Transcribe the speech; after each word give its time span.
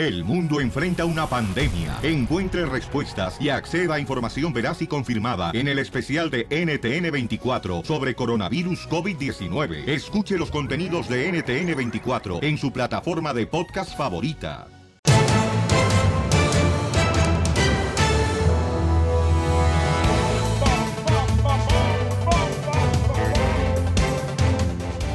El 0.00 0.24
mundo 0.24 0.62
enfrenta 0.62 1.04
una 1.04 1.26
pandemia. 1.26 1.98
Encuentre 2.02 2.64
respuestas 2.64 3.38
y 3.38 3.50
acceda 3.50 3.96
a 3.96 4.00
información 4.00 4.50
veraz 4.50 4.80
y 4.80 4.86
confirmada 4.86 5.50
en 5.52 5.68
el 5.68 5.78
especial 5.78 6.30
de 6.30 6.48
NTN24 6.48 7.84
sobre 7.84 8.14
coronavirus 8.14 8.88
COVID-19. 8.88 9.86
Escuche 9.86 10.38
los 10.38 10.50
contenidos 10.50 11.06
de 11.06 11.30
NTN24 11.30 12.42
en 12.42 12.56
su 12.56 12.72
plataforma 12.72 13.34
de 13.34 13.46
podcast 13.46 13.94
favorita. 13.94 14.68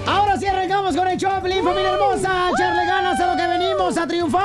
Ahora 0.06 0.38
sí 0.38 0.46
arrancamos 0.46 0.96
con 0.96 1.08
el 1.08 1.18
Choplin, 1.18 1.64
familia 1.64 1.90
hermosa. 1.90 2.52
Echarle 2.54 2.86
ganas 2.86 3.20
a 3.20 3.32
lo 3.32 3.36
que 3.36 3.48
venimos 3.48 3.98
a 3.98 4.06
triunfar. 4.06 4.45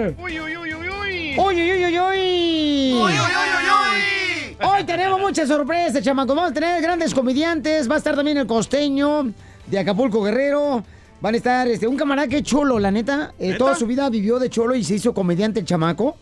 Uy, 0.00 0.40
uy, 0.40 0.56
uy, 0.56 0.74
uy, 0.74 0.88
uy. 0.88 1.36
Uy, 1.38 1.54
uy, 1.54 1.72
uy, 1.72 1.84
uy, 1.84 1.98
uy. 1.98 2.92
Uy, 2.94 3.02
uy, 3.02 3.12
uy, 3.12 4.56
uy, 4.56 4.56
Hoy 4.66 4.84
tenemos 4.84 5.20
muchas 5.20 5.48
sorpresas, 5.48 6.02
chamacos. 6.02 6.34
Vamos 6.34 6.52
a 6.52 6.54
tener 6.54 6.80
grandes 6.82 7.12
comediantes. 7.14 7.88
Va 7.90 7.96
a 7.96 7.98
estar 7.98 8.16
también 8.16 8.38
el 8.38 8.46
costeño 8.46 9.32
de 9.66 9.78
Acapulco 9.78 10.22
Guerrero. 10.22 10.82
Van 11.20 11.34
a 11.34 11.36
estar 11.36 11.68
este, 11.68 11.86
un 11.86 11.96
camarada 11.96 12.28
que 12.28 12.38
es 12.38 12.42
cholo, 12.44 12.78
la 12.78 12.90
neta. 12.90 13.34
Eh, 13.38 13.48
¿Neta? 13.48 13.58
toda 13.58 13.74
su 13.74 13.86
vida 13.86 14.08
vivió 14.08 14.38
de 14.38 14.48
cholo 14.48 14.74
y 14.74 14.84
se 14.84 14.94
hizo 14.94 15.12
comediante 15.12 15.60
el 15.60 15.66
chamaco. 15.66 16.16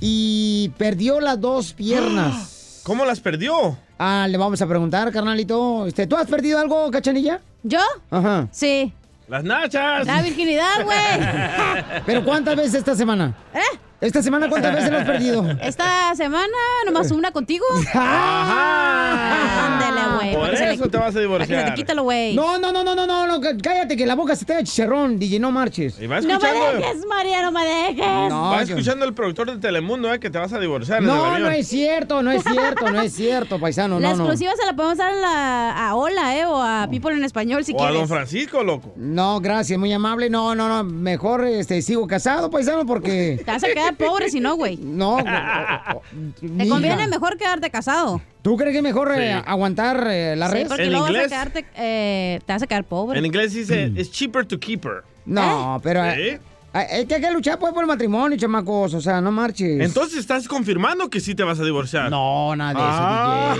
Y 0.00 0.70
perdió 0.76 1.20
las 1.20 1.40
dos 1.40 1.72
piernas. 1.72 2.80
¿Cómo 2.84 3.04
las 3.04 3.20
perdió? 3.20 3.76
Ah, 3.98 4.26
le 4.28 4.38
vamos 4.38 4.60
a 4.60 4.66
preguntar, 4.66 5.12
carnalito. 5.12 5.86
Este, 5.86 6.06
¿Tú 6.06 6.16
has 6.16 6.26
perdido 6.26 6.58
algo, 6.58 6.90
cachanilla? 6.90 7.40
¿Yo? 7.62 7.80
Ajá. 8.10 8.48
Sí. 8.50 8.92
Las 9.30 9.44
nachas. 9.44 10.04
La 10.08 10.22
virginidad, 10.22 10.82
güey. 10.82 12.02
¿Pero 12.06 12.24
cuántas 12.24 12.56
veces 12.56 12.74
esta 12.74 12.96
semana? 12.96 13.32
¿Eh? 13.54 13.78
¿Esta 14.00 14.22
semana 14.22 14.48
cuántas 14.48 14.74
veces 14.74 14.90
lo 14.90 14.98
has 14.98 15.04
perdido? 15.04 15.46
Esta 15.62 16.14
semana 16.14 16.46
nomás 16.86 17.10
una 17.10 17.32
contigo. 17.32 17.66
Ajá. 17.94 19.66
Ándale, 19.66 20.16
güey. 20.16 20.34
Por 20.34 20.56
se 20.56 20.64
le- 20.66 20.72
eso 20.74 20.88
te 20.88 20.96
vas 20.96 21.08
a 21.08 21.12
para 21.12 21.12
que 21.12 21.12
se 21.12 21.20
divorciar. 21.20 21.64
te 21.66 21.74
quítalo, 21.74 22.02
güey. 22.04 22.34
No, 22.34 22.58
no, 22.58 22.72
no, 22.72 22.82
no, 22.82 22.94
no, 22.94 23.06
no, 23.06 23.26
no, 23.26 23.40
cállate, 23.62 23.96
que 23.96 24.06
la 24.06 24.14
boca 24.14 24.34
se 24.36 24.44
te 24.44 24.54
da 24.54 24.62
chicharrón, 24.64 25.18
DJ, 25.18 25.38
no 25.40 25.50
marches. 25.52 26.00
Y 26.00 26.06
va 26.06 26.20
No 26.22 26.38
me 26.40 26.48
dejes, 26.52 27.04
María, 27.06 27.42
no 27.42 27.52
me 27.52 27.64
dejes. 27.64 28.06
No, 28.30 28.50
va 28.50 28.62
yo- 28.64 28.74
escuchando 28.74 29.04
el 29.04 29.12
productor 29.14 29.50
de 29.52 29.58
Telemundo, 29.58 30.12
eh, 30.14 30.18
que 30.18 30.30
te 30.30 30.38
vas 30.38 30.52
a 30.52 30.58
divorciar. 30.58 31.02
No, 31.02 31.38
no 31.38 31.50
es 31.50 31.68
cierto, 31.68 32.22
no 32.22 32.30
es 32.30 32.42
cierto, 32.42 32.90
no 32.90 33.00
es 33.02 33.12
cierto, 33.12 33.60
paisano, 33.60 34.00
La 34.00 34.10
no, 34.10 34.16
no. 34.16 34.22
exclusiva 34.24 34.52
se 34.58 34.64
la 34.66 34.74
podemos 34.74 34.96
dar 34.98 35.10
a, 35.12 35.16
la, 35.16 35.88
a 35.88 35.94
Hola, 35.94 36.36
¿eh? 36.38 36.46
O 36.46 36.62
a 36.62 36.88
People 36.90 37.12
en 37.14 37.24
Español 37.24 37.64
si 37.64 37.72
O 37.72 37.76
a 37.76 37.78
quieres. 37.78 37.96
Don 37.98 38.08
Francisco, 38.08 38.62
loco. 38.62 38.92
No, 38.96 39.40
gracias, 39.40 39.78
muy 39.78 39.92
amable. 39.92 40.30
No, 40.30 40.54
no, 40.54 40.68
no, 40.68 40.84
mejor 40.84 41.44
este 41.44 41.82
sigo 41.82 42.06
casado, 42.06 42.50
paisano, 42.50 42.86
porque 42.86 43.42
Te 43.44 43.50
vas 43.50 43.62
a 43.64 43.66
quedar 43.68 43.89
pobre 43.96 44.28
si 44.30 44.40
no, 44.40 44.56
güey. 44.56 44.76
no. 44.76 45.18
Te 46.58 46.68
conviene 46.68 47.06
mejor 47.08 47.36
quedarte 47.36 47.70
casado. 47.70 48.20
¿Tú 48.42 48.56
crees 48.56 48.72
que 48.72 48.78
es 48.78 48.82
mejor 48.82 49.12
eh, 49.16 49.34
Sí. 49.36 49.42
aguantar 49.46 50.06
eh, 50.10 50.34
la 50.36 50.48
Sí, 50.48 50.54
red? 50.54 50.68
porque 50.68 50.84
¿En 50.84 50.90
luego 50.90 51.04
vas 51.06 51.10
a 51.10 51.12
inglés? 51.14 51.28
quedarte, 51.30 51.66
eh, 51.76 52.40
te 52.46 52.52
vas 52.52 52.62
a 52.62 52.66
quedar 52.66 52.84
pobre. 52.84 53.18
En 53.18 53.26
inglés 53.26 53.52
dice, 53.52 53.92
it's 53.96 54.10
cheaper 54.10 54.46
to 54.46 54.58
keep 54.58 54.84
her. 54.84 55.02
No, 55.26 55.78
pero 55.82 56.04
eh, 56.04 56.14
¿Sí? 56.14 56.20
eh, 56.22 56.40
es 56.72 57.06
que 57.06 57.14
hay 57.16 57.20
que 57.20 57.30
luchar 57.32 57.58
pues 57.58 57.72
por 57.72 57.82
el 57.82 57.88
matrimonio, 57.88 58.38
chamacos, 58.38 58.94
o 58.94 59.00
sea, 59.00 59.20
no 59.20 59.32
marches. 59.32 59.80
Entonces 59.80 60.18
estás 60.20 60.46
confirmando 60.46 61.10
que 61.10 61.18
sí 61.20 61.34
te 61.34 61.42
vas 61.42 61.58
a 61.58 61.64
divorciar. 61.64 62.10
No, 62.10 62.54
nada 62.54 62.72
de 62.74 62.78
eso, 62.78 62.88
Ah, 62.92 63.54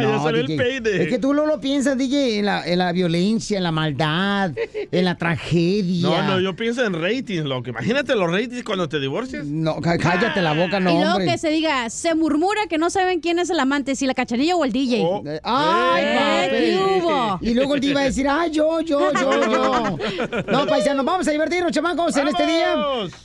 DJ. 0.00 0.10
ya 0.16 0.22
salió 0.22 0.40
el 0.40 0.46
DJ. 0.46 0.56
payday. 0.62 1.00
Es 1.02 1.08
que 1.08 1.18
tú 1.18 1.34
no 1.34 1.44
lo 1.46 1.60
piensas, 1.60 1.98
DJ, 1.98 2.38
en 2.38 2.46
la, 2.46 2.66
en 2.66 2.78
la 2.78 2.92
violencia, 2.92 3.58
en 3.58 3.62
la 3.64 3.72
maldad, 3.72 4.52
en 4.90 5.04
la 5.04 5.16
tragedia. 5.16 6.08
No, 6.08 6.22
no, 6.22 6.40
yo 6.40 6.56
pienso 6.56 6.84
en 6.84 6.94
ratings, 6.94 7.44
loco. 7.44 7.68
Imagínate 7.70 8.14
los 8.14 8.30
ratings 8.30 8.64
cuando 8.64 8.88
te 8.88 8.98
divorcias. 9.00 9.44
No, 9.46 9.76
cá- 9.80 9.98
cállate 9.98 10.40
la 10.40 10.54
boca, 10.54 10.80
no, 10.80 10.90
y 10.90 10.94
luego 10.94 11.10
hombre. 11.16 11.26
que 11.26 11.38
se 11.38 11.50
diga, 11.50 11.90
se 11.90 12.14
murmura 12.14 12.62
que 12.68 12.78
no 12.78 12.88
saben 12.90 13.20
quién 13.20 13.38
es 13.38 13.50
el 13.50 13.60
amante, 13.60 13.94
si 13.96 14.06
la 14.06 14.14
cachanilla 14.14 14.56
o 14.56 14.64
el 14.64 14.72
DJ. 14.72 15.00
Oh. 15.04 15.22
¡Ay, 15.44 16.04
Eh, 16.04 16.16
papi! 16.16 16.56
¿qué 16.56 16.78
hubo? 16.78 17.38
Y 17.42 17.54
luego 17.54 17.74
el 17.74 17.84
iba 17.84 18.00
a 18.00 18.04
decir, 18.04 18.26
¡ay, 18.28 18.50
yo, 18.50 18.80
yo, 18.80 19.12
yo, 19.12 19.30
yo! 19.50 19.98
No, 20.50 20.66
paisanos, 20.66 21.04
vamos 21.04 21.26
a 21.28 21.30
divertirnos, 21.32 21.72
chamacos, 21.72 22.16
en 22.16 22.28
este 22.30 22.46
día. 22.46 22.74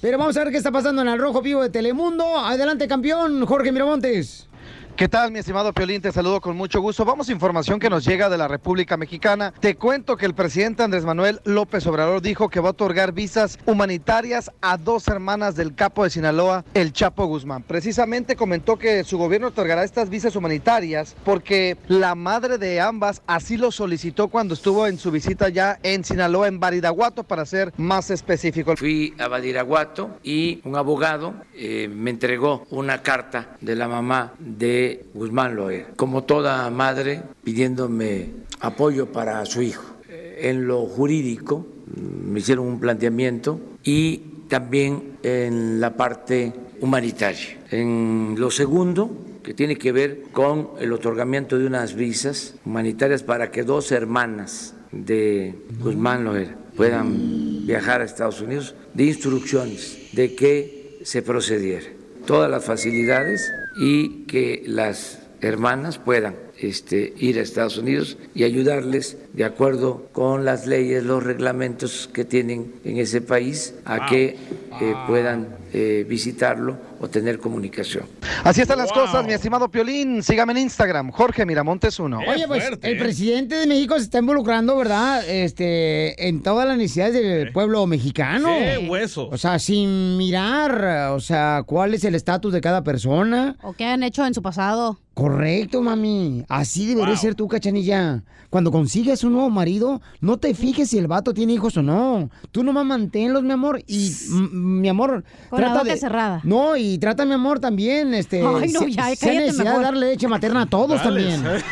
Pero 0.02 0.18
vamos 0.18 0.36
a 0.38 0.44
ver 0.44 0.52
qué 0.52 0.58
está 0.58 0.72
pasando 0.72 1.02
en 1.02 1.08
el 1.08 1.20
Rojo 1.20 1.42
Vivo 1.42 1.62
de 1.62 1.70
Telemundo. 1.70 2.38
Adelante, 2.38 2.88
campeón, 2.88 3.46
Jorge 3.46 3.72
Miramontes. 3.72 4.48
¿Qué 4.96 5.10
tal, 5.10 5.30
mi 5.30 5.40
estimado 5.40 5.74
Piolín? 5.74 6.02
Te 6.02 6.14
saludo 6.14 6.40
con 6.40 6.56
mucho 6.56 6.80
gusto. 6.80 7.04
Vamos 7.04 7.28
a 7.28 7.34
información 7.34 7.82
que 7.82 7.90
nos 7.90 8.06
llega 8.06 8.30
de 8.30 8.38
la 8.38 8.48
República 8.48 8.96
Mexicana. 8.96 9.54
Te 9.60 9.76
cuento 9.76 10.16
que 10.16 10.26
el 10.26 10.34
presidente 10.34 10.84
Andrés 10.84 11.04
Manuel 11.04 11.42
López 11.44 11.86
Obrador 11.86 12.22
dijo 12.22 12.48
que 12.48 12.62
va 12.62 12.70
a 12.70 12.72
otorgar 12.72 13.12
visas 13.12 13.60
humanitarias 13.66 14.50
a 14.62 14.78
dos 14.78 15.10
hermanas 15.10 15.58
del 15.58 15.76
capo 15.76 16.06
de 16.06 16.12
Sinaloa, 16.12 16.64
el 16.74 16.94
Chapo 16.94 17.26
Guzmán. 17.26 17.64
Precisamente 17.64 18.38
comentó 18.38 18.78
que 18.78 19.04
su 19.04 19.18
gobierno 19.18 19.48
otorgará 19.48 19.84
estas 19.84 20.10
visas 20.10 20.34
humanitarias 20.38 21.14
porque 21.26 21.76
la 21.90 22.16
madre 22.16 22.58
de 22.58 22.80
ambas 22.80 23.22
así 23.28 23.58
lo 23.58 23.72
solicitó 23.74 24.30
cuando 24.30 24.54
estuvo 24.54 24.88
en 24.88 24.98
su 24.98 25.12
visita 25.12 25.50
ya 25.50 25.78
en 25.84 26.06
Sinaloa, 26.06 26.48
en 26.48 26.62
Baridaguato, 26.62 27.24
para 27.24 27.46
ser 27.46 27.74
más 27.76 28.12
específico. 28.12 28.78
Fui 28.78 29.14
a 29.20 29.28
Badiraguato 29.28 30.20
y 30.24 30.62
un 30.64 30.78
abogado 30.78 31.34
eh, 31.54 31.90
me 31.94 32.12
entregó 32.12 32.66
una 32.70 33.02
carta 33.02 33.58
de 33.60 33.76
la 33.76 33.90
mamá 33.90 34.32
de 34.40 34.85
Guzmán 35.14 35.56
Loer, 35.56 35.88
como 35.96 36.24
toda 36.24 36.70
madre 36.70 37.22
pidiéndome 37.44 38.30
apoyo 38.60 39.12
para 39.12 39.46
su 39.46 39.62
hijo. 39.62 39.86
Eh, 40.10 40.50
En 40.50 40.68
lo 40.68 40.86
jurídico 40.86 41.66
mm, 41.88 42.32
me 42.32 42.40
hicieron 42.40 42.68
un 42.68 42.80
planteamiento 42.80 43.60
y 43.84 44.18
también 44.48 45.18
en 45.24 45.80
la 45.80 45.96
parte 45.96 46.54
humanitaria. 46.82 47.58
En 47.72 48.36
lo 48.38 48.52
segundo, 48.52 49.10
que 49.44 49.54
tiene 49.54 49.78
que 49.78 49.92
ver 49.92 50.24
con 50.32 50.72
el 50.80 50.92
otorgamiento 50.92 51.58
de 51.58 51.68
unas 51.68 51.96
visas 51.96 52.56
humanitarias 52.66 53.24
para 53.24 53.52
que 53.52 53.64
dos 53.64 53.92
hermanas 53.92 54.74
de 54.92 55.56
Guzmán 55.82 56.24
Loera 56.24 56.56
puedan 56.76 57.66
viajar 57.66 58.02
a 58.02 58.06
Estados 58.06 58.42
Unidos, 58.42 58.76
de 58.94 59.06
instrucciones 59.06 60.10
de 60.14 60.36
que 60.36 61.00
se 61.04 61.22
procediera. 61.22 61.86
Todas 62.26 62.50
las 62.50 62.66
facilidades 62.66 63.52
y 63.78 64.24
que 64.26 64.64
las 64.66 65.20
hermanas 65.42 66.00
puedan 66.00 66.45
este, 66.60 67.14
ir 67.18 67.38
a 67.40 67.42
Estados 67.42 67.78
Unidos 67.78 68.18
y 68.34 68.44
ayudarles 68.44 69.18
de 69.34 69.44
acuerdo 69.46 70.08
con 70.14 70.46
las 70.46 70.68
leyes, 70.68 71.04
los 71.04 71.24
reglamentos 71.24 72.10
que 72.14 72.26
tienen 72.26 72.74
en 72.86 72.98
ese 72.98 73.22
país 73.22 73.76
a 73.86 74.06
que 74.08 74.38
eh, 74.82 74.94
puedan 75.08 75.48
eh, 75.74 76.06
visitarlo 76.08 76.78
o 77.02 77.10
tener 77.10 77.40
comunicación. 77.40 78.06
Así 78.44 78.62
están 78.62 78.78
las 78.78 78.92
Wow. 78.94 79.06
cosas, 79.06 79.26
mi 79.26 79.34
estimado 79.34 79.68
Piolín. 79.70 80.24
Sígame 80.24 80.54
en 80.54 80.60
Instagram, 80.60 81.12
Jorge 81.12 81.46
Miramontes 81.46 82.00
1. 82.00 82.20
Qué 82.20 82.30
Oye, 82.30 82.48
pues 82.48 82.64
fuerte, 82.66 82.88
el 82.90 82.96
¿eh? 82.96 83.00
presidente 83.00 83.56
de 83.56 83.68
México 83.68 83.96
se 83.98 84.04
está 84.04 84.20
involucrando, 84.20 84.78
¿verdad? 84.78 85.28
Este, 85.28 86.28
en 86.30 86.42
todas 86.42 86.66
las 86.68 86.78
necesidades 86.78 87.14
del 87.14 87.52
pueblo 87.52 87.86
mexicano. 87.88 88.48
Qué 88.58 88.78
huesos. 88.90 89.28
O 89.32 89.38
sea, 89.38 89.60
sin 89.60 90.16
mirar, 90.18 91.12
o 91.12 91.20
sea, 91.20 91.64
cuál 91.66 91.94
es 91.94 92.06
el 92.06 92.16
estatus 92.16 92.54
de 92.54 92.62
cada 92.62 92.84
persona. 92.84 93.58
¿O 93.62 93.74
qué 93.74 93.84
han 93.86 94.04
hecho 94.04 94.26
en 94.26 94.34
su 94.34 94.42
pasado? 94.42 94.98
Correcto, 95.14 95.82
mami. 95.82 96.45
Así 96.48 96.86
debería 96.88 97.14
Wow. 97.14 97.18
ser 97.22 97.36
tú, 97.36 97.48
cachanilla. 97.48 98.24
Cuando 98.50 98.72
consigues 98.72 99.24
un 99.24 99.34
nuevo 99.34 99.50
marido, 99.50 100.02
no 100.22 100.38
te 100.38 100.54
fijes 100.54 100.90
si 100.90 100.98
el 100.98 101.08
vato 101.08 101.34
tiene 101.34 101.54
hijos 101.54 101.76
o 101.78 101.82
no. 101.82 102.30
Tú 102.52 102.64
nomás 102.64 102.86
manténlos, 102.86 103.44
mi 103.44 103.52
amor. 103.52 103.82
Y, 103.88 104.12
mi 104.52 104.88
amor, 104.88 105.24
Con 105.50 105.62
la 105.62 105.74
boca 105.78 105.98
cerrada. 105.98 106.42
No, 106.44 106.78
y 106.78 106.98
trata, 106.98 107.26
mi 107.26 107.34
amor, 107.34 107.60
también, 107.60 108.14
este... 108.14 108.38
Ay, 108.46 108.72
no, 108.72 108.88
ya, 108.88 109.06
hay 109.06 109.18
cállate 109.18 109.40
necesidad 109.40 109.64
mejor. 109.66 109.80
de 109.80 109.84
darle 109.86 110.08
leche 110.12 110.28
materna 110.28 110.62
a 110.62 110.66
todos 110.68 111.04
Dale, 111.04 111.22
también. 111.22 111.42
¿sabes? 111.42 111.64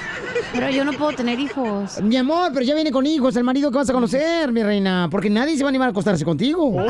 Pero 0.52 0.70
yo 0.70 0.84
no 0.84 0.92
puedo 0.94 1.12
tener 1.14 1.40
hijos. 1.40 2.02
Mi 2.02 2.18
amor, 2.18 2.52
pero 2.54 2.66
ya 2.66 2.76
viene 2.76 2.92
con 2.92 3.06
hijos, 3.06 3.36
el 3.36 3.44
marido 3.44 3.72
que 3.72 3.78
vas 3.78 3.90
a 3.90 3.94
conocer, 3.94 4.52
mi 4.52 4.62
reina. 4.64 5.08
Porque 5.10 5.30
nadie 5.30 5.56
se 5.56 5.64
va 5.64 5.68
a 5.68 5.70
animar 5.70 5.88
a 5.88 5.92
acostarse 5.92 6.26
contigo. 6.26 6.76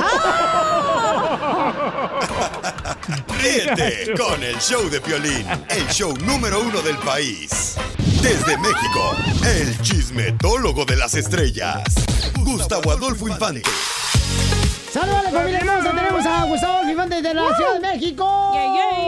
Ríete 3.44 4.14
con 4.18 4.42
el 4.42 4.58
show 4.60 4.90
de 4.90 5.02
Piolín, 5.02 5.46
el 5.68 5.86
show 5.90 6.16
número 6.26 6.62
uno 6.62 6.82
del 6.82 6.96
país. 7.00 7.76
Desde 8.22 8.58
México, 8.58 9.18
el 9.46 9.82
chismetólogo 9.82 10.86
de 10.86 10.96
las 10.96 11.14
estrellas, 11.14 11.84
Gustavo 12.40 12.92
Adolfo 12.92 13.28
Infante. 13.28 13.64
¡Saludos 14.90 15.18
a 15.18 15.24
la 15.24 15.32
familia 15.32 15.60
hermosa! 15.60 15.92
Tenemos 15.94 16.26
a 16.26 16.46
Gustavo 16.46 16.88
Gigante 16.88 17.22
de 17.22 17.34
la 17.34 17.56
Ciudad 17.58 17.74
de 17.74 17.80
México. 17.82 18.54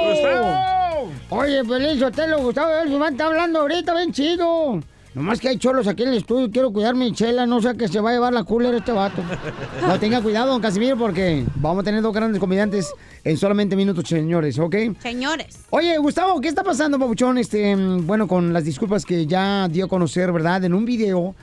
¡Gustavo! 0.10 1.12
Oye, 1.30 1.64
Pelín 1.64 1.98
Sotelo, 1.98 2.40
Gustavo 2.40 2.72
Gigante 2.86 3.12
está 3.14 3.26
hablando 3.28 3.62
ahorita 3.62 3.94
bien 3.94 4.12
chido. 4.12 4.82
Nomás 5.16 5.40
que 5.40 5.48
hay 5.48 5.58
cholos 5.58 5.88
aquí 5.88 6.04
en 6.04 6.10
el 6.10 6.18
estudio, 6.18 6.52
quiero 6.52 6.74
cuidar 6.74 6.94
mi 6.94 7.14
chela, 7.14 7.46
no 7.46 7.62
sé 7.62 7.78
que 7.78 7.88
se 7.88 8.02
va 8.02 8.10
a 8.10 8.14
llevar 8.14 8.34
la 8.34 8.44
cooler 8.44 8.76
este 8.76 8.92
vato. 8.92 9.22
No, 9.88 9.98
tenga 10.00 10.22
cuidado, 10.22 10.52
don 10.52 10.62
Casimiro, 10.62 10.98
porque 10.98 11.46
vamos 11.56 11.82
a 11.82 11.84
tener 11.86 12.02
dos 12.02 12.14
grandes 12.14 12.40
comediantes 12.40 12.92
en 13.24 13.38
solamente 13.38 13.76
minutos, 13.78 14.08
señores, 14.10 14.60
¿ok? 14.60 14.76
Señores. 15.02 15.60
Oye, 15.70 15.98
Gustavo, 16.00 16.42
¿qué 16.42 16.50
está 16.50 16.64
pasando, 16.64 17.00
Pabuchón? 17.00 17.38
Este, 17.38 17.76
bueno, 17.76 18.28
con 18.28 18.52
las 18.52 18.66
disculpas 18.66 19.06
que 19.06 19.26
ya 19.26 19.68
dio 19.70 19.86
a 19.86 19.88
conocer, 19.88 20.32
¿verdad? 20.34 20.64
En 20.66 20.74
un 20.74 20.84
video, 20.86 21.34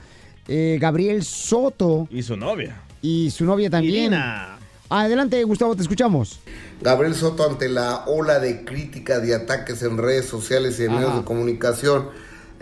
eh, 0.49 0.77
Gabriel 0.81 1.23
Soto 1.25 2.09
Y 2.11 2.23
su 2.23 2.37
novia. 2.37 2.77
y 3.01 3.31
su 3.31 3.45
novia 3.47 3.71
también. 3.71 3.95
Irina. 4.13 4.59
Adelante, 4.91 5.43
Gustavo, 5.45 5.75
te 5.77 5.83
escuchamos. 5.83 6.41
Gabriel 6.83 7.15
Soto 7.15 7.49
ante 7.49 7.71
la 7.71 8.05
ola 8.07 8.39
de 8.39 8.65
críticas 8.65 9.27
y 9.27 9.33
ataques 9.33 9.83
en 9.83 9.97
redes 9.97 10.27
sociales 10.27 10.79
y 10.81 10.85
en 10.85 10.91
Ajá. 10.91 10.99
medios 11.01 11.17
de 11.17 11.25
comunicación 11.25 12.09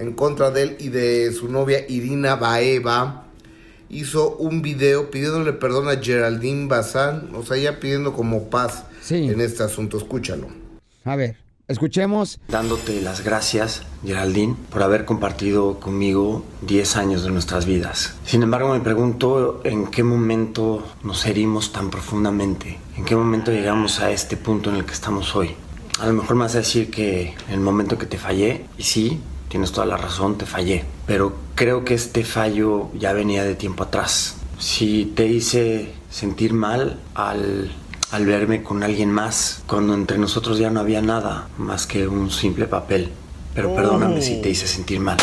en 0.00 0.12
contra 0.14 0.50
de 0.50 0.62
él 0.62 0.76
y 0.80 0.88
de 0.88 1.30
su 1.32 1.48
novia 1.48 1.84
Irina 1.86 2.34
Baeva 2.34 3.26
hizo 3.90 4.36
un 4.36 4.62
video 4.62 5.10
pidiéndole 5.10 5.52
perdón 5.52 5.88
a 5.88 6.02
Geraldine 6.02 6.68
Bazán, 6.68 7.28
o 7.34 7.42
sea, 7.44 7.58
ya 7.58 7.78
pidiendo 7.80 8.14
como 8.14 8.48
paz 8.48 8.84
en 9.10 9.40
este 9.42 9.62
asunto. 9.62 9.98
Escúchalo. 9.98 10.48
A 11.04 11.16
ver, 11.16 11.36
escuchemos. 11.68 12.40
Dándote 12.48 13.02
las 13.02 13.22
gracias, 13.22 13.82
Geraldine, 14.02 14.56
por 14.70 14.82
haber 14.82 15.04
compartido 15.04 15.78
conmigo 15.80 16.46
10 16.62 16.96
años 16.96 17.22
de 17.22 17.30
nuestras 17.30 17.66
vidas. 17.66 18.14
Sin 18.24 18.42
embargo, 18.42 18.72
me 18.72 18.80
pregunto 18.80 19.60
en 19.64 19.88
qué 19.88 20.02
momento 20.02 20.82
nos 21.02 21.26
herimos 21.26 21.72
tan 21.72 21.90
profundamente, 21.90 22.78
en 22.96 23.04
qué 23.04 23.14
momento 23.14 23.50
llegamos 23.50 24.00
a 24.00 24.10
este 24.10 24.38
punto 24.38 24.70
en 24.70 24.76
el 24.76 24.86
que 24.86 24.92
estamos 24.92 25.36
hoy. 25.36 25.50
A 25.98 26.06
lo 26.06 26.14
mejor 26.14 26.36
me 26.36 26.44
vas 26.44 26.54
a 26.54 26.58
decir 26.58 26.90
que 26.90 27.34
en 27.48 27.54
el 27.54 27.60
momento 27.60 27.98
que 27.98 28.06
te 28.06 28.16
fallé, 28.16 28.64
y 28.78 28.84
sí, 28.84 29.20
tienes 29.50 29.72
toda 29.72 29.86
la 29.86 29.98
razón, 29.98 30.38
te 30.38 30.46
fallé, 30.46 30.84
pero 31.06 31.34
creo 31.54 31.84
que 31.84 31.92
este 31.92 32.24
fallo 32.24 32.88
ya 32.94 33.12
venía 33.12 33.44
de 33.44 33.54
tiempo 33.56 33.82
atrás. 33.84 34.36
Si 34.58 35.12
te 35.14 35.26
hice 35.26 35.92
sentir 36.10 36.54
mal 36.54 36.98
al 37.14 37.70
al 38.12 38.26
verme 38.26 38.62
con 38.64 38.82
alguien 38.82 39.12
más, 39.12 39.62
cuando 39.68 39.94
entre 39.94 40.18
nosotros 40.18 40.58
ya 40.58 40.68
no 40.70 40.80
había 40.80 41.00
nada 41.00 41.46
más 41.58 41.86
que 41.86 42.08
un 42.08 42.30
simple 42.30 42.66
papel. 42.66 43.08
Pero 43.54 43.74
perdóname 43.74 44.20
si 44.20 44.40
te 44.40 44.50
hice 44.50 44.66
sentir 44.66 44.98
mal. 45.00 45.16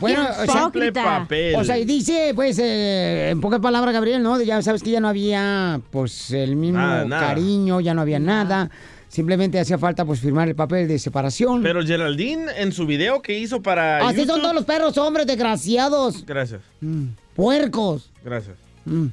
Bueno, 0.00 0.26
o 0.30 0.46
sea, 0.50 0.62
Simple 0.62 0.92
papel. 0.92 1.54
o 1.56 1.62
sea, 1.62 1.76
y 1.78 1.84
dice, 1.84 2.32
pues, 2.34 2.58
eh, 2.58 3.28
en 3.30 3.40
pocas 3.40 3.60
palabras, 3.60 3.92
Gabriel, 3.92 4.22
¿no? 4.22 4.40
Ya 4.40 4.62
sabes 4.62 4.82
que 4.82 4.90
ya 4.90 5.00
no 5.00 5.08
había, 5.08 5.78
pues, 5.90 6.30
el 6.30 6.56
mismo 6.56 6.78
Nada, 6.78 7.04
nada. 7.04 7.26
cariño, 7.28 7.80
ya 7.80 7.92
no 7.92 8.00
había 8.00 8.18
nada. 8.18 8.70
Simplemente 9.10 9.58
hacía 9.58 9.76
falta, 9.76 10.04
pues, 10.04 10.20
firmar 10.20 10.48
el 10.48 10.54
papel 10.54 10.86
de 10.86 10.96
separación. 10.98 11.64
Pero 11.64 11.84
Geraldine, 11.84 12.46
en 12.56 12.70
su 12.70 12.86
video 12.86 13.20
que 13.20 13.36
hizo 13.36 13.60
para 13.60 14.06
Así 14.08 14.24
son 14.24 14.40
todos 14.40 14.54
los 14.54 14.64
perros, 14.64 14.96
hombres 14.98 15.26
desgraciados. 15.26 16.24
Gracias, 16.24 16.60
Mm, 16.80 17.06
puercos. 17.34 18.10
gracias. 18.24 18.54
Mm. 18.84 19.06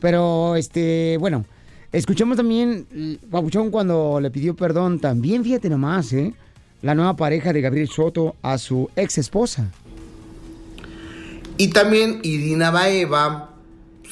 Pero, 0.00 0.56
este, 0.56 1.16
bueno, 1.20 1.44
escuchemos 1.92 2.36
también, 2.36 2.86
mm, 2.92 3.30
Papuchón, 3.30 3.70
cuando 3.70 4.18
le 4.20 4.32
pidió 4.32 4.56
perdón, 4.56 4.98
también, 4.98 5.44
fíjate 5.44 5.70
nomás, 5.70 6.12
¿eh? 6.12 6.34
La 6.82 6.96
nueva 6.96 7.14
pareja 7.16 7.52
de 7.52 7.60
Gabriel 7.60 7.88
Soto 7.88 8.34
a 8.42 8.58
su 8.58 8.90
ex 8.96 9.16
esposa. 9.18 9.70
Y 11.56 11.68
también 11.68 12.18
Irina 12.24 12.70
Baeva 12.72 13.50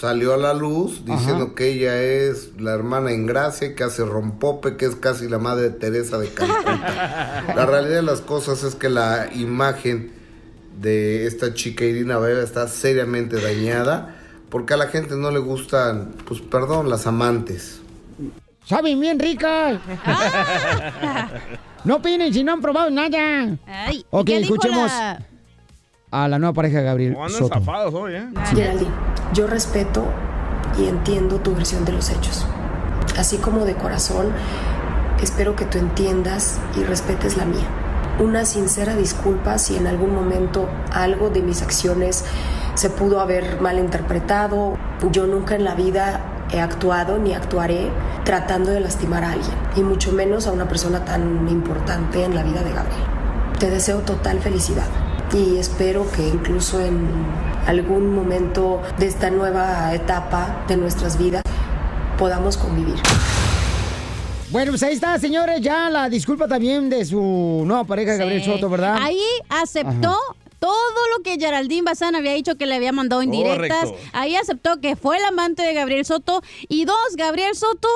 salió 0.04 0.34
a 0.34 0.36
la 0.36 0.52
luz 0.52 1.02
diciendo 1.06 1.44
Ajá. 1.46 1.54
que 1.54 1.68
ella 1.72 2.02
es 2.02 2.50
la 2.58 2.72
hermana 2.74 3.10
en 3.12 3.24
gracia, 3.26 3.74
que 3.74 3.84
hace 3.84 4.04
rompope, 4.04 4.76
que 4.76 4.84
es 4.84 4.96
casi 4.96 5.28
la 5.28 5.38
madre 5.38 5.70
Teresa 5.70 6.18
de 6.18 6.28
Calcuta. 6.28 7.42
la 7.56 7.64
realidad 7.66 7.96
de 7.96 8.02
las 8.02 8.20
cosas 8.20 8.62
es 8.64 8.74
que 8.74 8.90
la 8.90 9.30
imagen 9.34 10.12
de 10.78 11.26
esta 11.26 11.54
chica 11.54 11.84
Irina 11.86 12.18
Baeva 12.18 12.42
está 12.42 12.68
seriamente 12.68 13.40
dañada 13.40 14.14
porque 14.50 14.74
a 14.74 14.76
la 14.76 14.88
gente 14.88 15.16
no 15.16 15.30
le 15.30 15.38
gustan, 15.38 16.12
pues 16.28 16.40
perdón, 16.42 16.90
las 16.90 17.06
amantes. 17.06 17.80
Saben 18.66 19.00
bien 19.00 19.18
ricas. 19.18 19.80
no 21.84 21.96
opinen 21.96 22.32
si 22.32 22.44
no 22.44 22.52
han 22.52 22.60
probado 22.60 22.90
nada. 22.90 23.56
Ay, 23.66 23.98
¿y 24.00 24.06
Ok, 24.10 24.28
escuchemos 24.28 24.90
la- 24.90 25.18
a 26.10 26.28
la 26.28 26.38
nueva 26.38 26.52
pareja 26.52 26.78
de 26.78 26.84
Gabriel 26.84 27.14
andan 27.16 27.30
Soto. 27.30 27.54
zafados 27.58 27.92
hoy, 27.92 28.14
¿eh? 28.14 28.24
Geraldine, 28.54 28.90
yo 29.34 29.46
respeto 29.48 30.04
y 30.78 30.88
entiendo 30.88 31.40
tu 31.40 31.54
versión 31.54 31.84
de 31.84 31.92
los 31.92 32.08
hechos. 32.10 32.46
Así 33.18 33.36
como 33.36 33.64
de 33.64 33.74
corazón, 33.74 34.28
espero 35.20 35.56
que 35.56 35.64
tú 35.64 35.78
entiendas 35.78 36.58
y 36.76 36.84
respetes 36.84 37.36
la 37.36 37.44
mía. 37.44 37.66
Una 38.20 38.44
sincera 38.44 38.94
disculpa 38.94 39.58
si 39.58 39.76
en 39.76 39.88
algún 39.88 40.14
momento 40.14 40.68
algo 40.92 41.30
de 41.30 41.42
mis 41.42 41.62
acciones 41.62 42.24
se 42.74 42.88
pudo 42.88 43.20
haber 43.20 43.60
malinterpretado. 43.60 44.76
Yo 45.10 45.26
nunca 45.26 45.56
en 45.56 45.64
la 45.64 45.74
vida 45.74 46.46
he 46.52 46.60
actuado 46.60 47.18
ni 47.18 47.34
actuaré 47.34 47.90
tratando 48.24 48.70
de 48.70 48.80
lastimar 48.80 49.24
a 49.24 49.32
alguien, 49.32 49.56
y 49.76 49.82
mucho 49.82 50.12
menos 50.12 50.46
a 50.46 50.52
una 50.52 50.68
persona 50.68 51.04
tan 51.04 51.48
importante 51.48 52.24
en 52.24 52.34
la 52.34 52.42
vida 52.42 52.62
de 52.62 52.72
Gabriel. 52.72 53.02
Te 53.58 53.70
deseo 53.70 53.98
total 53.98 54.40
felicidad 54.40 54.86
y 55.32 55.58
espero 55.58 56.10
que 56.10 56.26
incluso 56.28 56.80
en 56.80 57.08
algún 57.66 58.14
momento 58.14 58.82
de 58.98 59.06
esta 59.06 59.30
nueva 59.30 59.94
etapa 59.94 60.64
de 60.68 60.76
nuestras 60.76 61.18
vidas 61.18 61.42
podamos 62.18 62.56
convivir. 62.56 62.96
Bueno, 64.50 64.72
pues 64.72 64.82
ahí 64.84 64.94
está, 64.94 65.18
señores, 65.18 65.60
ya 65.60 65.90
la 65.90 66.08
disculpa 66.08 66.46
también 66.46 66.88
de 66.88 67.04
su 67.04 67.64
nueva 67.66 67.84
pareja, 67.84 68.14
Gabriel. 68.14 68.44
Soto, 68.44 68.68
¿verdad? 68.70 68.98
Ahí 69.00 69.20
aceptó 69.48 70.16
todo 70.60 71.00
lo 71.16 71.22
que 71.22 71.36
Geraldine 71.38 71.82
Bazán 71.82 72.14
había 72.14 72.32
dicho 72.32 72.54
que 72.56 72.66
le 72.66 72.76
había 72.76 72.92
mandado 72.92 73.22
indirectas. 73.22 73.90
Correcto. 73.90 74.08
Ahí 74.12 74.36
aceptó 74.36 74.80
que 74.80 74.96
fue 74.96 75.18
el 75.18 75.24
amante 75.24 75.62
de 75.62 75.74
Gabriel 75.74 76.04
Soto. 76.04 76.42
Y 76.68 76.84
dos, 76.84 77.16
Gabriel 77.16 77.54
Soto, 77.54 77.88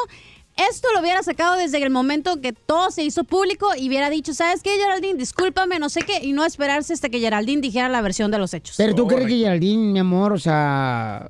esto 0.70 0.88
lo 0.92 1.00
hubiera 1.00 1.22
sacado 1.22 1.56
desde 1.56 1.82
el 1.82 1.90
momento 1.90 2.40
que 2.40 2.52
todo 2.52 2.90
se 2.90 3.04
hizo 3.04 3.24
público 3.24 3.68
y 3.76 3.88
hubiera 3.88 4.10
dicho, 4.10 4.34
¿sabes 4.34 4.62
qué, 4.62 4.76
Geraldine? 4.76 5.18
Discúlpame, 5.18 5.78
no 5.78 5.88
sé 5.88 6.02
qué. 6.02 6.24
Y 6.24 6.32
no 6.32 6.44
esperarse 6.44 6.92
hasta 6.92 7.08
que 7.08 7.20
Geraldine 7.20 7.62
dijera 7.62 7.88
la 7.88 8.00
versión 8.00 8.30
de 8.30 8.38
los 8.38 8.54
hechos. 8.54 8.76
Pero 8.76 8.94
tú 8.94 9.06
crees 9.06 9.28
que 9.28 9.38
Geraldine, 9.38 9.92
mi 9.92 9.98
amor, 9.98 10.32
o 10.32 10.38
sea, 10.38 11.28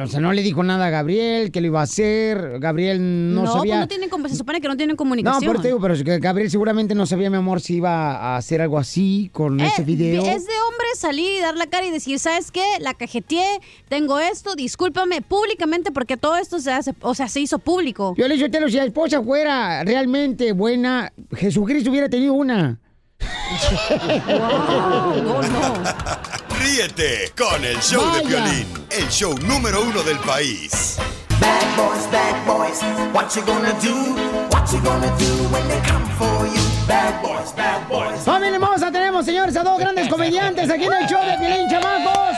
o 0.00 0.06
sea, 0.06 0.20
no 0.20 0.32
le 0.32 0.42
dijo 0.42 0.62
nada 0.62 0.86
a 0.86 0.90
Gabriel, 0.90 1.50
que 1.50 1.60
lo 1.60 1.66
iba 1.66 1.80
a 1.80 1.84
hacer. 1.84 2.58
Gabriel 2.60 3.34
no, 3.34 3.42
No, 3.42 3.52
sabía. 3.52 3.86
pues 3.86 4.00
no 4.00 4.08
tienen, 4.08 4.28
se 4.30 4.36
supone 4.36 4.60
que 4.60 4.68
no 4.68 4.76
tienen 4.76 4.94
No, 4.94 4.96
comunicación. 4.96 5.50
pero 5.50 5.60
te 5.60 5.68
digo, 5.68 5.80
pero 5.80 5.94
Gabriel 6.20 6.50
seguramente 6.50 6.94
no 6.94 7.06
sabía, 7.06 7.30
mi 7.30 7.36
amor, 7.36 7.60
si 7.60 7.76
iba 7.76 8.16
a 8.16 8.36
hacer 8.36 8.62
algo 8.62 8.78
así 8.78 9.30
con 9.32 9.60
ese 9.60 9.82
video. 9.82 10.22
Eh, 10.24 10.34
Es 10.34 10.46
de 10.46 10.52
hombre 10.68 10.86
salir 10.96 11.38
y 11.38 11.40
dar 11.40 11.56
la 11.56 11.66
cara 11.66 11.86
y 11.86 11.90
decir, 11.90 12.18
¿sabes 12.18 12.50
qué? 12.50 12.64
La 12.80 12.94
cajeteé, 12.94 13.60
tengo 13.88 14.18
esto, 14.18 14.54
discúlpame 14.54 15.20
públicamente 15.22 15.90
porque 15.92 16.16
todo 16.16 16.36
esto 16.36 16.58
se 16.60 16.72
hace, 16.72 16.94
o 17.02 17.14
sea, 17.14 17.28
se 17.28 17.40
hizo 17.40 17.58
público. 17.58 18.14
Yo 18.16 18.26
le 18.28 18.36
dije, 18.36 18.48
si 18.70 18.76
la 18.76 18.84
esposa 18.84 19.22
fuera 19.22 19.84
realmente 19.84 20.52
buena, 20.52 21.12
Jesucristo 21.36 21.90
hubiera 21.90 22.08
tenido 22.08 22.32
una. 22.32 22.78
Ríete 26.60 27.32
con 27.36 27.64
el 27.64 27.78
show 27.80 28.02
de 28.12 28.22
Vaya. 28.22 28.28
violín, 28.28 28.86
el 28.90 29.08
show 29.08 29.34
número 29.46 29.82
uno 29.82 30.02
del 30.02 30.18
país. 30.20 30.96
Bad 31.40 31.76
boys, 31.76 32.06
bad 32.10 32.46
boys, 32.46 32.80
what 33.12 33.34
you 33.34 33.42
gonna 33.44 33.72
do? 33.80 34.14
What 34.50 34.70
you 34.72 34.80
gonna 34.82 35.10
do 35.18 35.48
when 35.50 35.66
they 35.68 35.80
come 35.88 36.04
for 36.18 36.46
you? 36.46 36.62
Bad 36.86 37.20
boys, 37.22 37.52
bad 37.56 37.88
boys. 37.88 38.20
¡Familia 38.24 38.54
hermosa! 38.56 38.90
Tenemos, 38.90 39.24
señores, 39.24 39.56
a 39.56 39.62
dos 39.62 39.78
grandes 39.78 40.08
comediantes 40.08 40.70
aquí 40.70 40.84
en 40.84 40.92
el 40.92 41.06
show 41.06 41.24
de 41.24 41.36
Piolín, 41.38 41.68
chamacos. 41.68 42.33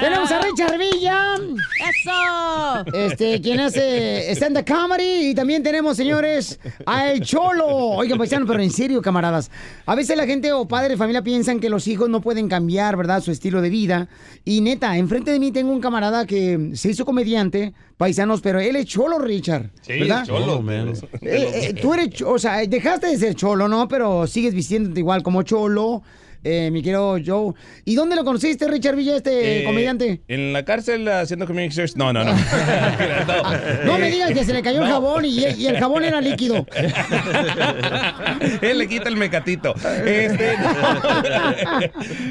Tenemos 0.00 0.30
a 0.32 0.40
Richard 0.40 0.78
Villa. 0.78 1.34
¡Eso! 1.34 2.96
Este, 2.96 3.40
quien 3.40 3.60
hace 3.60 4.30
stand-up 4.34 4.64
comedy. 4.64 5.30
Y 5.30 5.34
también 5.34 5.62
tenemos, 5.62 5.96
señores, 5.96 6.58
a 6.86 7.10
El 7.10 7.20
Cholo. 7.20 7.66
Oigan, 7.66 8.16
paisano, 8.16 8.46
pero 8.46 8.62
en 8.62 8.70
serio, 8.70 9.02
camaradas. 9.02 9.50
A 9.84 9.94
veces 9.94 10.16
la 10.16 10.24
gente 10.26 10.52
o 10.52 10.66
padre 10.66 10.90
de 10.90 10.96
familia 10.96 11.22
piensan 11.22 11.60
que 11.60 11.68
los 11.68 11.86
hijos 11.86 12.08
no 12.08 12.20
pueden 12.20 12.48
cambiar, 12.48 12.96
¿verdad? 12.96 13.22
Su 13.22 13.30
estilo 13.30 13.60
de 13.60 13.68
vida. 13.68 14.08
Y 14.44 14.62
neta, 14.62 14.96
enfrente 14.96 15.32
de 15.32 15.38
mí 15.38 15.52
tengo 15.52 15.70
un 15.70 15.80
camarada 15.80 16.26
que 16.26 16.70
se 16.74 16.90
hizo 16.90 17.04
comediante, 17.04 17.74
paisanos, 17.98 18.40
pero 18.40 18.58
él 18.58 18.76
es 18.76 18.86
Cholo, 18.86 19.18
Richard. 19.18 19.70
¿verdad? 19.86 20.24
Eh, 21.20 21.68
eh, 21.70 21.74
tú 21.74 21.92
eres, 21.92 22.22
o 22.22 22.38
sea, 22.38 22.64
dejaste 22.66 23.08
de 23.08 23.18
ser 23.18 23.34
cholo, 23.34 23.68
¿no? 23.68 23.86
Pero 23.88 24.26
sigues 24.26 24.54
vistiéndote 24.54 25.00
igual 25.00 25.22
como 25.22 25.42
cholo, 25.42 26.02
eh, 26.44 26.70
mi 26.72 26.82
querido 26.82 27.16
Joe. 27.24 27.54
¿Y 27.84 27.94
dónde 27.94 28.16
lo 28.16 28.24
conociste, 28.24 28.66
Richard 28.68 28.96
Villa, 28.96 29.16
este 29.16 29.60
Eh, 29.62 29.64
comediante? 29.64 30.20
En 30.28 30.52
la 30.52 30.64
cárcel 30.64 31.06
haciendo 31.08 31.46
community 31.46 31.74
service. 31.74 31.98
No, 31.98 32.12
no, 32.14 32.24
no. 32.24 32.34
No 33.84 33.98
me 33.98 34.10
digas 34.10 34.32
que 34.32 34.44
se 34.44 34.52
le 34.52 34.62
cayó 34.62 34.82
el 34.82 34.88
jabón 34.90 35.24
y, 35.24 35.38
y 35.46 35.66
el 35.66 35.78
jabón 35.78 36.04
era 36.04 36.20
líquido. 36.20 36.66
Él 38.62 38.78
le 38.78 38.88
quita 38.88 39.08
el 39.08 39.16
mecatito. 39.16 39.74
Este, 40.04 40.54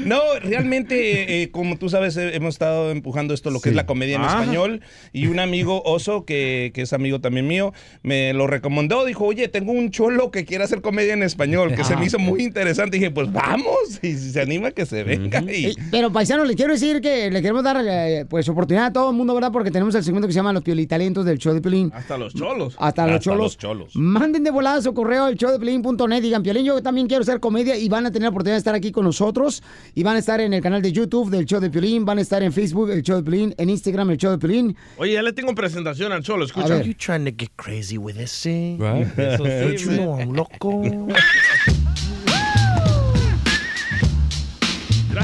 no, 0.04 0.20
realmente, 0.42 1.42
eh, 1.42 1.50
como 1.50 1.76
tú 1.78 1.88
sabes, 1.88 2.16
eh, 2.16 2.34
hemos 2.34 2.54
estado 2.54 2.90
empujando 2.90 3.34
esto, 3.34 3.50
lo 3.50 3.60
que 3.60 3.70
es 3.70 3.74
la 3.74 3.86
comedia 3.86 4.16
en 4.16 4.22
Ah. 4.22 4.40
español. 4.40 4.80
Y 5.12 5.26
un 5.26 5.38
amigo, 5.40 5.82
Oso, 5.84 6.24
que, 6.24 6.70
que 6.74 6.82
es 6.82 6.92
amigo 6.92 7.20
también 7.20 7.46
mío, 7.46 7.72
me 8.02 8.32
lo 8.32 8.46
recomendó. 8.46 9.04
Dijo, 9.04 9.24
oye, 9.26 9.48
tengo 9.48 9.72
un 9.72 9.90
cholo 9.90 10.30
que 10.30 10.44
quiere 10.44 10.64
hacer 10.64 10.80
comedia 10.82 11.12
en 11.14 11.22
español, 11.22 11.74
que 11.74 11.84
se 11.84 11.96
me 11.96 12.06
hizo 12.06 12.18
muy 12.18 12.42
interesante. 12.42 12.96
Y 12.96 13.00
dije, 13.00 13.10
pues 13.10 13.32
vamos, 13.32 13.99
y 14.02 14.12
si 14.14 14.30
se 14.30 14.40
anima, 14.40 14.70
que 14.70 14.86
se 14.86 15.04
venga. 15.04 15.40
Y, 15.42 15.66
Eh, 15.66 15.74
Pero, 15.90 16.10
paisano, 16.12 16.44
le 16.44 16.54
quiero 16.54 16.72
decir 16.72 17.00
que 17.00 17.30
le 17.30 17.40
queremos 17.42 17.62
dar 17.62 17.84
eh, 17.86 18.24
pues 18.28 18.48
oportunidad 18.48 18.86
a 18.86 18.92
todo 18.92 19.10
el 19.10 19.16
mundo, 19.16 19.34
¿verdad? 19.34 19.52
Porque 19.52 19.70
tenemos 19.70 19.94
el 19.94 20.02
segmento 20.04 20.26
que 20.26 20.32
se 20.32 20.38
llama 20.38 20.52
Los 20.52 20.62
Piolitalentos 20.62 21.24
del 21.24 21.38
show 21.38 21.52
de 21.54 21.60
Pelín. 21.60 21.90
Hasta 21.94 22.16
los 22.18 22.34
cholos. 22.34 22.74
Hasta 22.78 23.06
los 23.06 23.20
cholos. 23.20 23.58
Manden 23.94 24.44
de 24.44 24.50
volada 24.50 24.80
su 24.82 24.92
correo 24.94 25.24
al 25.24 25.36
showdeplin.net. 25.36 26.22
Digan, 26.22 26.42
Piolín, 26.42 26.64
yo 26.64 26.82
también 26.82 27.06
quiero 27.06 27.22
hacer 27.22 27.40
comedia 27.40 27.76
y 27.76 27.88
van 27.88 28.06
a 28.06 28.10
tener 28.10 28.24
la 28.24 28.30
oportunidad 28.30 28.54
de 28.56 28.58
estar 28.58 28.74
aquí 28.74 28.92
con 28.92 29.04
nosotros. 29.04 29.62
Y 29.94 30.02
van 30.02 30.16
a 30.16 30.18
estar 30.18 30.40
en 30.40 30.52
el 30.54 30.62
canal 30.62 30.82
de 30.82 30.92
YouTube 30.92 31.30
del 31.30 31.46
show 31.46 31.60
de 31.60 31.70
Piolín. 31.70 32.04
Van 32.04 32.18
a 32.18 32.20
estar 32.22 32.42
en 32.42 32.52
Facebook, 32.52 32.90
el 32.90 33.02
show 33.02 33.16
de 33.16 33.22
Piolín. 33.22 33.54
En 33.58 33.70
Instagram, 33.70 34.10
el 34.10 34.16
show 34.16 34.30
de 34.32 34.38
Piolín. 34.38 34.76
Oye, 34.96 35.14
ya 35.14 35.22
le 35.22 35.32
tengo 35.32 35.54
presentación 35.54 36.12
al 36.12 36.22
cholo, 36.22 36.44
escucha. 36.44 36.68
ver. 36.68 36.86
You 36.86 36.94
trying 36.94 37.24
to 37.24 37.32
get 37.36 37.50
crazy 37.56 37.98
with 37.98 38.14
this? 38.16 38.44
Right. 38.44 39.06
Eso 39.18 39.44
sí, 39.44 39.50
Don't 39.50 39.76
you 39.76 39.90
man. 39.90 39.96
know 39.96 40.18
I'm 40.20 40.32
loco? 40.32 40.82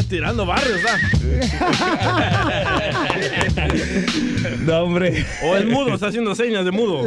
tirando 0.09 0.47
barrios, 0.47 0.81
¿ah? 0.89 0.99
No, 4.65 4.83
hombre. 4.83 5.25
O 5.43 5.57
el 5.57 5.67
mudo, 5.67 5.95
está 5.95 6.09
haciendo 6.09 6.35
señas 6.35 6.65
de 6.65 6.71
mudo. 6.71 7.07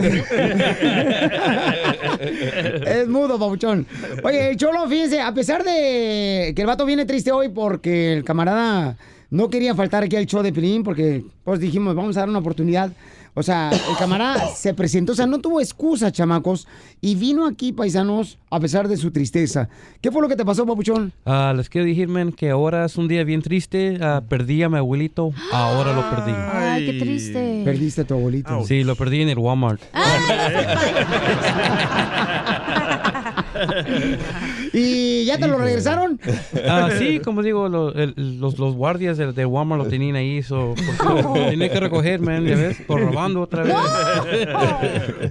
Es 2.85 3.07
mudo, 3.07 3.39
papuchón. 3.39 3.85
Oye, 4.23 4.51
el 4.51 4.57
Cholo, 4.57 4.87
fíjense, 4.87 5.21
a 5.21 5.33
pesar 5.33 5.63
de 5.63 6.53
que 6.55 6.61
el 6.61 6.67
vato 6.67 6.85
viene 6.85 7.05
triste 7.05 7.31
hoy 7.31 7.49
porque 7.49 8.13
el 8.13 8.23
camarada 8.23 8.97
no 9.29 9.49
quería 9.49 9.75
faltar 9.75 10.03
aquí 10.03 10.15
al 10.15 10.25
show 10.25 10.41
de 10.41 10.51
Pilín 10.51 10.83
porque 10.83 11.23
pues 11.43 11.59
dijimos, 11.59 11.95
vamos 11.95 12.17
a 12.17 12.21
dar 12.21 12.29
una 12.29 12.39
oportunidad. 12.39 12.91
O 13.39 13.43
sea, 13.43 13.71
el 13.71 13.95
camarada 13.97 14.47
se 14.55 14.73
presentó, 14.73 15.13
o 15.13 15.15
sea, 15.15 15.25
no 15.25 15.39
tuvo 15.39 15.61
excusa, 15.61 16.11
chamacos, 16.11 16.67
y 16.99 17.15
vino 17.15 17.47
aquí, 17.47 17.71
paisanos, 17.71 18.37
a 18.49 18.59
pesar 18.59 18.89
de 18.89 18.97
su 18.97 19.11
tristeza. 19.11 19.69
¿Qué 20.01 20.11
fue 20.11 20.21
lo 20.21 20.27
que 20.27 20.35
te 20.35 20.43
pasó, 20.43 20.65
papuchón? 20.65 21.13
Ah, 21.25 21.53
les 21.55 21.69
quiero 21.69 21.87
decir, 21.87 22.09
man, 22.09 22.33
que 22.33 22.49
ahora 22.49 22.83
es 22.83 22.97
un 22.97 23.07
día 23.07 23.23
bien 23.23 23.41
triste. 23.41 23.97
Ah, 24.01 24.21
perdí 24.27 24.61
a 24.61 24.67
mi 24.67 24.75
abuelito, 24.75 25.31
ahora 25.53 25.93
lo 25.93 26.09
perdí. 26.09 26.33
Ay, 26.51 26.85
qué 26.85 26.99
triste. 26.99 27.61
Perdiste 27.63 28.01
a 28.01 28.03
tu 28.03 28.15
abuelito. 28.15 28.65
Sí, 28.65 28.83
lo 28.83 28.97
perdí 28.97 29.21
en 29.21 29.29
el 29.29 29.39
Walmart. 29.39 29.81
¿Y 34.73 35.25
ya 35.25 35.37
te 35.37 35.47
lo 35.47 35.57
regresaron? 35.57 36.19
Ah, 36.67 36.89
sí, 36.97 37.19
como 37.19 37.41
digo, 37.43 37.69
lo- 37.69 37.93
el- 37.93 38.39
los, 38.39 38.57
los 38.59 38.75
guardias 38.75 39.17
de, 39.17 39.31
de 39.33 39.45
Walmart 39.45 39.83
lo 39.83 39.89
tenían 39.89 40.15
ahí, 40.15 40.41
so, 40.43 40.75
porque 40.75 41.21
lo 41.23 41.33
tenía 41.33 41.71
que 41.71 41.79
recoger, 41.79 42.19
man, 42.21 42.45
ya 42.45 42.55
ves, 42.55 42.77
por 42.87 42.99
robando 43.01 43.41
otra 43.41 43.63
vez. 43.63 43.75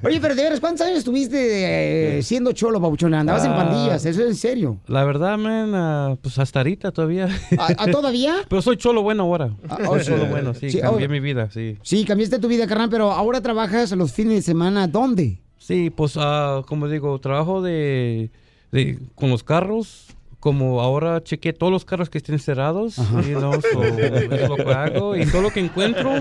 Oye, 0.02 0.21
pero 0.21 0.35
de 0.35 0.42
veras, 0.42 0.61
¿cuántos 0.61 0.87
años 0.87 0.99
estuviste 0.99 2.18
eh, 2.18 2.23
siendo 2.23 2.52
cholo, 2.52 2.80
papuchón? 2.80 3.14
Andabas 3.14 3.45
en 3.45 3.52
Ah. 3.52 3.57
pandillas, 3.57 4.04
eso 4.04 4.23
es 4.23 4.28
en 4.28 4.35
serio. 4.35 4.78
La 4.87 5.04
verdad, 5.04 5.37
man, 5.38 5.73
ah, 5.75 6.16
pues 6.21 6.38
hasta 6.38 6.61
ahorita 6.61 6.92
todavía. 6.92 7.28
¿A- 7.59 7.83
a 7.85 7.90
todavía? 7.90 8.37
Pero 8.49 8.62
soy 8.62 8.76
cholo 8.76 9.02
bueno 9.02 9.25
ahora. 9.25 9.50
Ah, 9.68 9.76
soy 9.85 9.87
oh, 10.00 10.02
cholo 10.02 10.26
bueno, 10.26 10.54
sí, 10.54 10.71
Sí, 10.71 10.80
cambié 10.80 11.07
oh. 11.07 11.11
mi 11.11 11.21
vida, 11.21 11.50
sí. 11.50 11.76
Sí, 11.83 12.04
cambiaste 12.04 12.38
tu 12.38 12.49
vida, 12.49 12.66
carnal, 12.66 12.88
pero 12.90 13.11
ahora 13.12 13.40
trabajas 13.40 13.90
los 13.92 14.12
fines 14.12 14.35
de 14.35 14.42
semana, 14.42 14.87
¿dónde? 14.87 15.40
Sí, 15.59 15.90
pues 15.90 16.14
ah, 16.16 16.62
como 16.66 16.88
digo, 16.88 17.18
trabajo 17.21 17.61
de, 17.62 18.30
de- 18.73 18.99
con 19.15 19.31
los 19.31 19.43
carros. 19.45 20.07
Como 20.41 20.81
ahora 20.81 21.21
chequeé 21.25 21.53
todos 21.53 21.73
los 21.73 21.85
carros 21.85 22.09
que 22.11 22.19
estén 22.19 22.39
cerrados, 22.39 22.97
you 23.27 23.39
know, 23.39 23.53
so, 23.61 23.83
es 23.83 24.49
lo 24.49 24.55
que 24.55 24.73
hago. 24.73 25.17
Y 25.17 25.27
todo 25.27 25.43
lo 25.43 25.51
que 25.51 25.59
encuentro 25.59 26.13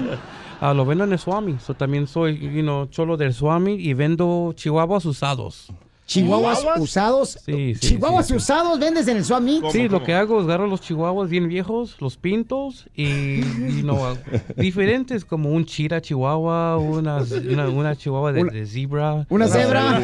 ah, 0.59 0.73
lo 0.73 0.85
vendo 0.85 1.03
en 1.03 1.13
el 1.13 1.19
Swami. 1.19 1.57
So, 1.59 1.75
también 1.75 2.07
soy 2.07 2.35
you 2.39 2.63
know, 2.63 2.87
cholo 2.87 3.15
del 3.15 3.33
Swami 3.35 3.73
y 3.73 3.93
vendo 3.93 4.53
chihuahuas 4.55 5.05
usados. 5.05 5.67
Chihuahuas 6.07 6.63
usados. 6.79 7.37
Sí, 7.45 7.75
sí, 7.75 7.89
Chihuahuas 7.89 8.27
sí. 8.27 8.33
usados 8.35 8.79
vendes 8.79 9.07
en 9.09 9.17
el 9.17 9.25
Swami. 9.25 9.61
Sí, 9.73 9.89
lo 9.89 10.03
que 10.03 10.13
hago 10.13 10.39
es 10.39 10.45
agarro 10.45 10.65
los 10.65 10.79
chihuahuas 10.79 11.29
bien 11.29 11.49
viejos, 11.49 11.97
los 11.99 12.15
pintos 12.15 12.87
y, 12.95 13.03
y 13.41 13.81
no, 13.83 14.15
diferentes 14.55 15.25
como 15.25 15.49
un 15.51 15.65
chira 15.65 16.01
chihuahua, 16.01 16.77
una, 16.77 17.23
una, 17.51 17.67
una 17.69 17.95
chihuahua 17.97 18.31
de, 18.31 18.41
Una- 18.41 18.51
de 18.53 18.65
zebra. 18.65 19.25
una 19.29 19.47
cebra. 19.49 19.97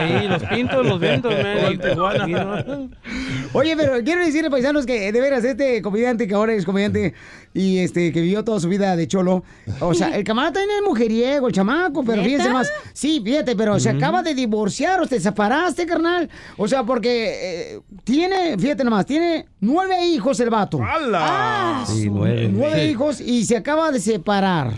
Ahí 0.00 0.28
los 0.28 0.42
pintos, 0.44 0.86
los 0.86 0.98
vendo, 0.98 1.28
man. 1.96 2.26
y- 2.26 3.56
Oye, 3.56 3.76
pero 3.76 4.02
quiero 4.02 4.24
decirle, 4.24 4.50
paisanos, 4.50 4.86
que 4.86 5.12
de 5.12 5.20
veras, 5.20 5.44
este 5.44 5.82
comediante 5.82 6.26
que 6.26 6.34
ahora 6.34 6.54
es 6.54 6.64
comediante 6.64 7.12
y 7.58 7.78
este 7.78 8.12
que 8.12 8.20
vivió 8.20 8.44
toda 8.44 8.60
su 8.60 8.68
vida 8.68 8.94
de 8.94 9.08
cholo, 9.08 9.42
o 9.80 9.92
sea, 9.92 10.16
el 10.16 10.22
camarada 10.24 10.54
también 10.54 10.78
es 10.78 10.88
mujeriego, 10.88 11.48
el 11.48 11.52
chamaco, 11.52 12.04
pero 12.04 12.22
¿Neta? 12.22 12.24
fíjense 12.24 12.50
más. 12.50 12.72
Sí, 12.92 13.20
fíjate, 13.24 13.56
pero 13.56 13.78
se 13.80 13.90
acaba 13.90 14.22
de 14.22 14.34
divorciar 14.34 15.00
o 15.00 15.06
te 15.06 15.18
separaste, 15.18 15.84
carnal. 15.86 16.28
O 16.56 16.68
sea, 16.68 16.84
porque 16.84 17.74
eh, 17.74 17.80
tiene, 18.04 18.56
fíjate 18.56 18.84
nomás, 18.84 19.04
tiene 19.06 19.46
nueve 19.60 20.06
hijos 20.06 20.38
el 20.40 20.50
vato. 20.50 20.80
¡Hala! 20.82 21.84
Sí, 21.86 22.08
nueve. 22.08 22.86
Hijos 22.86 23.20
y 23.20 23.44
se 23.44 23.56
acaba 23.56 23.90
de 23.90 24.00
separar. 24.00 24.72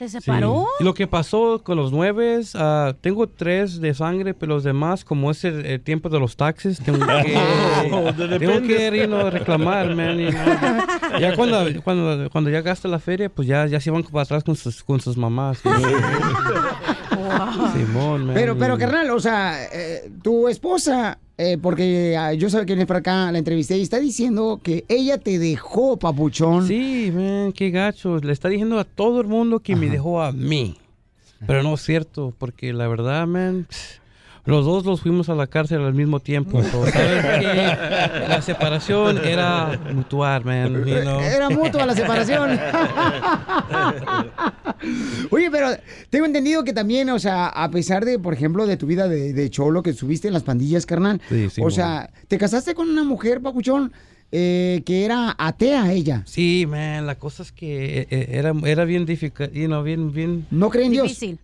¿Se 0.00 0.08
Sí. 0.08 0.18
separó? 0.20 0.66
Y 0.80 0.84
lo 0.84 0.94
que 0.94 1.06
pasó 1.06 1.60
con 1.62 1.76
los 1.76 1.92
nueve, 1.92 2.40
ah, 2.54 2.94
tengo 3.02 3.28
tres 3.28 3.82
de 3.82 3.92
sangre, 3.92 4.32
pero 4.32 4.54
los 4.54 4.64
demás, 4.64 5.04
como 5.04 5.30
es 5.30 5.44
el, 5.44 5.66
el 5.66 5.80
tiempo 5.82 6.08
de 6.08 6.18
los 6.18 6.36
taxes, 6.38 6.78
tengo 6.84 7.00
que, 7.06 7.36
Oh, 7.92 8.10
tengo 8.38 8.62
que 8.62 8.86
ir 8.96 9.12
a 9.14 9.28
reclamar, 9.30 9.94
man. 9.94 10.16
no- 10.24 11.18
ya 11.18 11.36
cuando, 11.36 11.82
cuando, 11.84 12.30
cuando 12.30 12.48
ya 12.48 12.62
gasta 12.62 12.88
la 12.88 12.98
feria, 12.98 13.28
pues 13.28 13.46
ya, 13.46 13.66
ya 13.66 13.78
se 13.78 13.90
van 13.90 14.02
para 14.04 14.22
atrás 14.22 14.42
con 14.42 14.56
sus, 14.56 14.82
con 14.82 15.00
sus 15.00 15.18
mamás. 15.18 15.60
Simón, 17.74 18.26
man. 18.26 18.34
Pero, 18.34 18.56
pero, 18.58 18.78
carnal, 18.78 19.10
o 19.10 19.20
sea, 19.20 19.64
eh, 19.72 20.10
tu 20.22 20.48
esposa, 20.48 21.18
eh, 21.38 21.58
porque 21.60 22.16
ah, 22.16 22.32
yo 22.34 22.50
sabía 22.50 22.66
que 22.66 22.72
vienes 22.74 22.86
para 22.86 23.00
acá, 23.00 23.32
la 23.32 23.38
entrevisté 23.38 23.78
y 23.78 23.82
está 23.82 23.98
diciendo 23.98 24.60
que 24.62 24.84
ella 24.88 25.18
te 25.18 25.38
dejó, 25.38 25.98
papuchón. 25.98 26.66
Sí, 26.66 27.10
man, 27.14 27.52
qué 27.52 27.70
gacho. 27.70 28.18
Le 28.18 28.32
está 28.32 28.48
diciendo 28.48 28.78
a 28.78 28.84
todo 28.84 29.20
el 29.20 29.26
mundo 29.26 29.60
que 29.60 29.76
me 29.76 29.88
dejó 29.88 30.22
a 30.22 30.32
mí. 30.32 30.76
Pero 31.46 31.62
no 31.62 31.74
es 31.74 31.80
cierto, 31.80 32.34
porque 32.36 32.72
la 32.72 32.86
verdad, 32.86 33.26
man, 33.26 33.66
los 34.44 34.64
dos 34.64 34.84
los 34.84 35.00
fuimos 35.00 35.28
a 35.28 35.34
la 35.34 35.46
cárcel 35.46 35.82
al 35.82 35.94
mismo 35.94 36.20
tiempo. 36.20 36.62
So, 36.62 36.86
¿sabes 36.86 37.24
qué? 37.40 37.76
La 38.28 38.40
separación 38.42 39.18
era 39.24 39.78
mutual, 39.92 40.44
man. 40.44 40.84
you 40.84 41.00
know. 41.02 41.20
Era 41.20 41.50
mutua 41.50 41.86
la 41.86 41.94
separación. 41.94 42.58
Oye, 45.30 45.50
pero 45.50 45.68
tengo 46.08 46.26
entendido 46.26 46.64
que 46.64 46.72
también, 46.72 47.10
o 47.10 47.18
sea, 47.18 47.48
a 47.48 47.70
pesar 47.70 48.04
de, 48.04 48.18
por 48.18 48.34
ejemplo, 48.34 48.66
de 48.66 48.76
tu 48.76 48.86
vida 48.86 49.08
de, 49.08 49.32
de 49.32 49.50
cholo 49.50 49.82
que 49.82 49.92
subiste 49.92 50.28
en 50.28 50.34
las 50.34 50.42
pandillas, 50.42 50.86
carnal, 50.86 51.20
Sí, 51.28 51.48
sí, 51.50 51.60
o 51.60 51.64
bueno. 51.64 51.74
sea, 51.74 52.10
te 52.28 52.38
casaste 52.38 52.74
con 52.74 52.88
una 52.88 53.04
mujer, 53.04 53.40
papuchón, 53.40 53.92
eh, 54.32 54.82
que 54.86 55.04
era 55.04 55.34
atea 55.38 55.92
ella. 55.92 56.22
Sí, 56.26 56.66
man, 56.68 57.06
la 57.06 57.16
cosa 57.16 57.42
es 57.42 57.52
que 57.52 58.00
eh, 58.00 58.06
eh, 58.10 58.26
era, 58.30 58.52
era 58.64 58.84
bien 58.84 59.06
difícil, 59.06 59.50
you 59.52 59.66
know, 59.66 59.82
bien, 59.82 60.12
bien... 60.12 60.46
No 60.50 60.70
cree 60.70 60.86
en 60.86 60.92
Dios. 60.92 61.08
Difícil. 61.08 61.38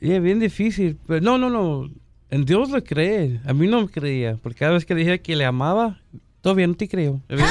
Yeah, 0.00 0.20
bien 0.20 0.38
difícil. 0.38 0.98
Pero 1.06 1.20
no, 1.22 1.38
no, 1.38 1.48
no. 1.48 1.88
En 2.30 2.44
Dios 2.44 2.70
le 2.70 2.82
cree. 2.82 3.40
A 3.44 3.52
mí 3.52 3.66
no 3.66 3.82
me 3.82 3.88
creía. 3.88 4.36
Porque 4.42 4.60
cada 4.60 4.72
vez 4.72 4.84
que 4.84 4.94
dije 4.94 5.20
que 5.20 5.36
le 5.36 5.44
amaba, 5.44 6.00
todavía 6.44 6.66
no 6.66 6.74
te 6.74 6.86
creo. 6.86 7.22
Era 7.28 7.42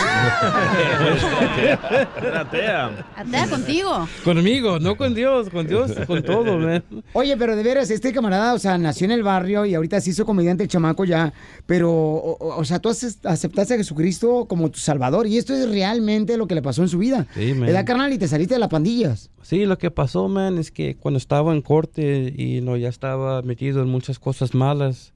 atea. 2.42 3.08
Atea 3.16 3.48
contigo. 3.48 4.08
Conmigo, 4.24 4.80
no 4.80 4.96
con 4.96 5.16
Dios, 5.16 5.50
con 5.50 5.66
Dios, 5.66 5.94
con 6.06 6.22
todo, 6.22 6.60
man. 6.60 6.84
Oye, 7.14 7.36
pero 7.36 7.56
de 7.56 7.64
veras, 7.64 7.90
este 7.90 8.14
camarada, 8.14 8.54
o 8.54 8.60
sea, 8.60 8.78
nació 8.78 9.06
en 9.06 9.12
el 9.12 9.24
barrio 9.24 9.66
y 9.66 9.74
ahorita 9.74 10.00
se 10.00 10.12
hizo 10.12 10.28
comediante 10.28 10.62
el 10.62 10.70
chamaco 10.70 11.06
ya, 11.06 11.34
pero, 11.66 11.92
o, 11.92 12.64
sea, 12.66 12.78
tú 12.78 12.90
aceptaste 12.90 13.74
a 13.74 13.78
Jesucristo 13.78 14.46
como 14.48 14.70
tu 14.70 14.78
salvador 14.78 15.26
y 15.26 15.40
esto 15.40 15.56
es 15.56 15.68
realmente 15.68 16.38
lo 16.38 16.46
que 16.46 16.54
le 16.54 16.62
pasó 16.62 16.84
en 16.84 16.90
su 16.90 17.00
vida. 17.00 17.26
Sí, 17.34 17.56
man. 17.56 17.66
¿Verdad, 17.66 17.86
carnal? 17.86 18.14
Y 18.14 18.20
te 18.20 18.28
saliste 18.28 18.54
de 18.54 18.60
las 18.60 18.70
pandillas. 18.70 19.32
Sí, 19.42 19.66
lo 19.66 19.80
que 19.80 19.90
pasó, 19.90 20.28
man, 20.28 20.60
es 20.60 20.70
que 20.70 20.98
cuando 20.98 21.18
estaba 21.18 21.52
en 21.52 21.64
corte 21.64 22.32
y 22.38 22.62
no 22.62 22.78
ya 22.78 22.90
estaba 22.90 23.42
metido 23.42 23.82
en 23.82 23.90
muchas 23.90 24.20
cosas 24.20 24.54
malas, 24.54 25.14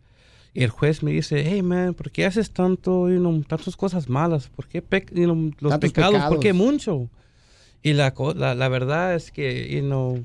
el 0.63 0.69
juez 0.69 1.03
me 1.03 1.11
dice, 1.11 1.43
hey, 1.47 1.61
man, 1.61 1.93
¿por 1.93 2.09
qué 2.11 2.25
haces 2.25 2.51
tanto, 2.51 3.09
you 3.09 3.19
know, 3.19 3.41
tantas 3.43 3.75
cosas 3.75 4.09
malas? 4.09 4.47
¿Por 4.49 4.67
qué 4.67 4.81
pe- 4.81 5.05
you 5.13 5.25
know, 5.25 5.51
los 5.59 5.71
Tantos 5.71 5.91
pecados? 5.91 6.23
¿Por 6.29 6.39
qué 6.39 6.51
pecados. 6.53 6.71
mucho? 6.73 7.09
Y 7.83 7.93
la, 7.93 8.13
la, 8.35 8.55
la 8.55 8.67
verdad 8.69 9.13
es 9.15 9.31
que, 9.31 9.69
you 9.73 9.81
know, 9.81 10.23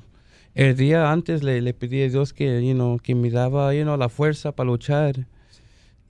el 0.54 0.76
día 0.76 1.10
antes 1.12 1.42
le, 1.42 1.60
le 1.60 1.74
pedí 1.74 2.02
a 2.02 2.08
Dios 2.08 2.32
que, 2.32 2.64
you 2.66 2.72
know, 2.74 2.98
que 2.98 3.14
me 3.14 3.30
daba, 3.30 3.74
you 3.74 3.82
know, 3.82 3.96
la 3.96 4.08
fuerza 4.08 4.52
para 4.52 4.68
luchar. 4.70 5.26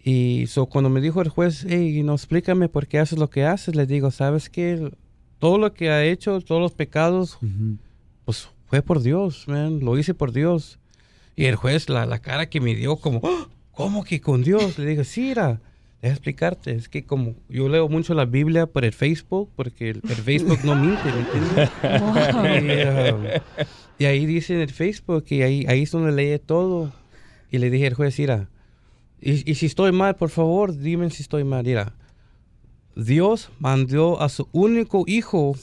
Y 0.05 0.47
so, 0.49 0.67
cuando 0.67 0.91
me 0.91 1.00
dijo 1.00 1.21
el 1.23 1.29
juez, 1.29 1.64
hey, 1.69 1.95
you 1.95 2.02
know, 2.02 2.14
explícame 2.14 2.69
por 2.69 2.87
qué 2.88 2.99
haces 2.99 3.19
lo 3.19 3.31
que 3.31 3.45
haces, 3.45 3.75
le 3.76 3.87
digo, 3.87 4.11
¿sabes 4.11 4.49
qué? 4.50 4.91
Todo 5.38 5.59
lo 5.59 5.75
que 5.75 5.91
ha 5.91 6.05
hecho, 6.05 6.41
todos 6.41 6.61
los 6.61 6.73
pecados, 6.73 7.38
pues 8.25 8.49
fue 8.67 8.83
por 8.83 9.00
Dios, 9.02 9.47
man. 9.49 9.81
Lo 9.81 9.99
hice 9.99 10.14
por 10.14 10.33
Dios. 10.33 10.79
Y 11.37 11.45
el 11.47 11.57
juez, 11.57 11.88
la, 11.88 12.07
la 12.07 12.19
cara 12.21 12.49
que 12.49 12.61
me 12.61 12.75
dio, 12.75 12.97
como, 12.97 13.21
"¡Ah! 13.25 13.49
¿Cómo 13.73 14.05
que 14.05 14.21
con 14.21 14.43
Dios? 14.43 14.79
Le 14.79 14.87
dije, 14.87 15.05
sí, 15.05 15.31
era. 15.31 15.61
Deja 16.00 16.14
explicarte. 16.14 16.73
Es 16.75 16.88
que 16.88 17.05
como 17.05 17.35
yo 17.49 17.69
leo 17.69 17.88
mucho 17.88 18.12
la 18.14 18.25
Biblia 18.25 18.67
por 18.67 18.85
el 18.85 18.93
Facebook, 18.93 19.50
porque 19.55 19.91
el, 19.91 20.00
el 20.09 20.17
Facebook 20.17 20.59
no 20.64 20.75
miente, 20.75 21.02
¿me 21.12 21.21
entiendes? 21.21 21.71
Y, 23.09 23.12
um, 23.14 23.23
y 23.99 24.05
ahí 24.07 24.26
dice 24.26 24.55
en 24.55 24.61
el 24.62 24.71
Facebook, 24.71 25.25
y 25.29 25.43
ahí, 25.43 25.64
ahí 25.69 25.83
es 25.83 25.91
donde 25.93 26.11
lee 26.12 26.41
todo. 26.45 26.93
Y 27.50 27.59
le 27.59 27.71
dije 27.71 27.87
al 27.87 27.95
juez, 27.95 28.19
mira, 28.19 28.49
y, 29.21 29.49
y 29.49 29.55
si 29.55 29.67
estoy 29.67 29.93
mal, 29.93 30.17
por 30.17 30.31
favor, 30.31 30.76
dime 30.76 31.09
si 31.11 31.23
estoy 31.23 31.45
mal. 31.45 31.64
Mira, 31.64 31.93
Dios 32.97 33.50
mandó 33.61 34.21
a 34.21 34.29
su 34.29 34.49
único 34.52 35.05
hijo 35.07 35.55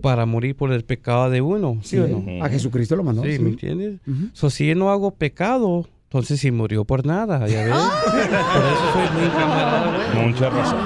para 0.00 0.26
morir 0.26 0.56
por 0.56 0.72
el 0.72 0.84
pecado 0.84 1.30
de 1.30 1.40
uno, 1.40 1.78
¿sí, 1.82 1.90
Sí, 1.90 1.98
o 1.98 2.08
no? 2.08 2.44
a 2.44 2.48
Jesucristo 2.48 2.96
lo 2.96 3.04
mandó, 3.04 3.22
Sí, 3.22 3.36
sí. 3.36 3.38
¿me 3.42 3.50
entiendes? 3.50 4.00
So, 4.32 4.50
si 4.50 4.66
yo 4.66 4.74
no 4.74 4.90
hago 4.90 5.12
pecado, 5.14 5.86
entonces 6.14 6.38
sí 6.38 6.52
murió 6.52 6.84
por 6.84 7.04
nada, 7.04 7.44
¿ya 7.48 7.64
ves? 7.64 7.74
Por 7.74 8.20
eso 8.20 8.92
soy 8.92 9.20
muy 9.20 9.28
camarada. 9.30 10.14
Mucha 10.14 10.48
razón. 10.48 10.78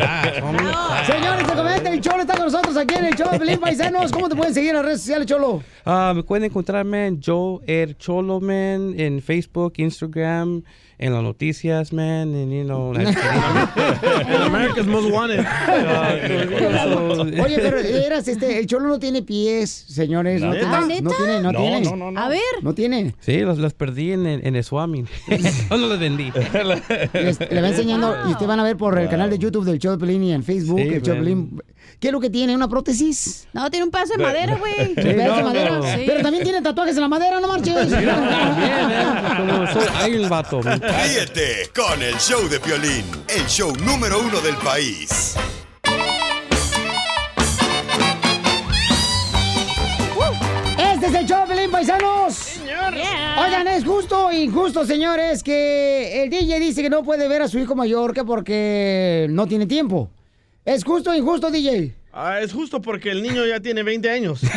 Ah. 0.00 1.02
Señores, 1.06 1.46
se 1.46 1.54
comenta 1.54 1.92
el 1.92 2.00
Cholo 2.00 2.22
está 2.22 2.34
con 2.34 2.46
nosotros 2.46 2.74
aquí 2.78 2.94
en 2.94 3.04
el 3.04 3.14
show 3.14 3.30
de 3.30 3.38
Pelín 3.38 3.60
Paisanos. 3.60 4.10
¿Cómo 4.10 4.30
te 4.30 4.34
pueden 4.34 4.54
seguir 4.54 4.70
en 4.70 4.76
las 4.76 4.84
redes 4.86 5.00
sociales, 5.02 5.26
Cholo? 5.26 5.62
Ah, 5.84 6.14
me 6.16 6.22
pueden 6.22 6.44
encontrar, 6.44 6.86
man, 6.86 7.20
Joe 7.22 7.60
Er 7.66 7.98
Cholo, 7.98 8.40
man, 8.40 8.98
en 8.98 9.20
Facebook, 9.20 9.74
Instagram, 9.76 10.62
en 10.98 11.12
las 11.12 11.22
noticias, 11.22 11.92
man, 11.92 12.34
en, 12.34 12.50
you 12.50 12.64
know, 12.64 12.92
la 12.94 14.46
America's 14.46 14.86
Most 14.86 15.10
Wanted. 15.10 15.44
Oye, 17.42 17.56
pero 17.58 17.78
eras 17.78 18.26
este, 18.28 18.58
el 18.58 18.66
Cholo 18.66 18.88
no 18.88 18.98
tiene 18.98 19.22
pies, 19.22 19.70
señores. 19.70 20.40
No, 20.40 20.52
¿Neta? 20.52 20.78
tiene, 20.86 21.02
no 21.02 21.10
tiene, 21.10 21.40
no, 21.40 21.52
No, 21.52 21.58
tiene. 21.60 21.80
no, 21.82 21.96
no, 21.96 22.10
no. 22.10 22.20
A 22.20 22.28
ver. 22.28 22.40
No 22.62 22.74
tiene. 22.74 23.14
Sí, 23.20 23.38
los, 23.40 23.58
los 23.58 23.74
perdí 23.74 24.12
en, 24.12 24.26
en, 24.26 24.46
en 24.46 24.56
el 24.56 24.64
Swami. 24.64 25.04
no 25.70 25.76
los 25.76 25.98
vendí. 26.00 26.32
Les- 27.12 27.40
le 27.50 27.60
va 27.60 27.68
enseñando 27.68 28.14
y 28.26 28.30
ustedes 28.32 28.48
van 28.48 28.60
a 28.60 28.64
ver 28.64 28.76
por 28.76 28.98
el 28.98 29.08
canal 29.08 29.30
de 29.30 29.38
YouTube 29.38 29.64
del 29.64 29.78
show 29.78 29.92
de 29.92 29.98
Pelín 29.98 30.22
y 30.24 30.32
en 30.32 30.42
Facebook. 30.42 30.80
Sí, 30.80 30.88
el 30.88 31.02
show. 31.02 31.16
¿Qué 32.00 32.08
es 32.08 32.12
lo 32.12 32.20
que 32.20 32.30
tiene? 32.30 32.54
¿Una 32.54 32.68
prótesis? 32.68 33.48
No, 33.52 33.68
tiene 33.70 33.84
un 33.84 33.90
pedazo 33.90 34.12
de 34.16 34.22
madera, 34.22 34.54
güey. 34.56 34.90
¿Un 34.90 34.94
pedazo 34.94 35.34
de 35.36 35.42
no, 35.42 35.48
madera? 35.48 35.70
no. 35.78 35.82
Sí. 35.82 36.04
Pero 36.06 36.22
también 36.22 36.44
tiene 36.44 36.62
tatuajes 36.62 36.94
en 36.94 37.02
la 37.02 37.08
madera, 37.08 37.40
no 37.40 37.48
marches. 37.48 37.92
Hay 39.96 40.14
un 40.16 40.28
vato. 40.28 40.60
Ríete 40.62 41.70
con 41.74 42.00
el 42.00 42.14
show 42.18 42.48
de 42.48 42.60
Piolín, 42.60 43.04
el 43.26 43.44
show 43.46 43.72
número 43.84 44.20
uno 44.20 44.40
del 44.40 44.54
país. 44.58 45.34
Este 50.78 51.06
es 51.06 51.14
el 51.14 51.26
show, 51.26 51.46
Pelín 51.48 51.70
Paisanos. 51.72 52.60
Oigan, 53.44 53.66
es 53.66 53.84
justo 53.84 54.26
o 54.28 54.32
injusto, 54.32 54.86
señores, 54.86 55.42
que 55.42 56.22
el 56.22 56.30
DJ 56.30 56.60
dice 56.60 56.80
que 56.82 56.90
no 56.90 57.02
puede 57.02 57.26
ver 57.26 57.42
a 57.42 57.48
su 57.48 57.58
hijo 57.58 57.74
mayor 57.74 58.14
que 58.14 58.22
porque 58.22 59.26
no 59.30 59.48
tiene 59.48 59.66
tiempo. 59.66 60.10
¿Es 60.68 60.84
justo 60.84 61.12
o 61.12 61.14
injusto, 61.14 61.50
DJ? 61.50 61.97
Ah, 62.12 62.40
es 62.40 62.52
justo 62.52 62.80
porque 62.80 63.10
el 63.10 63.22
niño 63.22 63.44
ya 63.46 63.60
tiene 63.60 63.82
20 63.82 64.10
años. 64.10 64.40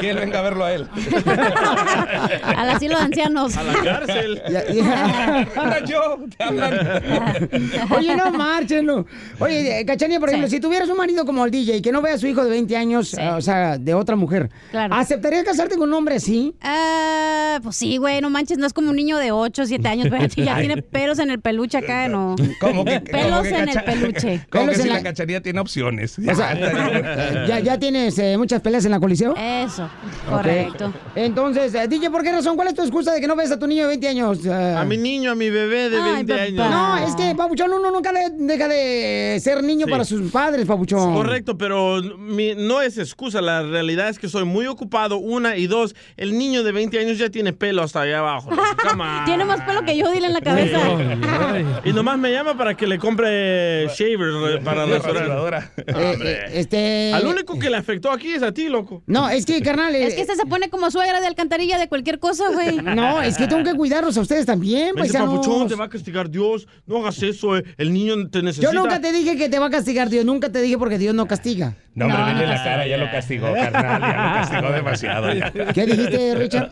Que 0.00 0.10
él 0.10 0.16
venga 0.16 0.38
a 0.38 0.42
verlo 0.42 0.64
a 0.64 0.72
él. 0.72 0.88
Al 2.56 2.70
asilo 2.70 2.96
de 2.96 3.04
ancianos. 3.04 3.56
A 3.56 3.62
la 3.64 3.74
cárcel. 3.74 4.42
Ya- 4.50 4.66
ya. 4.72 5.48
Habla 5.56 5.84
yo, 5.84 6.18
te 6.36 6.44
hablan. 6.44 7.50
Oye, 7.96 8.16
no 8.16 8.30
marchen, 8.32 8.86
no. 8.86 9.04
Oye, 9.40 9.80
eh, 9.80 9.84
Cachanía, 9.84 10.20
por 10.20 10.28
ejemplo, 10.28 10.48
si 10.48 10.60
tuvieras 10.60 10.88
un 10.88 10.96
marido 10.96 11.24
como 11.26 11.44
el 11.44 11.50
DJ 11.50 11.82
que 11.82 11.92
no 11.92 12.00
vea 12.02 12.14
a 12.14 12.18
su 12.18 12.26
hijo 12.26 12.44
de 12.44 12.50
20 12.50 12.76
años, 12.76 13.14
eh, 13.14 13.28
o 13.30 13.40
sea, 13.40 13.76
de 13.78 13.94
otra 13.94 14.16
mujer, 14.16 14.50
Claro. 14.70 14.94
¿aceptarías 14.94 15.44
casarte 15.44 15.76
con 15.76 15.88
un 15.88 15.94
hombre 15.94 16.16
así? 16.16 16.54
Ah, 16.62 17.58
pues 17.62 17.76
sí, 17.76 17.96
güey, 17.98 18.20
no 18.20 18.30
manches, 18.30 18.58
no 18.58 18.66
es 18.66 18.72
como 18.72 18.90
un 18.90 18.96
niño 18.96 19.18
de 19.18 19.32
8 19.32 19.62
o 19.62 19.66
7 19.66 19.88
años, 19.88 20.06
pero 20.10 20.26
ya 20.26 20.56
Ay. 20.56 20.66
tiene 20.66 20.82
pelos 20.82 21.18
en 21.18 21.30
el 21.30 21.40
peluche 21.40 21.78
acá, 21.78 22.08
no. 22.08 22.36
Como 22.60 22.84
que, 22.84 23.00
Pelos 23.00 23.30
como 23.30 23.42
que 23.42 23.48
en 23.56 23.68
el 23.68 23.82
peluche. 23.84 24.46
Como 24.50 24.64
Pelos 24.66 24.68
que 24.68 24.74
en 24.76 24.82
si 24.82 24.88
la- 24.88 24.94
la 24.94 25.02
cachanía 25.02 25.42
tiene 25.48 25.60
opciones. 25.60 26.18
O 26.18 26.34
sea, 26.34 27.46
¿ya, 27.46 27.58
ya 27.60 27.78
tienes 27.78 28.18
eh, 28.18 28.36
muchas 28.36 28.60
peleas 28.60 28.84
en 28.84 28.90
la 28.90 29.00
coliseo? 29.00 29.34
Eso, 29.34 29.88
correcto. 30.28 30.92
Entonces, 31.14 31.74
eh, 31.74 31.88
DJ, 31.88 32.10
¿por 32.10 32.22
qué 32.22 32.32
razón? 32.32 32.54
¿Cuál 32.56 32.68
es 32.68 32.74
tu 32.74 32.82
excusa 32.82 33.12
de 33.14 33.20
que 33.22 33.26
no 33.26 33.34
ves 33.34 33.50
a 33.50 33.58
tu 33.58 33.66
niño 33.66 33.82
de 33.84 33.88
20 33.88 34.08
años? 34.08 34.44
Eh, 34.44 34.52
A 34.76 34.84
mi 34.84 34.98
niño, 34.98 35.30
a 35.32 35.34
mi 35.34 35.48
bebé 35.48 35.88
de 35.88 35.98
Ay, 35.98 36.24
20 36.24 36.32
papá. 36.32 36.42
años. 36.44 36.70
No, 36.70 37.06
es 37.08 37.14
que, 37.16 37.34
Papuchón, 37.34 37.72
uno 37.72 37.90
nunca 37.90 38.12
le- 38.12 38.28
deja 38.30 38.68
de 38.68 39.38
ser 39.42 39.62
niño 39.64 39.86
Sí. 39.86 39.90
para 39.90 40.04
sus 40.04 40.30
padres, 40.30 40.66
Papuchón. 40.66 41.14
Correcto, 41.14 41.56
pero 41.56 42.02
mi- 42.18 42.54
no 42.54 42.82
es 42.82 42.98
excusa. 42.98 43.40
La 43.40 43.62
realidad 43.62 44.10
es 44.10 44.18
que 44.18 44.28
soy 44.28 44.44
muy 44.44 44.66
ocupado, 44.66 45.16
una 45.16 45.56
y 45.56 45.66
dos. 45.66 45.94
El 46.18 46.36
niño 46.36 46.62
de 46.62 46.72
20 46.72 46.98
años 47.00 47.16
ya 47.16 47.30
tiene 47.30 47.54
pelo 47.54 47.82
hasta 47.82 48.02
allá 48.02 48.18
abajo. 48.18 48.50
Tiene 49.24 49.44
más 49.46 49.62
pelo 49.62 49.82
que 49.84 49.96
yo, 49.96 50.10
dile 50.10 50.26
en 50.26 50.32
la 50.34 50.40
cabeza. 50.42 50.78
Y 51.84 51.92
nomás 51.92 52.18
me 52.18 52.30
llama 52.32 52.56
para 52.56 52.74
que 52.76 52.86
le 52.86 52.98
compre 52.98 53.86
shavers 53.88 54.58
eh, 54.58 54.60
para 54.64 54.84
La 54.86 54.98
rasuradora. 55.38 55.72
Eh, 55.98 56.18
eh, 56.22 56.50
este... 56.54 57.12
Al 57.14 57.26
único 57.26 57.58
que 57.58 57.70
le 57.70 57.76
afectó 57.76 58.10
aquí 58.12 58.32
es 58.32 58.42
a 58.42 58.52
ti, 58.52 58.68
loco. 58.68 59.02
No, 59.06 59.28
es 59.28 59.46
que, 59.46 59.60
carnal... 59.62 59.94
eh, 59.94 60.06
Es 60.06 60.14
que 60.14 60.20
este 60.20 60.36
se 60.36 60.46
pone 60.46 60.68
como 60.68 60.90
suegra 60.90 61.20
de 61.20 61.26
alcantarilla 61.26 61.78
de 61.78 61.88
cualquier 61.88 62.18
cosa, 62.18 62.44
güey. 62.52 62.76
No, 62.82 63.22
es 63.22 63.36
que 63.36 63.46
tengo 63.46 63.64
que 63.64 63.74
cuidarlos 63.74 64.16
a 64.16 64.20
ustedes 64.20 64.46
también, 64.46 64.94
paisanos. 64.94 65.36
papuchón, 65.36 65.68
te 65.68 65.74
va 65.74 65.86
a 65.86 65.88
castigar 65.88 66.30
Dios. 66.30 66.66
No 66.86 66.98
hagas 66.98 67.22
eso, 67.22 67.56
eh. 67.56 67.64
el 67.78 67.92
niño 67.92 68.28
te 68.30 68.42
necesita. 68.42 68.72
Yo 68.72 68.78
nunca 68.78 69.00
te 69.00 69.12
dije 69.12 69.36
que 69.36 69.48
te 69.48 69.58
va 69.58 69.66
a 69.66 69.70
castigar 69.70 70.08
Dios, 70.08 70.24
nunca 70.24 70.50
te 70.50 70.60
dije 70.60 70.78
porque 70.78 70.98
Dios 70.98 71.14
no 71.14 71.26
castiga. 71.26 71.76
No, 71.98 72.14
hombre, 72.14 72.34
No, 72.34 72.52
la 72.52 72.64
cara, 72.64 72.86
ya 72.86 72.96
lo 72.96 73.10
castigó, 73.10 73.52
carnal. 73.54 74.00
Ya 74.00 74.08
lo 74.08 74.34
castigó 74.34 74.72
demasiado. 74.72 75.32
Ya. 75.34 75.52
¿Qué 75.72 75.86
dijiste, 75.86 76.34
Richard? 76.34 76.70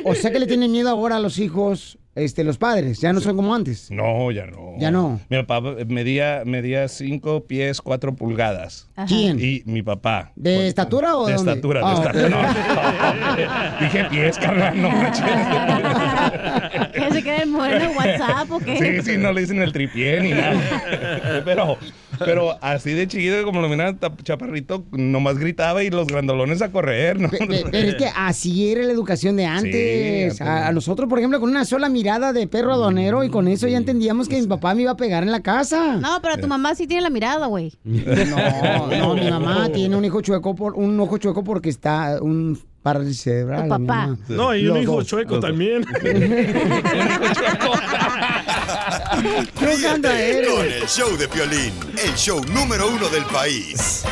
O 0.05 0.15
sea 0.15 0.31
que 0.31 0.39
le 0.39 0.47
tienen 0.47 0.71
miedo 0.73 0.89
ahora 0.91 1.17
a 1.17 1.21
los 1.21 1.39
hijos, 1.39 1.99
este, 2.19 2.45
los 2.45 2.59
padres, 2.59 3.01
ya 3.01 3.13
no 3.13 3.21
son 3.21 3.37
como 3.37 3.55
antes. 3.55 3.91
No, 3.91 4.31
ya 4.31 4.47
no. 4.47 4.75
Ya 4.79 4.91
no. 4.91 5.21
Mi 5.29 5.43
papá 5.43 5.75
medía, 5.87 6.43
medía 6.45 6.87
5 6.89 7.45
pies, 7.47 7.81
4 7.81 8.15
pulgadas. 8.15 8.89
Ajá. 8.97 9.07
¿Quién? 9.07 9.39
Y 9.41 9.63
mi 9.65 9.83
papá. 9.83 10.33
¿De 10.37 10.69
estatura 10.69 11.17
o 11.17 11.27
De 11.27 11.35
dónde? 11.35 11.53
estatura, 11.53 11.81
de 11.81 11.87
Ah, 11.87 11.93
estatura. 11.95 12.29
No. 13.79 13.85
Dije 13.87 14.05
pies, 14.11 14.39
carnal, 14.39 14.81
no 14.83 14.91
manches. 14.91 15.25
¿Qué 16.93 17.11
se 17.13 17.23
queda 17.23 17.37
el 17.39 17.49
modelo 17.51 17.79
de 17.81 17.89
WhatsApp 17.89 18.51
o 18.51 18.59
qué? 18.59 19.03
Sí, 19.03 19.13
sí, 19.13 19.17
no 19.19 19.33
le 19.33 19.41
dicen 19.43 19.61
el 19.63 19.73
tripié 19.73 20.21
ni 20.21 20.31
nada. 20.31 21.43
Pero, 21.45 21.77
pero 22.19 22.57
así 22.63 22.93
de 22.93 23.07
chiquito, 23.07 23.43
como 23.45 23.61
lo 23.61 23.69
miraban 23.69 23.99
tap- 23.99 24.23
chaparrito, 24.23 24.85
nomás 24.93 25.39
gritaba 25.39 25.83
y 25.85 25.91
los 25.91 26.07
grandolones 26.07 26.61
a 26.63 26.71
correr, 26.71 27.21
¿no? 27.21 27.29
Pe- 27.29 27.39
pe- 27.47 27.65
Pero 27.71 27.89
es 27.89 27.95
que 27.95 28.07
así 28.15 28.71
era 28.73 28.83
la 28.83 28.93
educación 28.93 29.37
de 29.37 29.47
antes. 29.47 30.37
Sí, 30.37 30.43
a, 30.43 30.67
a 30.69 30.73
nosotros, 30.73 31.09
por 31.09 31.19
ejemplo, 31.19 31.39
con 31.41 31.51
una 31.51 31.65
sola 31.65 31.89
mirada 31.89 32.08
de 32.09 32.47
perro 32.47 32.73
adonero 32.73 33.23
y 33.23 33.29
con 33.29 33.49
eso 33.49 33.69
ya 33.69 33.77
entendíamos 33.77 34.29
que 34.29 34.41
mi 34.41 34.47
papá 34.47 34.75
me 34.75 34.81
iba 34.83 34.93
a 34.93 34.97
pegar 34.97 35.23
en 35.23 35.31
la 35.31 35.41
casa. 35.41 35.97
No, 35.97 36.21
pero 36.23 36.39
tu 36.39 36.47
mamá 36.47 36.75
sí 36.75 36.87
tiene 36.87 37.03
la 37.03 37.11
mirada, 37.11 37.47
güey. 37.47 37.73
No, 37.85 38.87
no, 38.87 39.15
mi 39.15 39.31
mamá 39.31 39.69
tiene 39.73 39.95
un 39.97 40.05
hijo 40.05 40.21
chueco 40.23 40.55
por 40.55 40.75
un 40.75 40.99
ojo 41.01 41.19
chueco 41.19 41.45
porque 41.45 41.69
está 41.69 42.19
un 42.23 42.59
parálisis 42.83 43.21
cerebral. 43.23 43.65
Tu 43.65 43.69
papá. 43.69 44.17
No, 44.29 44.55
y 44.55 44.67
un 44.69 44.75
Los 44.75 44.83
hijo 44.83 44.93
dos. 44.97 45.07
chueco 45.07 45.39
también. 45.39 45.85
Con 49.55 49.69
el 50.67 50.87
show 50.87 51.17
de 51.19 51.29
Piolín, 51.29 51.73
el 52.03 52.15
show 52.15 52.41
número 52.55 52.89
uno 52.89 53.09
del 53.09 53.25
país. 53.25 54.05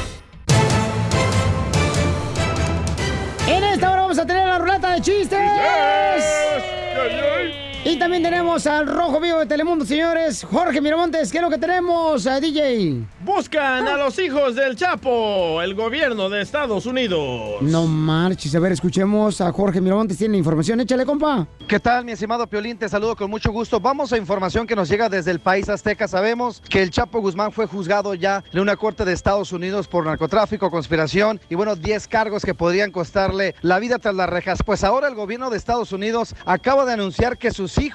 vamos 4.07 4.19
a 4.21 4.27
tener 4.27 4.47
la 4.47 4.59
ruleta 4.59 4.93
de 4.93 5.01
chistes. 5.01 5.39
Y 7.97 7.99
también 7.99 8.23
tenemos 8.23 8.67
al 8.67 8.87
Rojo 8.87 9.19
Vivo 9.21 9.39
de 9.39 9.47
Telemundo, 9.47 9.87
señores. 9.87 10.45
Jorge 10.45 10.83
Miramontes, 10.83 11.33
¿qué 11.33 11.39
es 11.39 11.43
lo 11.43 11.49
que 11.49 11.57
tenemos, 11.57 12.27
eh, 12.27 12.41
DJ? 12.43 13.07
Buscan 13.21 13.89
a 13.89 13.97
los 13.97 14.19
hijos 14.19 14.55
del 14.55 14.77
Chapo, 14.77 15.63
el 15.63 15.75
gobierno 15.75 16.29
de 16.29 16.43
Estados 16.43 16.85
Unidos. 16.85 17.63
No 17.63 17.87
marches. 17.87 18.55
A 18.55 18.61
ver, 18.61 18.73
escuchemos 18.73 19.41
a 19.41 19.51
Jorge 19.51 19.81
Miramontes. 19.81 20.19
Tiene 20.19 20.37
información. 20.37 20.79
Échale, 20.81 21.07
compa. 21.07 21.49
¿Qué 21.67 21.81
tal, 21.81 22.05
mi 22.05 22.13
estimado 22.13 22.47
Piolín? 22.47 22.77
Te 22.77 22.87
saludo 22.87 23.17
con 23.17 23.31
mucho 23.31 23.51
gusto. 23.51 23.81
Vamos 23.81 24.13
a 24.13 24.19
información 24.19 24.67
que 24.67 24.77
nos 24.77 24.91
llega 24.91 25.09
desde 25.09 25.31
el 25.31 25.41
país 25.41 25.67
azteca. 25.71 26.07
Sabemos 26.07 26.63
que 26.69 26.83
el 26.83 26.91
Chapo 26.91 27.21
Guzmán 27.21 27.51
fue 27.51 27.65
juzgado 27.65 28.13
ya 28.13 28.45
en 28.53 28.61
una 28.61 28.77
corte 28.77 29.07
de 29.07 29.15
Estados 29.15 29.53
Unidos 29.53 29.89
por 29.89 30.05
narcotráfico, 30.05 30.71
conspiración 30.71 31.41
y, 31.49 31.55
bueno, 31.55 31.77
10 31.77 32.09
cargos 32.09 32.45
que 32.45 32.53
podrían 32.53 32.93
costarle 32.93 33.55
la 33.63 33.79
vida 33.79 33.99
tras 33.99 34.15
las 34.15 34.29
rejas. 34.29 34.59
Pues 34.63 34.85
ahora 34.85 35.09
el 35.09 35.15
gobierno 35.15 35.49
de 35.49 35.57
Estados 35.57 35.93
Unidos 35.93 36.35
acaba 36.45 36.85
de 36.85 36.93
anunciar 36.93 37.39
que 37.39 37.51
sus 37.51 37.79
hijos 37.79 37.86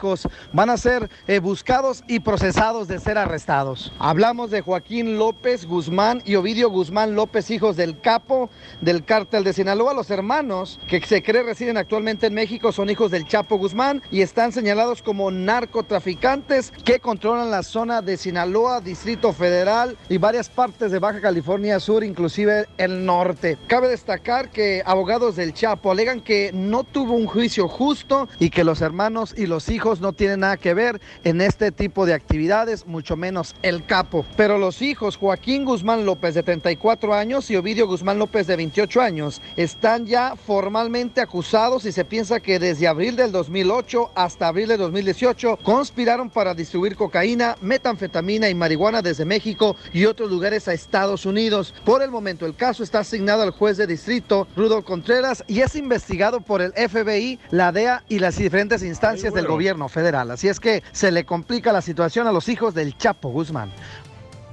van 0.54 0.70
a 0.70 0.78
ser 0.78 1.10
eh, 1.28 1.40
buscados 1.40 2.04
y 2.08 2.20
procesados 2.20 2.88
de 2.88 3.00
ser 3.00 3.18
arrestados. 3.18 3.92
Hablamos 4.00 4.52
de 4.52 4.62
Joaquín 4.62 5.18
López 5.18 5.66
Guzmán 5.66 6.22
y 6.26 6.36
Ovidio 6.36 6.70
Guzmán 6.70 7.16
López, 7.16 7.52
hijos 7.52 7.76
del 7.76 8.00
capo 8.00 8.50
del 8.80 9.04
cártel 9.04 9.44
de 9.44 9.54
Sinaloa. 9.54 9.94
Los 9.94 10.10
hermanos 10.10 10.80
que 10.88 11.02
se 11.02 11.22
cree 11.22 11.44
residen 11.44 11.78
actualmente 11.78 12.28
en 12.28 12.34
México 12.34 12.72
son 12.72 12.90
hijos 12.90 13.12
del 13.12 13.28
Chapo 13.28 13.58
Guzmán 13.58 14.02
y 14.12 14.22
están 14.22 14.52
señalados 14.52 15.02
como 15.02 15.32
narcotraficantes 15.32 16.72
que 16.84 17.00
controlan 17.00 17.52
la 17.52 17.64
zona 17.64 18.02
de 18.02 18.18
Sinaloa, 18.18 18.82
Distrito 18.82 19.34
Federal 19.34 19.98
y 20.10 20.18
varias 20.18 20.50
partes 20.50 20.92
de 20.92 21.00
Baja 21.00 21.22
California 21.22 21.80
Sur, 21.80 22.04
inclusive 22.04 22.68
el 22.78 23.06
norte. 23.06 23.58
Cabe 23.68 23.90
destacar 23.90 24.50
que 24.50 24.82
abogados 24.86 25.36
del 25.36 25.54
Chapo 25.54 25.92
alegan 25.92 26.22
que 26.22 26.52
no 26.54 26.84
tuvo 26.84 27.14
un 27.14 27.28
juicio 27.28 27.68
justo 27.68 28.30
y 28.40 28.50
que 28.50 28.64
los 28.64 28.82
hermanos 28.82 29.34
y 29.38 29.48
los 29.48 29.70
hijos 29.70 29.81
no 30.00 30.14
tienen 30.14 30.42
nada 30.42 30.58
que 30.58 30.74
ver 30.74 31.02
en 31.24 31.42
este 31.42 31.72
tipo 31.72 32.06
de 32.06 32.14
actividades, 32.14 32.86
mucho 32.86 33.18
menos 33.18 33.56
el 33.64 33.84
capo. 33.84 34.26
Pero 34.38 34.60
los 34.60 34.82
hijos, 34.82 35.18
Joaquín 35.18 35.66
Guzmán 35.66 36.06
López 36.06 36.36
de 36.36 36.44
34 36.44 37.14
años 37.16 37.50
y 37.50 37.56
Ovidio 37.56 37.88
Guzmán 37.88 38.20
López 38.20 38.46
de 38.46 38.56
28 38.56 39.02
años, 39.02 39.42
están 39.56 40.06
ya 40.06 40.36
formalmente 40.36 41.20
acusados 41.20 41.86
y 41.86 41.92
se 41.92 42.06
piensa 42.06 42.40
que 42.40 42.60
desde 42.60 42.88
abril 42.88 43.16
del 43.16 43.32
2008 43.32 44.12
hasta 44.14 44.48
abril 44.48 44.68
del 44.68 44.78
2018 44.78 45.58
conspiraron 45.64 46.30
para 46.30 46.54
distribuir 46.54 46.96
cocaína, 46.96 47.58
metanfetamina 47.62 48.50
y 48.50 48.56
marihuana 48.56 49.02
desde 49.02 49.26
México 49.26 49.76
y 49.94 50.06
otros 50.06 50.30
lugares 50.30 50.68
a 50.68 50.74
Estados 50.74 51.26
Unidos. 51.26 51.74
Por 51.84 52.04
el 52.04 52.12
momento 52.12 52.46
el 52.46 52.56
caso 52.56 52.84
está 52.84 53.00
asignado 53.00 53.42
al 53.42 53.52
juez 53.52 53.78
de 53.78 53.88
distrito 53.88 54.48
Rudo 54.56 54.84
Contreras 54.84 55.44
y 55.48 55.62
es 55.62 55.76
investigado 55.76 56.42
por 56.42 56.62
el 56.62 56.72
FBI, 56.74 57.40
la 57.50 57.72
DEA 57.72 58.04
y 58.08 58.20
las 58.20 58.38
diferentes 58.38 58.84
instancias 58.84 59.34
del 59.34 59.48
gobierno 59.48 59.71
federal. 59.90 60.32
Así 60.32 60.48
es 60.48 60.60
que 60.60 60.84
se 60.92 61.12
le 61.12 61.26
complica 61.26 61.72
la 61.72 61.82
situación 61.82 62.28
a 62.28 62.32
los 62.32 62.50
hijos 62.50 62.74
del 62.74 62.98
Chapo 62.98 63.30
Guzmán. 63.30 63.72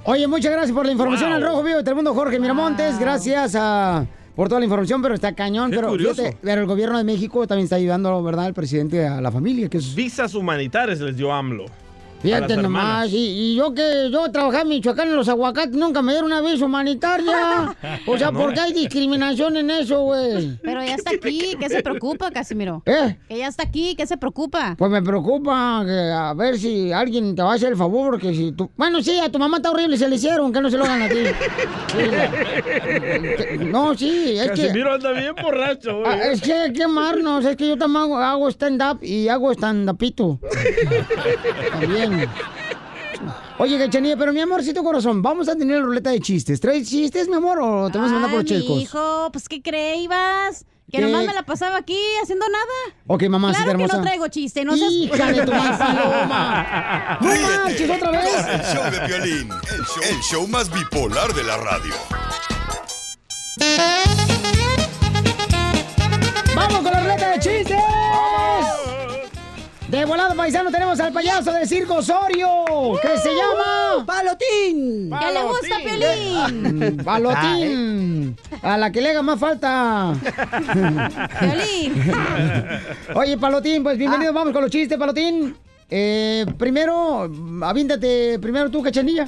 Oye, 0.05 0.27
muchas 0.27 0.53
gracias 0.53 0.75
por 0.75 0.87
la 0.87 0.93
información 0.93 1.33
al 1.33 1.43
Rojo 1.43 1.63
Vivo 1.63 1.79
de 1.79 1.85
Telemundo, 1.85 2.15
Jorge 2.15 2.39
Miramontes. 2.39 2.99
Gracias 2.99 3.55
a, 3.55 4.07
por 4.35 4.49
toda 4.49 4.61
la 4.61 4.65
información, 4.65 5.03
pero 5.03 5.15
está 5.15 5.35
cañón. 5.35 5.71
Qué 5.71 5.77
Pero, 5.77 5.93
fíjate, 5.95 6.37
pero 6.41 6.61
el 6.63 6.67
gobierno 6.67 6.97
de 6.97 7.05
México 7.05 7.47
también 7.47 7.65
está 7.65 7.77
ayudando, 7.77 8.23
¿verdad? 8.23 8.47
El 8.47 8.55
presidente 8.55 9.07
a 9.07 9.21
la 9.21 9.31
familia, 9.31 9.69
que 9.69 9.79
es... 9.79 9.95
Visas 9.95 10.35
humanitarias 10.35 11.01
les 11.01 11.17
dio 11.17 11.33
AMLO. 11.33 11.67
Fíjate 12.23 12.57
nomás, 12.57 13.11
y, 13.13 13.17
y 13.17 13.55
yo 13.57 13.73
que 13.75 14.09
yo 14.11 14.31
trabajaba 14.33 14.63
en 14.63 14.69
Michoacán 14.69 15.09
en 15.09 15.17
los 15.17 15.29
aguacates, 15.29 15.77
nunca 15.77 16.03
me 16.03 16.13
dieron 16.13 16.31
una 16.33 16.41
visa 16.41 16.65
humanitaria. 16.65 17.77
O 18.07 18.17
sea. 18.17 18.33
¿por 18.33 18.55
qué 18.55 18.61
hay 18.61 18.73
discriminación 18.73 19.57
en 19.57 19.71
eso, 19.71 20.03
güey? 20.03 20.57
Pero 20.63 20.83
ya 20.85 20.95
está 20.95 21.11
aquí, 21.11 21.55
¿qué 21.61 21.69
se 21.69 21.83
preocupa, 21.83 22.31
Casimiro? 22.31 22.83
¿Eh? 22.87 23.17
Que 23.29 23.39
ya 23.39 23.49
está 23.49 23.65
aquí, 23.65 23.95
¿qué 23.97 24.07
se 24.07 24.17
preoca? 24.17 24.75
Pues 24.79 24.91
me 24.91 25.03
preocupa 25.03 25.83
que 25.85 26.11
a 26.13 26.33
ver 26.35 26.59
si 26.59 26.93
alguien 26.93 27.35
te 27.35 27.43
va 27.43 27.53
a 27.53 27.55
hacer 27.55 27.71
el 27.71 27.77
favor, 27.77 28.11
porque 28.13 28.35
si 28.35 28.53
tú... 28.53 28.71
Bueno, 28.77 29.03
sí, 29.03 29.19
a 29.19 29.31
tu 29.31 29.39
mamá 29.39 29.57
está 29.59 29.71
horrible, 29.71 29.97
se 29.97 30.09
le 30.09 30.17
hicieron, 30.17 30.53
que 30.53 30.61
no 30.61 30.71
se 30.71 30.77
lo 30.77 30.85
hagan 30.85 31.03
a 31.03 31.09
ti. 31.09 31.17
Sí, 31.93 31.99
la- 33.59 33.65
No, 33.65 33.95
sí, 33.97 34.39
es 34.39 34.51
que... 34.53 34.63
Casimiro 34.63 34.95
anda 34.95 35.13
bien 35.13 35.35
borracho, 35.43 36.01
güey. 36.01 36.07
Ah, 36.13 36.19
Es 36.31 36.41
que 36.41 36.53
hay 36.53 36.73
que 36.73 36.83
amarnos, 36.85 37.45
es 37.45 37.57
que 37.57 37.69
yo 37.69 37.77
también 37.77 38.03
hago, 38.05 38.19
hago 38.19 38.49
stand-up 38.51 38.99
y 39.03 39.29
hago 39.29 39.53
stand-upito. 39.53 40.39
También. 41.81 42.08
Oye, 43.59 43.77
Cachanilla, 43.79 44.17
pero 44.17 44.33
mi 44.33 44.41
amorcito 44.41 44.85
corazón, 44.85 45.21
vamos 45.21 45.49
a 45.49 45.57
tener 45.57 45.79
la 45.79 45.83
ruleta 45.85 46.11
de 46.11 46.21
chistes. 46.21 46.61
¿Traes 46.61 46.89
chistes, 46.89 47.29
mi 47.29 47.35
amor, 47.35 47.59
o 47.61 47.91
te 47.91 47.99
vas 47.99 48.11
a 48.11 48.13
mandar 48.13 48.31
por 48.31 48.41
Ay, 48.41 48.47
chescos? 48.47 48.81
hijo, 48.81 49.29
pues 49.33 49.49
¿qué 49.49 49.61
creías? 49.61 50.65
Que 50.91 50.99
¿Qué? 50.99 51.01
nomás 51.05 51.27
me 51.27 51.35
la 51.35 51.43
pasaba 51.43 51.77
aquí 51.77 51.99
haciendo 52.23 52.47
nada. 52.49 52.97
Ok, 53.09 53.25
mamacita 53.29 53.65
claro 53.65 53.77
que 53.79 53.83
hermosa. 53.85 53.97
no 53.99 54.03
traigo 54.05 54.29
chiste, 54.29 54.65
no 54.65 54.77
seas... 54.77 54.91
Hija 54.93 55.33
de 55.33 55.43
tu 55.45 55.51
paloma. 55.51 57.19
¡No 57.21 57.29
marches 57.65 57.91
otra 57.91 58.11
vez! 58.13 58.31
Con 58.37 58.51
el 58.51 58.63
show 58.63 58.91
de 58.91 59.07
violín, 59.07 59.49
el 59.51 59.85
show, 59.85 60.03
el 60.09 60.21
show 60.23 60.47
más 60.49 60.71
bipolar 60.73 61.35
de 61.35 61.43
la 61.45 61.57
radio. 61.59 61.95
¡Vamos 66.55 66.79
con 66.83 66.93
la 66.93 67.01
ruleta 67.03 67.31
de 67.33 67.39
chistes! 67.41 67.77
De 69.89 70.05
volado 70.05 70.35
paisano 70.37 70.71
tenemos 70.71 71.01
al 71.01 71.13
payaso 71.15 71.51
del 71.51 71.67
circo 71.67 71.95
Osorio, 71.97 72.49
que 73.01 73.17
se 73.19 73.31
llama... 73.31 74.05
¡Palotín! 74.05 75.11
¡Que 75.11 75.33
le 75.33 75.43
gusta 75.43 75.77
Piolín! 75.83 76.97
Palotín. 77.05 78.37
A 78.63 78.77
la 78.77 78.93
que 78.93 79.01
le 79.01 79.11
haga 79.11 79.23
más 79.23 79.41
falta. 79.41 80.13
Piolín. 81.41 82.13
Oye, 83.15 83.39
Palotín, 83.39 83.83
pues 83.83 83.95
Ah. 83.95 83.99
bienvenido. 83.99 84.33
Vamos 84.35 84.53
con 84.53 84.61
los 84.61 84.71
chistes, 84.71 84.99
Palotín. 84.99 85.57
Eh, 85.89 86.45
primero, 86.59 87.31
avíntate 87.63 88.39
primero 88.39 88.71
tú, 88.71 88.83
cachanilla. 88.83 89.27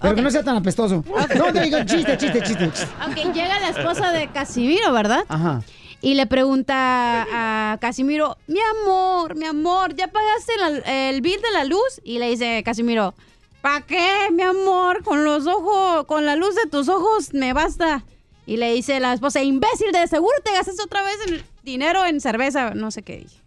Pero 0.00 0.14
que 0.14 0.22
no 0.22 0.30
sea 0.30 0.44
tan 0.44 0.56
apestoso. 0.56 1.04
No 1.36 1.52
te 1.52 1.60
digo 1.60 1.78
chiste, 1.84 2.16
chiste, 2.16 2.40
chiste. 2.42 2.70
chiste. 2.70 2.86
Aunque 3.00 3.24
llega 3.32 3.58
la 3.60 3.68
esposa 3.70 4.12
de 4.12 4.28
Casimiro, 4.28 4.92
¿verdad? 4.92 5.24
Ajá. 5.28 5.60
Y 6.00 6.14
le 6.14 6.26
pregunta 6.26 7.26
a 7.32 7.78
Casimiro, 7.78 8.36
mi 8.46 8.60
amor, 8.60 9.34
mi 9.34 9.46
amor, 9.46 9.94
¿ya 9.96 10.06
pagaste 10.06 10.52
el 10.86 11.20
bill 11.20 11.40
de 11.42 11.50
la 11.50 11.64
luz? 11.64 12.00
Y 12.04 12.18
le 12.18 12.30
dice 12.30 12.62
Casimiro, 12.64 13.14
¿para 13.60 13.84
qué, 13.84 14.28
mi 14.32 14.42
amor? 14.42 15.02
Con 15.02 15.24
los 15.24 15.46
ojos, 15.48 16.06
con 16.06 16.24
la 16.24 16.36
luz 16.36 16.54
de 16.54 16.66
tus 16.70 16.88
ojos 16.88 17.34
me 17.34 17.52
basta. 17.52 18.04
Y 18.46 18.58
le 18.58 18.72
dice 18.72 19.00
la 19.00 19.12
esposa, 19.12 19.42
imbécil, 19.42 19.90
de 19.90 20.06
seguro 20.06 20.34
te 20.44 20.52
gastas 20.52 20.80
otra 20.80 21.02
vez 21.02 21.16
dinero 21.64 22.04
en 22.06 22.20
cerveza. 22.20 22.70
No 22.74 22.90
sé 22.92 23.02
qué 23.02 23.16
dije. 23.16 23.40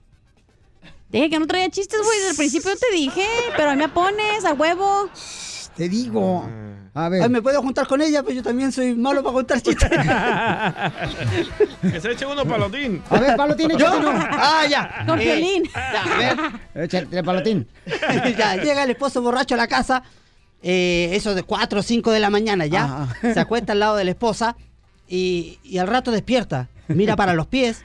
Dije 1.10 1.30
que 1.30 1.40
no 1.40 1.48
traía 1.48 1.70
chistes, 1.70 2.02
güey, 2.04 2.18
desde 2.20 2.32
el 2.32 2.38
principio 2.38 2.72
te 2.76 2.96
dije, 2.96 3.26
pero 3.58 3.72
ahí 3.72 3.78
me 3.78 3.90
pones 3.90 4.46
a 4.46 4.54
huevo. 4.54 5.10
Te 5.82 5.90
digo. 5.90 6.48
A 6.94 7.10
ver. 7.10 7.24
Ay, 7.24 7.30
me 7.30 7.42
puedo 7.42 7.60
juntar 7.60 7.88
con 7.88 8.00
ella, 8.04 8.22
pero 8.22 8.36
yo 8.36 8.44
también 8.44 8.72
soy 8.72 8.94
malo 8.94 9.24
para 9.24 9.34
contar 9.34 9.60
chistes. 9.64 9.90
que 11.82 12.00
se 12.00 12.12
eche 12.12 12.24
uno 12.24 12.46
palotín. 12.46 13.02
A 13.10 13.18
ver, 13.20 13.36
Palotín, 13.36 13.68
¿Yo? 13.72 13.78
échate 13.78 13.98
uno. 13.98 14.12
Ah, 14.14 14.64
ya. 14.70 15.04
Con 15.08 15.20
Eh, 15.20 15.24
Piolín. 15.24 15.64
a 15.74 16.18
ver. 16.20 16.38
Échate, 16.84 17.24
Palotín. 17.24 17.68
ya, 18.38 18.58
llega 18.58 18.84
el 18.84 18.92
esposo 18.92 19.24
borracho 19.24 19.56
a 19.56 19.58
la 19.58 19.68
casa, 19.68 20.04
eh, 20.62 21.10
eso 21.14 21.34
de 21.34 21.42
4 21.42 21.80
o 21.80 21.82
5 21.82 22.12
de 22.12 22.20
la 22.20 22.30
mañana 22.30 22.68
ya, 22.68 22.84
Ajá. 22.84 23.34
se 23.34 23.40
acuesta 23.40 23.72
al 23.74 23.80
lado 23.80 23.96
de 23.96 24.04
la 24.04 24.12
esposa 24.12 24.56
y, 25.08 25.58
y 25.64 25.80
al 25.80 25.88
rato 25.88 26.12
despierta, 26.12 26.70
mira 26.90 27.16
para 27.16 27.34
los 27.34 27.48
pies 27.48 27.84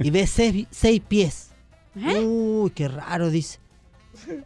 y 0.00 0.10
ve 0.10 0.26
seis, 0.26 0.66
seis 0.70 1.02
pies. 1.06 1.50
Uy, 1.94 2.70
qué 2.70 2.88
raro, 2.88 3.28
dice. 3.28 3.58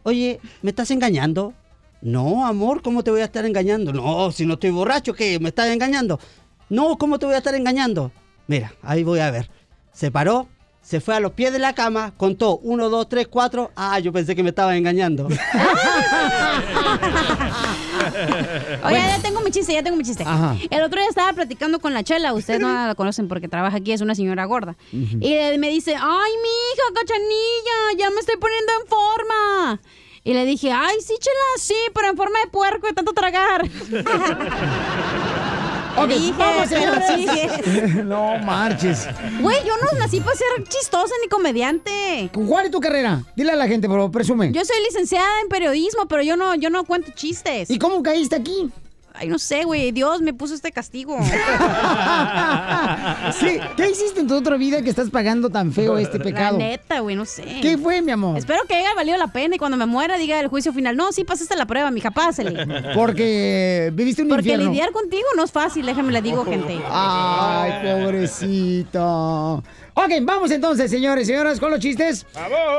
Oye, 0.03 0.41
¿me 0.61 0.71
estás 0.71 0.91
engañando? 0.91 1.53
No, 2.01 2.45
amor, 2.47 2.81
¿cómo 2.81 3.03
te 3.03 3.11
voy 3.11 3.21
a 3.21 3.25
estar 3.25 3.45
engañando? 3.45 3.93
No, 3.93 4.31
si 4.31 4.45
no 4.45 4.55
estoy 4.55 4.71
borracho, 4.71 5.13
¿qué? 5.13 5.39
¿Me 5.39 5.49
estás 5.49 5.67
engañando? 5.69 6.19
No, 6.69 6.97
¿cómo 6.97 7.19
te 7.19 7.25
voy 7.27 7.35
a 7.35 7.39
estar 7.39 7.53
engañando? 7.53 8.11
Mira, 8.47 8.73
ahí 8.81 9.03
voy 9.03 9.19
a 9.19 9.29
ver. 9.29 9.51
Se 9.93 10.09
paró, 10.09 10.47
se 10.81 10.99
fue 10.99 11.15
a 11.15 11.19
los 11.19 11.33
pies 11.33 11.53
de 11.53 11.59
la 11.59 11.73
cama, 11.75 12.13
contó 12.17 12.57
uno, 12.57 12.89
dos, 12.89 13.07
tres, 13.07 13.27
cuatro. 13.27 13.69
Ah, 13.75 13.99
yo 13.99 14.11
pensé 14.11 14.35
que 14.35 14.41
me 14.41 14.49
estaba 14.49 14.75
engañando. 14.75 15.27
Oye, 18.83 18.97
ya 18.97 19.19
tengo 19.21 19.41
mi 19.41 19.51
chiste, 19.51 19.73
ya 19.73 19.83
tengo 19.83 19.95
mi 19.97 20.03
chiste. 20.03 20.23
Ajá. 20.25 20.55
El 20.71 20.81
otro 20.81 20.99
día 20.99 21.09
estaba 21.09 21.31
platicando 21.33 21.79
con 21.79 21.93
la 21.93 22.03
chela, 22.03 22.33
ustedes 22.33 22.59
no 22.61 22.67
la 22.87 22.95
conocen 22.95 23.27
porque 23.27 23.47
trabaja 23.47 23.77
aquí, 23.77 23.91
es 23.91 24.01
una 24.01 24.15
señora 24.15 24.45
gorda. 24.45 24.75
Y 24.91 25.29
le- 25.35 25.57
me 25.59 25.69
dice, 25.69 25.93
ay, 25.95 26.31
mi 26.41 26.49
hija, 26.49 26.83
cachanilla, 26.95 27.99
ya 27.99 28.09
me 28.09 28.19
estoy 28.21 28.37
poniendo 28.37 28.71
en 28.81 28.87
forma. 28.87 29.81
Y 30.23 30.33
le 30.33 30.45
dije, 30.45 30.71
ay, 30.71 30.97
sí, 31.01 31.15
chela, 31.19 31.35
sí, 31.57 31.75
pero 31.95 32.09
en 32.09 32.17
forma 32.17 32.39
de 32.39 32.47
puerco 32.47 32.87
de 32.87 32.93
tanto 32.93 33.13
tragar. 33.13 33.67
Ok, 35.97 36.07
Dije, 36.07 36.33
vamos. 36.37 36.69
No 38.05 38.37
marches. 38.37 39.07
Güey, 39.41 39.57
yo 39.65 39.73
no 39.77 39.99
nací 39.99 40.21
para 40.21 40.35
ser 40.37 40.47
chistosa 40.69 41.13
ni 41.21 41.27
comediante. 41.27 42.29
¿Cuál 42.33 42.65
es 42.65 42.71
tu 42.71 42.79
carrera? 42.79 43.23
Dile 43.35 43.51
a 43.51 43.55
la 43.55 43.67
gente, 43.67 43.89
pero 43.89 44.09
presume. 44.09 44.51
Yo 44.51 44.63
soy 44.63 44.77
licenciada 44.85 45.41
en 45.41 45.49
periodismo, 45.49 46.07
pero 46.07 46.23
yo 46.23 46.37
no, 46.37 46.55
yo 46.55 46.69
no 46.69 46.85
cuento 46.85 47.11
chistes. 47.13 47.69
¿Y 47.69 47.77
cómo 47.77 48.01
caíste 48.03 48.37
aquí? 48.37 48.69
Ay, 49.13 49.27
no 49.27 49.37
sé, 49.39 49.63
güey, 49.63 49.91
Dios 49.91 50.21
me 50.21 50.33
puso 50.33 50.53
este 50.53 50.71
castigo. 50.71 51.17
Sí, 53.39 53.59
¿qué 53.77 53.89
hiciste 53.89 54.19
en 54.21 54.27
tu 54.27 54.35
otra 54.35 54.57
vida 54.57 54.81
que 54.81 54.89
estás 54.89 55.09
pagando 55.09 55.49
tan 55.49 55.71
feo 55.71 55.97
este 55.97 56.19
pecado? 56.19 56.57
La 56.57 56.65
neta, 56.65 56.99
güey, 56.99 57.15
no 57.15 57.25
sé. 57.25 57.43
¿Qué 57.61 57.77
fue, 57.77 58.01
mi 58.01 58.11
amor? 58.11 58.37
Espero 58.37 58.61
que 58.67 58.75
haya 58.75 58.93
valido 58.95 59.17
la 59.17 59.27
pena 59.27 59.55
y 59.55 59.57
cuando 59.57 59.77
me 59.77 59.85
muera 59.85 60.17
diga 60.17 60.39
el 60.39 60.47
juicio 60.47 60.73
final, 60.73 60.95
no, 60.97 61.11
sí 61.11 61.23
pasaste 61.23 61.55
la 61.55 61.65
prueba, 61.65 61.91
mija, 61.91 62.11
pásale. 62.11 62.65
Porque 62.95 63.91
viviste 63.93 64.23
un 64.23 64.29
Porque 64.29 64.49
infierno. 64.49 64.69
lidiar 64.71 64.91
contigo 64.91 65.27
no 65.35 65.43
es 65.43 65.51
fácil, 65.51 65.85
déjame 65.85 66.11
le 66.11 66.21
digo, 66.21 66.43
gente. 66.45 66.79
Ay, 66.89 68.01
pobrecito. 68.01 69.63
Ok, 69.93 70.11
vamos 70.23 70.51
entonces, 70.51 70.89
señores 70.89 71.27
y 71.27 71.31
señoras, 71.31 71.59
con 71.59 71.69
los 71.69 71.79
chistes. 71.79 72.25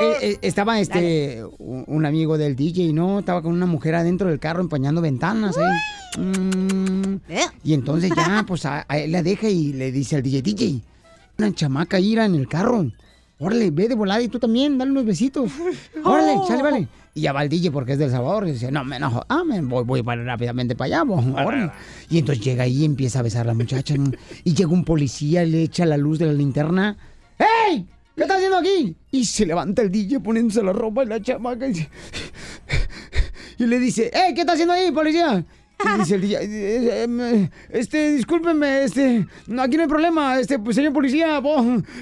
Eh, 0.00 0.12
eh, 0.22 0.38
estaba 0.42 0.80
este 0.80 1.44
un 1.58 1.84
un 1.86 2.06
amigo 2.06 2.38
del 2.38 2.56
DJ, 2.56 2.92
¿no? 2.92 3.18
Estaba 3.18 3.42
con 3.42 3.52
una 3.52 3.66
mujer 3.66 3.94
adentro 3.94 4.28
del 4.28 4.38
carro 4.38 4.62
empañando 4.62 5.00
ventanas 5.02 5.56
ahí. 5.58 6.20
Mm, 6.22 7.16
y 7.64 7.74
entonces 7.74 8.10
ya, 8.16 8.44
pues 8.48 8.64
a, 8.64 8.84
a 8.88 8.98
él 8.98 9.12
la 9.12 9.22
deja 9.22 9.48
y 9.48 9.72
le 9.74 9.92
dice 9.92 10.16
al 10.16 10.22
DJ, 10.22 10.42
DJ, 10.42 10.80
una 11.38 11.54
chamaca 11.54 12.00
ira 12.00 12.24
en 12.24 12.34
el 12.34 12.48
carro. 12.48 12.86
Órale, 13.38 13.70
ve 13.70 13.88
de 13.88 13.94
volada 13.94 14.22
y 14.22 14.28
tú 14.28 14.38
también, 14.38 14.78
dale 14.78 14.90
unos 14.92 15.04
besitos. 15.04 15.50
Órale, 16.04 16.32
Oh. 16.36 16.46
sale, 16.46 16.62
vale. 16.62 16.88
Y 17.14 17.22
ya 17.22 17.32
va 17.32 17.42
el 17.42 17.48
DJ 17.50 17.70
porque 17.70 17.92
es 17.92 17.98
del 17.98 18.10
Salvador. 18.10 18.48
Y 18.48 18.52
dice, 18.52 18.72
no, 18.72 18.84
me 18.84 18.96
enojo. 18.96 19.22
Ah, 19.28 19.42
me 19.44 19.60
voy, 19.60 19.84
voy 19.84 20.02
para 20.02 20.24
rápidamente 20.24 20.74
para 20.74 21.00
allá. 21.02 21.12
órale. 21.12 21.70
Y 22.08 22.18
entonces 22.18 22.42
llega 22.44 22.64
ahí 22.64 22.82
y 22.82 22.84
empieza 22.84 23.18
a 23.18 23.22
besar 23.22 23.42
a 23.42 23.48
la 23.48 23.54
muchacha. 23.54 23.94
¿no? 23.96 24.10
Y 24.44 24.54
llega 24.54 24.70
un 24.70 24.84
policía, 24.84 25.44
le 25.44 25.62
echa 25.62 25.84
la 25.84 25.96
luz 25.96 26.18
de 26.18 26.26
la 26.26 26.32
linterna. 26.32 26.96
¡Ey! 27.38 27.86
¿Qué 28.16 28.22
estás 28.22 28.36
haciendo 28.36 28.58
aquí? 28.58 28.96
Y 29.10 29.24
se 29.24 29.44
levanta 29.46 29.82
el 29.82 29.90
DJ 29.90 30.20
poniéndose 30.20 30.62
la 30.62 30.72
ropa 30.72 31.04
y 31.04 31.06
la 31.06 31.20
chamaca. 31.20 31.66
Y, 33.58 33.66
le 33.66 33.78
dice, 33.78 34.10
¡Ey! 34.12 34.34
¿Qué 34.34 34.40
está 34.40 34.54
haciendo 34.54 34.74
ahí, 34.74 34.90
policía? 34.90 35.44
Y 35.84 35.98
dice 35.98 36.14
el 36.14 36.20
DJ, 36.20 36.38
"Eh, 36.42 37.06
eh, 37.08 37.50
este, 37.70 38.14
discúlpeme, 38.14 38.84
este, 38.84 39.26
no, 39.48 39.62
aquí 39.62 39.76
no 39.76 39.82
hay 39.82 39.88
problema, 39.88 40.38
este, 40.38 40.58
pues, 40.58 40.76
señor 40.76 40.92
policía, 40.92 41.40
bo, 41.40 41.60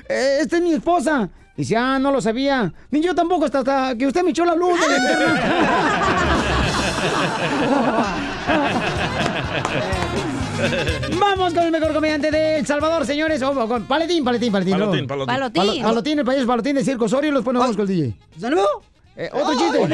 eh, 0.09 0.38
esta 0.40 0.57
es 0.59 0.62
mi 0.62 0.73
esposa. 0.75 1.31
Dice, 1.57 1.77
ah, 1.77 1.99
no 1.99 2.11
lo 2.13 2.21
sabía. 2.23 2.73
Ni 2.91 3.01
yo 3.03 3.15
tampoco, 3.15 3.45
hasta, 3.45 3.59
hasta 3.59 3.95
que 3.99 4.07
usted 4.07 4.23
me 4.23 4.31
echó 4.31 4.45
la 4.45 4.55
luz 4.55 4.81
de 4.81 4.89
la 4.89 4.99
linterna. 4.99 6.51
Vamos 11.19 11.55
con 11.55 11.63
el 11.65 11.71
mejor 11.71 11.93
comediante 11.93 12.31
de 12.31 12.59
El 12.59 12.67
Salvador, 12.67 13.07
señores. 13.07 13.43
Oh, 13.43 13.55
con 13.69 13.85
Paletín, 13.85 14.25
Paletín, 14.25 14.53
Paletín. 14.53 14.75
Palotín, 14.79 15.01
¿no? 15.03 15.07
Palotín. 15.09 15.27
Palotín. 15.27 15.63
Palo- 15.63 15.83
Palotín, 15.83 16.19
el 16.19 16.25
payaso 16.25 16.47
Palotín 16.47 16.75
de 16.77 16.85
Circo 16.85 17.05
Osorio 17.07 17.31
y 17.31 17.33
los 17.33 17.45
ponemos 17.45 17.77
con 17.77 17.81
el 17.83 17.87
DJ. 17.89 18.15
¿De 18.37 18.51
nuevo? 18.51 18.69
Eh, 19.17 19.29
otro 19.33 19.55
chiste. 19.59 19.83
Es, 19.83 19.91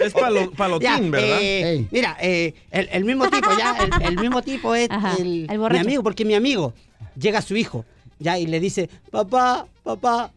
es 0.08 0.14
palo- 0.14 0.50
palotín, 0.52 0.88
Ya, 0.88 0.98
¿verdad? 1.10 1.38
eh, 1.40 1.86
mira, 1.90 2.16
eh, 2.20 2.54
el, 2.70 2.88
el 2.92 3.04
mismo 3.04 3.28
tipo, 3.30 3.48
ya, 3.56 3.76
el, 3.78 4.06
el 4.06 4.16
mismo 4.18 4.42
tipo 4.42 4.74
es 4.74 4.90
Ajá, 4.90 5.14
el, 5.18 5.46
el 5.50 5.58
mi 5.58 5.78
amigo, 5.78 6.02
porque 6.02 6.24
mi 6.24 6.34
amigo 6.34 6.74
llega 7.18 7.38
a 7.38 7.42
su 7.42 7.56
hijo, 7.56 7.84
ya, 8.18 8.38
y 8.38 8.46
le 8.46 8.60
dice, 8.60 8.90
papá, 9.10 9.66
papá, 9.84 10.30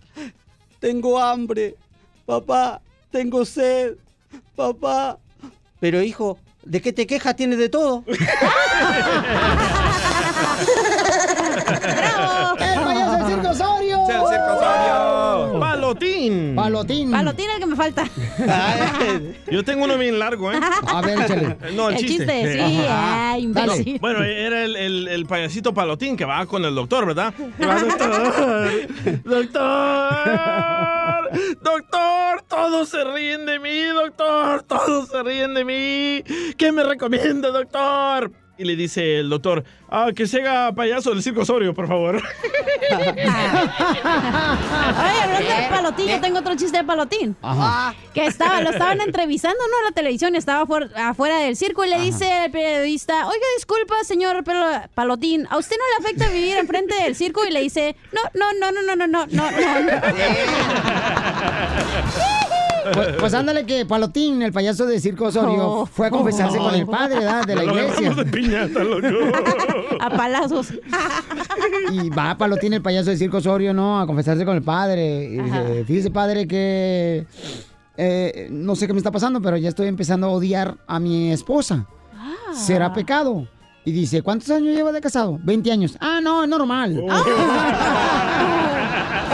tengo 0.80 1.20
hambre, 1.20 1.76
papá, 2.26 2.82
tengo 3.12 3.46
sed, 3.46 3.96
papá. 4.56 5.18
Pero 5.80 6.02
hijo, 6.02 6.38
¿de 6.64 6.82
qué 6.82 6.94
te 6.94 7.06
quejas? 7.08 7.36
Tienes 7.36 7.58
de 7.60 7.70
todo. 7.70 8.04
me 17.76 17.84
falta. 17.84 18.06
Yo 19.52 19.64
tengo 19.64 19.86
uno 19.86 19.98
bien 19.98 20.18
largo, 20.20 20.52
¿eh? 20.52 20.60
A 20.88 21.02
ver, 21.02 21.20
échale. 21.22 21.58
No, 21.76 21.90
el, 21.90 21.96
El 21.98 22.06
chiste, 22.06 22.54
sí, 22.54 22.60
Ajá. 22.60 23.32
ay, 23.32 23.44
imbécil. 23.44 24.00
Bueno, 24.00 24.24
era 24.24 24.64
el, 24.64 24.76
el- 24.76 25.08
el 25.08 25.26
payasito 25.26 25.74
palotín 25.74 26.16
que 26.18 26.26
va 26.26 26.46
con 26.46 26.64
el 26.66 26.76
doctor, 26.76 27.06
¿verdad? 27.06 27.34
Va, 27.62 27.80
doctor, 29.24 29.24
doctor, 29.24 31.30
doctor, 31.62 32.42
todos 32.48 32.90
se 32.90 33.04
ríen 33.04 33.46
de 33.46 33.60
mí, 33.60 33.82
doctor, 33.94 34.64
todos 34.64 35.10
se 35.10 35.24
ríen 35.24 35.54
de 35.54 35.66
mí. 35.66 36.24
¿Qué 36.58 36.72
me 36.72 36.84
recomienda, 36.84 37.50
doctor? 37.50 38.32
Y 38.58 38.64
le 38.64 38.78
dice 38.78 39.20
el 39.20 39.30
doctor, 39.30 39.66
ah, 39.90 40.12
que 40.16 40.28
se 40.28 40.40
haga 40.40 40.72
payaso 40.74 41.10
del 41.10 41.22
circo 41.22 41.42
Osorio, 41.42 41.74
por 41.74 41.90
favor. 41.90 42.16
Oye, 42.98 43.28
hablando 45.22 45.50
de 45.50 45.68
palotín, 45.70 46.08
yo 46.08 46.22
tengo 46.22 46.40
otro 46.40 46.56
chiste 46.56 46.78
de 46.78 46.84
palotín. 46.86 47.36
Ajá. 47.42 47.94
Que 48.14 48.26
estaba, 48.26 48.62
lo 48.62 48.70
estaban 48.70 49.02
entrevistando, 49.02 49.60
¿no? 49.70 49.80
En 49.80 49.84
la 49.86 49.92
televisión, 49.92 50.36
estaba 50.38 50.66
fuer- 50.66 50.90
afuera 50.96 51.40
del 51.40 51.58
circo 51.58 51.84
y 51.84 51.90
le 51.90 52.00
dice 52.00 52.46
el 52.46 52.52
periodista, 52.52 53.28
oiga, 53.28 53.46
disculpa, 53.58 53.96
señor 54.06 54.42
Palotín, 54.94 55.48
¿a 55.50 55.58
usted 55.58 55.76
no 55.76 55.84
le 56.00 56.06
afecta 56.06 56.30
vivir 56.30 56.56
enfrente 56.56 56.96
del 56.96 57.14
circo? 57.16 57.46
Y 57.46 57.52
le 57.52 57.60
dice, 57.62 57.98
no, 58.14 58.22
no, 58.34 58.54
no, 58.54 58.72
no, 58.72 58.82
no, 58.96 58.98
no, 59.06 59.08
no, 59.08 59.26
no, 59.28 59.52
no. 59.52 59.56
Pues, 62.94 63.08
pues 63.20 63.34
ándale 63.34 63.66
que 63.66 63.86
Palotín, 63.86 64.42
el 64.42 64.52
payaso 64.52 64.86
de 64.86 65.00
Circo 65.00 65.26
Osorio, 65.26 65.68
Oh. 65.68 65.86
fue 65.86 66.08
a 66.08 66.10
confesarse 66.10 66.58
con 66.58 66.74
el 66.76 66.86
padre 66.86 67.20
¿verdad? 67.20 67.46
de 67.46 67.56
la 67.56 67.64
iglesia. 67.64 67.92
agarramos 68.10 68.18
de 68.18 68.26
piñata, 68.32 68.84
loco. 68.84 69.08
A 70.00 70.10
palazos. 70.10 70.74
Y 71.92 72.10
va 72.10 72.38
Palotín, 72.38 72.74
el 72.74 72.82
payaso 72.82 73.10
de 73.10 73.18
Circo 73.18 73.38
Osorio, 73.38 73.74
¿no? 73.74 74.00
A 74.00 74.06
confesarse 74.08 74.46
con 74.46 74.56
el 74.56 74.64
padre. 74.64 75.24
Y 75.26 75.38
dice, 75.40 75.84
fíjese, 75.86 76.12
padre, 76.12 76.48
que 76.48 77.26
eh, 77.98 78.48
no 78.52 78.76
sé 78.76 78.88
qué 78.88 78.94
me 78.94 79.00
está 79.00 79.12
pasando, 79.12 79.42
pero 79.42 79.58
ya 79.58 79.70
estoy 79.70 79.88
empezando 79.88 80.28
a 80.28 80.32
odiar 80.32 80.78
a 80.88 81.00
mi 81.00 81.32
esposa. 81.32 81.86
¿Será 82.54 82.94
pecado? 82.94 83.48
Y 83.84 83.92
dice, 83.92 84.22
¿cuántos 84.24 84.50
años 84.50 84.76
lleva 84.76 84.92
de 84.92 85.00
casado? 85.02 85.40
20 85.44 85.72
años. 85.72 85.96
Ah, 86.00 86.20
no, 86.22 86.44
es 86.44 86.50
normal. 86.50 87.04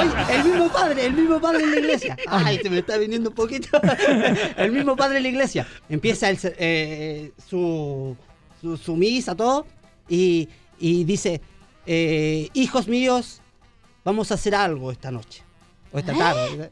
Oye, 0.02 0.36
el 0.36 0.44
mismo 0.44 0.70
padre, 0.70 1.06
el 1.06 1.14
mismo 1.14 1.42
padre 1.42 1.64
en 1.64 1.72
la 1.72 1.80
iglesia. 1.80 2.18
Ay, 2.28 2.60
se 2.62 2.70
me 2.70 2.80
está 2.80 2.98
viniendo 2.98 3.30
un 3.30 3.36
poquito. 3.36 3.80
El 4.58 4.72
mismo 4.72 4.96
padre 4.96 5.18
en 5.18 5.24
la 5.24 5.30
iglesia. 5.30 5.68
Empieza 5.90 6.30
el 6.30 6.38
eh, 6.44 7.32
su, 7.48 8.16
su, 8.60 8.78
su 8.78 8.96
misa, 8.96 9.36
todo, 9.36 9.66
y, 10.10 10.50
y 10.80 11.04
dice, 11.04 11.42
eh, 11.86 12.50
hijos 12.54 12.88
míos, 12.88 13.42
vamos 14.04 14.32
a 14.32 14.36
hacer 14.36 14.56
algo 14.56 14.92
esta 14.92 15.12
noche, 15.12 15.44
o 15.92 16.00
esta 16.00 16.14
tarde. 16.14 16.72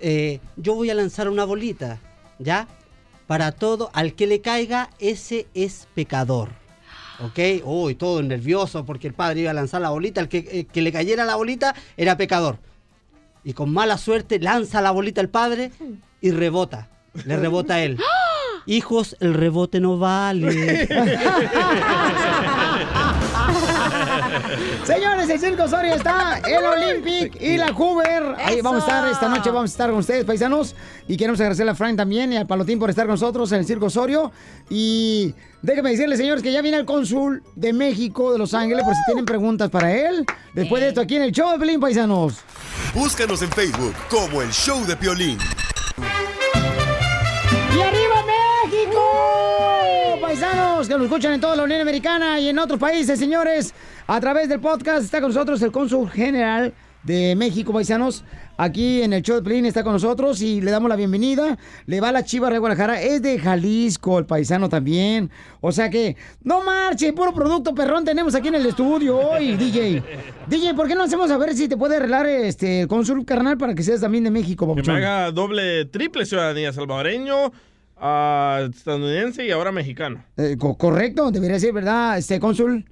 Eh, 0.00 0.40
yo 0.56 0.74
voy 0.74 0.90
a 0.90 0.94
lanzar 0.94 1.28
una 1.28 1.44
bolita, 1.44 2.00
¿ya? 2.38 2.68
Para 3.26 3.52
todo, 3.52 3.90
al 3.94 4.14
que 4.14 4.26
le 4.26 4.40
caiga, 4.40 4.90
ese 4.98 5.46
es 5.54 5.88
pecador. 5.94 6.50
¿Ok? 7.20 7.38
Uy, 7.64 7.94
todo 7.94 8.22
nervioso 8.22 8.84
porque 8.84 9.06
el 9.06 9.14
padre 9.14 9.40
iba 9.40 9.50
a 9.50 9.54
lanzar 9.54 9.80
la 9.80 9.90
bolita. 9.90 10.20
El 10.20 10.28
que, 10.28 10.66
que 10.66 10.82
le 10.82 10.92
cayera 10.92 11.24
la 11.24 11.36
bolita 11.36 11.74
era 11.96 12.16
pecador. 12.16 12.58
Y 13.44 13.52
con 13.52 13.72
mala 13.72 13.98
suerte 13.98 14.38
lanza 14.40 14.80
la 14.80 14.90
bolita 14.90 15.20
el 15.20 15.28
padre 15.28 15.70
y 16.20 16.30
rebota. 16.30 16.88
Le 17.26 17.36
rebota 17.36 17.74
a 17.74 17.82
él. 17.82 17.98
Hijos, 18.66 19.16
el 19.20 19.34
rebote 19.34 19.78
no 19.80 19.98
vale. 19.98 20.88
Señores, 24.84 25.28
el 25.28 25.40
Circo 25.40 25.64
Osorio 25.64 25.94
está 25.94 26.40
el 26.46 26.64
Olympic 26.64 27.40
y 27.40 27.56
la 27.56 27.72
Hoover. 27.72 28.36
Ahí 28.38 28.60
vamos 28.60 28.82
a 28.82 28.86
estar 28.86 29.08
esta 29.08 29.28
noche, 29.28 29.50
vamos 29.50 29.70
a 29.70 29.72
estar 29.72 29.90
con 29.90 29.98
ustedes, 29.98 30.24
paisanos. 30.24 30.74
Y 31.08 31.16
queremos 31.16 31.40
agradecerle 31.40 31.72
a 31.72 31.74
Frank 31.74 31.96
también 31.96 32.32
y 32.32 32.36
al 32.36 32.46
Palotín 32.46 32.78
por 32.78 32.90
estar 32.90 33.06
con 33.06 33.14
nosotros 33.14 33.50
en 33.52 33.60
el 33.60 33.66
Circo 33.66 33.86
Osorio. 33.86 34.32
Y 34.70 35.34
déjenme 35.62 35.90
decirles, 35.90 36.18
señores, 36.18 36.42
que 36.42 36.52
ya 36.52 36.62
viene 36.62 36.78
el 36.78 36.84
cónsul 36.84 37.42
de 37.54 37.72
México, 37.72 38.32
de 38.32 38.38
Los 38.38 38.54
Ángeles, 38.54 38.84
por 38.84 38.94
si 38.94 39.00
tienen 39.06 39.24
preguntas 39.24 39.70
para 39.70 39.92
él. 39.92 40.24
Después 40.54 40.82
de 40.82 40.88
esto, 40.88 41.00
aquí 41.00 41.16
en 41.16 41.22
el 41.22 41.32
show 41.32 41.50
de 41.52 41.58
Pelín, 41.58 41.80
paisanos. 41.80 42.38
Búscanos 42.94 43.42
en 43.42 43.50
Facebook 43.50 43.94
como 44.08 44.42
El 44.42 44.50
Show 44.50 44.84
de 44.86 44.96
Piolín. 44.96 45.38
Paisanos 50.34 50.88
que 50.88 50.94
nos 50.94 51.04
escuchan 51.04 51.32
en 51.34 51.40
toda 51.40 51.54
la 51.54 51.62
Unión 51.62 51.80
Americana 51.80 52.40
y 52.40 52.48
en 52.48 52.58
otros 52.58 52.80
países, 52.80 53.20
señores. 53.20 53.72
A 54.08 54.20
través 54.20 54.48
del 54.48 54.58
podcast 54.58 55.04
está 55.04 55.20
con 55.20 55.30
nosotros 55.30 55.62
el 55.62 55.70
cónsul 55.70 56.10
general 56.10 56.74
de 57.04 57.36
México, 57.36 57.72
paisanos. 57.72 58.24
Aquí 58.56 59.02
en 59.02 59.12
el 59.12 59.22
show 59.22 59.36
de 59.36 59.42
Pelín 59.42 59.64
está 59.64 59.84
con 59.84 59.92
nosotros 59.92 60.42
y 60.42 60.60
le 60.60 60.72
damos 60.72 60.88
la 60.88 60.96
bienvenida. 60.96 61.56
Le 61.86 62.00
va 62.00 62.10
la 62.10 62.24
chiva 62.24 62.50
de 62.50 62.58
Guadalajara. 62.58 63.00
Es 63.00 63.22
de 63.22 63.38
Jalisco, 63.38 64.18
el 64.18 64.26
paisano 64.26 64.68
también. 64.68 65.30
O 65.60 65.70
sea 65.70 65.88
que, 65.88 66.16
no 66.42 66.64
marche, 66.64 67.12
puro 67.12 67.32
producto 67.32 67.72
perrón 67.72 68.04
tenemos 68.04 68.34
aquí 68.34 68.48
en 68.48 68.56
el 68.56 68.66
estudio 68.66 69.16
hoy, 69.16 69.52
DJ. 69.56 70.02
DJ, 70.48 70.74
¿por 70.74 70.88
qué 70.88 70.96
no 70.96 71.04
hacemos 71.04 71.30
a 71.30 71.38
ver 71.38 71.54
si 71.54 71.68
te 71.68 71.76
puede 71.76 71.98
arreglar 71.98 72.26
este 72.26 72.80
el 72.80 72.88
cónsul 72.88 73.24
carnal 73.24 73.56
para 73.56 73.72
que 73.72 73.84
seas 73.84 74.00
también 74.00 74.24
de 74.24 74.32
México, 74.32 74.74
Que 74.74 74.82
me 74.82 74.94
haga 74.94 75.30
doble, 75.30 75.84
triple 75.84 76.26
ciudadanía, 76.26 76.72
salvadoreño, 76.72 77.52
ah, 78.06 78.68
estadounidense 78.70 79.46
y 79.46 79.50
ahora 79.50 79.72
mexicano. 79.72 80.22
Eh, 80.36 80.56
co- 80.58 80.76
correcto, 80.76 81.30
debería 81.30 81.58
ser, 81.58 81.72
¿verdad, 81.72 82.18
este 82.18 82.38
cónsul? 82.38 82.84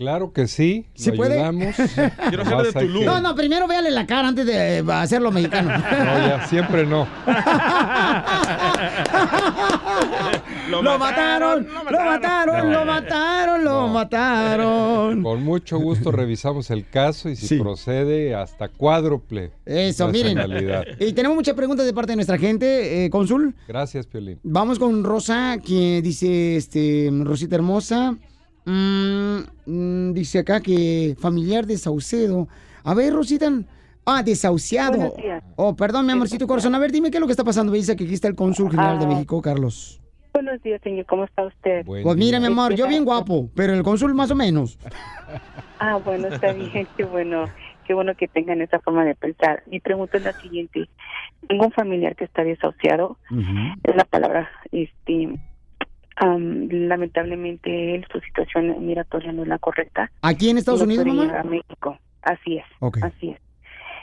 Claro 0.00 0.32
que 0.32 0.48
sí. 0.48 0.86
¿Sí 0.94 1.10
lo 1.10 1.16
puede? 1.16 1.34
ayudamos. 1.34 1.76
Quiero 2.30 2.46
ser 2.46 2.72
de 2.72 2.86
Tulum. 2.86 3.04
No, 3.04 3.20
no, 3.20 3.34
primero 3.34 3.68
véale 3.68 3.90
la 3.90 4.06
cara 4.06 4.28
antes 4.28 4.46
de 4.46 4.78
eh, 4.78 4.84
hacerlo 4.88 5.30
mexicano. 5.30 5.70
No, 5.90 6.26
ya, 6.26 6.46
siempre 6.48 6.86
no. 6.86 7.06
Lo 10.70 10.98
mataron, 10.98 11.66
lo 11.90 12.04
mataron, 12.04 12.72
lo 12.72 12.84
mataron, 12.84 13.64
lo 13.64 13.88
mataron. 13.88 15.22
Con 15.22 15.42
mucho 15.42 15.78
gusto 15.78 16.12
revisamos 16.12 16.70
el 16.70 16.88
caso 16.88 17.28
y 17.28 17.36
si 17.36 17.58
procede 17.58 18.34
hasta 18.36 18.68
cuádruple. 18.68 19.50
Eso, 19.66 20.08
miren. 20.08 20.38
Y 21.00 21.12
tenemos 21.12 21.36
muchas 21.36 21.54
preguntas 21.54 21.84
de 21.84 21.92
parte 21.92 22.12
de 22.12 22.16
nuestra 22.16 22.38
gente, 22.38 23.04
eh, 23.04 23.10
cónsul. 23.10 23.54
Gracias, 23.66 24.06
Piolín. 24.06 24.38
Vamos 24.44 24.78
con 24.78 25.02
Rosa, 25.02 25.58
que 25.64 26.00
dice, 26.02 26.56
este, 26.56 27.10
Rosita 27.12 27.56
hermosa. 27.56 28.16
Mm, 28.64 29.38
mm, 29.66 30.12
dice 30.12 30.38
acá 30.40 30.60
que 30.60 31.16
familiar 31.18 31.66
de 31.66 31.78
Saucedo. 31.78 32.48
A 32.84 32.94
ver, 32.94 33.12
Rosita. 33.12 33.50
Ah, 34.06 34.22
desahuciado. 34.22 34.96
Buenos 34.96 35.16
días. 35.16 35.44
Oh, 35.56 35.76
perdón, 35.76 36.06
mi 36.06 36.12
amorcito 36.12 36.46
corazón. 36.46 36.74
A 36.74 36.78
ver, 36.78 36.90
dime 36.90 37.10
qué 37.10 37.18
es 37.18 37.20
lo 37.20 37.26
que 37.26 37.32
está 37.32 37.44
pasando. 37.44 37.70
Me 37.72 37.78
dice 37.78 37.94
que 37.96 38.04
aquí 38.04 38.14
está 38.14 38.28
el 38.28 38.34
cónsul 38.34 38.70
general 38.70 38.98
de 38.98 39.04
Ah. 39.04 39.08
México, 39.08 39.40
Carlos. 39.42 40.00
Buenos 40.32 40.62
días, 40.62 40.80
señor. 40.82 41.06
¿Cómo 41.06 41.24
está 41.24 41.42
usted? 41.44 41.84
Pues 41.84 42.16
mira, 42.16 42.40
mi 42.40 42.46
amor, 42.46 42.74
yo 42.74 42.86
bien 42.88 43.04
guapo, 43.04 43.50
pero 43.54 43.74
el 43.74 43.82
cónsul 43.82 44.14
más 44.14 44.30
o 44.30 44.34
menos. 44.36 44.78
Ah, 45.78 45.96
bueno, 46.04 46.28
está 46.28 46.52
bien. 46.52 46.86
Qué 46.96 47.04
bueno. 47.04 47.44
Qué 47.86 47.94
bueno 47.94 48.14
que 48.14 48.28
tengan 48.28 48.62
esa 48.62 48.78
forma 48.78 49.04
de 49.04 49.16
pensar. 49.16 49.64
Mi 49.66 49.80
pregunta 49.80 50.16
es 50.16 50.24
la 50.24 50.32
siguiente. 50.40 50.88
Tengo 51.48 51.66
un 51.66 51.72
familiar 51.72 52.14
que 52.14 52.24
está 52.24 52.44
desahuciado. 52.44 53.18
Es 53.82 53.96
la 53.96 54.04
palabra, 54.04 54.48
este... 54.70 55.36
am, 56.20 56.68
lamentablemente 56.70 57.94
él, 57.94 58.06
su 58.12 58.20
situación 58.20 58.86
migratoria 58.86 59.32
no 59.32 59.42
es 59.42 59.48
la 59.48 59.58
correcta. 59.58 60.10
¿Aquí 60.22 60.50
en 60.50 60.58
Estados 60.58 60.80
No 60.80 60.86
Unidos, 60.86 61.04
puede 61.04 61.24
ir 61.24 61.34
a 61.34 61.42
México. 61.42 61.98
Así 62.22 62.58
es. 62.58 62.64
Así 63.02 63.30
es. 63.30 63.40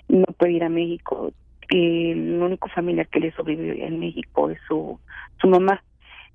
No 0.09 0.25
puede 0.37 0.53
ir 0.53 0.63
a 0.63 0.69
México. 0.69 1.31
El 1.69 2.41
único 2.41 2.69
familiar 2.69 3.07
que 3.07 3.19
le 3.19 3.31
sobrevive 3.33 3.85
en 3.85 3.99
México 3.99 4.49
es 4.49 4.59
su, 4.67 4.99
su 5.39 5.47
mamá. 5.47 5.83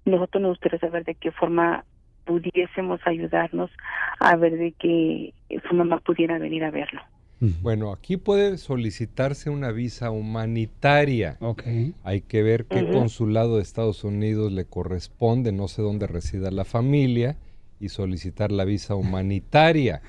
Nosotros 0.05 0.43
nos 0.43 0.51
gustaría 0.53 0.79
saber 0.79 1.05
de 1.05 1.15
qué 1.15 1.33
forma 1.33 1.85
pudiésemos 2.25 3.01
ayudarnos 3.05 3.71
a 4.21 4.37
ver 4.37 4.57
de 4.57 4.73
que 4.73 5.33
su 5.69 5.75
mamá 5.75 5.99
pudiera 5.99 6.39
venir 6.39 6.65
a 6.65 6.71
verlo. 6.71 7.01
Bueno, 7.61 7.93
aquí 7.93 8.17
puede 8.17 8.57
solicitarse 8.57 9.51
una 9.51 9.73
visa 9.73 10.11
humanitaria. 10.11 11.39
Hay 12.05 12.21
que 12.21 12.43
ver 12.43 12.67
qué 12.67 12.89
consulado 12.91 13.57
de 13.57 13.63
Estados 13.63 14.05
Unidos 14.05 14.53
le 14.53 14.65
corresponde, 14.65 15.51
no 15.51 15.67
sé 15.67 15.83
dónde 15.83 16.07
resida 16.07 16.51
la 16.53 16.65
familia, 16.65 17.37
y 17.81 17.89
solicitar 17.89 18.53
la 18.53 18.65
visa 18.65 18.95
humanitaria. 18.95 20.03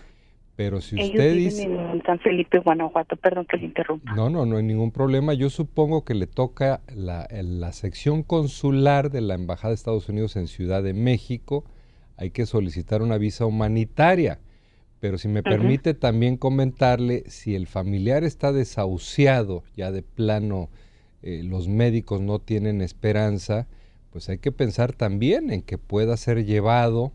Pero 0.56 0.82
si 0.82 0.96
Ellos 0.96 1.10
usted 1.10 1.34
viven 1.34 1.50
dice... 1.50 1.63
en 1.63 2.04
San 2.04 2.19
Felipe, 2.19 2.60
Guanajuato. 2.60 3.15
Perdón 3.15 3.48
que 3.50 3.58
le 3.58 3.65
interrumpa. 3.65 4.13
No, 4.13 4.30
no, 4.30 4.46
no 4.46 4.58
hay 4.58 4.63
ningún 4.63 4.91
problema. 4.91 5.34
Yo 5.34 5.50
supongo 5.50 6.06
que 6.06 6.13
le 6.13 6.28
toca 6.28 6.82
la, 6.93 7.26
en 7.28 7.60
la 7.60 7.74
sección 7.74 8.22
consular 8.22 9.10
de 9.10 9.22
la 9.22 9.34
Embajada 9.34 9.69
de 9.69 9.76
Estados 9.76 10.08
Unidos 10.10 10.36
en 10.36 10.46
Ciudad 10.46 10.84
de 10.84 10.93
México. 10.93 11.63
Hay 12.17 12.30
que 12.30 12.46
solicitar 12.46 13.02
una 13.02 13.17
visa 13.17 13.48
humanitaria. 13.48 14.39
Pero 15.04 15.18
si 15.18 15.28
me 15.28 15.44
permite 15.44 15.94
también 15.94 16.38
comentarle, 16.38 17.26
si 17.28 17.56
el 17.56 17.68
familiar 17.68 18.24
está 18.24 18.54
desahuciado, 18.54 19.66
ya 19.76 19.92
de 19.92 20.02
plano 20.02 20.70
eh, 21.22 21.42
los 21.44 21.68
médicos 21.68 22.22
no 22.22 22.39
tienen 22.39 22.80
esperanza, 22.80 23.68
pues 24.12 24.30
hay 24.30 24.38
que 24.38 24.54
pensar 24.54 24.94
también 24.94 25.52
en 25.52 25.62
que 25.62 25.78
pueda 25.78 26.16
ser 26.16 26.46
llevado 26.46 27.12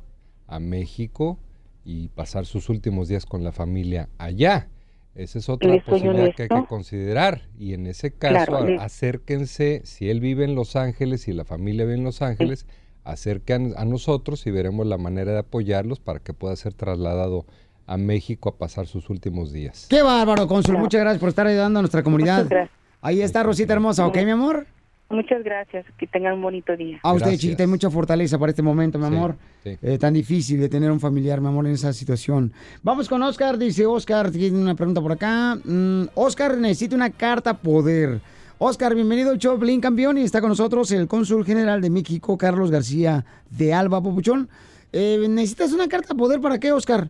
a 0.46 0.61
México 0.61 1.38
y 1.83 2.09
pasar 2.09 2.44
sus 2.44 2.68
últimos 2.68 3.09
días 3.09 3.24
con 3.24 3.42
la 3.42 3.53
familia 3.53 4.11
allá. 4.18 4.68
Esa 5.14 5.38
es 5.38 5.48
otra 5.48 5.70
¿Le 5.70 5.81
soy 5.81 5.94
posibilidad 5.94 6.35
que 6.35 6.42
hay 6.42 6.48
que 6.51 6.66
considerar. 6.66 7.48
Y 7.59 7.72
en 7.72 7.87
ese 7.87 8.11
caso, 8.11 8.53
Claro, 8.53 8.83
acérquense, 8.83 9.81
si 9.85 10.11
él 10.11 10.20
vive 10.20 10.44
en 10.44 10.55
Los 10.55 10.77
Ángeles 10.77 11.27
y 11.27 11.33
la 11.33 11.46
familia 11.46 11.87
vive 11.87 11.96
en 11.96 12.05
Los 12.05 12.20
Ángeles, 12.20 12.66
acercan 13.05 13.72
a 13.79 13.87
nosotros 13.87 14.46
y 14.46 14.51
veremos 14.51 14.87
la 14.87 14.98
manera 14.98 15.33
de 15.33 15.38
apoyarlos 15.38 16.01
para 16.01 16.20
que 16.20 16.35
pueda 16.35 16.55
ser 16.57 16.74
trasladado 16.74 17.46
a 17.88 17.96
México 17.96 18.51
a 18.51 18.57
pasar 18.57 18.87
sus 18.87 19.11
últimos 19.11 19.53
días. 19.53 19.87
Qué 19.88 20.03
bárbaro, 20.03 20.46
cónsul. 20.46 20.79
Muchas 20.79 21.01
gracias 21.01 21.20
por 21.20 21.31
estar 21.31 21.46
ayudando 21.46 21.79
a 21.79 21.83
nuestra 21.83 22.03
comunidad. 22.03 22.44
Muchas 22.44 22.51
gracias. 22.51 22.79
Ahí 23.01 23.22
está 23.22 23.42
Rosita 23.42 23.72
hermosa, 23.72 24.07
¿ok, 24.07 24.16
mi 24.18 24.31
amor? 24.31 24.66
Muchas 25.11 25.42
gracias. 25.42 25.87
Que 25.96 26.07
tengan 26.07 26.35
un 26.35 26.42
bonito 26.42 26.77
día. 26.77 27.01
A 27.03 27.14
usted, 27.14 27.37
chiquita, 27.38 27.62
hay 27.62 27.66
mucha 27.66 27.88
fortaleza 27.90 28.38
para 28.38 28.51
este 28.51 28.62
momento, 28.62 28.98
mi 28.98 29.07
amor. 29.07 29.37
sí. 29.64 29.79
Eh, 29.81 29.96
tan 29.96 30.12
difícil 30.12 30.61
de 30.61 30.68
tener 30.68 30.90
un 30.90 31.01
familiar, 31.01 31.40
mi 31.40 31.48
amor, 31.48 31.66
en 31.66 31.72
esa 31.72 31.94
situación. 31.94 32.53
Vamos 32.83 33.09
con 33.09 33.22
Oscar, 33.22 33.57
dice 33.57 33.87
Oscar, 33.87 34.31
tiene 34.31 34.59
una 34.59 34.74
pregunta 34.74 35.01
por 35.01 35.12
acá. 35.12 35.57
Mm, 35.64 36.09
Oscar 36.14 36.59
necesita 36.59 36.94
una 36.94 37.09
carta 37.09 37.55
poder. 37.55 38.20
Oscar, 38.59 38.94
bienvenido 38.94 39.31
al 39.31 39.38
show 39.38 39.59
Campeón 39.81 40.18
y 40.18 40.22
está 40.22 40.40
con 40.40 40.51
nosotros 40.51 40.90
el 40.90 41.07
cónsul 41.07 41.44
general 41.44 41.81
de 41.81 41.90
México, 41.90 42.37
Carlos 42.37 42.70
García 42.70 43.24
de 43.51 43.72
Alba 43.72 44.03
Popuchón. 44.03 44.48
Eh, 44.92 45.27
¿Necesitas 45.29 45.72
una 45.72 45.88
carta 45.88 46.14
poder 46.14 46.40
para 46.40 46.59
qué, 46.59 46.72
Oscar? 46.72 47.09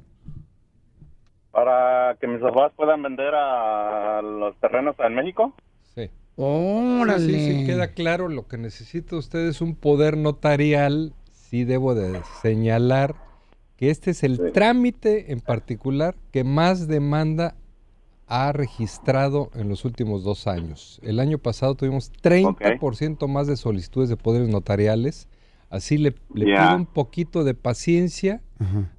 Para 1.59 2.17
que 2.21 2.29
mis 2.29 2.41
papás 2.41 2.73
puedan 2.77 3.03
vender 3.03 3.35
a 3.35 4.23
los 4.23 4.57
terrenos 4.61 4.95
en 5.01 5.15
México. 5.15 5.53
Sí. 5.97 6.09
Órale. 6.37 7.19
Sí, 7.19 7.33
sí, 7.33 7.59
sí, 7.61 7.67
queda 7.67 7.89
claro. 7.89 8.29
Lo 8.29 8.47
que 8.47 8.59
necesita 8.59 9.17
usted 9.17 9.49
es 9.49 9.61
un 9.61 9.75
poder 9.75 10.17
notarial. 10.17 11.15
Sí 11.33 11.65
debo 11.65 11.97
de 11.97 12.21
señalar 12.43 13.17
que 13.77 13.91
este 13.91 14.13
es 14.13 14.23
el 14.23 14.53
trámite 14.53 15.33
en 15.33 15.41
particular 15.41 16.15
que 16.31 16.45
más 16.45 16.87
demanda 16.87 17.57
ha 18.29 18.53
registrado 18.53 19.51
en 19.55 19.69
los 19.69 19.85
últimos 19.85 20.23
dos 20.23 20.47
años. 20.47 21.01
El 21.03 21.19
año 21.19 21.39
pasado 21.39 21.75
tuvimos 21.75 22.13
30% 22.23 23.27
más 23.27 23.49
de 23.49 23.57
solicitudes 23.57 24.09
de 24.09 24.17
poderes 24.17 24.49
notariales. 24.49 25.27
Así 25.71 25.99
le, 25.99 26.15
le 26.35 26.47
pido 26.47 26.77
un 26.77 26.87
poquito 26.87 27.45
de 27.45 27.55
paciencia. 27.55 28.43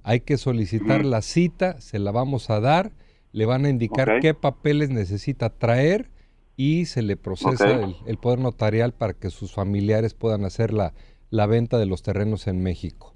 Hay 0.03 0.21
que 0.21 0.37
solicitar 0.37 1.03
la 1.05 1.21
cita, 1.21 1.81
se 1.81 1.99
la 1.99 2.11
vamos 2.11 2.49
a 2.49 2.59
dar. 2.59 2.91
Le 3.31 3.45
van 3.45 3.65
a 3.65 3.69
indicar 3.69 4.07
qué 4.21 4.33
papeles 4.33 4.89
necesita 4.89 5.49
traer 5.49 6.09
y 6.55 6.85
se 6.85 7.01
le 7.01 7.15
procesa 7.17 7.69
el, 7.83 7.95
el 8.05 8.17
poder 8.17 8.39
notarial 8.39 8.93
para 8.93 9.13
que 9.13 9.29
sus 9.29 9.53
familiares 9.53 10.13
puedan 10.13 10.45
hacer 10.45 10.73
la, 10.73 10.93
la 11.29 11.45
venta 11.45 11.77
de 11.77 11.85
los 11.85 12.01
terrenos 12.03 12.47
en 12.47 12.61
México. 12.63 13.13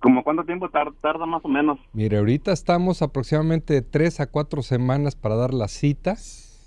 ¿Cómo 0.00 0.22
cuánto 0.22 0.44
tiempo 0.44 0.68
tar- 0.70 0.92
tarda 1.02 1.26
más 1.26 1.44
o 1.44 1.48
menos? 1.48 1.78
Mire, 1.92 2.18
ahorita 2.18 2.52
estamos 2.52 3.02
aproximadamente 3.02 3.74
de 3.74 3.82
tres 3.82 4.20
a 4.20 4.26
cuatro 4.30 4.62
semanas 4.62 5.16
para 5.16 5.34
dar 5.34 5.52
la 5.52 5.66
cita. 5.68 6.16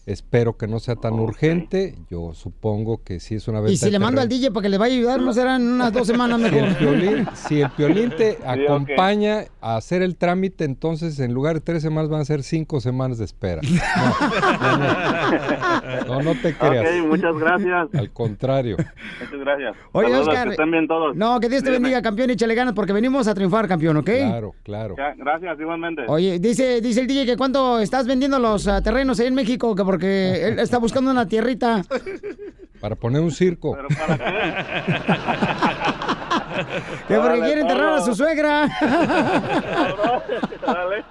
Espero 0.08 0.58
que 0.58 0.68
no 0.68 0.80
sea 0.80 0.96
tan 0.96 1.14
urgente. 1.14 1.96
Yo 2.10 2.34
supongo 2.34 3.04
que 3.04 3.20
si 3.20 3.36
es 3.36 3.48
una 3.48 3.60
venta 3.60 3.74
Y 3.74 3.78
si 3.78 3.92
le 3.92 4.00
mando 4.00 4.20
al 4.20 4.28
DJ 4.28 4.50
para 4.50 4.64
que 4.64 4.70
le 4.70 4.80
vaya 4.80 4.96
a 4.96 4.98
ayudar, 4.98 5.22
¿no 5.22 5.32
serán 5.32 5.62
unas 5.62 5.94
dos 5.94 6.08
semanas 6.08 6.38
si 6.38 6.44
mejor? 6.44 6.70
el, 6.70 6.76
piolín, 6.76 7.28
si 7.36 7.62
el 7.62 7.70
piolín 7.72 8.10
te 8.18 8.40
acompaña 8.46 9.46
a 9.62 9.76
hacer 9.76 10.02
el 10.02 10.16
trámite, 10.16 10.64
entonces 10.64 11.20
en 11.20 11.34
lugar 11.34 11.56
de 11.56 11.62
tres 11.62 11.84
semanas 11.84 12.10
van 12.10 12.22
a 12.22 12.26
ser 12.26 12.42
cinco 12.42 12.82
semanas 12.82 13.20
de 13.20 13.26
espera. 13.26 13.62
No, 13.62 14.78
no, 14.78 14.78
no. 14.78 16.06
No, 16.08 16.22
no 16.22 16.42
te 16.42 16.56
creas. 16.56 16.86
Ok, 16.86 17.08
muchas 17.08 17.36
gracias. 17.38 17.90
Al 17.94 18.12
contrario. 18.12 18.78
Muchas 19.20 19.40
gracias. 19.40 19.76
Oye, 19.92 20.08
Saludos, 20.08 20.28
Oscar. 20.28 20.48
que 20.48 20.52
estén 20.52 20.72
bien 20.72 20.88
todos. 20.88 21.16
No, 21.16 21.40
que 21.40 21.48
Dios 21.50 21.64
te 21.64 21.70
Dígame. 21.70 21.84
bendiga, 21.84 22.02
campeón, 22.02 22.30
y 22.30 22.34
échale 22.34 22.56
ganas 22.56 22.74
porque 22.74 22.94
venimos 22.94 23.28
a 23.28 23.34
triunfar, 23.34 23.68
campeón, 23.68 23.98
¿ok? 23.98 24.06
Claro, 24.06 24.56
claro. 24.64 24.96
Ya, 24.98 25.14
gracias, 25.16 25.60
igualmente. 25.60 26.04
Oye, 26.08 26.40
dice, 26.40 26.82
dice 26.82 27.02
el 27.02 27.08
DJ 27.08 27.26
que 27.26 27.38
cuánto 27.38 27.80
estás 27.80 28.08
vendiendo 28.08 28.40
los 28.40 28.68
ah, 28.68 28.82
terrenos 28.82 29.20
ahí 29.20 29.28
en 29.28 29.36
México, 29.36 29.76
que 29.76 29.84
porque 29.84 30.01
él 30.08 30.60
está 30.60 30.78
buscando 30.78 31.12
una 31.12 31.28
tierrita. 31.28 31.84
Para 32.80 32.96
poner 32.96 33.22
un 33.22 33.32
circo. 33.32 33.78
Que 37.08 37.16
porque 37.16 37.40
quiere 37.40 37.62
enterrar 37.62 37.94
a 37.94 38.02
su 38.02 38.14
suegra. 38.16 38.68
Dale. 40.66 41.04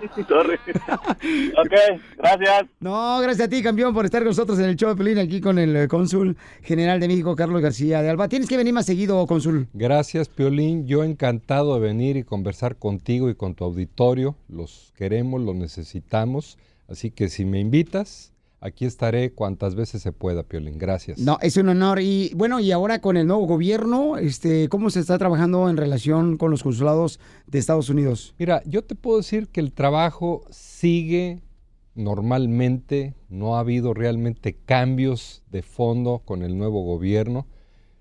Ok, 1.59 1.73
gracias. 2.17 2.67
No, 2.81 3.21
gracias 3.21 3.47
a 3.47 3.51
ti, 3.51 3.63
campeón, 3.63 3.93
por 3.95 4.05
estar 4.05 4.21
con 4.21 4.29
nosotros 4.29 4.59
en 4.59 4.67
el 4.67 4.77
show 4.77 4.91
de 4.91 4.97
Pelín 4.97 5.19
aquí 5.19 5.41
con 5.41 5.59
el 5.59 5.77
eh, 5.77 5.89
cónsul 5.89 6.37
general 6.63 7.01
de 7.01 7.09
México, 7.09 7.35
Carlos 7.37 7.61
García 7.61 8.03
de 8.03 8.11
Alba. 8.11 8.29
Tienes 8.29 8.49
que 8.49 8.57
venir 8.57 8.73
más 8.73 8.87
seguido, 8.87 9.27
cónsul. 9.27 9.69
Gracias, 9.73 10.29
Piolín. 10.29 10.87
Yo 10.87 11.05
encantado 11.05 11.75
de 11.75 11.81
venir 11.81 12.17
y 12.17 12.25
conversar 12.25 12.77
contigo 12.77 13.29
y 13.29 13.35
con 13.35 13.55
tu 13.55 13.65
auditorio. 13.65 14.37
Los 14.49 14.93
queremos, 14.97 15.41
los 15.41 15.55
necesitamos. 15.55 16.59
Así 16.89 17.11
que 17.11 17.29
si 17.29 17.45
me 17.45 17.61
invitas, 17.61 18.30
aquí 18.61 18.85
estaré 18.85 19.33
cuantas 19.33 19.75
veces 19.75 20.03
se 20.03 20.13
pueda, 20.13 20.43
Piolín. 20.43 20.79
Gracias. 20.79 21.19
No, 21.19 21.39
es 21.41 21.57
un 21.57 21.69
honor. 21.69 22.01
Y 22.01 22.33
bueno, 22.35 22.61
y 22.61 22.73
ahora 22.73 23.01
con 23.01 23.17
el 23.17 23.27
nuevo 23.27 23.47
gobierno, 23.47 24.19
este, 24.19 24.69
¿cómo 24.69 24.91
se 24.91 25.01
está 25.01 25.19
trabajando 25.19 25.69
en 25.69 25.77
relación 25.77 26.37
con 26.37 26.51
los 26.51 26.63
consulados 26.63 27.19
de 27.47 27.59
Estados 27.59 27.89
Unidos? 27.89 28.35
Mira, 28.39 28.63
yo 28.67 28.85
te 28.85 28.95
puedo 28.95 29.19
decir 29.19 29.49
que 29.49 29.61
el 29.61 29.73
trabajo 29.73 30.45
sigue 30.51 31.41
normalmente, 31.95 33.15
no 33.29 33.57
ha 33.57 33.61
habido 33.61 33.95
realmente 33.95 34.55
cambios 34.55 35.43
de 35.51 35.63
fondo 35.63 36.23
con 36.25 36.43
el 36.43 36.57
nuevo 36.57 36.83
gobierno. 36.85 37.47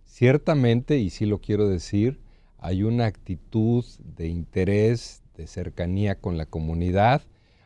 Ciertamente, 0.05 0.97
y 0.99 1.09
sí 1.09 1.25
lo 1.25 1.39
quiero 1.39 1.67
decir, 1.69 2.19
hay 2.57 2.83
una 2.83 3.05
actitud 3.05 3.85
de 3.99 4.27
interés 4.27 5.23
de 5.35 5.47
cercanía 5.47 6.15
con 6.15 6.37
la 6.37 6.45
comunidad. 6.45 7.21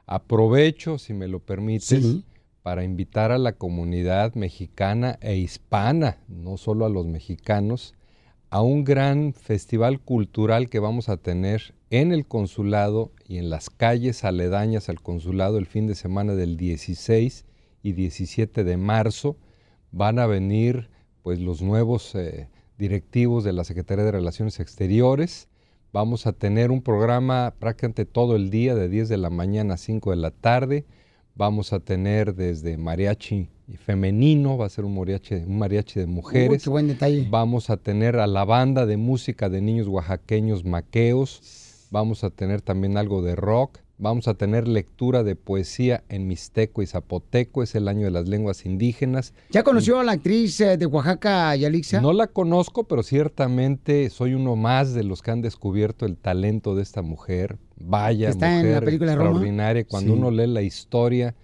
Aprovecho, 0.05 0.99
si 0.99 1.13
me 1.13 1.27
lo 1.27 1.39
permites, 1.39 2.23
para 2.63 2.85
invitar 2.85 3.31
a 3.31 3.37
la 3.37 3.53
comunidad 3.53 4.33
mexicana 4.35 5.19
e 5.21 5.35
hispana, 5.35 6.17
no 6.29 6.57
solo 6.57 6.85
a 6.85 6.89
los 6.89 7.05
mexicanos, 7.05 7.93
a 8.49 8.61
un 8.61 8.85
gran 8.85 9.33
festival 9.33 9.99
cultural 9.99 10.69
que 10.69 10.79
vamos 10.79 11.09
a 11.09 11.17
tener 11.17 11.75
en 11.89 12.11
el 12.11 12.25
consulado 12.25 13.11
y 13.27 13.37
en 13.37 13.49
las 13.49 13.69
calles 13.69 14.23
aledañas 14.23 14.89
al 14.89 15.01
consulado 15.01 15.57
el 15.57 15.65
fin 15.65 15.87
de 15.87 15.95
semana 15.95 16.35
del 16.35 16.55
16 16.55 17.45
y 17.83 17.93
17 17.93 18.63
de 18.63 18.77
marzo. 18.77 19.37
Van 19.91 20.17
a 20.17 20.25
venir 20.25 20.89
pues 21.21 21.39
los 21.39 21.61
nuevos 21.61 22.15
eh, 22.15 22.47
directivos 22.77 23.43
de 23.43 23.53
la 23.53 23.63
Secretaría 23.65 24.05
de 24.05 24.11
Relaciones 24.11 24.59
Exteriores. 24.59 25.49
Vamos 25.91 26.27
a 26.27 26.33
tener 26.33 26.71
un 26.71 26.81
programa 26.81 27.53
prácticamente 27.59 28.05
todo 28.05 28.35
el 28.35 28.49
día, 28.49 28.73
de 28.73 28.87
10 28.87 29.09
de 29.09 29.17
la 29.17 29.29
mañana 29.29 29.73
a 29.73 29.77
5 29.77 30.11
de 30.11 30.17
la 30.17 30.31
tarde. 30.31 30.85
Vamos 31.35 31.73
a 31.73 31.79
tener 31.79 32.35
desde 32.35 32.77
mariachi 32.77 33.49
femenino, 33.79 34.57
va 34.57 34.67
a 34.67 34.69
ser 34.69 34.85
un 34.85 34.95
mariachi, 34.95 35.35
un 35.35 35.57
mariachi 35.57 35.99
de 35.99 36.05
mujeres. 36.05 36.63
qué 36.63 36.69
buen 36.69 36.87
detalle. 36.87 37.27
Vamos 37.29 37.69
a 37.69 37.77
tener 37.77 38.17
a 38.17 38.27
la 38.27 38.45
banda 38.45 38.85
de 38.85 38.97
música 38.97 39.49
de 39.49 39.61
niños 39.61 39.87
oaxaqueños 39.87 40.63
maqueos. 40.63 41.87
Vamos 41.89 42.23
a 42.23 42.29
tener 42.29 42.61
también 42.61 42.97
algo 42.97 43.21
de 43.21 43.35
rock. 43.35 43.79
Vamos 43.99 44.27
a 44.27 44.33
tener 44.33 44.67
lectura 44.67 45.23
de 45.23 45.35
poesía 45.35 46.03
en 46.09 46.27
mixteco 46.27 46.81
y 46.81 46.87
zapoteco. 46.87 47.61
Es 47.63 47.75
el 47.75 47.87
año 47.87 48.05
de 48.05 48.11
las 48.11 48.27
lenguas 48.27 48.65
indígenas. 48.65 49.33
¿Ya 49.51 49.63
conoció 49.63 49.99
a 49.99 50.03
la 50.03 50.13
actriz 50.13 50.59
eh, 50.61 50.77
de 50.77 50.85
Oaxaca, 50.87 51.55
Yalixa? 51.55 52.01
No 52.01 52.11
la 52.11 52.27
conozco, 52.27 52.85
pero 52.85 53.03
ciertamente 53.03 54.09
soy 54.09 54.33
uno 54.33 54.55
más 54.55 54.93
de 54.93 55.03
los 55.03 55.21
que 55.21 55.31
han 55.31 55.41
descubierto 55.41 56.05
el 56.05 56.17
talento 56.17 56.75
de 56.75 56.81
esta 56.81 57.01
mujer. 57.03 57.59
Vaya, 57.77 58.29
Está 58.29 58.49
en 58.51 58.57
la 58.57 58.67
mujer 58.67 58.85
película 58.85 59.11
de 59.11 59.17
Roma. 59.17 59.29
extraordinaria. 59.29 59.85
Cuando 59.85 60.13
Sí. 60.13 60.17
uno 60.19 60.31
lee 60.31 60.47
la 60.47 60.61
historia 60.63 61.35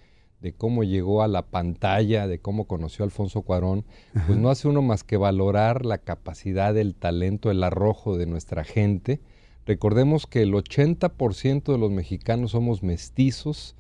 de 0.42 0.54
cómo 0.54 0.84
llegó 0.84 1.22
a 1.22 1.28
la 1.28 1.44
pantalla, 1.44 2.28
de 2.28 2.40
cómo 2.40 2.66
conoció 2.66 3.04
a 3.04 3.06
Alfonso 3.08 3.42
Cuarón, 3.44 3.86
pues 4.26 4.38
no 4.40 4.50
hace 4.50 4.68
uno 4.68 4.82
más 4.82 5.04
que 5.04 5.18
valorar 5.18 5.86
la 5.86 5.98
capacidad, 6.00 6.76
el 6.78 6.96
talento, 6.96 7.52
el 7.52 7.64
arrojo 7.64 8.18
de 8.18 8.26
nuestra 8.26 8.64
gente. 8.64 9.20
Recordemos 9.70 10.26
que 10.26 10.42
el 10.42 10.52
80% 10.54 11.72
de 11.72 11.78
los 11.78 11.92
mexicanos 11.92 12.54
somos 12.54 12.82
mestizos, 12.82 13.76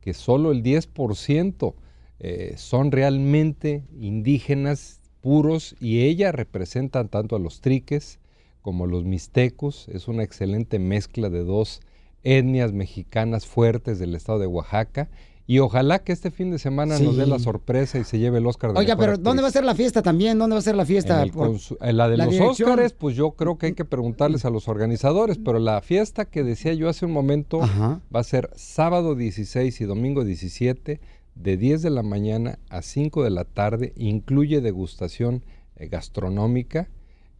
que 0.00 0.14
solo 0.14 0.52
el 0.52 0.62
10% 0.62 1.74
eh, 2.20 2.54
son 2.56 2.92
realmente 2.92 3.82
indígenas 3.98 5.00
puros 5.20 5.74
y 5.80 6.02
ella 6.02 6.30
representan 6.30 7.08
tanto 7.08 7.34
a 7.34 7.40
los 7.40 7.60
triques 7.60 8.20
como 8.60 8.84
a 8.84 8.86
los 8.86 9.02
mixtecos. 9.04 9.88
Es 9.88 10.06
una 10.06 10.22
excelente 10.22 10.78
mezcla 10.78 11.28
de 11.28 11.42
dos 11.42 11.80
etnias 12.22 12.72
mexicanas 12.72 13.44
fuertes 13.44 13.98
del 13.98 14.14
estado 14.14 14.38
de 14.38 14.46
Oaxaca. 14.46 15.10
Y 15.46 15.58
ojalá 15.58 15.98
que 15.98 16.12
este 16.12 16.30
fin 16.30 16.50
de 16.52 16.58
semana 16.58 16.98
nos 17.00 17.16
dé 17.16 17.26
la 17.26 17.38
sorpresa 17.40 17.98
y 17.98 18.04
se 18.04 18.18
lleve 18.18 18.38
el 18.38 18.46
Oscar 18.46 18.72
de 18.72 18.78
Oiga, 18.78 18.96
pero 18.96 19.18
¿dónde 19.18 19.42
va 19.42 19.48
a 19.48 19.50
ser 19.50 19.64
la 19.64 19.74
fiesta 19.74 20.00
también? 20.00 20.38
¿Dónde 20.38 20.54
va 20.54 20.60
a 20.60 20.62
ser 20.62 20.76
la 20.76 20.86
fiesta? 20.86 21.16
En 21.16 21.22
el 21.24 21.30
Por- 21.32 21.50
consu- 21.50 21.76
en 21.80 21.96
la 21.96 22.08
de 22.08 22.16
la 22.16 22.26
los. 22.26 22.40
Óscares, 22.40 22.92
pues 22.92 23.16
yo 23.16 23.32
creo 23.32 23.58
que 23.58 23.66
hay 23.66 23.72
que 23.72 23.84
preguntarles 23.84 24.44
a 24.44 24.50
los 24.50 24.68
organizadores, 24.68 25.38
pero 25.44 25.58
la 25.58 25.80
fiesta 25.80 26.26
que 26.26 26.44
decía 26.44 26.74
yo 26.74 26.88
hace 26.88 27.06
un 27.06 27.12
momento 27.12 27.58
va 27.60 28.20
a 28.20 28.24
ser 28.24 28.50
sábado 28.54 29.16
16 29.16 29.80
y 29.80 29.84
domingo 29.84 30.24
17 30.24 31.00
de 31.34 31.56
10 31.56 31.82
de 31.82 31.90
la 31.90 32.02
mañana 32.02 32.58
a 32.70 32.82
5 32.82 33.24
de 33.24 33.30
la 33.30 33.44
tarde, 33.44 33.92
incluye 33.96 34.60
degustación 34.60 35.42
eh, 35.76 35.88
gastronómica, 35.88 36.88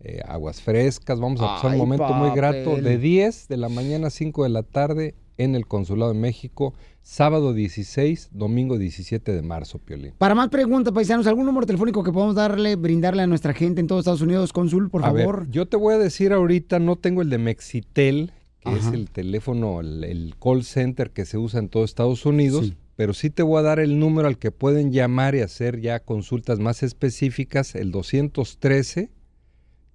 eh, 0.00 0.20
aguas 0.26 0.61
frescas, 0.61 1.20
vamos 1.20 1.40
a 1.40 1.44
pasar 1.55 1.72
un 1.72 1.78
momento 1.78 2.12
muy 2.14 2.30
grato. 2.34 2.76
De 2.76 2.98
10 2.98 3.46
de 3.48 3.57
la 3.57 3.68
mañana 3.68 4.09
a 4.09 4.11
5 4.11 4.42
de 4.42 4.48
la 4.48 4.62
tarde 4.64 5.14
en 5.38 5.54
el 5.54 5.66
Consulado 5.66 6.12
de 6.12 6.18
México, 6.18 6.74
sábado 7.02 7.52
16, 7.52 8.30
domingo 8.32 8.78
17 8.78 9.32
de 9.32 9.42
marzo, 9.42 9.78
Piolín. 9.78 10.12
Para 10.18 10.34
más 10.34 10.48
preguntas, 10.48 10.92
paisanos, 10.92 11.26
¿algún 11.26 11.46
número 11.46 11.66
telefónico 11.66 12.02
que 12.02 12.12
podamos 12.12 12.34
darle, 12.34 12.76
brindarle 12.76 13.22
a 13.22 13.26
nuestra 13.26 13.52
gente 13.54 13.80
en 13.80 13.86
todos 13.86 14.00
Estados 14.00 14.22
Unidos, 14.22 14.52
Cónsul, 14.52 14.90
por 14.90 15.04
A 15.04 15.12
ver, 15.12 15.24
favor? 15.24 15.50
yo 15.50 15.66
te 15.66 15.76
voy 15.76 15.94
a 15.94 15.98
decir 15.98 16.32
ahorita, 16.32 16.78
no 16.78 16.96
tengo 16.96 17.22
el 17.22 17.30
de 17.30 17.38
Mexitel, 17.38 18.32
que 18.60 18.72
es 18.76 18.86
el 18.86 19.10
teléfono, 19.10 19.80
el, 19.80 20.04
el 20.04 20.34
call 20.40 20.62
center 20.64 21.10
que 21.10 21.24
se 21.24 21.38
usa 21.38 21.58
en 21.58 21.68
todo 21.68 21.84
Estados 21.84 22.24
Unidos, 22.26 22.74
pero 22.94 23.12
sí 23.14 23.30
te 23.30 23.42
voy 23.42 23.58
a 23.58 23.62
dar 23.62 23.80
el 23.80 23.98
número 23.98 24.28
al 24.28 24.38
que 24.38 24.52
pueden 24.52 24.92
llamar 24.92 25.34
y 25.34 25.40
hacer 25.40 25.80
ya 25.80 25.98
consultas 26.00 26.60
más 26.60 26.82
específicas, 26.84 27.74
el 27.74 27.90
213 27.90 29.10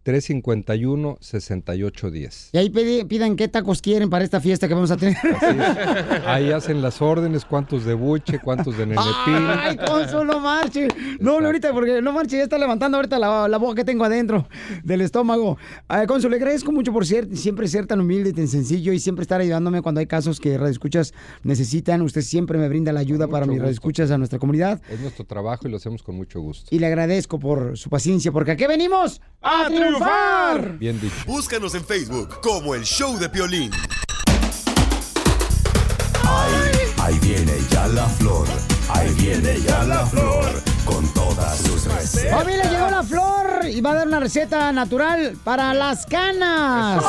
351 0.07 1.17
6810. 1.19 2.49
Y 2.53 2.57
ahí 2.57 2.69
pidan 3.03 3.35
qué 3.35 3.49
tacos 3.49 3.81
quieren 3.81 4.09
para 4.09 4.23
esta 4.23 4.39
fiesta 4.39 4.65
que 4.69 4.73
vamos 4.73 4.89
a 4.89 4.95
tener. 4.95 5.17
Ahí 6.25 6.49
hacen 6.53 6.81
las 6.81 7.01
órdenes, 7.01 7.43
cuántos 7.43 7.83
de 7.83 7.93
buche, 7.93 8.39
cuántos 8.39 8.77
de 8.77 8.85
nenepil. 8.85 9.35
Ay, 9.59 9.75
Cónsul, 9.75 10.25
no 10.25 10.39
marche. 10.39 10.87
No, 11.19 11.41
no, 11.41 11.47
ahorita, 11.47 11.73
porque 11.73 12.01
no 12.01 12.13
marche, 12.13 12.37
ya 12.37 12.43
está 12.43 12.57
levantando 12.57 12.95
ahorita 12.95 13.19
la, 13.19 13.49
la 13.49 13.57
boca 13.57 13.75
que 13.75 13.83
tengo 13.83 14.05
adentro 14.05 14.47
del 14.81 15.01
estómago. 15.01 15.57
Ay, 15.89 16.07
Cónsul, 16.07 16.31
le 16.31 16.37
agradezco 16.37 16.71
mucho 16.71 16.93
por 16.93 17.05
ser, 17.05 17.35
siempre 17.35 17.67
ser 17.67 17.85
tan 17.85 17.99
humilde 17.99 18.29
y 18.29 18.33
tan 18.33 18.47
sencillo 18.47 18.93
y 18.93 18.99
siempre 18.99 19.23
estar 19.23 19.41
ayudándome 19.41 19.81
cuando 19.81 19.99
hay 19.99 20.07
casos 20.07 20.39
que 20.39 20.57
radioescuchas 20.57 21.13
necesitan. 21.43 22.01
Usted 22.01 22.21
siempre 22.21 22.57
me 22.57 22.69
brinda 22.69 22.93
la 22.93 23.01
ayuda 23.01 23.27
para 23.27 23.45
mis 23.45 23.55
gusto. 23.55 23.63
radioescuchas 23.63 24.11
a 24.11 24.17
nuestra 24.17 24.39
comunidad. 24.39 24.81
Es 24.89 25.01
nuestro 25.01 25.25
trabajo 25.25 25.67
y 25.67 25.71
lo 25.71 25.75
hacemos 25.75 26.01
con 26.01 26.15
mucho 26.15 26.39
gusto. 26.39 26.73
Y 26.73 26.79
le 26.79 26.87
agradezco 26.87 27.39
por 27.39 27.77
su 27.77 27.89
paciencia, 27.89 28.31
porque 28.31 28.51
aquí 28.51 28.65
venimos 28.67 29.19
a 29.41 29.67
triunfar. 29.67 29.96
Bien 30.79 30.99
dicho. 30.99 31.15
Búscanos 31.25 31.73
en 31.75 31.83
Facebook 31.85 32.39
como 32.41 32.75
el 32.75 32.83
Show 32.83 33.17
de 33.17 33.29
Piolín. 33.29 33.71
Ahí 36.99 37.17
viene 37.19 37.53
ya 37.69 37.87
la 37.87 38.05
flor, 38.05 38.47
ahí 38.89 39.13
viene 39.13 39.59
ya 39.61 39.83
la 39.83 40.05
flor, 40.05 40.45
con 40.83 41.07
todas 41.13 41.57
sus 41.59 41.85
recetas. 41.85 42.37
Familia, 42.37 42.63
llegó 42.69 42.89
la 42.89 43.03
flor 43.03 43.65
y 43.69 43.79
va 43.79 43.91
a 43.91 43.95
dar 43.95 44.07
una 44.07 44.19
receta 44.19 44.71
natural 44.73 45.37
para 45.45 45.73
las 45.73 46.05
canas. 46.05 47.01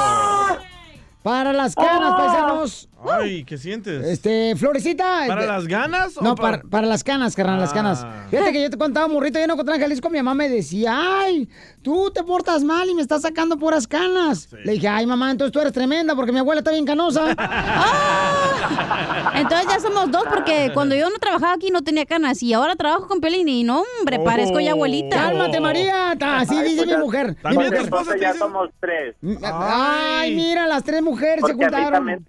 Para 1.22 1.52
las 1.52 1.74
canas, 1.74 2.14
paisanos. 2.16 2.88
Ay, 3.10 3.44
¿qué 3.44 3.58
sientes? 3.58 4.04
Este, 4.06 4.54
Florecita. 4.56 5.24
¿Para 5.26 5.40
este- 5.42 5.52
las 5.52 5.66
ganas 5.66 6.16
o 6.16 6.22
No, 6.22 6.34
para- 6.36 6.58
para, 6.58 6.70
para 6.70 6.86
las 6.86 7.02
canas, 7.04 7.34
carnal, 7.34 7.58
las 7.60 7.72
canas. 7.72 8.00
Ah. 8.04 8.26
Fíjate 8.30 8.52
que 8.52 8.62
yo 8.62 8.70
te 8.70 8.78
contaba, 8.78 9.08
morrito, 9.08 9.38
yo 9.38 9.46
no 9.46 9.54
encontré 9.54 9.74
en 9.74 9.80
Jalisco, 9.80 10.08
mi 10.10 10.18
mamá 10.18 10.34
me 10.34 10.48
decía, 10.48 10.96
ay, 11.20 11.48
tú 11.88 12.10
te 12.10 12.22
portas 12.22 12.62
mal 12.64 12.90
y 12.90 12.94
me 12.94 13.00
estás 13.00 13.22
sacando 13.22 13.56
puras 13.56 13.86
canas. 13.86 14.50
Le 14.62 14.72
dije, 14.72 14.88
ay, 14.88 15.06
mamá, 15.06 15.30
entonces 15.30 15.52
tú 15.52 15.58
eres 15.58 15.72
tremenda 15.72 16.14
porque 16.14 16.32
mi 16.32 16.38
abuela 16.38 16.58
está 16.58 16.70
bien 16.70 16.84
canosa. 16.84 17.30
Entonces 19.34 19.68
ya 19.68 19.80
somos 19.80 20.10
dos 20.10 20.24
porque 20.28 20.70
cuando 20.74 20.94
yo 20.94 21.08
no 21.08 21.16
trabajaba 21.18 21.54
aquí 21.54 21.70
no 21.70 21.80
tenía 21.80 22.04
canas 22.04 22.42
y 22.42 22.52
ahora 22.52 22.76
trabajo 22.76 23.08
con 23.08 23.20
Piolín 23.20 23.48
y 23.48 23.64
no, 23.64 23.84
hombre, 24.00 24.18
parezco 24.18 24.60
ya 24.60 24.72
abuelita. 24.72 25.16
Cálmate, 25.16 25.60
María. 25.60 26.10
Así 26.20 26.60
dice 26.60 26.84
mi 26.84 26.96
mujer. 26.98 27.36
Esposa 27.38 27.78
entonces 27.78 28.20
ya 28.20 28.34
somos 28.34 28.68
tres. 28.80 29.16
Ay, 29.42 30.36
mira, 30.36 30.66
las 30.66 30.84
tres 30.84 31.00
mujeres 31.00 31.42
se 31.46 31.54
Porque 31.54 31.64
a 31.64 31.70
mí 31.70 31.84
juntaron. 31.84 32.26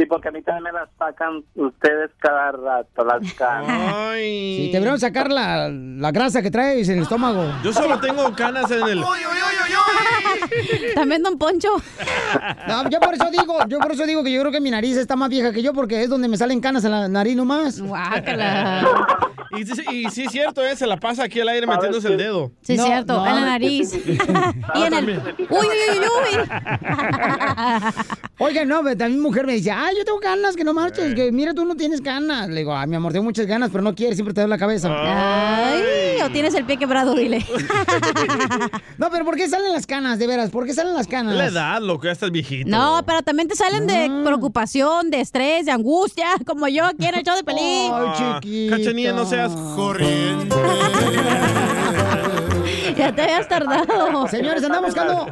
Sí, 0.00 0.06
porque 0.06 0.28
a 0.28 0.30
mí 0.30 0.40
también 0.40 0.64
me 0.64 0.72
las 0.72 0.88
sacan 0.98 1.44
ustedes 1.56 2.10
cada 2.20 2.52
rato, 2.52 3.04
las 3.04 3.34
canas. 3.34 4.14
Sí, 4.16 4.70
te 4.72 4.78
deberían 4.78 4.98
sacar 4.98 5.30
la, 5.30 5.68
la 5.68 6.10
grasa 6.10 6.40
que 6.40 6.50
traes 6.50 6.88
en 6.88 6.96
el 6.96 7.02
estómago. 7.02 7.44
Yo 7.62 7.70
solo 7.70 8.00
tengo 8.00 8.34
canas 8.34 8.70
en 8.70 8.82
el. 8.82 9.04
También 10.94 11.22
Don 11.22 11.36
Poncho. 11.36 11.68
No, 12.66 12.88
yo 12.88 12.98
por 12.98 13.12
eso 13.12 13.30
digo, 13.30 13.58
yo 13.68 13.78
por 13.78 13.92
eso 13.92 14.06
digo 14.06 14.24
que 14.24 14.32
yo 14.32 14.40
creo 14.40 14.52
que 14.52 14.60
mi 14.60 14.70
nariz 14.70 14.96
está 14.96 15.16
más 15.16 15.28
vieja 15.28 15.52
que 15.52 15.62
yo 15.62 15.74
porque 15.74 16.02
es 16.02 16.08
donde 16.08 16.28
me 16.28 16.38
salen 16.38 16.62
canas 16.62 16.82
en 16.84 16.92
la 16.92 17.08
nariz 17.08 17.36
nomás. 17.36 17.82
Y 19.52 19.64
sí, 19.66 19.82
y 19.90 20.10
sí 20.10 20.22
es 20.24 20.30
cierto, 20.30 20.64
¿eh? 20.64 20.76
se 20.76 20.86
la 20.86 20.96
pasa 20.96 21.24
aquí 21.24 21.40
al 21.40 21.48
aire 21.48 21.66
metiéndose 21.66 22.06
el 22.06 22.16
dedo. 22.16 22.52
Sí, 22.62 22.74
es 22.74 22.84
cierto, 22.84 23.26
en 23.26 23.34
la 23.34 23.40
nariz. 23.40 23.92
y 24.76 24.82
en 24.82 24.94
el. 24.94 25.08
Uy, 25.10 25.16
uy, 25.50 25.98
uy, 25.98 25.98
uy. 25.98 26.48
Oiga, 28.38 28.64
no, 28.64 28.82
pero 28.84 28.96
también 28.96 29.20
mujer 29.20 29.46
me 29.46 29.54
dice, 29.54 29.72
ay, 29.90 29.96
yo 29.96 30.04
tengo 30.04 30.18
ganas, 30.20 30.56
que 30.56 30.64
no 30.64 30.72
marches, 30.72 31.14
que 31.14 31.32
mira, 31.32 31.52
tú 31.52 31.64
no 31.64 31.74
tienes 31.74 32.00
ganas. 32.00 32.48
Le 32.48 32.60
digo, 32.60 32.74
ay, 32.74 32.86
mi 32.86 32.96
amor, 32.96 33.12
tengo 33.12 33.24
muchas 33.24 33.46
ganas, 33.46 33.70
pero 33.70 33.82
no 33.82 33.94
quieres, 33.94 34.16
siempre 34.16 34.32
te 34.32 34.40
doy 34.40 34.48
la 34.50 34.58
cabeza. 34.58 34.88
Ay, 34.92 36.20
o 36.22 36.30
tienes 36.30 36.54
el 36.54 36.64
pie 36.64 36.76
quebrado, 36.76 37.14
dile. 37.14 37.44
No, 38.98 39.10
pero 39.10 39.24
¿por 39.24 39.34
qué 39.34 39.48
salen 39.48 39.72
las 39.72 39.86
canas, 39.86 40.18
de 40.18 40.26
veras? 40.26 40.50
¿Por 40.50 40.66
qué 40.66 40.74
salen 40.74 40.94
las 40.94 41.06
canas? 41.06 41.34
La 41.34 41.46
edad, 41.46 41.80
loco, 41.80 42.04
ya 42.04 42.12
estás 42.12 42.30
viejito. 42.30 42.68
No, 42.68 43.02
pero 43.06 43.22
también 43.22 43.48
te 43.48 43.56
salen 43.56 43.86
de 43.86 44.10
preocupación, 44.24 45.10
de 45.10 45.20
estrés, 45.20 45.64
de 45.64 45.72
angustia, 45.72 46.26
como 46.46 46.68
yo 46.68 46.84
aquí 46.84 47.06
en 47.06 47.14
el 47.14 47.24
show 47.24 47.34
de 47.34 47.42
pelín. 47.42 47.90
Ah, 47.90 48.40
Cachanilla, 48.68 49.12
no 49.12 49.24
seas 49.24 49.52
corriente. 49.74 50.54
ya 52.96 53.14
te 53.14 53.22
habías 53.22 53.48
tardado. 53.48 54.26
Señores, 54.28 54.62
andamos 54.64 54.86
buscando, 54.86 55.26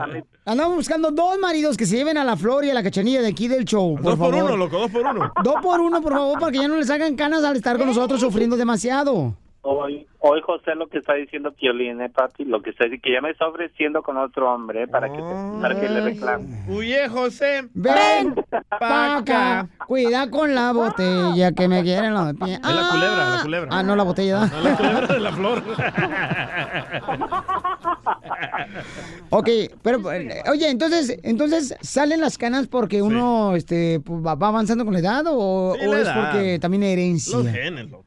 andamos 0.45 0.77
buscando 0.77 1.11
dos 1.11 1.39
maridos 1.39 1.77
que 1.77 1.87
se 1.87 1.97
lleven 1.97 2.19
a 2.19 2.25
la 2.25 2.37
flor 2.37 2.65
y 2.65 2.71
a 2.71 2.75
la 2.75 2.83
cachanilla 2.83 3.21
de 3.23 3.29
aquí 3.29 3.49
del 3.49 3.65
show, 3.65 3.95
por 3.97 4.05
Dos 4.05 4.17
por 4.19 4.31
favor. 4.33 4.45
uno, 4.51 4.57
loco, 4.57 4.79
dos 4.79 4.91
por 4.91 5.03
uno. 5.07 5.33
Dos 5.43 5.55
por 5.63 5.81
uno, 5.81 6.01
por 6.03 6.13
favor, 6.13 6.39
para 6.39 6.53
que 6.53 6.59
ya 6.59 6.69
no 6.69 6.77
les 6.77 6.91
hagan 6.91 7.17
canas 7.17 7.45
al 7.45 7.57
estar 7.57 7.77
con 7.79 7.87
nosotros 7.87 8.21
sufriendo 8.21 8.57
demasiado. 8.57 9.35
Hoy, 9.71 10.07
hoy 10.21 10.41
José 10.47 10.75
lo 10.77 10.87
que 10.87 10.97
está 10.97 11.12
diciendo 11.12 11.53
Piolín, 11.53 12.01
eh, 12.01 12.09
papi, 12.09 12.47
lo 12.47 12.62
que 12.62 12.71
está 12.71 12.85
diciendo, 12.85 13.03
que 13.05 13.12
ya 13.12 13.21
me 13.21 13.31
está 13.31 13.47
ofreciendo 13.49 14.03
con 14.03 14.16
otro 14.16 14.51
hombre, 14.51 14.85
eh, 14.85 14.89
para 14.89 15.09
que, 15.12 15.19
te- 15.19 15.61
para 15.61 15.79
que 15.79 15.89
le 15.91 16.01
reclame. 16.01 16.47
Huye, 16.69 17.07
José. 17.11 17.69
Ven 17.75 18.35
pa' 18.81 19.19
acá. 19.19 19.69
Cuida 19.87 20.31
con 20.31 20.55
la 20.55 20.73
botella 20.73 21.53
que 21.53 21.69
me 21.69 21.83
quieren 21.83 22.14
los 22.14 22.33
pies. 22.35 22.59
Es 22.59 22.75
la 22.75 22.89
culebra, 22.91 23.37
la 23.37 23.43
culebra. 23.43 23.69
Ah, 23.71 23.83
no, 23.83 23.95
la 23.95 24.05
botella. 24.05 24.47
No, 24.47 24.61
la 24.62 24.75
culebra 24.77 25.07
de 25.07 25.21
la 25.21 25.33
flor. 25.33 25.62
Ok, 29.31 29.49
pero 29.83 30.11
eh, 30.12 30.43
oye, 30.51 30.71
entonces, 30.71 31.19
entonces 31.23 31.77
salen 31.83 32.21
las 32.23 32.39
canas 32.39 32.66
porque 32.66 33.03
uno 33.03 33.55
este 33.57 34.01
va 34.09 34.35
va 34.35 34.49
avanzando 34.49 34.85
con 34.85 34.95
la 34.95 35.01
edad 35.01 35.25
o, 35.29 35.75
Sí, 35.79 35.87
o 35.87 35.91
la 35.93 35.99
es 36.01 36.07
edad. 36.07 36.31
porque 36.33 36.59
también 36.59 36.83
herencia. 36.83 37.37
Los 37.37 37.47
genes, 37.49 37.91
loco. 37.91 38.05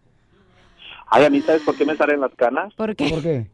Ay, 1.14 1.26
a 1.26 1.30
mí, 1.30 1.42
¿sabes 1.42 1.62
por 1.64 1.76
qué 1.76 1.84
me 1.86 1.98
salen 1.98 2.22
las 2.22 2.34
canas? 2.36 2.74
¿Por 2.76 2.96
qué? 2.96 3.10
¿Por 3.10 3.22
qué? 3.22 3.46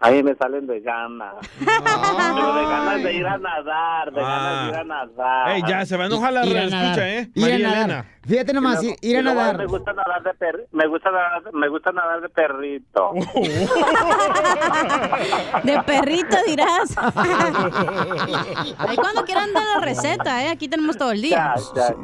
A 0.00 0.10
mí 0.10 0.22
me 0.22 0.34
salen 0.34 0.66
de 0.66 0.80
ganas. 0.80 1.34
Pero 1.58 2.54
de 2.54 2.62
ganas 2.66 3.02
de 3.02 3.12
ir 3.14 3.26
a 3.26 3.38
nadar, 3.38 4.12
de 4.12 4.20
ganas 4.20 4.64
de 4.64 4.68
ir 4.68 4.74
a 4.76 4.84
nadar. 4.84 5.48
Ey, 5.50 5.62
ya, 5.66 5.86
se 5.86 5.96
va 5.96 6.04
a 6.04 6.06
enojar 6.08 6.32
la 6.34 6.44
Ir 6.44 6.56
escucha, 6.58 6.76
nadar. 6.76 6.98
¿eh? 7.00 7.30
Ir 7.34 7.44
a 7.44 7.48
María 7.48 7.68
nadar. 7.68 7.78
Elena. 7.84 8.06
Fíjate 8.26 8.52
nomás, 8.52 8.82
Y 8.82 8.86
ir, 8.86 8.92
luego- 8.92 8.98
ir 9.02 9.16
a 9.16 9.22
luego 9.22 9.40
nadar. 9.40 9.56
Me 9.58 9.66
gusta 9.66 9.92
nadar 9.94 10.22
de 10.22 10.34
per- 10.34 10.66
me 10.72 10.86
gusta 10.88 11.10
nadar, 11.10 11.42
me 11.54 11.68
gusta 11.68 11.92
nadar 11.92 12.20
de 12.20 12.28
perrito. 12.28 13.10
De 15.64 15.82
perrito 15.86 16.36
dirás. 16.46 16.94
Ahí 18.78 18.96
cuando 18.96 19.24
quieran 19.24 19.52
dar 19.54 19.64
la 19.74 19.80
receta, 19.80 20.44
¿eh? 20.44 20.50
Aquí 20.50 20.68
tenemos 20.68 20.98
todo 20.98 21.12
el 21.12 21.22
día. 21.22 21.54
Ya, 21.74 21.88
ya. 21.88 21.94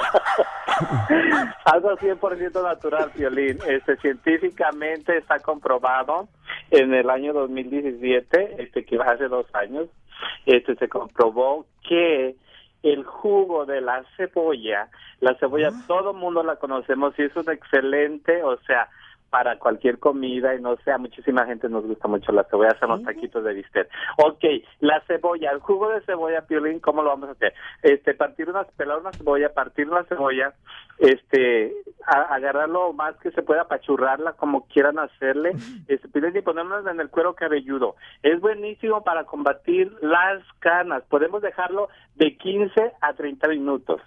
Algo 1.64 1.96
100% 1.96 2.62
natural, 2.62 3.10
Violín. 3.14 3.58
Este, 3.66 3.96
científicamente 3.98 5.16
está 5.16 5.38
comprobado 5.40 6.28
en 6.70 6.94
el 6.94 7.10
año 7.10 7.32
2017, 7.32 8.62
este, 8.62 8.84
que 8.84 8.96
hace 8.96 9.28
dos 9.28 9.46
años, 9.54 9.88
este, 10.46 10.74
se 10.76 10.88
comprobó 10.88 11.66
que 11.86 12.36
el 12.82 13.04
jugo 13.04 13.66
de 13.66 13.80
la 13.80 14.04
cebolla, 14.16 14.88
la 15.20 15.34
cebolla 15.34 15.70
todo 15.86 16.14
mundo 16.14 16.42
la 16.42 16.56
conocemos 16.56 17.12
y 17.18 17.22
es 17.22 17.36
un 17.36 17.50
excelente, 17.50 18.42
o 18.42 18.56
sea, 18.62 18.88
para 19.30 19.58
cualquier 19.58 19.98
comida 19.98 20.54
y 20.54 20.60
no 20.60 20.76
sé, 20.78 20.90
a 20.90 20.98
muchísima 20.98 21.46
gente 21.46 21.68
nos 21.68 21.86
gusta 21.86 22.08
mucho 22.08 22.32
la 22.32 22.44
cebolla, 22.44 22.72
hacemos 22.72 23.02
taquitos 23.04 23.44
de 23.44 23.54
bistec. 23.54 23.88
Ok, 24.18 24.44
la 24.80 25.00
cebolla, 25.06 25.52
el 25.52 25.60
jugo 25.60 25.88
de 25.88 26.00
cebolla, 26.02 26.42
Piolín, 26.42 26.80
¿cómo 26.80 27.02
lo 27.02 27.10
vamos 27.10 27.28
a 27.28 27.32
hacer? 27.32 27.54
Este, 27.82 28.14
partir 28.14 28.50
una, 28.50 28.64
pelar 28.64 28.98
una 28.98 29.12
cebolla, 29.12 29.52
partir 29.54 29.88
una 29.88 30.02
cebolla, 30.04 30.52
este, 30.98 31.72
a- 32.06 32.34
agarrarlo 32.34 32.88
lo 32.88 32.92
más 32.92 33.16
que 33.18 33.30
se 33.30 33.42
pueda, 33.42 33.62
apachurrarla 33.62 34.32
como 34.34 34.66
quieran 34.66 34.98
hacerle, 34.98 35.52
este, 35.88 36.08
Piolín, 36.08 36.36
y 36.36 36.42
ponernos 36.42 36.86
en 36.86 37.00
el 37.00 37.08
cuero 37.08 37.34
cabelludo. 37.34 37.94
Es 38.22 38.40
buenísimo 38.40 39.02
para 39.04 39.24
combatir 39.24 39.92
las 40.02 40.42
canas. 40.58 41.02
Podemos 41.08 41.40
dejarlo 41.42 41.88
de 42.20 42.36
15 42.36 42.92
a 43.00 43.14
30 43.14 43.48
minutos, 43.48 44.00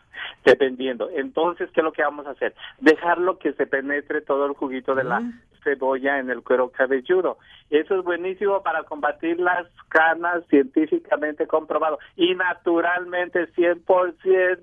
dependiendo. 0.45 1.09
Entonces, 1.09 1.69
¿qué 1.73 1.81
es 1.81 1.83
lo 1.83 1.91
que 1.91 2.03
vamos 2.03 2.27
a 2.27 2.31
hacer? 2.31 2.53
Dejarlo 2.79 3.39
que 3.39 3.53
se 3.53 3.65
penetre 3.65 4.21
todo 4.21 4.45
el 4.45 4.53
juguito 4.53 4.93
de 4.93 5.03
la 5.03 5.23
cebolla 5.63 6.19
en 6.19 6.29
el 6.29 6.43
cuero 6.43 6.69
cabelludo. 6.69 7.39
Eso 7.71 7.97
es 7.97 8.03
buenísimo 8.03 8.61
para 8.61 8.83
combatir 8.83 9.39
las 9.39 9.65
canas, 9.89 10.43
científicamente 10.47 11.47
comprobado. 11.47 11.97
Y 12.15 12.35
naturalmente, 12.35 13.51
100%. 13.55 14.59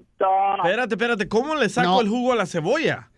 Espérate, 0.58 0.94
espérate, 0.94 1.28
¿cómo 1.28 1.56
le 1.56 1.68
saco 1.68 2.02
el 2.02 2.08
jugo 2.08 2.32
a 2.32 2.36
la 2.36 2.46
cebolla? 2.46 3.08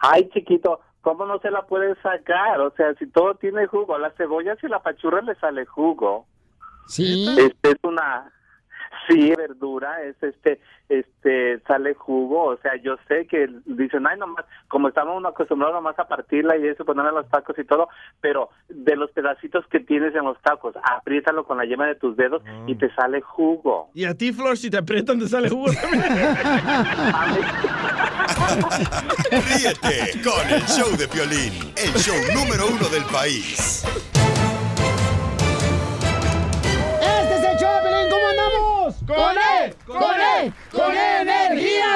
Ay, 0.00 0.30
chiquito, 0.32 0.80
¿cómo 1.02 1.26
no 1.26 1.38
se 1.40 1.50
la 1.50 1.66
puede 1.66 1.94
sacar? 2.00 2.58
O 2.62 2.70
sea, 2.70 2.94
si 2.94 3.06
todo 3.06 3.34
tiene 3.34 3.66
jugo, 3.66 3.98
la 3.98 4.12
cebolla 4.12 4.56
si 4.62 4.66
la 4.68 4.82
pachurra 4.82 5.20
le 5.20 5.34
sale 5.34 5.66
jugo. 5.66 6.24
Sí. 6.86 7.36
Este 7.38 7.72
es 7.72 7.78
una 7.82 8.32
sí 9.08 9.32
verdura, 9.36 10.02
es 10.02 10.20
este 10.22 10.60
este 10.88 11.58
sale 11.66 11.94
jugo, 11.94 12.44
o 12.44 12.56
sea, 12.58 12.76
yo 12.76 12.96
sé 13.08 13.26
que 13.26 13.48
dicen, 13.64 14.06
"Ay, 14.06 14.18
nomás 14.18 14.44
como 14.68 14.88
estamos 14.88 15.24
acostumbrados 15.24 15.74
nomás 15.74 15.98
a 15.98 16.06
partirla 16.06 16.56
y 16.56 16.66
eso 16.66 16.84
ponerla 16.84 17.10
en 17.10 17.16
los 17.16 17.28
tacos 17.30 17.58
y 17.58 17.64
todo, 17.64 17.88
pero 18.20 18.50
de 18.68 18.96
los 18.96 19.10
pedacitos 19.12 19.66
que 19.68 19.80
tienes 19.80 20.14
en 20.14 20.24
los 20.24 20.40
tacos, 20.42 20.74
apriétalo 20.82 21.44
con 21.44 21.56
la 21.58 21.64
yema 21.64 21.86
de 21.86 21.94
tus 21.94 22.16
dedos 22.16 22.42
y 22.66 22.74
te 22.74 22.92
sale 22.94 23.20
jugo. 23.22 23.90
Y 23.94 24.04
a 24.04 24.14
ti, 24.14 24.32
Flor, 24.32 24.56
si 24.58 24.70
te 24.70 24.76
aprietan, 24.78 25.18
te 25.18 25.28
sale 25.28 25.48
jugo 25.48 25.70
también. 25.72 26.02
Ríete 29.30 30.20
con 30.22 30.48
el 30.48 30.62
show 30.66 30.96
de 30.96 31.08
Piolín, 31.08 31.72
el 31.76 31.92
show 31.94 32.16
número 32.34 32.66
uno 32.68 32.88
del 32.88 33.04
país. 33.04 33.84
¡Con 39.06 39.36
él! 39.36 39.74
¡Con 39.86 40.20
él! 40.20 40.52
¡Con 40.70 40.94
energía! 40.96 41.88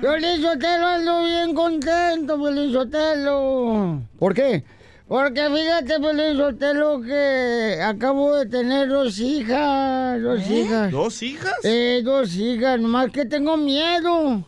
Violín 0.00 0.42
Sotelo, 0.42 0.86
ando 0.86 1.24
bien 1.24 1.54
contento, 1.54 2.36
Violín 2.38 2.72
Sotelo. 2.72 4.02
¿Por 4.18 4.34
qué? 4.34 4.64
Porque 5.06 5.48
fíjate, 5.48 5.98
Violín 6.00 6.36
Sotelo, 6.36 7.00
que 7.02 7.78
acabo 7.84 8.34
de 8.34 8.46
tener 8.46 8.88
dos 8.88 9.18
hijas, 9.20 10.20
dos 10.20 10.50
hijas. 10.50 10.90
¿Dos 10.90 11.22
hijas? 11.22 11.54
Eh, 11.62 12.00
dos 12.02 12.34
hijas, 12.34 12.80
nomás 12.80 13.10
que 13.10 13.24
tengo 13.24 13.56
miedo. 13.56 14.44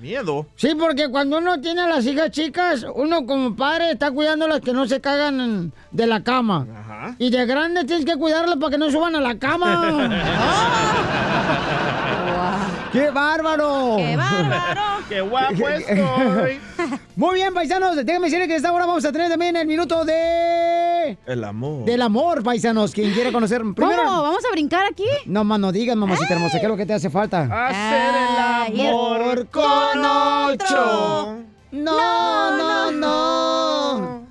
Miedo. 0.00 0.46
Sí, 0.56 0.74
porque 0.78 1.08
cuando 1.10 1.38
uno 1.38 1.60
tiene 1.60 1.80
a 1.80 1.88
las 1.88 2.06
hijas 2.06 2.30
chicas, 2.30 2.86
uno 2.94 3.26
como 3.26 3.56
padre 3.56 3.92
está 3.92 4.10
cuidando 4.12 4.46
las 4.46 4.60
que 4.60 4.72
no 4.72 4.86
se 4.86 5.00
cagan 5.00 5.72
de 5.90 6.06
la 6.06 6.22
cama. 6.22 7.14
Y 7.18 7.30
de 7.30 7.46
grande 7.46 7.84
tienes 7.84 8.04
que 8.04 8.16
cuidarlas 8.16 8.56
para 8.56 8.70
que 8.70 8.78
no 8.78 8.90
suban 8.90 9.16
a 9.16 9.20
la 9.20 9.38
cama. 9.38 10.08
¡Qué 12.92 13.10
bárbaro! 13.10 13.96
¡Qué 13.96 14.16
bárbaro! 14.16 14.80
¡Qué 15.08 15.20
guapo 15.20 15.68
estoy! 15.68 16.60
Muy 17.16 17.34
bien, 17.34 17.52
paisanos, 17.52 17.96
déjenme 17.96 18.26
decirles 18.26 18.48
que 18.48 18.56
esta 18.56 18.72
hora 18.72 18.86
vamos 18.86 19.04
a 19.04 19.12
tener 19.12 19.28
también 19.28 19.56
el 19.56 19.66
minuto 19.66 20.04
de... 20.04 21.18
El 21.26 21.44
amor. 21.44 21.84
Del 21.84 22.02
amor, 22.02 22.42
paisanos. 22.42 22.92
Quien 22.92 23.12
quiera 23.12 23.32
conocer 23.32 23.62
primero... 23.74 24.04
¿Cómo? 24.04 24.22
¿Vamos 24.22 24.44
a 24.44 24.52
brincar 24.52 24.86
aquí? 24.90 25.08
No 25.26 25.44
más 25.44 25.58
no 25.58 25.72
digas, 25.72 25.96
mamacita 25.96 26.34
hermosa, 26.34 26.58
¿qué 26.58 26.66
es 26.66 26.70
lo 26.70 26.76
que 26.76 26.86
te 26.86 26.94
hace 26.94 27.10
falta? 27.10 27.42
Hacer 27.66 28.14
el 28.70 28.80
amor 28.86 29.48
con 29.48 30.04
ocho. 30.04 31.38
No, 31.72 32.56
no, 32.56 32.90
no. 32.92 32.92
No 32.92 33.67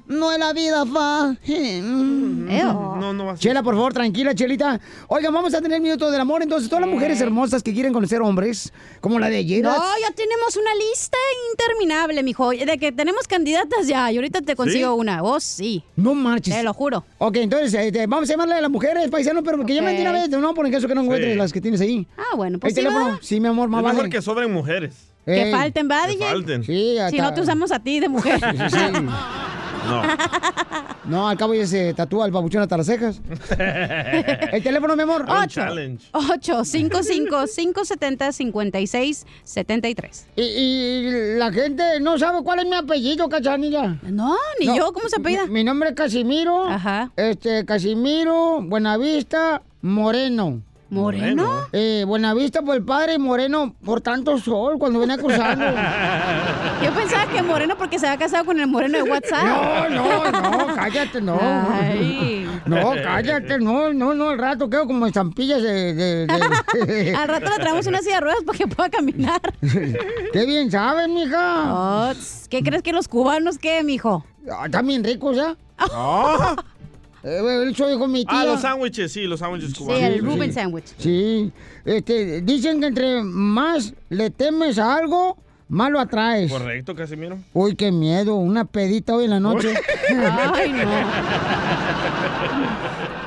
es 0.10 0.40
la 0.40 0.54
vida 0.54 0.86
fácil. 0.86 2.46
No, 2.48 3.14
no 3.14 3.26
va 3.26 3.32
a 3.34 3.36
ser. 3.38 3.44
Chela, 3.50 3.62
por 3.64 3.76
favor, 3.76 3.94
tranquila, 3.94 4.34
Chelita. 4.34 4.80
Oigan, 5.08 5.34
vamos 5.34 5.54
a 5.54 5.62
tener 5.62 5.82
minuto 5.82 6.10
del 6.10 6.22
amor. 6.22 6.42
Entonces, 6.42 6.70
todas 6.70 6.82
las 6.86 6.90
mujeres 6.90 7.20
hermosas 7.22 7.62
que 7.62 7.74
quieren 7.74 7.92
conocer 7.94 8.22
hombres, 8.22 8.72
como 9.02 9.20
la 9.20 9.30
de 9.30 9.38
ayer. 9.38 9.64
No, 9.64 9.74
ya 9.74 10.12
tenemos 10.16 10.56
una 10.56 10.74
lista 10.76 11.18
interminable, 11.52 12.24
mijo. 12.24 12.52
De 12.52 12.78
que 12.78 12.92
tenemos 12.92 13.28
candidatas 13.28 13.88
ya. 13.88 14.12
Y 14.12 14.16
ahorita 14.16 14.42
te 14.42 14.56
consigo 14.56 14.96
una. 14.96 15.22
Vos 15.22 15.44
sí. 15.44 15.84
No 15.96 16.14
marches. 16.16 16.56
Te 16.56 16.64
lo 16.64 16.74
juro. 16.74 17.04
Ok, 17.18 17.38
entonces, 17.38 17.74
este, 17.74 18.08
vamos 18.08 18.30
a 18.30 18.34
llamarle 18.34 18.56
a 18.56 18.62
las 18.62 18.72
mujeres, 18.72 19.10
paisanos, 19.10 19.44
pero 19.46 19.66
que 19.66 19.76
llamen 19.76 19.96
de 19.96 20.02
una 20.04 20.12
vez, 20.14 20.30
no, 20.30 20.54
por 20.54 20.66
en 20.66 20.72
caso 20.72 20.88
que 20.88 20.96
no 20.96 21.02
encuentres 21.02 21.36
las 21.36 21.52
que 21.52 21.60
tienes 21.62 21.82
ahí. 21.82 22.08
Ah, 22.18 22.36
bueno, 22.36 22.60
pues 22.60 22.72
¿El 22.78 22.84
sí, 22.84 22.88
teléfono? 22.88 23.20
Sí, 23.22 23.40
mi 23.40 23.48
amor, 23.50 23.68
más 23.70 23.80
Es 23.80 23.84
mejor 23.86 23.98
vale. 24.04 24.10
que 24.10 24.22
sobren 24.22 24.54
mujeres. 24.54 24.96
Que 25.26 25.44
Ey. 25.44 25.52
falten, 25.52 25.90
¿va, 25.92 26.06
Que 26.06 26.14
DJ? 26.14 26.26
falten. 26.30 26.64
Sí, 26.64 26.94
Si 26.94 26.98
hasta- 27.00 27.22
no 27.22 27.34
te 27.34 27.42
usamos 27.42 27.72
a 27.74 27.80
ti 27.80 28.00
de 28.00 28.08
mujer. 28.08 28.40
Sí, 28.40 28.58
sí. 28.72 28.78
No. 29.88 30.02
No, 31.08 31.30
al 31.30 31.38
cabo 31.38 31.54
ya 31.54 31.66
se 31.66 31.94
tatúa 31.94 32.26
el 32.26 32.34
babuchón 32.34 32.62
hasta 32.62 32.76
las 32.76 32.86
cejas. 32.86 33.22
El 34.52 34.62
teléfono, 34.62 34.94
mi 34.96 35.04
amor. 35.04 35.26
Ocho. 35.30 35.62
8 36.12 36.66
55 36.66 37.46
570 37.56 38.32
56 38.34 39.26
73 39.44 40.28
Y, 40.36 40.42
y 40.42 41.36
la 41.38 41.52
gente 41.54 42.02
no 42.02 42.20
sabe 42.20 42.44
cuál 42.44 42.60
es 42.60 42.66
mi 42.66 42.76
apellido, 42.76 43.30
cachanilla. 43.30 43.98
No, 44.04 44.36
ni 44.60 44.66
yo. 44.66 44.92
¿Cómo 44.92 45.08
se 45.08 45.16
apellida? 45.16 45.46
Mi, 45.46 45.54
mi 45.54 45.64
nombre 45.64 45.90
es 45.90 45.96
Casimiro. 45.96 46.68
Ajá. 46.68 47.10
Este, 47.16 47.64
Casimiro 47.64 48.62
Buenavista 48.62 49.62
Moreno. 49.82 50.62
¿Moreno? 50.90 51.68
Eh, 51.74 52.04
Buenavista 52.08 52.62
por 52.62 52.76
el 52.76 52.84
padre 52.84 53.16
y 53.16 53.18
Moreno 53.20 53.76
por 53.84 54.00
tanto 54.02 54.38
sol 54.38 54.76
cuando 54.80 55.00
venía 55.00 55.18
cruzando. 55.18 55.66
Yo 56.84 56.92
pensaba 56.94 57.26
que 57.32 57.42
Moreno 57.42 57.76
porque 57.78 58.00
se 58.00 58.08
había 58.08 58.20
casado 58.20 58.46
con 58.46 58.60
el 58.60 58.68
Moreno 58.68 58.98
de 59.04 59.04
WhatsApp. 59.04 59.44
No, 59.44 59.90
no, 59.90 60.32
no, 60.32 60.76
cállate, 60.76 61.22
no. 61.22 61.38
Ay. 61.42 62.48
No, 62.66 62.92
cállate, 63.04 63.58
no, 63.60 63.94
no, 63.94 64.14
no, 64.14 64.30
al 64.30 64.38
rato 64.38 64.70
quedo 64.70 64.88
como 64.88 65.06
estampillas 65.08 65.62
de... 65.62 65.94
de- 65.94 66.28
de- 66.28 67.16
Al 67.18 67.28
rato 67.28 67.50
le 67.50 67.56
traemos 67.58 67.86
una 67.88 68.00
silla 68.00 68.16
de 68.16 68.22
ruedas 68.22 68.44
para 68.46 68.58
que 68.58 68.68
pueda 68.68 68.90
caminar. 68.90 69.42
Qué 69.62 70.46
bien 70.46 70.70
sabes, 70.72 71.10
mija. 71.10 71.64
Oh, 71.74 72.12
¿Qué 72.50 72.64
crees 72.64 72.82
que 72.84 72.94
los 72.94 73.08
cubanos 73.08 73.58
qué, 73.58 73.84
mijo? 73.84 74.26
Ah, 74.52 74.66
Están 74.66 74.88
bien 74.88 75.04
ricos, 75.04 75.36
¿ya? 75.36 75.56
Ah, 75.78 76.56
Eh, 77.24 77.74
mi 78.08 78.26
tía. 78.26 78.42
Ah, 78.42 78.46
los 78.46 78.62
sándwiches, 78.62 79.12
sí, 79.12 79.24
los 79.24 79.40
sándwiches 79.40 79.72
Sí, 79.72 79.76
cubanos. 79.78 80.04
el 80.04 80.24
Ruben 80.24 80.54
sandwich. 80.54 80.86
Sí, 80.98 81.52
este, 81.84 82.42
dicen 82.42 82.80
que 82.80 82.88
entre 82.88 83.24
más 83.24 83.94
le 84.10 84.30
temes 84.30 84.78
a 84.78 84.96
algo, 84.96 85.38
malo 85.68 86.00
atraes. 86.00 86.52
Correcto, 86.52 86.96
Casimiro. 86.96 87.38
Uy, 87.54 87.76
qué 87.76 87.92
miedo, 87.92 88.36
una 88.36 88.66
pedita 88.66 89.16
hoy 89.16 89.26
en 89.26 89.32
la 89.32 89.40
noche. 89.40 89.74
Ay, 90.54 90.72
no. 90.72 90.78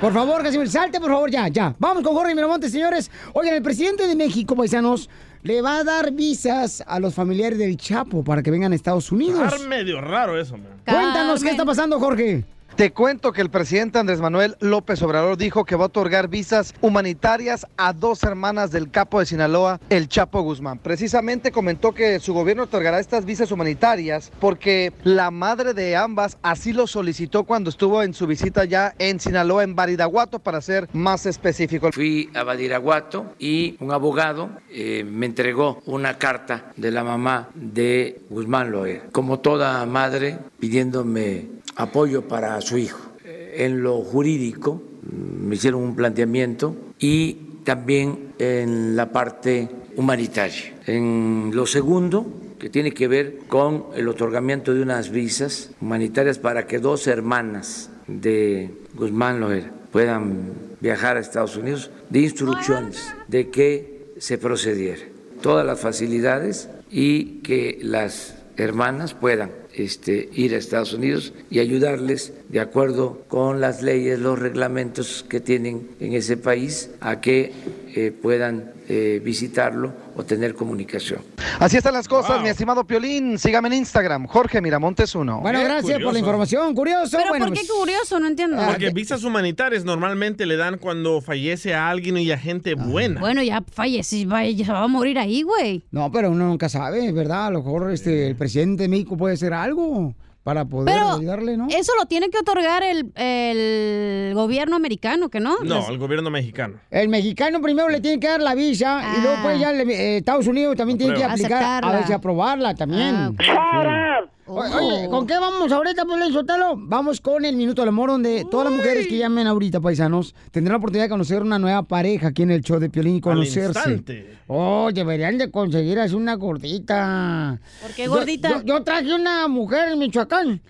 Por 0.00 0.14
favor, 0.14 0.42
Casimiro, 0.42 0.70
salte, 0.70 0.98
por 1.00 1.10
favor, 1.10 1.30
ya, 1.30 1.48
ya. 1.48 1.74
Vamos 1.78 2.02
con 2.02 2.14
Jorge 2.14 2.34
Miramontes, 2.34 2.72
señores. 2.72 3.10
Oigan, 3.34 3.54
el 3.54 3.62
presidente 3.62 4.06
de 4.06 4.16
México, 4.16 4.56
paisanos, 4.56 5.10
le 5.42 5.60
va 5.60 5.78
a 5.78 5.84
dar 5.84 6.12
visas 6.12 6.82
a 6.86 7.00
los 7.00 7.12
familiares 7.14 7.58
del 7.58 7.76
Chapo 7.76 8.24
para 8.24 8.42
que 8.42 8.50
vengan 8.50 8.72
a 8.72 8.74
Estados 8.76 9.12
Unidos. 9.12 9.52
Está 9.52 9.68
medio 9.68 10.00
raro 10.00 10.40
eso, 10.40 10.56
man. 10.56 10.68
Cuéntanos 10.86 11.42
qué 11.42 11.50
está 11.50 11.66
pasando, 11.66 11.98
Jorge. 12.00 12.44
Te 12.76 12.92
cuento 12.92 13.32
que 13.32 13.42
el 13.42 13.50
presidente 13.50 13.98
Andrés 13.98 14.20
Manuel 14.20 14.56
López 14.60 15.02
Obrador 15.02 15.36
dijo 15.36 15.64
que 15.64 15.76
va 15.76 15.84
a 15.84 15.86
otorgar 15.86 16.28
visas 16.28 16.74
humanitarias 16.80 17.66
a 17.76 17.92
dos 17.92 18.22
hermanas 18.22 18.70
del 18.70 18.90
capo 18.90 19.20
de 19.20 19.26
Sinaloa, 19.26 19.80
el 19.90 20.08
Chapo 20.08 20.40
Guzmán. 20.40 20.78
Precisamente 20.78 21.52
comentó 21.52 21.92
que 21.92 22.18
su 22.20 22.32
gobierno 22.32 22.62
otorgará 22.62 22.98
estas 22.98 23.26
visas 23.26 23.52
humanitarias 23.52 24.32
porque 24.40 24.92
la 25.04 25.30
madre 25.30 25.74
de 25.74 25.96
ambas 25.96 26.38
así 26.42 26.72
lo 26.72 26.86
solicitó 26.86 27.44
cuando 27.44 27.68
estuvo 27.68 28.02
en 28.02 28.14
su 28.14 28.26
visita 28.26 28.64
ya 28.64 28.94
en 28.98 29.20
Sinaloa, 29.20 29.64
en 29.64 29.74
Baridaguato, 29.74 30.38
para 30.38 30.60
ser 30.62 30.88
más 30.92 31.26
específico. 31.26 31.90
Fui 31.92 32.30
a 32.34 32.44
Badiraguato 32.44 33.34
y 33.38 33.76
un 33.80 33.92
abogado 33.92 34.50
eh, 34.70 35.04
me 35.04 35.26
entregó 35.26 35.82
una 35.86 36.16
carta 36.18 36.72
de 36.76 36.90
la 36.90 37.04
mamá 37.04 37.48
de 37.54 38.22
Guzmán 38.30 38.70
Loer, 38.70 39.10
como 39.12 39.40
toda 39.40 39.84
madre 39.84 40.38
pidiéndome 40.58 41.60
apoyo 41.76 42.26
para 42.26 42.59
su 42.60 42.78
hijo. 42.78 43.00
En 43.24 43.82
lo 43.82 44.00
jurídico 44.02 44.74
mm, 45.02 45.46
me 45.46 45.54
hicieron 45.56 45.82
un 45.82 45.96
planteamiento 45.96 46.74
y 46.98 47.34
también 47.64 48.32
en 48.38 48.96
la 48.96 49.12
parte 49.12 49.68
humanitaria. 49.96 50.74
En 50.86 51.50
lo 51.54 51.66
segundo, 51.66 52.26
que 52.58 52.70
tiene 52.70 52.92
que 52.92 53.08
ver 53.08 53.38
con 53.48 53.86
el 53.94 54.08
otorgamiento 54.08 54.74
de 54.74 54.82
unas 54.82 55.10
visas 55.10 55.70
humanitarias 55.80 56.38
para 56.38 56.66
que 56.66 56.78
dos 56.78 57.06
hermanas 57.06 57.90
de 58.06 58.70
Guzmán 58.94 59.40
Loera 59.40 59.72
puedan 59.92 60.52
viajar 60.80 61.16
a 61.16 61.20
Estados 61.20 61.56
Unidos, 61.56 61.90
de 62.08 62.20
instrucciones 62.20 63.12
de 63.28 63.50
que 63.50 64.12
se 64.18 64.38
procediera. 64.38 65.02
Todas 65.42 65.66
las 65.66 65.80
facilidades 65.80 66.68
y 66.90 67.40
que 67.40 67.78
las 67.82 68.36
hermanas 68.56 69.14
puedan 69.14 69.50
este, 69.72 70.28
ir 70.32 70.54
a 70.54 70.58
Estados 70.58 70.92
Unidos 70.92 71.32
y 71.50 71.60
ayudarles, 71.60 72.34
de 72.50 72.58
acuerdo 72.58 73.22
con 73.28 73.60
las 73.60 73.80
leyes, 73.80 74.18
los 74.18 74.36
reglamentos 74.36 75.24
que 75.28 75.38
tienen 75.38 75.88
en 76.00 76.14
ese 76.14 76.36
país, 76.36 76.90
a 77.00 77.20
que 77.20 77.52
eh, 77.94 78.10
puedan 78.10 78.72
eh, 78.88 79.20
visitarlo 79.24 79.92
o 80.16 80.24
tener 80.24 80.54
comunicación. 80.56 81.20
Así 81.60 81.76
están 81.76 81.94
las 81.94 82.08
cosas, 82.08 82.42
mi 82.42 82.48
estimado 82.48 82.84
Piolín. 82.84 83.38
Sígame 83.38 83.68
en 83.68 83.74
Instagram, 83.74 84.26
Jorge 84.26 84.60
Miramontes 84.60 85.14
1. 85.14 85.40
Bueno, 85.40 85.62
gracias 85.62 86.02
por 86.02 86.12
la 86.12 86.18
información. 86.18 86.74
Curioso. 86.74 87.16
Pero 87.16 87.30
bueno, 87.30 87.46
¿por 87.46 87.54
qué 87.54 87.60
pues- 87.60 87.70
curioso? 87.70 88.18
No 88.18 88.26
entiendo. 88.26 88.56
Porque 88.66 88.90
visas 88.90 89.22
humanitarias 89.22 89.84
normalmente 89.84 90.44
le 90.44 90.56
dan 90.56 90.78
cuando 90.78 91.20
fallece 91.20 91.72
a 91.72 91.88
alguien 91.88 92.16
y 92.16 92.32
a 92.32 92.38
gente 92.38 92.74
buena. 92.74 93.20
Bueno, 93.20 93.44
ya 93.44 93.62
fallece, 93.70 94.26
va, 94.26 94.44
ya 94.44 94.72
va 94.72 94.82
a 94.82 94.88
morir 94.88 95.20
ahí, 95.20 95.42
güey. 95.42 95.84
No, 95.92 96.10
pero 96.10 96.32
uno 96.32 96.48
nunca 96.48 96.68
sabe, 96.68 97.12
¿verdad? 97.12 97.46
A 97.46 97.50
lo 97.52 97.62
mejor 97.62 97.92
este, 97.92 98.26
el 98.26 98.34
presidente 98.34 98.82
de 98.82 98.88
México 98.88 99.16
puede 99.16 99.34
hacer 99.34 99.54
algo 99.54 100.16
para 100.50 100.64
poder 100.64 100.92
Pero 100.92 101.12
ayudarle, 101.12 101.56
¿no? 101.56 101.68
eso 101.70 101.92
lo 101.96 102.06
tiene 102.06 102.28
que 102.28 102.38
otorgar 102.38 102.82
el, 102.82 103.12
el 103.14 104.34
gobierno 104.34 104.74
americano, 104.74 105.28
¿que 105.28 105.38
no? 105.38 105.58
No, 105.62 105.88
el 105.88 105.96
gobierno 105.96 106.28
mexicano. 106.28 106.74
El 106.90 107.08
mexicano 107.08 107.60
primero 107.60 107.88
le 107.88 108.00
tiene 108.00 108.18
que 108.18 108.26
dar 108.26 108.40
la 108.40 108.56
visa 108.56 109.00
y 109.16 109.20
luego 109.22 109.36
pues 109.44 109.60
ya 109.60 109.72
le- 109.72 109.84
eh, 109.84 110.16
Estados 110.16 110.48
Unidos 110.48 110.74
también 110.76 110.98
tiene 110.98 111.14
que 111.14 111.22
aplicar, 111.22 111.52
a 111.52 111.56
Aceptarla. 111.76 111.92
ver 111.98 112.06
si 112.08 112.12
aprobarla 112.12 112.74
también. 112.74 113.36
Ah. 113.48 114.19
Oye, 114.52 115.08
¿con 115.08 115.28
qué 115.28 115.34
vamos 115.38 115.70
ahorita, 115.70 116.04
Piolín 116.04 116.32
Sotelo? 116.32 116.74
Vamos 116.76 117.20
con 117.20 117.44
el 117.44 117.54
Minuto 117.54 117.82
del 117.82 117.90
Amor, 117.90 118.10
donde 118.10 118.44
todas 118.50 118.68
las 118.68 118.76
mujeres 118.76 119.06
que 119.06 119.16
llamen 119.16 119.46
ahorita, 119.46 119.80
paisanos, 119.80 120.34
tendrán 120.50 120.72
la 120.72 120.78
oportunidad 120.78 121.04
de 121.04 121.10
conocer 121.10 121.42
una 121.42 121.60
nueva 121.60 121.84
pareja 121.84 122.28
aquí 122.28 122.42
en 122.42 122.50
el 122.50 122.62
show 122.62 122.80
de 122.80 122.90
Piolín 122.90 123.16
y 123.16 123.20
conocerse. 123.20 124.40
Oh, 124.48 124.90
deberían 124.92 125.38
de 125.38 125.52
conseguir 125.52 126.00
así 126.00 126.16
una 126.16 126.34
gordita. 126.34 127.60
¿Por 127.80 127.92
qué 127.92 128.08
gordita? 128.08 128.50
Yo, 128.50 128.62
yo 128.64 128.82
traje 128.82 129.14
una 129.14 129.46
mujer 129.46 129.90
en 129.90 129.98
Michoacán 130.00 130.60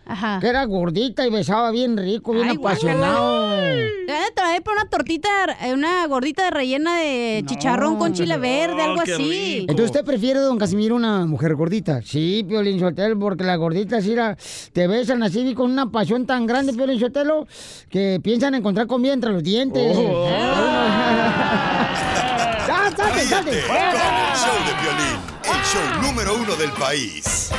que 0.41 0.47
era 0.47 0.65
gordita 0.65 1.27
y 1.27 1.31
besaba 1.31 1.71
bien 1.71 1.97
rico, 1.97 2.33
bien 2.33 2.51
Ay, 2.51 2.57
apasionado. 2.57 3.51
A 4.11 4.35
traer 4.35 4.63
por 4.63 4.75
una 4.75 4.87
tortita, 4.89 5.29
eh, 5.63 5.73
una 5.73 6.07
gordita 6.07 6.45
de 6.45 6.51
rellena 6.51 6.99
de 6.99 7.43
chicharrón 7.47 7.97
con 7.97 8.13
chile 8.13 8.37
verde, 8.37 8.83
algo 8.83 9.01
así. 9.01 9.61
Entonces, 9.61 9.87
¿usted 9.87 10.05
prefiere, 10.05 10.41
don 10.41 10.59
Casimiro, 10.59 10.97
una 10.97 11.25
mujer 11.25 11.55
gordita? 11.55 12.03
Sí, 12.03 12.45
Piolín 12.47 12.81
Sotelo, 12.81 13.19
porque 13.19 13.45
las 13.45 13.57
gorditas, 13.71 14.05
mira, 14.05 14.37
te 14.73 14.89
besan 14.89 15.23
así 15.23 15.55
con 15.55 15.71
una 15.71 15.93
pasión 15.93 16.27
tan 16.27 16.45
grande, 16.45 16.73
Piolín 16.73 16.99
Sotelo, 16.99 17.47
que 17.89 18.19
piensan 18.21 18.57
encontrar 18.57 18.89
comida 18.89 19.13
entre 19.13 19.31
los 19.31 19.45
dientes. 19.45 19.97
Oh. 19.97 20.29
¡Ya, 22.67 22.93
salte, 22.97 23.21
salte! 23.21 23.51
El 23.51 23.63
show 23.63 24.59
de 24.67 24.73
Piolín, 24.83 25.21
el 25.45 25.63
show 25.65 26.03
número 26.03 26.35
uno 26.35 26.57
del 26.57 26.73
país. 26.73 27.51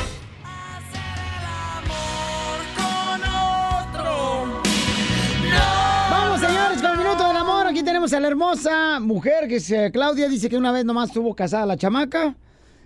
Vamos, 6.10 6.40
señores, 6.40 6.82
con 6.82 6.90
el 6.90 6.98
minuto 6.98 7.26
del 7.26 7.36
amor. 7.38 7.66
Aquí 7.68 7.82
tenemos 7.82 8.12
a 8.12 8.20
la 8.20 8.28
hermosa 8.28 9.00
mujer 9.00 9.48
que 9.48 9.56
es 9.56 9.70
eh, 9.70 9.90
Claudia. 9.90 10.28
Dice 10.28 10.50
que 10.50 10.58
una 10.58 10.72
vez 10.72 10.84
nomás 10.84 11.08
estuvo 11.08 11.34
casada 11.34 11.64
la 11.64 11.78
chamaca 11.78 12.36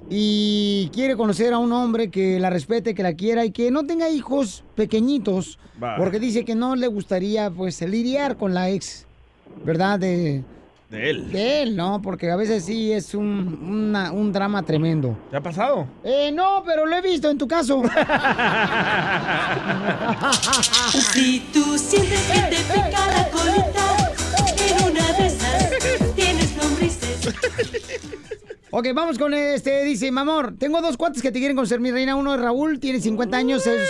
y 0.09 0.91
quiere 0.95 1.17
conocer 1.17 1.53
a 1.53 1.59
un 1.59 1.73
hombre 1.73 2.11
que 2.11 2.39
la 2.39 2.51
respete, 2.51 2.95
que 2.95 3.03
la 3.03 3.15
quiera 3.15 3.45
y 3.45 3.51
que 3.51 3.71
no 3.71 3.85
tenga 3.87 4.09
hijos 4.09 4.63
pequeñitos. 4.75 5.59
Va. 5.83 5.97
Porque 5.97 6.19
dice 6.21 6.45
que 6.45 6.55
no 6.55 6.77
le 6.77 6.87
gustaría, 6.87 7.51
pues, 7.51 7.81
lidiar 7.83 8.37
con 8.37 8.55
la 8.55 8.71
ex, 8.71 9.05
¿verdad? 9.65 9.99
De, 9.99 10.43
De 10.91 11.11
él. 11.11 11.33
de 11.33 11.63
él, 11.63 11.77
¿no? 11.77 12.01
Porque 12.01 12.31
a 12.31 12.37
veces 12.37 12.65
sí 12.65 12.93
es 12.93 13.15
un, 13.15 13.59
una- 13.93 14.13
un 14.13 14.33
drama 14.33 14.63
tremendo. 14.63 15.17
¿Te 15.31 15.37
ha 15.37 15.43
pasado? 15.43 15.87
Eh, 16.05 16.31
no, 16.33 16.63
pero 16.65 16.87
lo 16.87 16.97
he 16.97 17.03
visto 17.03 17.29
en 17.31 17.37
tu 17.39 17.49
caso. 17.49 17.83
Si 21.13 21.41
tú 21.53 21.77
sientes 21.79 22.21
que 22.23 22.41
te 22.57 22.57
pica 22.73 23.07
la 23.07 23.29
colita, 23.31 23.97
en 24.59 24.85
una 24.93 25.13
de 25.13 25.27
esas 25.27 26.15
tienes 26.15 26.57
lombrices. 26.57 27.35
Ok, 28.79 28.89
vamos 28.95 29.19
con 29.19 29.33
este. 29.33 29.85
Dice, 29.85 30.13
mi 30.13 30.21
amor, 30.21 30.55
tengo 30.59 30.83
dos 30.83 30.99
cuates 30.99 31.23
que 31.23 31.33
te 31.33 31.39
quieren 31.39 31.57
conocer, 31.57 31.81
mi 31.81 31.91
reina. 31.91 32.15
Uno 32.15 32.35
es 32.35 32.41
Raúl, 32.43 32.79
tiene 32.79 33.01
50 33.01 33.35
años, 33.35 33.67
es 33.67 33.89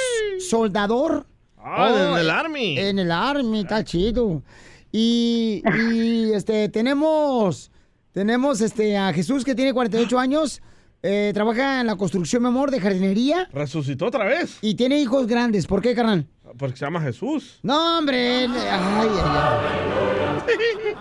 soldador. 0.48 1.26
Ah, 1.58 2.12
en 2.12 2.18
el 2.20 2.28
eh, 2.28 2.30
Army. 2.30 2.78
En 2.78 2.98
el 3.00 3.10
Army, 3.10 3.62
está 3.62 3.82
chido. 3.82 4.44
Y, 4.92 5.60
y, 5.90 6.30
este, 6.32 6.68
tenemos, 6.68 7.72
tenemos 8.12 8.60
este, 8.60 8.96
a 8.96 9.12
Jesús 9.12 9.44
que 9.44 9.56
tiene 9.56 9.74
48 9.74 10.20
años. 10.20 10.62
eh, 11.02 11.32
trabaja 11.34 11.80
en 11.80 11.88
la 11.88 11.96
construcción, 11.96 12.42
mi 12.42 12.48
amor, 12.48 12.70
de 12.70 12.80
jardinería. 12.80 13.48
Resucitó 13.52 14.06
otra 14.06 14.24
vez. 14.24 14.56
Y 14.62 14.76
tiene 14.76 15.00
hijos 15.00 15.26
grandes. 15.26 15.66
¿Por 15.66 15.82
qué, 15.82 15.96
carnal? 15.96 16.28
Porque 16.56 16.76
se 16.76 16.84
llama 16.84 17.00
Jesús. 17.00 17.58
No, 17.64 17.98
hombre. 17.98 18.46
Ay, 18.46 18.50
ay, 18.54 19.08
ay. 19.24 20.94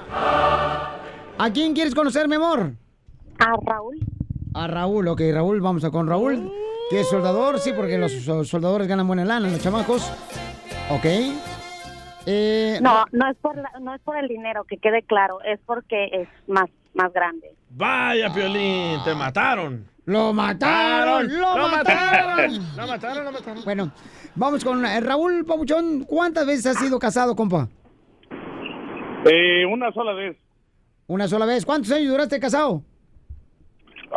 ¿A 1.37 1.51
quién 1.53 1.75
quieres 1.75 1.93
conocer, 1.93 2.27
mi 2.27 2.37
amor? 2.37 2.73
A 3.39 3.55
Raúl. 3.65 3.99
A 4.53 4.67
Raúl, 4.67 5.07
ok, 5.07 5.21
Raúl, 5.33 5.59
vamos 5.61 5.83
a 5.83 5.91
con 5.91 6.07
Raúl, 6.07 6.51
que 6.89 7.01
es 7.01 7.09
soldador, 7.09 7.59
sí, 7.59 7.71
porque 7.75 7.97
los 7.97 8.11
so- 8.11 8.43
soldadores 8.45 8.87
ganan 8.87 9.07
buena 9.07 9.25
lana, 9.25 9.49
los 9.49 9.59
chamacos. 9.61 10.09
Ok. 10.89 11.05
Eh, 12.27 12.79
No, 12.81 13.03
no 13.11 13.29
es 13.29 13.37
por 13.37 13.55
la- 13.57 13.71
no 13.81 13.93
es 13.93 14.01
por 14.01 14.17
el 14.17 14.27
dinero, 14.27 14.63
que 14.63 14.77
quede 14.77 15.03
claro, 15.03 15.39
es 15.43 15.59
porque 15.65 16.05
es 16.11 16.27
más 16.47 16.65
más 16.93 17.11
grande. 17.11 17.53
Vaya, 17.71 18.33
Piolín, 18.33 19.03
te 19.03 19.13
mataron. 19.13 19.85
¡Lo 20.05 20.31
mataron! 20.31 21.27
¡Lo, 21.27 21.57
Lo 21.57 21.67
mataron! 21.67 22.51
Lo 22.77 22.87
mataron, 22.87 23.25
lo 23.25 23.31
mataron. 23.33 23.63
Bueno, 23.65 23.91
vamos 24.35 24.63
con 24.63 24.85
eh, 24.85 25.01
Raúl 25.01 25.43
Pabuchón. 25.45 26.05
¿Cuántas 26.05 26.45
veces 26.47 26.67
has 26.67 26.77
sido 26.77 26.97
casado, 26.99 27.35
compa? 27.35 27.67
Eh, 29.25 29.65
una 29.65 29.91
sola 29.91 30.13
vez. 30.13 30.37
Una 31.07 31.27
sola 31.27 31.45
vez. 31.45 31.65
¿Cuántos 31.65 31.91
años 31.91 32.09
duraste 32.11 32.39
casado? 32.39 32.81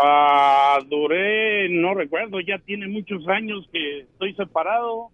Ah, 0.00 0.78
duré, 0.88 1.68
no 1.70 1.92
recuerdo, 1.94 2.38
ya 2.40 2.58
tiene 2.58 2.86
muchos 2.86 3.26
años 3.28 3.68
que 3.72 4.00
estoy 4.00 4.32
separado. 4.34 5.10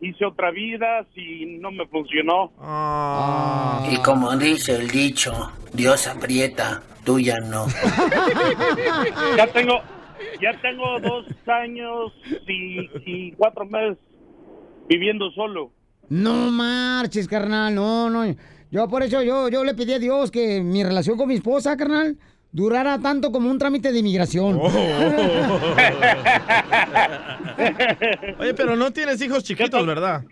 Hice 0.00 0.24
otra 0.24 0.50
vida, 0.50 1.04
si 1.14 1.58
no 1.60 1.70
me 1.70 1.86
funcionó. 1.88 2.52
Y 3.90 3.96
como 4.02 4.34
dice 4.36 4.76
el 4.76 4.88
dicho, 4.88 5.32
Dios 5.72 6.06
aprieta, 6.06 6.82
tú 7.04 7.18
ya 7.18 7.38
no. 7.40 7.66
ya 9.36 9.46
tengo, 9.48 9.80
ya 10.40 10.58
tengo 10.62 11.00
dos 11.00 11.26
años 11.46 12.12
y, 12.46 12.88
y 13.04 13.32
cuatro 13.32 13.66
meses 13.66 13.98
viviendo 14.88 15.30
solo. 15.32 15.72
No 16.08 16.50
marches, 16.50 17.28
carnal, 17.28 17.74
no, 17.74 18.08
no. 18.08 18.24
Yo 18.70 18.88
por 18.88 19.02
eso 19.02 19.22
yo, 19.22 19.48
yo 19.48 19.64
le 19.64 19.74
pedí 19.74 19.92
a 19.94 19.98
Dios 19.98 20.30
que 20.30 20.62
mi 20.62 20.82
relación 20.82 21.18
con 21.18 21.28
mi 21.28 21.34
esposa, 21.34 21.76
carnal, 21.76 22.16
durara 22.52 22.98
tanto 23.00 23.32
como 23.32 23.50
un 23.50 23.58
trámite 23.58 23.90
de 23.92 23.98
inmigración. 24.00 24.58
Oh. 24.60 24.68
Oye, 28.38 28.54
pero 28.54 28.76
no 28.76 28.92
tienes 28.92 29.20
hijos 29.22 29.42
chiquitos, 29.44 29.86
¿verdad? 29.86 30.22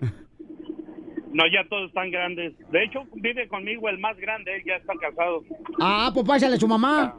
No, 1.33 1.45
ya 1.47 1.69
todos 1.69 1.89
están 1.89 2.11
grandes. 2.11 2.55
De 2.71 2.85
hecho, 2.85 3.05
vive 3.15 3.47
conmigo 3.49 3.89
el 3.89 3.99
más 3.99 4.17
grande, 4.17 4.63
ya 4.67 4.75
está 4.77 4.95
casado. 5.01 5.43
Ah, 5.81 6.11
pues 6.15 6.27
pásale 6.27 6.57
a 6.57 6.59
su 6.59 6.69
mamá. 6.69 7.15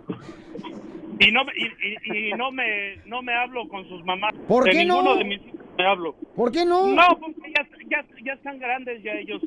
Y 1.19 1.31
no, 1.31 1.43
me- 1.45 1.53
y, 1.55 2.13
y- 2.13 2.29
y 2.29 2.33
no 2.33 2.51
me 2.51 2.97
no 3.05 3.21
me 3.21 3.33
hablo 3.33 3.67
con 3.69 3.87
sus 3.87 4.03
mamás. 4.05 4.33
¿Por 4.47 4.65
de 4.65 4.71
qué 4.71 4.85
no? 4.85 4.97
ninguno 5.01 5.17
de 5.17 5.23
mis 5.25 5.41
hijos 5.41 5.59
me 5.77 5.85
hablo. 5.87 6.15
¿Por 6.35 6.51
qué 6.51 6.65
no? 6.65 6.87
No, 6.87 7.03
porque 7.19 7.53
ya, 7.55 7.67
ya, 7.89 8.05
ya 8.23 8.33
están 8.33 8.59
grandes, 8.59 9.01
ya 9.03 9.13
ellos 9.13 9.41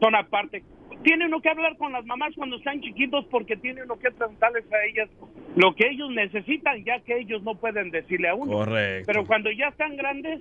son 0.00 0.14
aparte. 0.14 0.62
Tiene 1.02 1.26
uno 1.26 1.40
que 1.40 1.48
hablar 1.48 1.76
con 1.78 1.92
las 1.92 2.04
mamás 2.04 2.32
cuando 2.36 2.56
están 2.56 2.80
chiquitos 2.80 3.24
porque 3.30 3.56
tiene 3.56 3.82
uno 3.84 3.98
que 3.98 4.10
preguntarles 4.10 4.64
a 4.72 4.84
ellas 4.84 5.08
lo 5.56 5.74
que 5.74 5.88
ellos 5.90 6.10
necesitan, 6.10 6.84
ya 6.84 7.00
que 7.00 7.18
ellos 7.18 7.42
no 7.42 7.54
pueden 7.54 7.90
decirle 7.90 8.28
a 8.28 8.34
uno. 8.34 8.52
Correcto. 8.52 9.04
Pero 9.06 9.26
cuando 9.26 9.50
ya 9.50 9.68
están 9.68 9.96
grandes, 9.96 10.40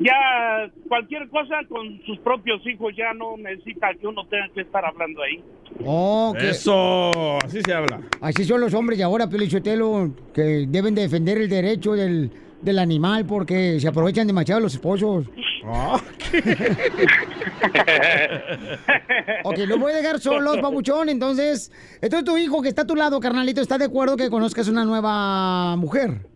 ya 0.00 0.70
cualquier 0.88 1.28
cosa 1.28 1.56
con 1.68 2.00
sus 2.06 2.18
propios 2.20 2.66
hijos 2.66 2.94
ya 2.96 3.12
no 3.14 3.36
necesita 3.36 3.92
que 4.00 4.06
uno 4.06 4.26
tenga 4.28 4.48
que 4.54 4.62
estar 4.62 4.84
hablando 4.84 5.22
ahí. 5.22 5.42
Oh, 5.84 6.34
que- 6.38 6.50
Eso, 6.50 7.36
así 7.44 7.60
se 7.62 7.72
habla. 7.74 8.00
Así 8.20 8.44
son 8.44 8.60
los 8.62 8.72
hombres 8.74 8.98
de 8.98 9.04
ahora, 9.04 9.28
Pelichotelo, 9.28 10.10
que 10.34 10.66
deben 10.68 10.94
de 10.94 11.02
defender 11.02 11.38
el 11.38 11.48
derecho 11.48 11.92
del, 11.92 12.30
del 12.62 12.78
animal 12.78 13.24
porque 13.26 13.78
se 13.80 13.88
aprovechan 13.88 14.26
demasiado 14.26 14.60
los 14.60 14.74
esposos. 14.74 15.26
ok, 19.44 19.58
lo 19.66 19.78
voy 19.78 19.92
a 19.92 19.96
dejar 19.96 20.20
solos, 20.20 20.60
babuchón. 20.60 21.08
Entonces, 21.08 21.72
entonces 22.00 22.24
tu 22.24 22.36
hijo 22.36 22.62
que 22.62 22.68
está 22.68 22.82
a 22.82 22.86
tu 22.86 22.96
lado, 22.96 23.20
carnalito, 23.20 23.60
¿está 23.60 23.78
de 23.78 23.86
acuerdo 23.86 24.16
que 24.16 24.30
conozcas 24.30 24.68
una 24.68 24.84
nueva 24.84 25.76
mujer? 25.76 26.26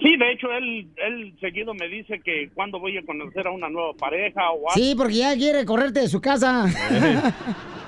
Sí, 0.00 0.16
de 0.16 0.32
hecho, 0.32 0.48
él, 0.52 0.88
él 0.96 1.34
seguido 1.40 1.74
me 1.74 1.88
dice 1.88 2.20
que 2.24 2.50
cuando 2.54 2.80
voy 2.80 2.98
a 2.98 3.06
conocer 3.06 3.46
a 3.46 3.52
una 3.52 3.68
nueva 3.68 3.92
pareja 3.94 4.50
o 4.50 4.68
algo. 4.68 4.70
Sí, 4.74 4.94
porque 4.96 5.14
ya 5.14 5.36
quiere 5.36 5.64
correrte 5.64 6.00
de 6.00 6.08
su 6.08 6.20
casa. 6.20 6.66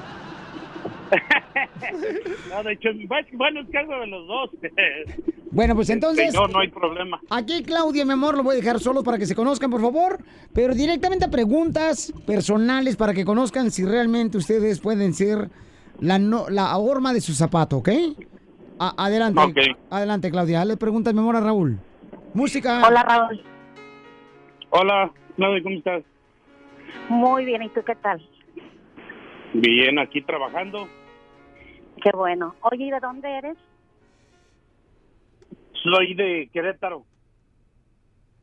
No, 2.48 2.62
de 2.62 2.72
hecho, 2.72 2.88
bueno, 3.32 3.60
es 3.60 3.68
que 3.68 3.78
algo 3.78 3.98
de 4.00 4.06
los 4.06 4.26
dos. 4.26 4.50
Bueno, 5.50 5.76
pues 5.76 5.88
entonces... 5.88 6.34
No, 6.34 6.48
no 6.48 6.58
hay 6.58 6.68
problema. 6.68 7.20
Aquí, 7.30 7.62
Claudia, 7.62 8.04
mi 8.04 8.10
amor, 8.10 8.36
lo 8.36 8.42
voy 8.42 8.54
a 8.56 8.58
dejar 8.58 8.80
solo 8.80 9.04
para 9.04 9.18
que 9.18 9.26
se 9.26 9.36
conozcan, 9.36 9.70
por 9.70 9.80
favor. 9.80 10.18
Pero 10.52 10.74
directamente 10.74 11.26
a 11.26 11.30
preguntas 11.30 12.12
personales 12.26 12.96
para 12.96 13.14
que 13.14 13.24
conozcan 13.24 13.70
si 13.70 13.84
realmente 13.84 14.36
ustedes 14.36 14.80
pueden 14.80 15.14
ser 15.14 15.50
la, 16.00 16.18
no- 16.18 16.48
la 16.50 16.76
horma 16.76 17.12
de 17.12 17.20
su 17.20 17.34
zapato, 17.34 17.76
¿ok? 17.76 17.88
A- 18.80 19.04
adelante. 19.06 19.76
Adelante, 19.90 20.28
Claudia. 20.32 20.58
Dale 20.58 20.76
preguntas, 20.76 21.14
mi 21.14 21.20
amor, 21.20 21.36
a 21.36 21.40
Raúl. 21.40 21.78
Música. 22.32 22.82
Hola, 22.88 23.04
Raúl. 23.04 23.40
Hola, 24.70 25.12
Claudia, 25.36 25.62
¿cómo 25.62 25.76
estás? 25.76 26.02
Muy 27.08 27.44
bien, 27.44 27.62
¿y 27.62 27.68
tú 27.68 27.80
qué 27.86 27.94
tal? 27.94 28.20
Bien, 29.52 30.00
aquí 30.00 30.20
trabajando. 30.22 30.88
Qué 32.04 32.10
bueno. 32.14 32.54
Oye, 32.60 32.84
¿y 32.84 32.90
de 32.90 33.00
dónde 33.00 33.28
eres? 33.38 33.56
Soy 35.82 36.14
de 36.14 36.48
Querétaro, 36.52 37.02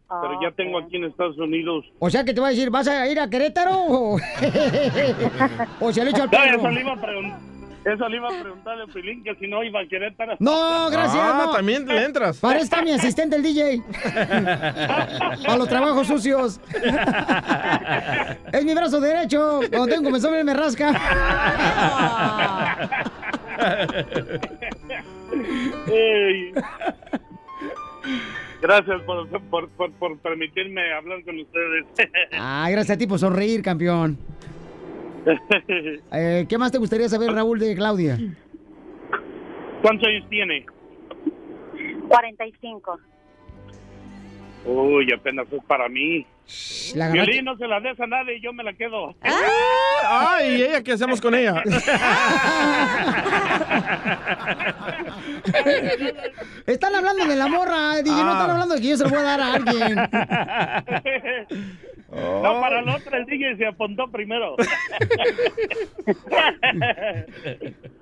pero 0.10 0.42
ya 0.42 0.52
tengo 0.52 0.80
aquí 0.80 0.98
en 0.98 1.06
Estados 1.06 1.38
Unidos. 1.38 1.86
O 2.00 2.10
sea, 2.10 2.24
que 2.26 2.34
te 2.34 2.42
va 2.42 2.48
a 2.48 2.50
decir, 2.50 2.70
¿vas 2.72 2.88
a 2.88 3.08
ir 3.08 3.20
a 3.20 3.30
Querétaro? 3.30 3.72
o, 3.76 4.16
o 5.80 5.94
se 5.94 6.04
le 6.04 6.10
echa 6.12 6.24
al 6.24 6.30
No, 6.32 6.32
perro? 6.32 6.58
eso 6.58 6.70
le 6.72 6.82
iba 6.82 6.94
a 6.94 7.02
preguntar. 7.02 7.40
Eso 7.84 8.08
le 8.10 8.18
iba 8.18 8.28
a 8.28 8.42
preguntarle 8.42 8.84
a 8.84 8.88
Pilín, 8.88 9.24
que 9.24 9.34
si 9.36 9.48
no 9.48 9.64
iba 9.64 9.80
a 9.80 9.88
Querétaro. 9.88 10.36
No, 10.40 10.90
gracias. 10.92 11.24
Ah, 11.24 11.44
no. 11.48 11.52
también 11.52 11.88
le 11.88 12.06
entras. 12.06 12.40
Parezca 12.40 12.82
mi 12.84 12.92
asistente 12.92 13.36
el 13.36 13.42
DJ. 13.44 13.82
A 15.48 15.56
los 15.58 15.68
trabajos 15.68 16.06
sucios. 16.06 16.60
Es 18.52 18.66
mi 18.66 18.76
brazo 18.76 19.00
derecho. 19.02 19.62
Cuando 19.72 19.88
tengo 19.88 20.04
comezón 20.04 20.46
me 20.46 20.54
rasca. 20.54 20.92
Gracias 28.62 29.02
por, 29.04 29.28
por, 29.50 29.70
por, 29.70 29.92
por 29.94 30.18
permitirme 30.20 30.94
hablar 30.94 31.24
con 31.24 31.40
ustedes. 31.40 31.86
Ah, 32.34 32.68
gracias 32.72 32.96
a 32.96 33.00
ti 33.00 33.08
por 33.08 33.20
sonreír, 33.20 33.62
campeón. 33.62 34.18
Eh, 36.14 36.46
¿Qué 36.50 36.58
más 36.58 36.72
te 36.72 36.78
gustaría 36.80 37.08
saber, 37.08 37.32
Raúl, 37.32 37.60
de 37.60 37.76
Claudia? 37.76 38.18
¿Cuántos 39.82 40.08
años 40.08 40.28
tiene? 40.30 40.66
45. 42.08 43.00
Uy, 44.66 45.12
apenas 45.12 45.48
es 45.52 45.64
para 45.66 45.90
mí. 45.90 46.26
La 46.96 47.10
Violín, 47.10 47.46
no 47.46 47.56
se 47.58 47.68
la 47.68 47.80
des 47.80 48.00
a 48.00 48.06
nadie, 48.08 48.40
yo 48.42 48.54
me 48.54 48.64
la 48.64 48.74
quedo. 48.74 49.16
Ay, 50.04 50.56
¿y 50.56 50.62
ella 50.64 50.84
qué 50.84 50.92
hacemos 50.94 51.20
con 51.22 51.34
ella? 51.34 51.64
Están 56.68 56.96
hablando 56.96 57.26
de 57.26 57.36
la 57.36 57.48
morra, 57.48 57.96
DJ, 57.98 58.12
no 58.24 58.32
están 58.34 58.50
Ah. 58.50 58.54
hablando 58.54 58.76
de 58.76 58.82
que 58.82 58.88
yo 58.90 58.98
se 58.98 59.04
lo 59.04 59.10
voy 59.10 59.20
a 59.20 59.24
dar 59.24 59.42
a 59.42 59.54
alguien. 59.54 59.96
No, 62.14 62.60
para 62.60 62.82
la 62.82 62.98
otra 62.98 63.20
el 63.20 63.26
DJ 63.26 63.56
se 63.56 63.66
apuntó 63.68 64.12
primero. 64.12 64.58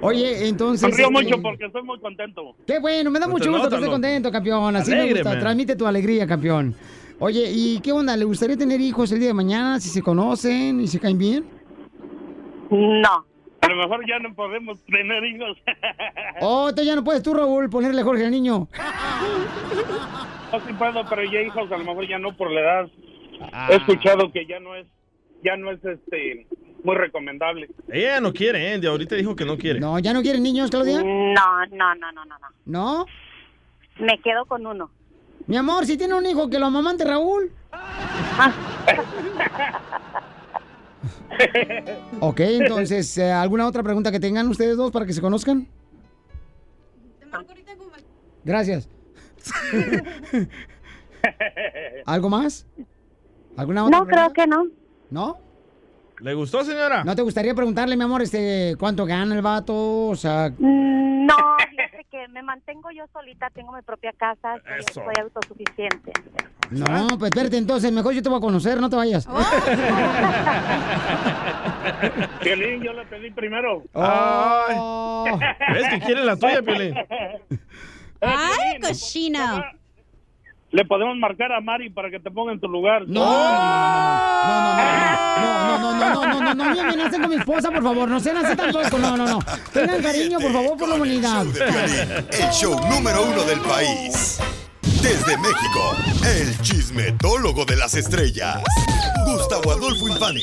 Oye, 0.00 0.48
entonces... 0.48 0.80
Sonrío 0.80 1.08
este, 1.08 1.24
mucho 1.24 1.42
porque 1.42 1.66
estoy 1.66 1.82
muy 1.82 1.98
contento. 1.98 2.54
Qué 2.66 2.78
bueno, 2.78 3.10
me 3.10 3.18
da 3.18 3.26
mucho 3.26 3.50
gusto 3.50 3.68
que 3.68 3.74
estés 3.74 3.90
contento, 3.90 4.30
campeón. 4.30 4.76
Así 4.76 4.90
me 4.90 5.00
Alégreme. 5.00 5.22
gusta. 5.22 5.40
Transmite 5.40 5.76
tu 5.76 5.86
alegría, 5.86 6.26
campeón. 6.26 6.74
Oye, 7.18 7.50
¿y 7.50 7.80
qué 7.80 7.90
onda? 7.90 8.16
¿Le 8.16 8.24
gustaría 8.24 8.56
tener 8.56 8.80
hijos 8.80 9.10
el 9.10 9.18
día 9.18 9.28
de 9.28 9.34
mañana 9.34 9.80
si 9.80 9.88
se 9.88 10.02
conocen 10.02 10.80
y 10.80 10.86
se 10.86 11.00
caen 11.00 11.18
bien? 11.18 11.44
No. 12.70 13.26
A 13.60 13.68
lo 13.68 13.76
mejor 13.76 14.08
ya 14.08 14.20
no 14.20 14.32
podemos 14.34 14.80
tener 14.84 15.24
hijos. 15.24 15.58
Oh, 16.40 16.68
entonces 16.68 16.86
ya 16.86 16.94
no 16.94 17.02
puedes 17.02 17.24
tú, 17.24 17.34
Raúl, 17.34 17.68
ponerle 17.68 18.04
Jorge 18.04 18.24
al 18.24 18.30
niño. 18.30 18.68
No 20.52 20.60
sí 20.60 20.72
puedo, 20.78 21.04
pero 21.10 21.24
ya 21.24 21.42
hijos 21.42 21.70
a 21.72 21.76
lo 21.76 21.84
mejor 21.84 22.08
ya 22.08 22.18
no 22.20 22.36
por 22.36 22.52
la 22.52 22.60
edad. 22.60 22.90
Ah. 23.52 23.68
He 23.70 23.76
escuchado 23.76 24.30
que 24.30 24.46
ya 24.46 24.60
no 24.60 24.76
es, 24.76 24.86
ya 25.42 25.56
no 25.56 25.72
es 25.72 25.84
este 25.84 26.46
muy 26.84 26.96
recomendable. 26.96 27.68
Ella 27.88 28.20
no 28.20 28.32
quiere, 28.32 28.74
¿eh? 28.74 28.78
De 28.78 28.88
ahorita 28.88 29.16
dijo 29.16 29.34
que 29.36 29.44
no 29.44 29.58
quiere. 29.58 29.80
No, 29.80 29.98
¿ya 29.98 30.12
no 30.12 30.22
quieren 30.22 30.42
niños, 30.42 30.70
Claudia? 30.70 31.02
No, 31.02 31.66
no, 31.70 31.94
no, 31.94 32.12
no, 32.12 32.24
no, 32.24 32.38
no. 32.38 32.48
¿No? 32.66 33.06
Me 33.98 34.18
quedo 34.20 34.46
con 34.46 34.66
uno. 34.66 34.90
Mi 35.46 35.56
amor, 35.56 35.86
si 35.86 35.96
tiene 35.96 36.14
un 36.14 36.26
hijo 36.26 36.50
que 36.50 36.58
lo 36.58 36.66
amamante 36.66 37.04
Raúl. 37.04 37.50
ok, 42.20 42.40
entonces, 42.40 43.16
eh, 43.18 43.32
¿alguna 43.32 43.66
otra 43.66 43.82
pregunta 43.82 44.12
que 44.12 44.20
tengan 44.20 44.48
ustedes 44.48 44.76
dos 44.76 44.90
para 44.90 45.06
que 45.06 45.12
se 45.12 45.20
conozcan? 45.20 45.66
Gracias. 48.44 48.88
¿Algo 52.06 52.30
más? 52.30 52.66
¿Alguna 53.56 53.84
otra 53.84 53.98
No, 53.98 54.06
creo 54.06 54.32
que 54.32 54.46
no. 54.46 54.66
¿No? 55.10 55.38
¿Le 56.20 56.34
gustó, 56.34 56.64
señora? 56.64 57.04
¿No 57.04 57.14
te 57.14 57.22
gustaría 57.22 57.54
preguntarle, 57.54 57.96
mi 57.96 58.02
amor, 58.04 58.22
este, 58.22 58.74
cuánto 58.78 59.06
gana 59.06 59.34
el 59.34 59.42
vato? 59.42 60.08
O 60.08 60.16
sea, 60.16 60.50
No, 60.58 61.36
fíjate 61.70 62.06
que 62.10 62.26
me 62.28 62.42
mantengo 62.42 62.90
yo 62.90 63.04
solita, 63.12 63.48
tengo 63.50 63.72
mi 63.72 63.82
propia 63.82 64.12
casa, 64.12 64.54
soy, 64.64 64.78
Eso. 64.80 64.94
soy 65.04 65.14
autosuficiente. 65.20 66.12
no, 66.70 67.18
pues 67.18 67.30
espérate, 67.30 67.56
entonces, 67.56 67.92
mejor 67.92 68.14
yo 68.14 68.22
te 68.22 68.28
voy 68.28 68.38
a 68.38 68.40
conocer, 68.40 68.80
no 68.80 68.90
te 68.90 68.96
vayas. 68.96 69.26
Piolín, 72.42 72.82
yo 72.82 72.92
le 72.92 73.04
pedí 73.06 73.30
primero. 73.30 73.82
Oh. 73.92 75.38
¿Ves 75.72 75.88
que 75.90 76.00
quiere 76.00 76.24
la 76.24 76.36
tuya, 76.36 76.62
Piolín? 76.62 76.94
¡Ay, 78.20 78.80
cochino! 78.80 79.62
Le 80.70 80.84
podemos 80.84 81.16
marcar 81.16 81.50
a 81.52 81.60
Mari 81.62 81.88
para 81.88 82.10
que 82.10 82.20
te 82.20 82.30
ponga 82.30 82.52
en 82.52 82.60
tu 82.60 82.68
lugar. 82.68 83.08
No, 83.08 83.24
no, 83.24 84.48
no, 84.48 85.78
no, 85.78 85.94
no, 85.94 86.24
no, 86.24 86.40
no, 86.42 86.54
no 86.54 86.64
me 86.74 86.80
amenacen 86.80 87.22
con 87.22 87.30
mi 87.30 87.36
esposa, 87.36 87.70
por 87.70 87.82
favor, 87.82 88.08
no 88.08 88.20
sean 88.20 88.36
así 88.44 88.54
tampoco, 88.54 88.98
no, 88.98 89.16
no, 89.16 89.26
no. 89.26 89.38
Tengan 89.72 90.02
cariño, 90.02 90.38
por 90.38 90.52
favor, 90.52 90.76
por 90.76 90.88
la 90.88 90.94
humanidad. 90.96 91.46
el 92.30 92.50
show 92.50 92.78
número 92.90 93.24
uno 93.24 93.42
del 93.44 93.60
país. 93.60 94.38
Desde 95.02 95.38
México, 95.38 95.96
el 96.26 96.58
chismetólogo 96.60 97.64
de 97.64 97.76
las 97.76 97.94
estrellas, 97.94 98.60
Gustavo 99.24 99.70
Adolfo 99.70 100.06
Infante. 100.08 100.42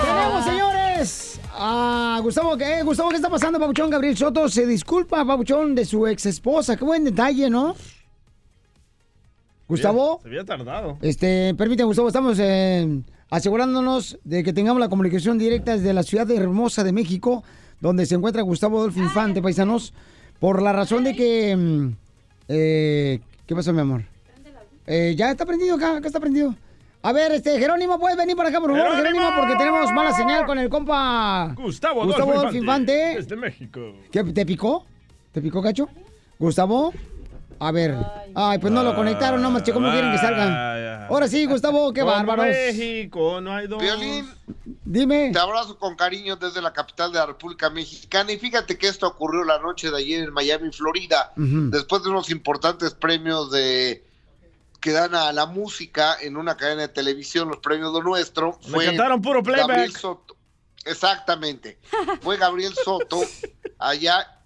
Tenemos, 0.00 0.44
señores, 0.44 1.40
a 1.52 2.20
Gustavo, 2.22 2.56
¿qué, 2.56 2.82
Gustavo, 2.84 3.10
¿qué 3.10 3.16
está 3.16 3.28
pasando, 3.28 3.58
Pabuchón? 3.58 3.90
Gabriel 3.90 4.16
Soto 4.16 4.48
se 4.48 4.66
disculpa, 4.66 5.26
Pabuchón, 5.26 5.74
de 5.74 5.84
su 5.84 6.06
ex 6.06 6.24
esposa. 6.24 6.76
Qué 6.76 6.84
buen 6.84 7.04
detalle, 7.04 7.50
¿no? 7.50 7.74
Gustavo, 9.68 10.20
Se 10.22 10.28
había 10.28 10.44
tardado. 10.44 10.98
este, 11.00 11.54
permíteme, 11.56 11.86
Gustavo, 11.86 12.08
estamos 12.08 12.38
eh, 12.40 13.00
asegurándonos 13.30 14.18
de 14.24 14.42
que 14.44 14.52
tengamos 14.52 14.78
la 14.80 14.88
comunicación 14.88 15.38
directa 15.38 15.76
desde 15.76 15.92
la 15.94 16.02
ciudad 16.02 16.30
hermosa 16.30 16.84
de 16.84 16.92
México, 16.92 17.42
donde 17.80 18.04
se 18.06 18.14
encuentra 18.14 18.42
Gustavo 18.42 18.78
Adolfo 18.78 19.00
Infante, 19.00 19.40
paisanos, 19.42 19.94
por 20.38 20.60
la 20.62 20.72
razón 20.72 21.04
de 21.04 21.14
que... 21.14 21.56
mm, 21.56 21.88
eh, 22.48 23.20
¿Qué 23.46 23.54
pasó, 23.54 23.72
mi 23.72 23.80
amor? 23.80 24.02
Eh, 24.86 25.14
ya 25.16 25.30
está 25.30 25.46
prendido 25.46 25.76
acá, 25.76 25.96
acá 25.96 26.06
está 26.08 26.20
prendido. 26.20 26.54
A 27.02 27.12
ver, 27.12 27.32
este, 27.32 27.58
Jerónimo, 27.58 27.98
¿puedes 27.98 28.16
venir 28.18 28.36
para 28.36 28.48
acá, 28.50 28.60
por 28.60 28.70
favor, 28.70 28.96
¡Jerónimo! 28.96 29.20
Jerónimo? 29.24 29.40
Porque 29.40 29.56
tenemos 29.56 29.92
mala 29.92 30.12
señal 30.14 30.44
con 30.46 30.58
el 30.58 30.68
compa... 30.68 31.54
Gustavo 31.56 32.04
Gustavo 32.04 32.30
Adolfo 32.32 32.40
Adolfo 32.40 32.56
Infante. 32.56 32.92
Desde 33.16 33.36
México. 33.36 33.80
¿Qué, 34.10 34.24
¿Te 34.24 34.44
picó? 34.46 34.84
¿Te 35.32 35.40
picó, 35.42 35.62
Cacho? 35.62 35.88
¿Gustavo? 36.38 36.92
A 37.58 37.72
ver. 37.72 37.96
Ay, 38.34 38.58
pues 38.58 38.72
no 38.72 38.82
lo 38.82 38.94
conectaron, 38.94 39.40
no 39.40 39.50
más, 39.50 39.62
che, 39.62 39.72
¿cómo 39.72 39.90
quieren 39.90 40.12
que 40.12 40.18
salga? 40.18 41.06
Ahora 41.06 41.28
sí, 41.28 41.44
Gustavo, 41.46 41.92
qué 41.92 42.02
bárbaros. 42.02 42.46
México, 42.46 43.40
no 43.40 43.54
hay 43.54 43.66
dos. 43.66 43.80
Violín, 43.80 44.28
Dime. 44.84 45.30
te 45.32 45.38
abrazo 45.38 45.78
con 45.78 45.96
cariño 45.96 46.36
desde 46.36 46.62
la 46.62 46.72
capital 46.72 47.12
de 47.12 47.18
la 47.18 47.26
República 47.26 47.70
Mexicana 47.70 48.32
y 48.32 48.38
fíjate 48.38 48.78
que 48.78 48.88
esto 48.88 49.06
ocurrió 49.06 49.44
la 49.44 49.58
noche 49.58 49.90
de 49.90 49.98
ayer 49.98 50.24
en 50.24 50.32
Miami, 50.32 50.70
Florida, 50.72 51.32
después 51.36 52.02
de 52.02 52.10
unos 52.10 52.30
importantes 52.30 52.94
premios 52.94 53.50
de 53.50 54.04
que 54.80 54.92
dan 54.92 55.14
a 55.14 55.32
la 55.32 55.46
música 55.46 56.16
en 56.20 56.36
una 56.36 56.58
cadena 56.58 56.82
de 56.82 56.88
televisión, 56.88 57.48
los 57.48 57.58
premios 57.58 57.94
de 57.94 58.02
nuestro. 58.02 58.58
Le 58.68 58.84
cantaron 58.84 59.22
puro 59.22 59.42
playback. 59.42 59.68
Gabriel 59.68 59.96
Soto. 59.96 60.36
Exactamente. 60.84 61.78
Fue 62.20 62.36
Gabriel 62.36 62.74
Soto 62.74 63.22
allá 63.78 64.42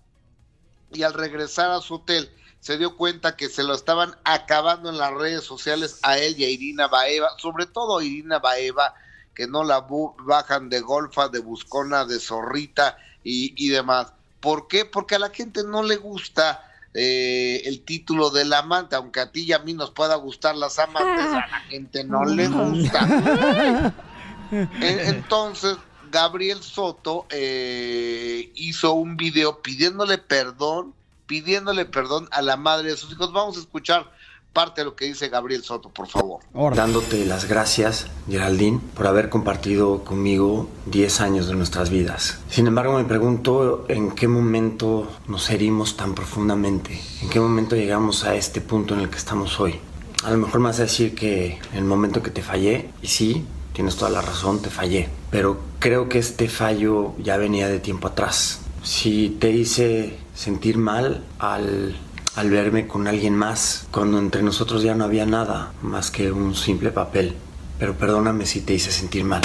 y 0.93 1.03
al 1.03 1.15
regresar 1.15 1.73
a 1.73 1.81
su 1.81 1.97
hotel 1.97 2.31
se 2.61 2.77
dio 2.79 2.97
cuenta 2.97 3.37
que 3.37 3.49
se 3.49 3.63
lo 3.63 3.75
estaban 3.75 4.15
acabando 4.25 4.91
en 4.91 4.99
las 4.99 5.13
redes 5.15 5.45
sociales 5.45 5.99
a 6.03 6.19
él 6.19 6.35
y 6.39 6.45
a 6.45 6.51
Irina 6.51 6.89
Baeva, 6.89 7.29
sobre 7.39 7.67
todo 7.67 7.99
a 7.99 8.05
Irina 8.05 8.39
Baeva, 8.41 8.95
que 9.35 9.47
no 9.47 9.63
la 9.65 9.87
bajan 10.27 10.69
de 10.69 10.81
golfa, 10.81 11.29
de 11.29 11.39
buscona, 11.39 12.05
de 12.05 12.19
zorrita 12.19 12.99
y, 13.23 13.55
y 13.57 13.69
demás. 13.69 14.13
¿Por 14.41 14.67
qué? 14.69 14.85
Porque 14.85 15.15
a 15.15 15.19
la 15.21 15.31
gente 15.31 15.63
no 15.65 15.83
le 15.83 15.97
gusta 15.97 16.65
eh, 16.95 17.63
el 17.65 17.83
título 17.85 18.31
del 18.31 18.53
amante, 18.53 18.97
aunque 18.97 19.21
a 19.21 19.31
ti 19.31 19.45
y 19.45 19.53
a 19.53 19.61
mí 19.61 19.75
nos 19.75 19.91
pueda 19.93 20.17
gustar 20.17 20.57
las 20.57 20.79
amantes, 20.81 21.27
a 21.27 21.47
la 21.47 21.61
gente 21.69 22.03
no 22.05 22.25
le 22.25 22.49
gusta. 22.49 23.95
En- 24.51 25.01
Entonces, 25.01 25.77
Gabriel 26.11 26.63
Soto 26.63 27.27
eh, 27.31 28.51
hizo 28.55 28.95
un 28.95 29.17
video 29.17 29.61
pidiéndole 29.61 30.17
perdón, 30.19 30.95
pidiéndole 31.29 31.85
perdón 31.85 32.27
a 32.33 32.43
la 32.43 32.57
madre 32.57 32.91
de 32.91 32.97
sus 32.97 33.13
hijos. 33.13 33.33
Vamos 33.33 33.57
a 33.57 33.61
escuchar 33.61 34.11
parte 34.53 34.81
de 34.81 34.87
lo 34.87 34.97
que 34.97 35.05
dice 35.05 35.29
Gabriel 35.29 35.63
Soto, 35.63 35.91
por 35.91 36.09
favor. 36.09 36.41
Dándote 36.75 37.25
las 37.27 37.45
gracias, 37.45 38.09
Geraldine, 38.29 38.81
por 38.97 39.07
haber 39.07 39.29
compartido 39.29 40.03
conmigo 40.03 40.69
10 40.87 41.21
años 41.21 41.47
de 41.47 41.55
nuestras 41.55 41.91
vidas. 41.91 42.41
Sin 42.51 42.67
embargo, 42.67 42.99
me 42.99 43.05
pregunto 43.05 43.85
en 43.89 44.11
qué 44.13 44.27
momento 44.27 45.07
nos 45.29 45.49
herimos 45.51 45.97
tan 45.97 46.15
profundamente, 46.15 47.01
en 47.23 47.29
qué 47.29 47.39
momento 47.39 47.77
llegamos 47.77 48.25
a 48.25 48.35
este 48.35 48.61
punto 48.61 48.95
en 48.95 49.01
el 49.01 49.11
que 49.11 49.19
estamos 49.19 49.61
hoy. 49.61 49.79
A 50.25 50.31
lo 50.31 50.39
mejor 50.39 50.61
me 50.61 50.69
vas 50.69 50.81
a 50.81 50.83
decir 50.83 51.15
que 51.15 51.61
en 51.73 51.79
el 51.79 51.85
momento 51.85 52.23
que 52.23 52.31
te 52.31 52.43
fallé, 52.43 52.91
y 53.03 53.07
sí, 53.07 53.45
tienes 53.75 53.95
toda 53.95 54.11
la 54.11 54.23
razón, 54.23 54.61
te 54.61 54.71
fallé, 54.71 55.09
pero 55.31 55.61
creo 55.79 56.09
que 56.09 56.19
este 56.19 56.49
fallo 56.49 57.15
ya 57.19 57.37
venía 57.37 57.69
de 57.69 57.79
tiempo 57.79 58.09
atrás. 58.09 58.61
Si 58.83 59.37
te 59.39 59.51
hice 59.51 60.19
sentir 60.39 60.79
mal 60.79 61.25
al 61.41 61.97
al 62.39 62.51
verme 62.51 62.87
con 62.87 63.09
alguien 63.09 63.35
más, 63.35 63.89
cuando 63.91 64.17
entre 64.21 64.45
nosotros 64.45 64.85
ya 64.85 64.95
no 64.95 65.03
había 65.03 65.27
nada 65.27 65.73
más 65.83 66.13
que 66.13 66.31
un 66.31 66.55
simple 66.55 66.93
papel. 66.93 67.35
Pero 67.81 67.95
perdóname 67.95 68.47
si 68.47 68.61
te 68.61 68.75
hice 68.75 68.93
sentir 68.93 69.25
mal. 69.25 69.43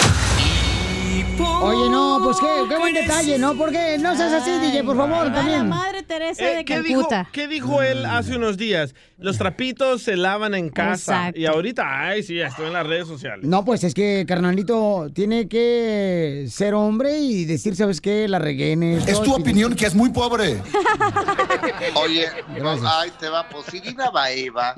Oye, 1.64 1.89
no, 1.89 2.20
pues 2.24 2.38
qué, 2.39 2.47
qué 2.68 2.78
buen 2.78 2.93
detalle, 2.93 3.38
¿no? 3.38 3.55
Porque 3.55 3.97
no 3.99 4.16
seas 4.16 4.34
así, 4.34 4.51
DJ, 4.59 4.84
por 4.84 4.97
favor, 4.97 5.32
también. 5.34 5.70
Madre 5.70 6.03
Teresa 6.03 6.43
Eh, 6.51 6.55
de 6.57 6.66
¿qué, 6.66 6.82
dijo, 6.82 7.01
Calcuta. 7.07 7.30
qué 7.32 7.47
dijo 7.47 7.82
él 7.82 8.05
hace 8.05 8.36
unos 8.36 8.57
días? 8.57 8.93
Los 9.18 9.38
trapitos 9.38 10.01
se 10.03 10.18
lavan 10.18 10.55
en 10.55 10.70
casa. 10.70 11.16
Exacto. 11.30 11.39
Y 11.39 11.45
ahorita, 11.45 11.84
ay, 12.07 12.24
sí, 12.24 12.39
estoy 12.39 12.68
en 12.68 12.74
las 12.74 12.86
redes 12.86 13.07
sociales. 13.07 13.45
No, 13.47 13.64
pues 13.64 13.84
es 13.86 13.93
que, 13.93 14.26
carnalito, 14.28 15.07
tiene 15.14 15.47
que 15.47 16.47
ser 16.49 16.74
hombre 16.74 17.18
y 17.20 17.45
decir, 17.45 17.76
¿sabes 17.76 18.01
qué? 18.01 18.28
La 18.28 18.39
regué 18.39 18.74
en 18.74 18.84
esto. 18.84 19.09
Es 19.11 19.22
tu 19.22 19.34
opinión 19.34 19.76
que 19.76 19.86
es 19.86 19.95
muy 19.95 20.09
pobre. 20.09 20.61
Oye, 21.95 22.28
Gracias. 22.55 22.91
ahí 22.93 23.11
te 23.20 23.30
va, 23.30 23.47
pues 23.49 23.74
Irina 23.74 24.09
Baeva, 24.09 24.76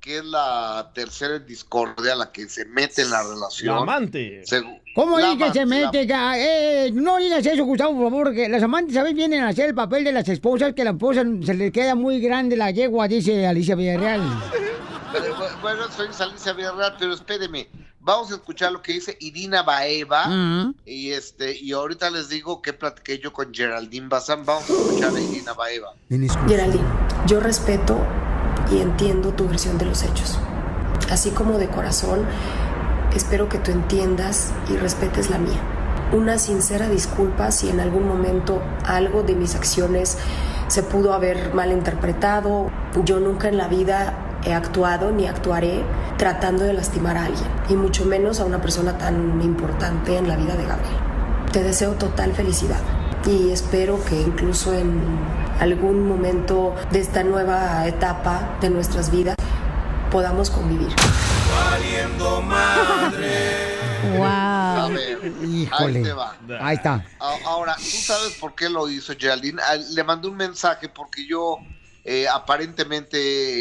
que 0.00 0.18
es 0.18 0.24
la 0.24 0.90
tercera 0.94 1.36
en 1.36 1.46
discordia, 1.46 2.14
la 2.14 2.30
que 2.32 2.48
se 2.48 2.64
mete 2.66 3.02
en 3.02 3.10
la 3.10 3.22
relación. 3.22 3.74
La 3.76 3.82
amante. 3.82 4.42
Segu- 4.44 4.80
¿Cómo 4.98 5.16
dice 5.18 5.38
que 5.38 5.52
se 5.52 5.60
la- 5.60 5.66
mete? 5.66 6.08
Eh, 6.36 6.90
no 6.92 7.18
digas 7.18 7.46
eso, 7.46 7.64
Gustavo, 7.64 7.92
por 7.94 8.10
favor, 8.10 8.34
que 8.34 8.48
las 8.48 8.62
amantes, 8.64 8.94
¿sabes? 8.94 9.14
Vienen 9.14 9.44
a 9.44 9.48
hacer 9.48 9.66
el 9.68 9.74
papel 9.74 10.02
de 10.02 10.10
las 10.12 10.28
esposas, 10.28 10.74
que 10.74 10.82
la 10.82 10.90
esposa 10.90 11.22
se 11.44 11.54
le 11.54 11.70
queda 11.70 11.94
muy 11.94 12.18
grande 12.20 12.56
la 12.56 12.72
yegua, 12.72 13.06
dice 13.06 13.46
Alicia 13.46 13.76
Villarreal. 13.76 14.20
Bueno, 15.62 15.82
soy 15.96 16.08
Alicia 16.20 16.52
Villarreal, 16.52 16.96
pero 16.98 17.14
espéreme. 17.14 17.68
Vamos 18.00 18.32
a 18.32 18.34
escuchar 18.36 18.72
lo 18.72 18.80
que 18.82 18.92
dice 18.94 19.16
Irina 19.20 19.62
Baeva. 19.62 20.24
Ujú. 20.26 20.74
Y 20.86 21.10
este, 21.10 21.56
y 21.56 21.72
ahorita 21.72 22.10
les 22.10 22.28
digo 22.28 22.60
que 22.62 22.72
platiqué 22.72 23.18
yo 23.18 23.32
con 23.32 23.52
Geraldine 23.54 24.08
Bazán. 24.08 24.44
Vamos 24.44 24.68
a 24.68 24.72
escuchar 24.72 25.14
a 25.14 25.20
Irina 25.20 25.52
Baeva. 25.52 25.94
Geraldine, 26.48 26.84
yo 27.26 27.38
respeto 27.40 27.98
y 28.72 28.78
entiendo 28.80 29.32
tu 29.34 29.46
versión 29.48 29.78
de 29.78 29.84
los 29.86 30.02
hechos. 30.02 30.38
Así 31.10 31.30
como 31.30 31.58
de 31.58 31.68
corazón, 31.68 32.26
espero 33.18 33.48
que 33.48 33.58
tú 33.58 33.72
entiendas 33.72 34.52
y 34.70 34.76
respetes 34.76 35.28
la 35.28 35.38
mía. 35.38 35.60
Una 36.12 36.38
sincera 36.38 36.88
disculpa 36.88 37.50
si 37.50 37.68
en 37.68 37.80
algún 37.80 38.06
momento 38.06 38.62
algo 38.86 39.24
de 39.24 39.34
mis 39.34 39.56
acciones 39.56 40.16
se 40.68 40.84
pudo 40.84 41.12
haber 41.12 41.52
malinterpretado. 41.52 42.70
Yo 43.04 43.18
nunca 43.18 43.48
en 43.48 43.58
la 43.58 43.66
vida 43.66 44.40
he 44.44 44.54
actuado 44.54 45.10
ni 45.10 45.26
actuaré 45.26 45.82
tratando 46.16 46.62
de 46.62 46.72
lastimar 46.72 47.16
a 47.16 47.24
alguien, 47.24 47.48
y 47.68 47.74
mucho 47.74 48.04
menos 48.04 48.38
a 48.40 48.44
una 48.44 48.60
persona 48.60 48.96
tan 48.98 49.42
importante 49.42 50.16
en 50.16 50.28
la 50.28 50.36
vida 50.36 50.54
de 50.54 50.64
Gabriel. 50.64 50.96
Te 51.52 51.62
deseo 51.62 51.92
total 51.92 52.32
felicidad 52.32 52.80
y 53.26 53.50
espero 53.50 53.98
que 54.04 54.20
incluso 54.20 54.74
en 54.74 55.00
algún 55.60 56.06
momento 56.06 56.74
de 56.92 57.00
esta 57.00 57.24
nueva 57.24 57.86
etapa 57.86 58.56
de 58.60 58.70
nuestras 58.70 59.10
vidas 59.10 59.34
podamos 60.10 60.50
convivir. 60.50 60.92
Valiendo 61.50 62.42
madre. 62.42 63.78
A 64.20 64.88
ver, 64.90 65.32
Híjole. 65.44 65.98
ahí 65.98 66.04
te 66.04 66.12
va. 66.12 66.36
Ahí 66.60 66.76
está. 66.76 67.06
Ahora, 67.18 67.76
¿tú 67.76 67.82
sabes 67.82 68.34
por 68.34 68.54
qué 68.54 68.68
lo 68.68 68.88
hizo 68.88 69.14
Geraldine? 69.18 69.60
Ah, 69.62 69.76
Le 69.76 70.04
mandé 70.04 70.28
un 70.28 70.36
mensaje 70.36 70.88
porque 70.88 71.26
yo 71.26 71.58
eh, 72.04 72.26
aparentemente, 72.26 73.18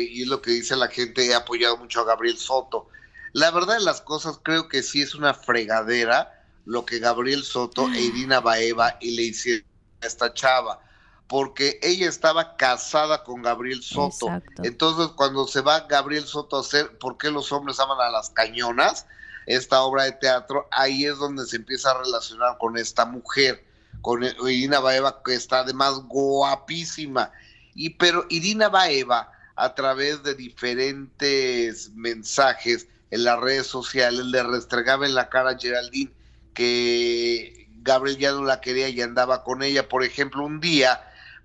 y 0.09 0.21
es 0.21 0.27
lo 0.27 0.41
que 0.41 0.51
dice 0.51 0.75
la 0.75 0.87
gente, 0.87 1.25
he 1.25 1.35
apoyado 1.35 1.77
mucho 1.77 2.01
a 2.01 2.05
Gabriel 2.05 2.37
Soto. 2.37 2.87
La 3.33 3.51
verdad 3.51 3.77
de 3.77 3.83
las 3.83 4.01
cosas, 4.01 4.39
creo 4.41 4.69
que 4.69 4.83
sí 4.83 5.01
es 5.01 5.15
una 5.15 5.33
fregadera 5.33 6.33
lo 6.65 6.85
que 6.85 6.99
Gabriel 6.99 7.43
Soto 7.43 7.89
e 7.93 8.01
Irina 8.01 8.39
Baeva 8.39 8.97
y 8.99 9.11
le 9.15 9.23
hicieron 9.23 9.65
a 10.01 10.07
esta 10.07 10.33
chava. 10.33 10.79
Porque 11.27 11.79
ella 11.81 12.07
estaba 12.07 12.55
casada 12.55 13.23
con 13.23 13.41
Gabriel 13.41 13.83
Soto. 13.83 14.27
Exacto. 14.27 14.63
Entonces, 14.63 15.07
cuando 15.15 15.45
se 15.47 15.61
va 15.61 15.81
Gabriel 15.81 16.25
Soto 16.25 16.57
a 16.57 16.61
hacer 16.61 16.97
¿Por 16.99 17.17
qué 17.17 17.29
los 17.29 17.51
hombres 17.51 17.79
aman 17.79 17.99
a 17.99 18.09
las 18.09 18.29
cañonas? 18.29 19.05
Esta 19.45 19.81
obra 19.81 20.03
de 20.03 20.13
teatro, 20.13 20.67
ahí 20.71 21.05
es 21.05 21.17
donde 21.17 21.45
se 21.45 21.55
empieza 21.55 21.91
a 21.91 22.03
relacionar 22.03 22.57
con 22.57 22.77
esta 22.77 23.05
mujer, 23.05 23.63
con 24.01 24.23
Irina 24.23 24.81
Baeva, 24.81 25.21
que 25.23 25.35
está 25.35 25.59
además 25.59 26.01
guapísima. 26.07 27.31
Y 27.73 27.91
pero 27.91 28.25
Irina 28.29 28.67
Baeva, 28.67 29.31
a 29.55 29.73
través 29.73 30.21
de 30.23 30.35
diferentes 30.35 31.91
mensajes 31.91 32.87
en 33.11 33.23
las 33.23 33.39
redes 33.39 33.67
sociales, 33.67 34.25
le 34.25 34.43
restregaba 34.43 35.05
en 35.05 35.15
la 35.15 35.29
cara 35.29 35.51
a 35.51 35.57
Geraldine 35.57 36.11
que 36.53 37.69
Gabriel 37.83 38.17
ya 38.17 38.31
no 38.31 38.43
la 38.43 38.59
quería 38.61 38.89
y 38.89 39.01
andaba 39.01 39.43
con 39.43 39.63
ella. 39.63 39.87
Por 39.87 40.03
ejemplo, 40.03 40.43
un 40.43 40.59
día 40.59 41.01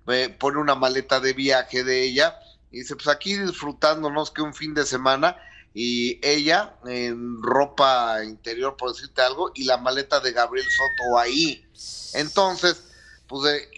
eh, 0.07 0.29
pone 0.37 0.59
una 0.59 0.75
maleta 0.75 1.19
de 1.19 1.33
viaje 1.33 1.83
de 1.83 2.03
ella 2.03 2.39
y 2.71 2.79
dice, 2.79 2.95
pues 2.95 3.07
aquí 3.07 3.35
disfrutándonos 3.35 4.31
que 4.31 4.41
un 4.41 4.53
fin 4.53 4.73
de 4.73 4.85
semana 4.85 5.37
y 5.73 6.19
ella 6.21 6.75
en 6.85 7.41
ropa 7.41 8.23
interior, 8.23 8.75
por 8.77 8.93
decirte 8.93 9.21
algo, 9.21 9.51
y 9.55 9.63
la 9.63 9.77
maleta 9.77 10.19
de 10.19 10.31
Gabriel 10.31 10.67
Soto 10.69 11.17
ahí. 11.17 11.65
Entonces, 12.13 12.83
pues 13.27 13.53
eh, 13.53 13.69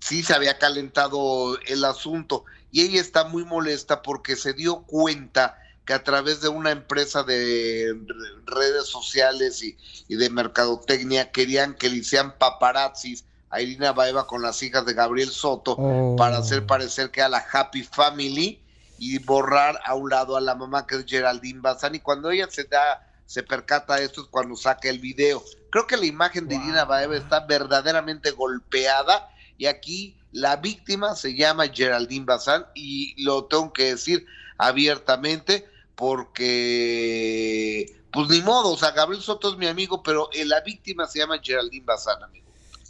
sí 0.00 0.22
se 0.22 0.34
había 0.34 0.58
calentado 0.58 1.58
el 1.66 1.84
asunto 1.84 2.44
y 2.72 2.82
ella 2.82 3.00
está 3.00 3.24
muy 3.24 3.44
molesta 3.44 4.02
porque 4.02 4.36
se 4.36 4.52
dio 4.52 4.82
cuenta 4.82 5.58
que 5.84 5.92
a 5.92 6.02
través 6.02 6.40
de 6.40 6.48
una 6.48 6.72
empresa 6.72 7.22
de 7.22 7.94
re- 8.06 8.42
redes 8.44 8.86
sociales 8.86 9.62
y, 9.62 9.76
y 10.08 10.16
de 10.16 10.30
mercadotecnia 10.30 11.30
querían 11.30 11.74
que 11.74 11.88
le 11.88 11.96
hicieran 11.98 12.36
paparazzis 12.38 13.24
a 13.56 13.62
Irina 13.62 13.92
Baeva 13.92 14.26
con 14.26 14.42
las 14.42 14.62
hijas 14.62 14.84
de 14.84 14.92
Gabriel 14.92 15.30
Soto 15.30 15.76
Oh. 15.78 16.14
para 16.16 16.38
hacer 16.38 16.66
parecer 16.66 17.10
que 17.10 17.22
a 17.22 17.28
la 17.28 17.44
Happy 17.52 17.82
Family 17.82 18.60
y 18.98 19.18
borrar 19.18 19.80
a 19.84 19.94
un 19.94 20.10
lado 20.10 20.36
a 20.36 20.40
la 20.40 20.54
mamá 20.54 20.86
que 20.86 20.96
es 20.96 21.06
Geraldine 21.06 21.60
Bazán 21.60 21.94
y 21.94 22.00
cuando 22.00 22.30
ella 22.30 22.48
se 22.50 22.64
da 22.64 23.02
se 23.24 23.42
percata 23.42 23.96
de 23.96 24.04
esto 24.04 24.20
es 24.22 24.28
cuando 24.28 24.54
saca 24.56 24.88
el 24.88 25.00
video. 25.00 25.42
Creo 25.70 25.86
que 25.86 25.96
la 25.96 26.06
imagen 26.06 26.46
de 26.48 26.54
Irina 26.56 26.84
Baeva 26.84 27.16
está 27.16 27.40
verdaderamente 27.40 28.30
golpeada 28.30 29.28
y 29.58 29.66
aquí 29.66 30.16
la 30.32 30.56
víctima 30.56 31.16
se 31.16 31.34
llama 31.34 31.68
Geraldine 31.68 32.26
Bazán 32.26 32.66
y 32.74 33.20
lo 33.24 33.46
tengo 33.46 33.72
que 33.72 33.86
decir 33.86 34.26
abiertamente 34.58 35.66
porque 35.94 37.86
pues 38.12 38.28
ni 38.28 38.40
modo, 38.42 38.70
o 38.72 38.76
sea, 38.76 38.92
Gabriel 38.92 39.22
Soto 39.22 39.50
es 39.50 39.58
mi 39.58 39.66
amigo, 39.66 40.02
pero 40.02 40.30
eh, 40.32 40.44
la 40.44 40.60
víctima 40.60 41.06
se 41.06 41.18
llama 41.18 41.38
Geraldine 41.42 41.84
Bazán, 41.84 42.22
amigo. 42.22 42.45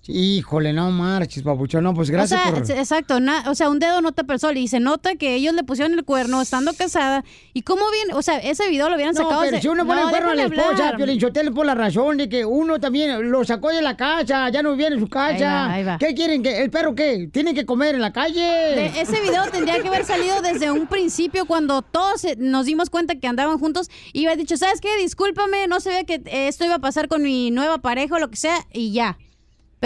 Híjole, 0.08 0.72
no 0.72 0.90
marches, 0.90 1.42
papuchón. 1.42 1.84
No, 1.84 1.94
pues 1.94 2.10
gracias 2.10 2.40
o 2.40 2.44
sea, 2.44 2.52
por... 2.52 2.70
exacto, 2.78 3.20
na- 3.20 3.44
o 3.50 3.54
sea, 3.54 3.68
un 3.70 3.78
dedo 3.78 4.00
no 4.00 4.12
tapa 4.12 4.34
el 4.34 4.40
sol 4.40 4.56
y 4.56 4.68
se 4.68 4.78
nota 4.80 5.16
que 5.16 5.34
ellos 5.34 5.54
le 5.54 5.64
pusieron 5.64 5.92
el 5.98 6.04
cuerno 6.04 6.40
estando 6.42 6.72
casada. 6.74 7.24
¿Y 7.52 7.62
cómo 7.62 7.82
bien? 7.90 8.16
O 8.16 8.22
sea, 8.22 8.38
ese 8.38 8.68
video 8.68 8.88
lo 8.88 8.94
hubieran 8.94 9.14
No, 9.14 9.22
sacado 9.22 9.40
pero 9.40 9.52
desde- 9.52 9.62
si 9.62 9.68
uno 9.68 9.86
pone 9.86 10.00
No, 10.00 10.06
el 10.08 10.10
cuerno 10.10 10.30
a 10.30 10.34
la 10.34 10.42
esposa, 10.44 10.94
Sotelo, 11.20 11.52
por 11.54 11.66
la 11.66 11.74
razón 11.74 12.16
de 12.18 12.28
que 12.28 12.44
uno 12.44 12.78
también 12.78 13.30
lo 13.30 13.44
sacó 13.44 13.70
de 13.70 13.82
la 13.82 13.96
casa, 13.96 14.48
ya 14.50 14.62
no 14.62 14.76
vive 14.76 14.88
en 14.94 15.00
su 15.00 15.08
casa. 15.08 15.64
Ahí 15.64 15.68
va, 15.68 15.72
ahí 15.74 15.84
va. 15.84 15.98
¿Qué 15.98 16.14
quieren? 16.14 16.42
que 16.42 16.62
¿El 16.62 16.70
perro 16.70 16.94
qué? 16.94 17.28
¿Tiene 17.32 17.54
que 17.54 17.66
comer 17.66 17.94
en 17.94 18.00
la 18.00 18.12
calle? 18.12 18.40
De- 18.40 19.00
ese 19.00 19.20
video 19.20 19.42
tendría 19.50 19.80
que 19.82 19.88
haber 19.88 20.04
salido 20.04 20.40
desde 20.42 20.70
un 20.70 20.86
principio 20.86 21.46
cuando 21.46 21.82
todos 21.82 22.24
eh, 22.24 22.36
nos 22.38 22.66
dimos 22.66 22.90
cuenta 22.90 23.16
que 23.16 23.26
andaban 23.26 23.58
juntos 23.58 23.88
y 24.12 24.20
hubiera 24.20 24.36
dicho, 24.36 24.56
¿sabes 24.56 24.80
qué? 24.80 24.88
Discúlpame, 24.98 25.66
no 25.68 25.80
sabía 25.80 26.04
que 26.04 26.14
eh, 26.26 26.48
esto 26.48 26.64
iba 26.64 26.76
a 26.76 26.78
pasar 26.80 27.08
con 27.08 27.22
mi 27.22 27.50
nueva 27.50 27.78
pareja 27.78 28.16
o 28.16 28.18
lo 28.18 28.30
que 28.30 28.36
sea 28.36 28.56
y 28.72 28.92
ya. 28.92 29.18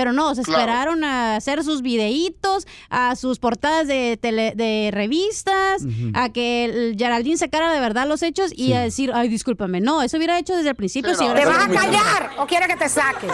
Pero 0.01 0.15
no, 0.15 0.35
se 0.35 0.43
Claro. 0.45 0.61
esperaron 0.63 1.05
a 1.05 1.37
hacer 1.37 1.63
sus 1.63 1.83
videitos, 1.83 2.67
a 2.89 3.17
sus 3.17 3.39
portadas 3.39 3.87
de, 3.87 4.19
tele- 4.19 4.55
de 4.55 4.89
revistas, 4.95 5.83
a 6.15 6.31
que 6.33 6.65
el 6.65 6.97
Geraldine 6.99 7.37
sacara 7.37 7.71
de 7.71 7.81
verdad 7.81 8.09
los 8.09 8.23
hechos 8.23 8.51
y 8.57 8.73
a 8.73 8.81
decir, 8.81 9.11
ay, 9.13 9.29
discúlpame. 9.29 9.83
No, 9.83 10.01
eso 10.03 10.17
hubiera 10.17 10.39
hecho 10.39 10.57
desde 10.57 10.71
el 10.71 10.75
principio. 10.75 11.15
si 11.15 11.25
hubiera 11.25 11.41
¿Te 11.41 11.47
vas 11.47 11.65
a 11.67 11.69
callar 11.69 12.31
o 12.39 12.47
quiere 12.47 12.67
que 12.67 12.77
te 12.77 12.89
saque? 12.89 13.27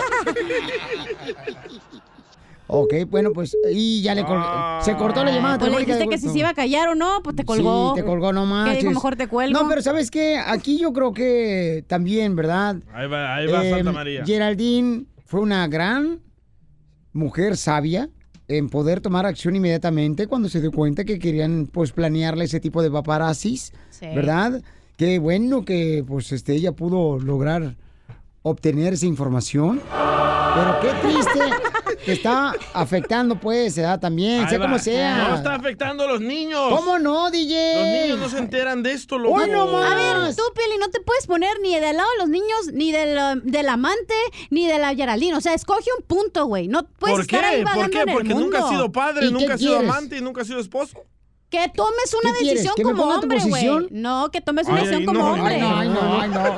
Ok, 2.69 2.95
bueno, 3.09 3.31
pues, 3.33 3.57
y 3.73 4.03
ya 4.03 4.13
le 4.17 4.25
col- 4.25 4.43
se 4.83 4.97
cortó 4.97 5.23
la 5.25 5.31
llamada 5.31 5.57
Pues 5.57 5.71
le 5.71 5.79
dijiste 5.79 6.09
que 6.09 6.19
si 6.19 6.29
se 6.31 6.39
iba 6.41 6.49
a 6.49 6.55
callar 6.55 6.89
o 6.89 6.95
no, 6.97 7.21
pues 7.23 7.37
te 7.37 7.45
colgó. 7.45 7.95
Sí, 7.95 8.01
te 8.01 8.05
colgó, 8.05 8.33
no 8.33 8.65
Que 8.65 8.79
dijo, 8.79 8.91
mejor 8.91 9.15
te 9.15 9.29
cuelgo. 9.29 9.57
No, 9.63 9.69
pero 9.69 9.83
¿sabes 9.83 10.11
qué? 10.11 10.37
Aquí 10.45 10.79
yo 10.81 10.93
creo 10.93 11.13
que 11.15 11.85
también, 11.87 12.35
¿verdad? 12.35 12.75
Ahí 12.93 13.07
va, 13.07 13.37
ahí 13.37 13.47
va 13.47 13.65
Eh, 13.65 13.71
Santa 13.71 13.93
María. 13.93 14.25
Geraldine 14.27 15.05
fue 15.27 15.39
una 15.41 15.69
gran 15.69 16.19
mujer 17.17 17.57
sabia 17.57 18.09
en 18.49 18.69
poder 18.69 19.01
tomar 19.01 19.27
acción 19.27 19.57
inmediatamente 19.57 20.29
cuando 20.29 20.49
se 20.49 20.61
dio 20.61 20.71
cuenta 20.71 21.05
que 21.05 21.19
querían 21.19 21.67
pues 21.67 21.91
planearle 21.93 22.45
ese 22.45 22.61
tipo 22.61 22.81
de 22.83 22.91
paparazzis, 22.91 23.73
Sí. 23.91 24.07
¿verdad? 24.15 24.63
Qué 24.97 25.19
bueno 25.19 25.65
que 25.65 26.05
pues 26.07 26.31
este 26.33 26.53
ella 26.55 26.73
pudo 26.73 27.19
lograr 27.19 27.75
obtener 28.43 28.93
esa 28.95 29.07
información. 29.07 29.81
Pero 30.55 30.81
qué 30.81 30.89
triste 31.09 31.41
que 32.07 32.13
está 32.13 32.55
afectando 32.73 33.39
pues, 33.41 33.77
edad 33.77 33.99
también, 33.99 34.45
Ahí 34.45 34.49
sea 34.49 34.59
va. 34.61 34.65
como 34.67 34.79
sea. 34.79 35.29
No 35.29 35.35
está 35.35 35.57
afectando 35.57 36.05
a 36.05 36.07
los 36.07 36.21
niños. 36.21 36.61
¿Cómo 36.71 37.01
no, 37.01 37.31
DJ? 37.33 37.75
Los 37.75 38.03
niños 38.03 38.19
no 38.21 38.29
se 38.29 38.39
enteran 38.39 38.85
de 38.85 38.93
esto, 38.93 39.19
loco. 39.19 39.39
A 39.39 39.95
ver, 39.95 40.35
tú, 40.37 40.43
Pili, 40.55 40.79
no 40.79 40.89
te 40.89 41.01
puedes 41.01 41.27
poner 41.27 41.59
ni 41.61 41.75
del 41.75 41.97
lado 41.97 42.09
de 42.13 42.19
los 42.19 42.29
niños, 42.29 42.73
ni 42.73 42.93
del, 42.93 43.19
uh, 43.19 43.41
del 43.43 43.69
amante, 43.69 44.15
ni 44.51 44.69
de 44.69 44.79
la 44.79 44.95
Geraldine. 44.95 45.37
O 45.37 45.41
sea, 45.41 45.53
escoge 45.53 45.91
un 45.99 46.05
punto, 46.07 46.47
güey. 46.47 46.69
No 46.69 46.85
puedes 46.85 47.17
¿Por 47.17 47.27
qué? 47.27 47.37
estar 47.37 47.53
ahí 47.53 47.65
¿Por 47.65 47.91
qué? 47.91 48.05
Porque 48.11 48.29
nunca 48.35 48.59
ha 48.59 48.61
mundo. 48.63 48.77
sido 48.77 48.93
padre, 48.93 49.27
¿Y 49.27 49.29
qué 49.29 49.35
nunca 49.35 49.55
ha 49.55 49.59
sido 49.59 49.79
amante 49.81 50.17
y 50.17 50.21
nunca 50.21 50.43
ha 50.43 50.45
sido 50.45 50.61
esposo. 50.61 51.05
Que 51.49 51.69
tomes 51.75 52.13
una 52.21 52.33
decisión 52.33 52.75
¿Que 52.77 52.85
me 52.85 52.91
como 52.91 53.05
hombre, 53.05 53.39
güey. 53.45 53.69
No, 53.93 54.31
que 54.33 54.41
tomes 54.41 54.67
una 54.67 54.79
Ay, 54.81 54.87
decisión 54.87 55.07
como 55.07 55.21
no, 55.21 55.33
hombre. 55.35 55.55
ay, 55.55 55.61
no, 55.61 55.77
ay, 55.79 55.89
no, 55.89 56.21
ay, 56.21 56.29
no. 56.29 56.57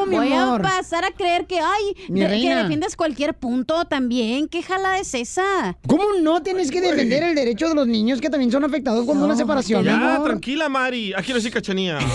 No, 0.00 0.06
mi 0.06 0.16
Voy 0.16 0.32
amor. 0.32 0.60
a 0.60 0.62
pasar 0.76 1.04
a 1.04 1.10
creer 1.10 1.46
que, 1.46 1.60
ay, 1.60 1.94
Mi 2.08 2.20
de- 2.20 2.40
que 2.40 2.54
defiendes 2.54 2.96
cualquier 2.96 3.34
punto 3.34 3.84
también. 3.84 4.48
¿Qué 4.48 4.62
jala 4.62 4.98
es 4.98 5.12
esa? 5.12 5.76
¿Cómo 5.86 6.04
no 6.22 6.42
tienes 6.42 6.70
que 6.70 6.80
defender 6.80 7.22
el 7.22 7.34
derecho 7.34 7.68
de 7.68 7.74
los 7.74 7.86
niños 7.86 8.18
que 8.22 8.30
también 8.30 8.50
son 8.50 8.64
afectados 8.64 9.04
cuando 9.04 9.26
una 9.26 9.36
separación, 9.36 9.84
Ya, 9.84 10.14
amor? 10.14 10.26
tranquila, 10.28 10.70
Mari. 10.70 11.12
Aquí 11.14 11.34
lo 11.34 11.40
sí, 11.40 11.50
cachanía. 11.50 11.98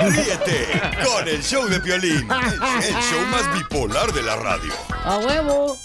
Ríete 0.00 0.66
con 1.04 1.28
el 1.28 1.42
show 1.42 1.66
de 1.68 1.80
Piolín, 1.80 2.16
el 2.16 2.94
show 3.02 3.26
más 3.30 3.52
bipolar 3.58 4.12
de 4.12 4.22
la 4.22 4.36
radio. 4.36 4.72
¡A 5.04 5.18
huevo! 5.18 5.76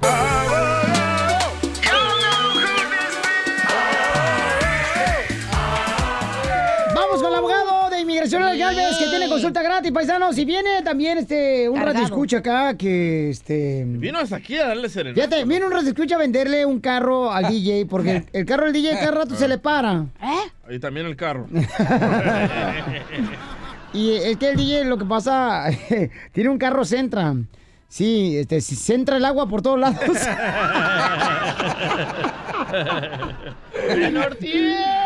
Vamos 0.00 0.73
inmigración 8.04 8.44
legal 8.44 8.74
Galvez 8.74 8.96
que 8.98 9.06
tiene 9.06 9.28
consulta 9.28 9.62
gratis, 9.62 9.92
paisanos. 9.92 10.38
Y 10.38 10.44
viene 10.44 10.82
también 10.82 11.18
este 11.18 11.68
un 11.68 11.76
Cargado. 11.76 11.94
radio 11.94 12.06
escucha 12.06 12.38
acá 12.38 12.76
que 12.76 13.30
este. 13.30 13.84
Vino 13.86 14.18
hasta 14.18 14.36
aquí 14.36 14.56
a 14.56 14.68
darle 14.68 14.88
serenata. 14.88 15.26
Fíjate, 15.26 15.44
viene 15.44 15.66
un 15.66 15.72
radio 15.72 15.88
escucha 15.88 16.14
a 16.14 16.18
venderle 16.18 16.64
un 16.64 16.80
carro 16.80 17.32
al 17.32 17.48
DJ 17.48 17.86
porque 17.86 18.16
el, 18.16 18.24
el 18.32 18.46
carro 18.46 18.64
del 18.64 18.72
DJ 18.72 18.92
cada 18.98 19.10
rato 19.10 19.34
se 19.34 19.48
le 19.48 19.58
para. 19.58 20.06
Y 20.70 20.78
también 20.78 21.06
el 21.06 21.16
carro. 21.16 21.46
Y 23.94 24.16
es 24.16 24.36
que 24.38 24.50
el 24.50 24.56
DJ 24.56 24.84
lo 24.86 24.98
que 24.98 25.04
pasa, 25.04 25.66
tiene 26.32 26.50
un 26.50 26.58
carro 26.58 26.84
Centra. 26.84 27.32
Sí, 27.88 28.36
este, 28.38 28.60
si 28.60 28.74
centra 28.74 29.18
el 29.18 29.24
agua 29.24 29.48
por 29.48 29.62
todos 29.62 29.78
lados. 29.78 30.00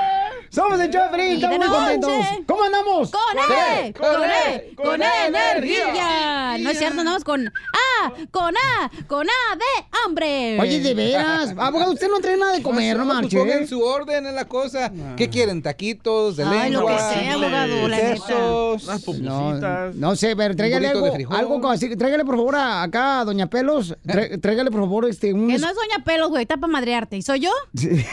Somos 0.50 0.80
el 0.80 0.90
Chofri, 0.90 1.22
Y 1.22 1.34
estamos 1.34 1.58
muy 1.58 1.68
contentos. 1.68 2.12
¿Cómo 2.46 2.62
andamos? 2.64 3.10
¡Con 3.10 3.22
E! 3.52 3.92
¡Con 3.92 4.22
E! 4.24 4.72
¡Con 4.74 5.02
E 5.02 5.26
energía! 5.26 6.56
No 6.58 6.70
es 6.70 6.78
cierto, 6.78 7.00
andamos 7.00 7.24
con 7.24 7.46
A, 7.48 8.12
con 8.30 8.54
A, 8.56 8.90
con 9.06 9.26
A 9.28 9.56
de 9.56 9.86
hambre. 10.04 10.58
Oye, 10.60 10.80
de 10.80 10.94
veras, 10.94 11.50
abogado, 11.58 11.92
usted 11.92 12.08
no 12.08 12.18
trae 12.20 12.36
nada 12.36 12.52
de 12.52 12.62
comer, 12.62 12.96
no 12.96 13.04
Pues 13.04 13.14
marche. 13.14 13.38
pongan 13.38 13.66
su 13.66 13.80
orden 13.82 14.26
en 14.26 14.34
la 14.34 14.46
cosa. 14.46 14.90
¿Qué 15.16 15.28
quieren? 15.28 15.62
¿Taquitos 15.62 16.36
de 16.36 16.44
Ay, 16.44 16.70
lo 16.70 16.80
lengua? 16.80 16.96
que 16.96 17.14
sea, 17.20 17.34
abogado, 17.34 17.88
la 17.88 17.96
neta. 17.96 19.18
No, 19.20 19.92
no 19.94 20.16
sé, 20.16 20.34
pero 20.36 20.56
tráigale 20.56 20.88
algo, 20.88 21.06
algo 21.30 21.60
como 21.60 21.70
así, 21.70 21.94
tráigale 21.96 22.24
por 22.24 22.36
favor 22.36 22.56
a- 22.56 22.82
acá 22.82 23.20
a 23.20 23.24
Doña 23.24 23.48
Pelos, 23.48 23.94
trá- 24.04 24.38
tráigale 24.40 24.70
por 24.70 24.80
favor 24.80 25.08
este 25.08 25.32
un... 25.32 25.48
Que 25.48 25.58
no 25.58 25.68
es 25.68 25.74
Doña 25.74 26.04
Pelos, 26.04 26.28
güey, 26.30 26.42
está 26.42 26.56
para 26.56 26.72
madrearte. 26.72 27.16
¿Y 27.16 27.22
soy 27.22 27.40
yo? 27.40 27.50
¿Eh? 27.82 28.04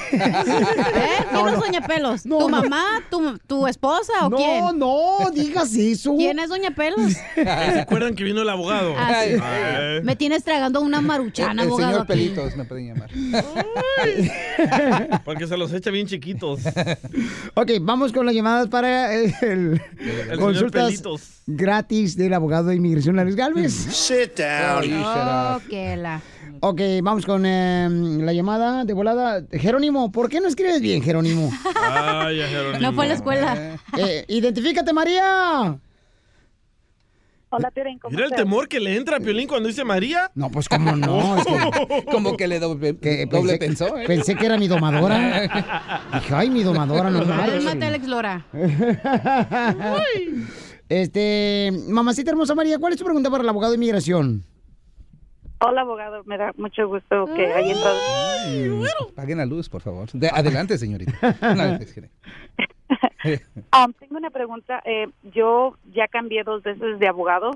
¿Quién 1.31 1.47
es 1.47 1.59
Doña 1.59 1.81
Pelos? 1.87 2.24
¿Tu 2.27 2.49
mamá? 2.49 2.83
¿Tu, 3.09 3.37
tu 3.45 3.67
esposa 3.67 4.13
o 4.25 4.29
No, 4.29 4.37
quién? 4.37 4.79
no, 4.79 5.31
digas 5.33 5.73
eso. 5.75 6.15
¿Quién 6.15 6.39
es 6.39 6.49
Doña 6.49 6.71
Pelos? 6.71 7.13
¿Se 7.35 7.79
acuerdan 7.79 8.15
que 8.15 8.23
vino 8.23 8.41
el 8.41 8.49
abogado? 8.49 8.93
Ah, 8.97 9.23
sí. 9.25 9.35
Ay. 9.41 10.01
Me 10.03 10.15
tienes 10.15 10.43
tragando 10.43 10.81
una 10.81 11.01
maruchana, 11.01 11.61
el 11.63 11.67
abogado. 11.69 11.91
señor 11.91 12.01
aquí. 12.03 12.07
Pelitos 12.13 12.55
me 12.55 12.65
pueden 12.65 12.87
llamar. 12.87 13.09
Porque 15.23 15.47
se 15.47 15.57
los 15.57 15.71
echa 15.73 15.91
bien 15.91 16.07
chiquitos. 16.07 16.61
Ok, 17.53 17.71
vamos 17.81 18.11
con 18.11 18.25
las 18.25 18.33
llamadas 18.35 18.67
para 18.67 19.13
eh, 19.15 19.33
el, 19.41 19.81
señor 19.99 20.39
consultas 20.39 20.85
Pelitos. 20.85 21.21
gratis 21.45 22.15
del 22.17 22.33
abogado 22.33 22.69
de 22.69 22.75
inmigración, 22.75 23.19
Alex 23.19 23.35
Galvez. 23.35 23.73
Sit 23.73 24.39
Oh, 24.39 25.59
que 25.69 25.95
la... 25.95 26.21
Ok, 26.67 26.81
vamos 27.03 27.27
con 27.27 27.45
eh, 27.45 27.87
la 27.91 28.33
llamada 28.33 28.85
de 28.85 28.93
volada. 28.93 29.45
Jerónimo, 29.51 30.11
¿por 30.11 30.29
qué 30.29 30.41
no 30.41 30.47
escribes 30.47 30.81
bien, 30.81 30.99
Jerónimo? 31.03 31.51
Ay, 31.79 32.39
Jerónimo. 32.39 32.79
No 32.79 32.91
fue 32.91 33.05
a 33.05 33.07
la 33.09 33.13
escuela. 33.13 33.77
Eh, 33.95 34.25
identifícate, 34.29 34.91
María. 34.91 35.79
Hola, 37.49 37.69
Piolín, 37.69 37.99
¿cómo 37.99 38.15
Mira 38.15 38.25
el 38.25 38.31
temor 38.31 38.67
que 38.67 38.79
le 38.79 38.95
entra 38.95 39.17
a 39.17 39.19
Piolín 39.19 39.47
cuando 39.47 39.67
dice 39.67 39.83
María. 39.83 40.31
No, 40.33 40.49
pues 40.49 40.67
cómo 40.67 40.95
no. 40.95 41.37
Es 41.37 41.45
que, 41.45 42.05
Como 42.11 42.35
que 42.35 42.47
le 42.47 42.59
doble, 42.59 42.97
que 42.97 43.27
doble 43.27 43.59
pensé, 43.59 43.85
pensó. 43.85 43.97
¿eh? 43.99 44.07
pensé 44.07 44.35
que 44.35 44.47
era 44.47 44.57
mi 44.57 44.67
domadora. 44.67 45.43
Dije, 46.13 46.33
ay, 46.33 46.49
mi 46.49 46.63
domadora, 46.63 47.11
no 47.11 47.23
Cálmate. 47.27 47.85
Alex 47.85 48.07
Lora. 48.07 48.43
Este, 50.89 51.71
mamacita 51.89 52.29
hermosa 52.29 52.53
María, 52.53 52.77
¿cuál 52.77 52.93
es 52.93 52.99
tu 52.99 53.05
pregunta 53.05 53.31
para 53.31 53.41
el 53.41 53.49
abogado 53.49 53.71
de 53.71 53.77
inmigración? 53.77 54.45
Hola, 55.59 55.81
abogado. 55.81 56.23
Me 56.25 56.37
da 56.37 56.51
mucho 56.57 56.87
gusto 56.87 57.25
que 57.35 57.45
haya 57.53 57.71
entrado. 57.73 57.97
Paguen 59.15 59.37
la 59.37 59.45
luz, 59.45 59.69
por 59.69 59.81
favor. 59.81 60.07
De- 60.13 60.29
adelante, 60.29 60.77
señorita. 60.77 61.13
Um, 63.25 63.91
tengo 63.93 64.17
una 64.17 64.29
pregunta. 64.29 64.79
Eh, 64.85 65.07
yo 65.33 65.75
ya 65.95 66.07
cambié 66.07 66.43
dos 66.43 66.61
veces 66.61 66.99
de 66.99 67.07
abogado 67.07 67.51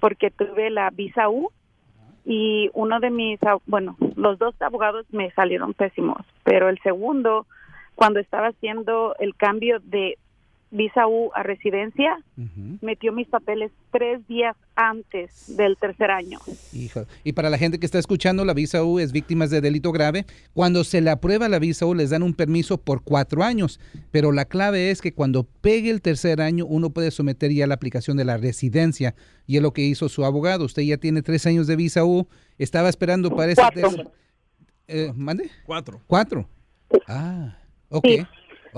porque 0.00 0.32
tuve 0.32 0.68
la 0.70 0.90
visa 0.90 1.28
U 1.28 1.50
y 2.24 2.70
uno 2.74 2.98
de 2.98 3.10
mis, 3.10 3.38
bueno, 3.66 3.96
los 4.16 4.36
dos 4.40 4.60
abogados 4.60 5.06
me 5.12 5.30
salieron 5.30 5.74
pésimos, 5.74 6.18
pero 6.42 6.68
el 6.68 6.80
segundo, 6.82 7.46
cuando 7.94 8.18
estaba 8.18 8.48
haciendo 8.48 9.14
el 9.20 9.36
cambio 9.36 9.78
de 9.80 10.18
visa 10.70 11.06
U 11.06 11.30
a 11.34 11.42
residencia, 11.42 12.16
metió 12.82 13.12
mis 13.12 13.28
papeles 13.28 13.70
tres 13.92 14.26
días 14.26 14.56
antes 14.74 15.56
del 15.56 15.76
tercer 15.76 16.10
año. 16.10 16.38
Hijo. 16.72 17.06
Y 17.24 17.32
para 17.32 17.50
la 17.50 17.56
gente 17.56 17.78
que 17.78 17.86
está 17.86 17.98
escuchando, 17.98 18.44
la 18.44 18.52
visa 18.52 18.84
U 18.84 18.98
es 18.98 19.12
víctimas 19.12 19.50
de 19.50 19.60
delito 19.60 19.92
grave. 19.92 20.26
Cuando 20.52 20.84
se 20.84 21.00
le 21.00 21.10
aprueba 21.10 21.48
la 21.48 21.58
visa 21.58 21.86
U, 21.86 21.94
les 21.94 22.10
dan 22.10 22.22
un 22.22 22.34
permiso 22.34 22.78
por 22.78 23.02
cuatro 23.02 23.42
años. 23.42 23.80
Pero 24.10 24.32
la 24.32 24.44
clave 24.44 24.90
es 24.90 25.00
que 25.00 25.12
cuando 25.14 25.44
pegue 25.44 25.90
el 25.90 26.02
tercer 26.02 26.40
año, 26.42 26.66
uno 26.66 26.90
puede 26.90 27.10
someter 27.10 27.52
ya 27.52 27.66
la 27.66 27.74
aplicación 27.74 28.16
de 28.16 28.24
la 28.24 28.36
residencia. 28.36 29.14
Y 29.46 29.56
es 29.56 29.62
lo 29.62 29.72
que 29.72 29.82
hizo 29.82 30.08
su 30.08 30.24
abogado. 30.24 30.64
Usted 30.64 30.82
ya 30.82 30.96
tiene 30.98 31.22
tres 31.22 31.46
años 31.46 31.66
de 31.68 31.76
visa 31.76 32.04
U. 32.04 32.26
Estaba 32.58 32.88
esperando 32.88 33.30
para 33.34 33.52
ese 33.52 33.62
Cuatro. 33.62 33.90
tercer- 33.90 34.10
Eh, 34.88 35.12
¿Mande? 35.16 35.50
Cuatro. 35.64 36.00
Cuatro. 36.06 36.48
Ah, 37.08 37.56
ok. 37.88 38.06
Sí. 38.06 38.26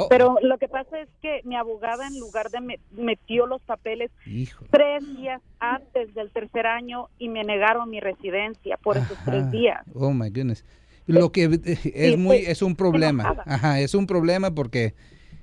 Oh, 0.01 0.09
Pero 0.09 0.37
lo 0.43 0.59
que 0.59 0.69
pasa 0.69 1.01
es 1.01 1.09
que 1.21 1.41
mi 1.43 1.57
abogada 1.57 2.07
en 2.07 2.21
lugar 2.21 2.51
de 2.53 2.61
me- 2.61 2.79
metió 2.93 3.47
los 3.47 3.61
papeles 3.63 4.13
Hijo. 4.27 4.65
tres 4.71 5.03
días 5.17 5.43
antes 5.59 6.15
del 6.15 6.31
tercer 6.31 6.67
año 6.69 7.09
y 7.19 7.29
me 7.29 7.43
negaron 7.43 7.91
mi 7.91 7.99
residencia 7.99 8.77
por 8.77 8.97
esos 8.97 9.19
tres 9.25 9.51
días. 9.51 9.81
Oh 9.95 10.13
my 10.13 10.31
goodness. 10.31 10.65
Lo 11.07 11.33
que 11.33 11.45
eh, 11.45 11.79
es 11.95 12.17
muy 12.17 12.37
es 12.37 12.63
un 12.63 12.77
problema. 12.77 13.43
Ajá, 13.45 13.81
es 13.81 13.95
un 13.95 14.07
problema 14.07 14.55
porque 14.55 14.95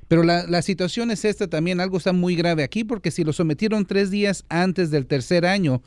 pero 0.08 0.24
la, 0.24 0.46
la 0.48 0.62
situación 0.62 1.12
es 1.12 1.26
esta 1.26 1.50
también, 1.50 1.82
algo 1.82 1.98
está 1.98 2.14
muy 2.14 2.36
grave 2.38 2.64
aquí 2.64 2.86
porque 2.86 3.12
si 3.12 3.24
lo 3.26 3.34
sometieron 3.34 3.86
tres 3.86 4.10
días 4.10 4.46
antes 4.48 4.90
del 4.90 5.06
tercer 5.06 5.46
año, 5.46 5.82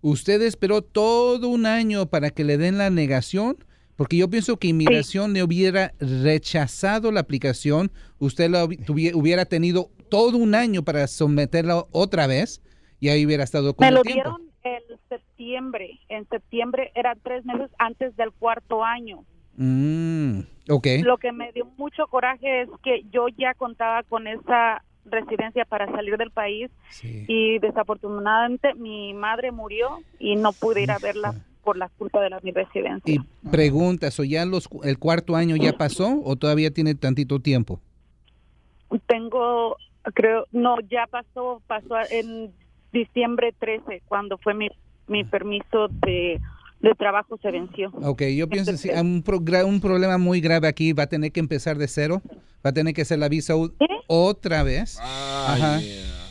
usted 0.00 0.42
esperó 0.42 0.82
todo 0.82 1.48
un 1.48 1.66
año 1.66 2.06
para 2.06 2.30
que 2.30 2.44
le 2.44 2.56
den 2.56 2.78
la 2.78 2.90
negación, 2.90 3.56
porque 3.96 4.16
yo 4.16 4.28
pienso 4.28 4.56
que 4.56 4.68
inmigración 4.68 5.32
le 5.32 5.42
hubiera 5.42 5.92
rechazado 6.00 7.12
la 7.12 7.20
aplicación, 7.20 7.90
usted 8.18 8.50
la 8.50 8.64
hubiera 8.64 9.44
tenido 9.44 9.90
todo 10.08 10.36
un 10.38 10.54
año 10.54 10.82
para 10.82 11.06
someterla 11.06 11.84
otra 11.90 12.26
vez 12.26 12.62
y 13.00 13.08
ahí 13.08 13.24
hubiera 13.26 13.44
estado 13.44 13.74
con 13.74 13.84
Me 13.84 13.88
el 13.88 13.94
lo 13.94 14.02
tiempo. 14.02 14.22
dieron 14.22 14.42
en 14.64 14.98
septiembre. 15.08 15.98
En 16.08 16.28
septiembre 16.28 16.92
eran 16.94 17.18
tres 17.22 17.44
meses 17.44 17.70
antes 17.78 18.16
del 18.16 18.30
cuarto 18.32 18.84
año. 18.84 19.24
Mm, 19.56 20.40
ok. 20.70 20.86
Lo 21.02 21.18
que 21.18 21.32
me 21.32 21.52
dio 21.52 21.66
mucho 21.76 22.06
coraje 22.06 22.62
es 22.62 22.68
que 22.82 23.02
yo 23.10 23.26
ya 23.36 23.54
contaba 23.54 24.02
con 24.04 24.26
esa 24.26 24.84
residencia 25.04 25.64
para 25.64 25.90
salir 25.90 26.16
del 26.16 26.30
país 26.30 26.70
y 27.02 27.58
desafortunadamente 27.58 28.74
mi 28.74 29.14
madre 29.14 29.50
murió 29.50 29.98
y 30.20 30.36
no 30.36 30.52
pude 30.52 30.82
ir 30.82 30.92
a 30.92 30.98
verla 30.98 31.34
por 31.62 31.76
la 31.76 31.88
culpa 31.90 32.20
de 32.20 32.30
la 32.30 32.40
mi 32.42 32.50
residencia. 32.50 33.14
Y 33.14 33.18
preguntas, 33.48 34.18
¿o 34.20 34.24
ya 34.24 34.44
los, 34.44 34.68
el 34.84 34.98
cuarto 34.98 35.36
año 35.36 35.56
ya 35.56 35.72
pasó 35.72 36.20
o 36.24 36.36
todavía 36.36 36.70
tiene 36.72 36.94
tantito 36.94 37.40
tiempo? 37.40 37.80
Tengo, 39.06 39.76
creo, 40.14 40.46
no, 40.52 40.76
ya 40.90 41.06
pasó, 41.10 41.62
pasó 41.66 41.94
en 42.10 42.52
diciembre 42.92 43.54
13 43.58 44.02
cuando 44.06 44.36
fue 44.38 44.52
mi, 44.54 44.68
mi 45.08 45.24
permiso 45.24 45.88
de, 46.04 46.38
de 46.80 46.94
trabajo 46.98 47.38
se 47.40 47.50
venció. 47.50 47.90
Ok, 48.02 48.22
yo 48.36 48.48
pienso 48.48 48.72
que 48.80 48.92
hay 48.92 49.00
un, 49.00 49.22
pro- 49.22 49.38
un 49.66 49.80
problema 49.80 50.18
muy 50.18 50.40
grave 50.40 50.68
aquí, 50.68 50.92
va 50.92 51.04
a 51.04 51.06
tener 51.08 51.32
que 51.32 51.40
empezar 51.40 51.78
de 51.78 51.88
cero, 51.88 52.20
va 52.64 52.70
a 52.70 52.72
tener 52.72 52.92
que 52.92 53.02
hacer 53.02 53.18
la 53.18 53.28
visa 53.30 53.54
otra 54.08 54.62
vez. 54.62 54.98
Ajá. 55.00 55.80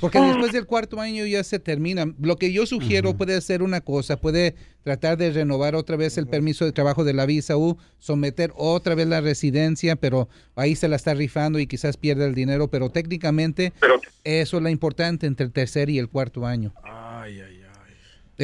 Porque 0.01 0.19
después 0.19 0.51
del 0.51 0.65
cuarto 0.65 0.99
año 0.99 1.25
ya 1.25 1.43
se 1.43 1.59
termina. 1.59 2.13
Lo 2.19 2.35
que 2.35 2.51
yo 2.51 2.65
sugiero 2.65 3.15
puede 3.15 3.39
ser 3.39 3.61
una 3.61 3.81
cosa, 3.81 4.17
puede 4.17 4.55
tratar 4.83 5.17
de 5.17 5.31
renovar 5.31 5.75
otra 5.75 5.95
vez 5.95 6.17
el 6.17 6.27
permiso 6.27 6.65
de 6.65 6.71
trabajo 6.71 7.03
de 7.03 7.13
la 7.13 7.27
visa 7.27 7.55
U, 7.55 7.77
someter 7.99 8.51
otra 8.55 8.95
vez 8.95 9.07
la 9.07 9.21
residencia, 9.21 9.95
pero 9.95 10.27
ahí 10.55 10.75
se 10.75 10.87
la 10.87 10.95
está 10.95 11.13
rifando 11.13 11.59
y 11.59 11.67
quizás 11.67 11.97
pierda 11.97 12.25
el 12.25 12.33
dinero, 12.33 12.67
pero 12.67 12.89
técnicamente 12.89 13.73
eso 14.23 14.57
es 14.57 14.63
lo 14.63 14.69
importante 14.69 15.27
entre 15.27 15.45
el 15.45 15.51
tercer 15.51 15.89
y 15.89 15.99
el 15.99 16.09
cuarto 16.09 16.45
año. 16.45 16.73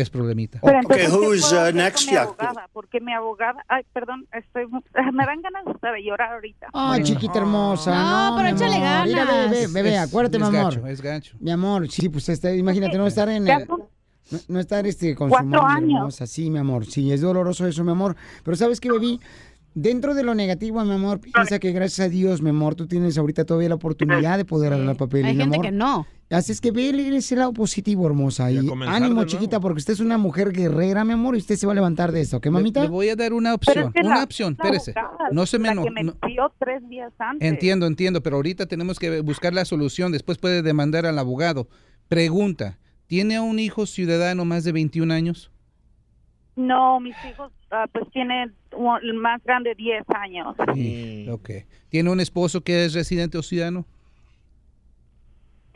Es 0.02 0.10
problemita. 0.10 0.60
Pero 0.64 0.80
entonces, 0.80 1.08
¿qué 1.10 1.12
who's, 1.16 1.52
uh, 1.52 1.72
next, 1.74 2.08
mi 2.08 2.14
Jack? 2.14 2.28
abogada? 2.28 2.70
Porque 2.74 3.00
mi 3.02 3.14
abogada, 3.14 3.66
ay, 3.68 3.84
perdón, 3.94 4.28
estoy, 4.32 4.66
me 5.14 5.26
dan 5.26 5.42
ganas 5.42 5.66
de 5.82 6.04
llorar 6.04 6.34
ahorita. 6.34 6.68
Ay, 6.74 7.04
chiquita 7.04 7.40
hermosa. 7.40 7.96
No, 8.30 8.36
pero 8.38 8.50
échale 8.56 8.76
amor. 8.76 9.08
Mira, 9.08 9.26
ganas. 9.26 9.52
bebé, 9.52 9.68
bebé, 9.68 9.96
Es- 9.96 10.10
acuérdate, 10.10 10.38
es 10.38 10.42
mi 10.50 10.58
amor. 10.58 10.74
gacho, 10.76 10.88
es 10.88 11.02
gacho. 11.02 11.38
Mi 11.40 11.52
amor, 11.52 11.90
sí, 11.90 12.10
pues 12.10 12.30
este, 12.30 12.56
imagínate 12.58 12.98
no 12.98 13.08
estar 13.08 13.28
en 13.30 13.48
el, 13.48 13.68
no, 13.68 13.90
no 14.50 14.60
estar 14.60 14.86
este 14.86 15.16
con 15.16 15.30
Cuatro 15.30 15.60
su 15.62 15.66
años. 15.66 15.98
hermosa. 15.98 16.28
Sí, 16.28 16.50
mi 16.52 16.60
amor, 16.60 16.86
sí, 16.86 17.12
es 17.12 17.22
doloroso 17.22 17.66
eso, 17.66 17.84
mi 17.84 17.92
amor. 17.92 18.16
Pero 18.44 18.56
¿sabes 18.58 18.80
qué, 18.80 18.92
bebé? 18.92 19.18
Dentro 19.74 20.16
de 20.16 20.24
lo 20.24 20.34
negativo, 20.34 20.84
mi 20.84 20.94
amor, 20.94 21.20
piensa 21.22 21.60
que 21.60 21.72
gracias 21.72 22.08
a 22.08 22.10
Dios, 22.10 22.42
mi 22.42 22.50
amor, 22.50 22.74
tú 22.76 22.88
tienes 22.88 23.16
ahorita 23.18 23.46
todavía 23.46 23.70
la 23.70 23.76
oportunidad 23.76 24.38
de 24.38 24.44
poder 24.46 24.74
arreglar 24.74 24.96
papel. 24.98 25.26
Hay 25.26 25.34
mi 25.36 25.42
gente 25.42 25.56
amor. 25.58 25.66
que 25.66 25.72
no. 25.72 26.08
Así 26.30 26.52
es 26.52 26.60
que 26.60 26.72
ve 26.72 26.90
ese 27.16 27.38
lado 27.38 27.54
positivo, 27.54 28.06
hermosa. 28.06 28.52
Y 28.52 28.58
ánimo, 28.86 29.24
chiquita, 29.24 29.62
porque 29.62 29.78
usted 29.80 29.94
es 29.94 30.02
una 30.02 30.18
mujer 30.18 30.52
guerrera, 30.52 31.06
mi 31.06 31.14
amor, 31.14 31.36
y 31.36 31.38
usted 31.38 31.56
se 31.56 31.66
va 31.66 31.72
a 31.72 31.76
levantar 31.76 32.12
de 32.12 32.20
esto, 32.20 32.38
¿ok, 32.38 32.48
mamita? 32.48 32.82
Le 32.84 32.90
voy 32.90 33.08
a 33.08 33.16
dar 33.16 33.32
una 33.32 33.54
opción, 33.54 33.88
es 33.88 33.94
que 33.94 34.02
una 34.06 34.18
la- 34.18 34.24
opción, 34.26 34.58
la 34.60 34.66
espérese. 34.66 34.94
abogada, 35.00 35.30
No 35.32 35.46
se 35.46 35.58
me 35.58 35.74
la 35.74 35.82
que 35.84 35.90
me 35.92 36.04
no- 36.04 36.18
tres 36.60 36.88
días 36.90 37.14
antes. 37.18 37.48
Entiendo, 37.48 37.86
entiendo, 37.88 38.22
pero 38.22 38.36
ahorita 38.36 38.66
tenemos 38.66 39.00
que 39.00 39.22
buscar 39.22 39.54
la 39.54 39.64
solución. 39.64 40.12
Después 40.12 40.38
puede 40.38 40.62
demandar 40.62 41.06
al 41.06 41.18
abogado. 41.18 41.70
Pregunta, 42.10 42.78
¿tiene 43.06 43.40
un 43.40 43.58
hijo 43.60 43.86
ciudadano 43.86 44.44
más 44.44 44.66
de 44.66 44.74
21 44.74 45.12
años? 45.12 45.50
No, 46.58 47.00
mis 47.00 47.16
hijos, 47.30 47.54
ah, 47.72 47.86
pues 47.94 48.06
el 48.14 49.14
más 49.14 49.42
grande 49.46 49.76
10 49.76 50.04
años. 50.10 50.56
Sí, 50.74 51.28
Ok. 51.30 51.50
¿Tiene 51.90 52.10
un 52.10 52.20
esposo 52.20 52.62
que 52.62 52.84
es 52.84 52.94
residente 52.94 53.38
o 53.38 53.44
ciudadano? 53.44 53.86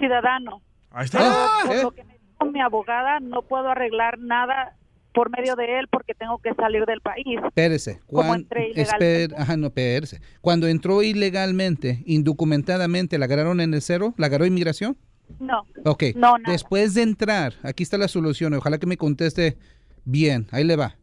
Ciudadano. 0.02 0.62
Ahí 0.92 1.08
Pero 1.12 1.24
Ah, 1.26 1.62
por 1.66 1.76
¿eh? 1.76 1.82
lo 1.84 1.92
que 1.92 2.04
me 2.04 2.14
dijo 2.18 2.52
mi 2.52 2.60
abogada, 2.60 3.20
no 3.22 3.44
puedo 3.44 3.70
arreglar 3.70 4.20
nada 4.20 4.76
por 5.14 5.30
medio 5.30 5.56
de 5.56 5.80
él 5.80 5.88
porque 5.90 6.14
tengo 6.14 6.38
que 6.40 6.54
salir 6.56 6.86
del 6.86 7.02
país. 7.02 7.26
Espérese. 7.46 8.00
Como 8.08 8.24
cuan- 8.24 8.42
entré 8.42 8.72
esper- 8.74 9.34
ajá, 9.38 9.58
no, 9.58 9.68
espérese. 9.68 10.22
Cuando 10.42 10.68
entró 10.68 11.04
ilegalmente, 11.04 12.02
indocumentadamente, 12.06 13.18
¿la 13.18 13.26
agarraron 13.26 13.62
en 13.62 13.74
el 13.74 13.82
cero? 13.82 14.14
¿La 14.18 14.28
agarró 14.28 14.46
inmigración? 14.46 14.98
No. 15.40 15.64
Ok. 15.86 16.04
No, 16.16 16.38
nada. 16.38 16.52
Después 16.52 16.94
de 16.94 17.04
entrar, 17.04 17.54
aquí 17.64 17.84
está 17.84 17.98
la 17.98 18.08
solución. 18.08 18.54
Ojalá 18.54 18.78
que 18.80 18.88
me 18.88 18.98
conteste 18.98 19.58
bien. 20.04 20.48
Ahí 20.52 20.64
le 20.64 20.76
va. 20.76 20.98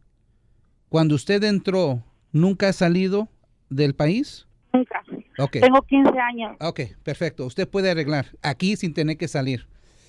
Cuando 0.89 1.15
usted 1.15 1.43
entró, 1.43 2.03
¿nunca 2.31 2.69
ha 2.69 2.73
salido 2.73 3.29
del 3.69 3.93
país? 3.95 4.47
Nunca. 4.73 5.03
Ok. 5.37 5.51
Tengo 5.59 5.81
15 5.81 6.19
años. 6.19 6.55
Ok, 6.59 6.81
perfecto. 7.03 7.45
Usted 7.45 7.67
puede 7.67 7.89
arreglar 7.91 8.27
aquí 8.41 8.75
sin 8.75 8.93
tener 8.93 9.17
que 9.17 9.27
salir. 9.27 9.65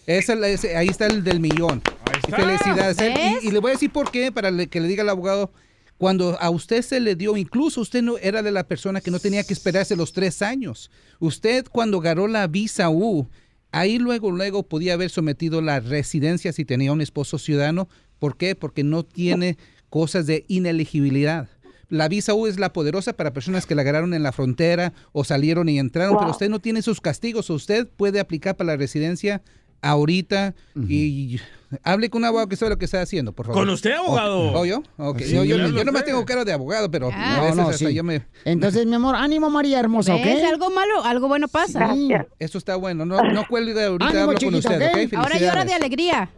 Esa, 0.07 0.33
es 0.35 0.39
la- 0.39 0.49
ese- 0.49 0.77
ahí 0.77 0.89
está 0.89 1.07
el 1.07 1.23
del 1.25 1.41
millón. 1.41 1.83
está. 2.27 2.37
Felicidades. 2.37 2.97
¿Ves? 2.99 3.45
Y, 3.45 3.49
y 3.49 3.51
le 3.51 3.59
voy 3.61 3.71
a 3.71 3.75
decir 3.75 3.91
por 3.91 4.11
qué, 4.11 4.33
para 4.33 4.51
que 4.67 4.81
le 4.81 4.89
diga 4.89 5.03
al 5.03 5.09
abogado. 5.09 5.51
Cuando 5.99 6.39
a 6.41 6.49
usted 6.51 6.81
se 6.83 6.99
le 6.99 7.15
dio, 7.15 7.37
incluso 7.37 7.81
usted 7.83 8.03
no 8.03 8.17
era 8.19 8.43
de 8.43 8.51
la 8.51 8.65
persona 8.65 9.01
que 9.03 9.11
no 9.11 9.19
tenía 9.19 9.45
que 9.45 9.53
esperarse 9.53 9.97
los 9.97 10.13
tres 10.15 10.41
años. 10.41 10.91
Usted 11.19 11.67
cuando 11.71 11.99
agarró 11.99 12.27
la 12.27 12.47
visa 12.47 12.89
U, 12.89 13.29
ahí 13.71 13.99
luego, 13.99 14.31
luego 14.31 14.63
podía 14.63 14.95
haber 14.95 15.11
sometido 15.11 15.61
la 15.61 15.79
residencia 15.81 16.53
si 16.55 16.65
tenía 16.65 16.93
un 16.93 17.03
esposo 17.03 17.39
ciudadano. 17.39 17.87
¿Por 18.19 18.37
qué? 18.39 18.55
Porque 18.55 18.83
no 18.83 19.03
tiene 19.05 19.59
cosas 19.91 20.27
de 20.27 20.45
inelegibilidad. 20.49 21.49
La 21.91 22.09
visa 22.09 22.33
U 22.35 22.47
es 22.47 22.59
la 22.59 22.73
poderosa 22.73 23.13
para 23.13 23.33
personas 23.33 23.67
que 23.67 23.75
la 23.75 23.83
agarraron 23.83 24.15
en 24.15 24.23
la 24.23 24.33
frontera 24.33 24.93
o 25.13 25.25
salieron 25.25 25.69
y 25.69 25.79
entraron, 25.79 26.17
pero 26.19 26.31
usted 26.31 26.49
no 26.49 26.59
tiene 26.61 26.81
sus 26.83 27.01
castigos. 27.01 27.51
Usted 27.51 27.87
puede 27.89 28.21
aplicar 28.21 28.57
para 28.57 28.69
la 28.73 28.77
residencia 28.77 29.43
ahorita 29.83 30.55
y 30.89 31.41
hable 31.83 32.11
con 32.11 32.21
un 32.21 32.27
abogado 32.27 32.49
que 32.49 32.57
sabe 32.57 32.71
lo 32.71 32.79
que 32.79 32.85
está 32.85 33.01
haciendo, 33.01 33.33
por 33.33 33.47
favor. 33.47 33.61
¿Con 33.63 33.71
usted, 33.71 33.93
abogado? 33.93 34.39
¿O, 34.53 34.61
o 34.61 34.65
yo? 34.67 34.83
Sí. 35.19 35.35
yo, 35.35 35.45
yo, 35.45 35.57
Claro, 35.57 35.71
yo 35.73 35.85
nomás 35.85 36.03
usted. 36.03 36.13
tengo 36.13 36.25
cara 36.27 36.45
de 36.45 36.53
abogado, 36.53 36.91
pero 36.91 37.09
Ah. 37.13 37.49
No, 37.51 37.55
no, 37.55 37.63
hasta 37.71 37.89
sí. 37.89 37.95
yo 37.95 38.05
me... 38.05 38.23
Entonces, 38.45 38.87
mi 38.87 38.95
amor, 38.95 39.17
ánimo, 39.17 39.49
María 39.51 39.81
hermosa, 39.81 40.15
¿ok? 40.15 40.25
¿Ves? 40.25 40.45
Algo 40.45 40.71
malo, 40.71 41.03
algo 41.05 41.29
bueno 41.29 41.49
pasa. 41.49 41.93
Sí. 41.95 42.11
Eso 42.39 42.59
está 42.59 42.77
bueno. 42.77 43.05
No, 43.07 43.23
no 43.23 43.47
cuelgue 43.49 43.83
ahorita, 43.85 44.07
Ánimo, 44.11 44.25
hablo 44.25 44.39
con 44.39 44.55
usted, 44.55 44.83
¿ok? 44.93 44.99
¿ok? 45.13 45.15
Ahora 45.19 45.39
llora 45.39 45.65
de 45.65 45.73
alegría. 45.75 46.31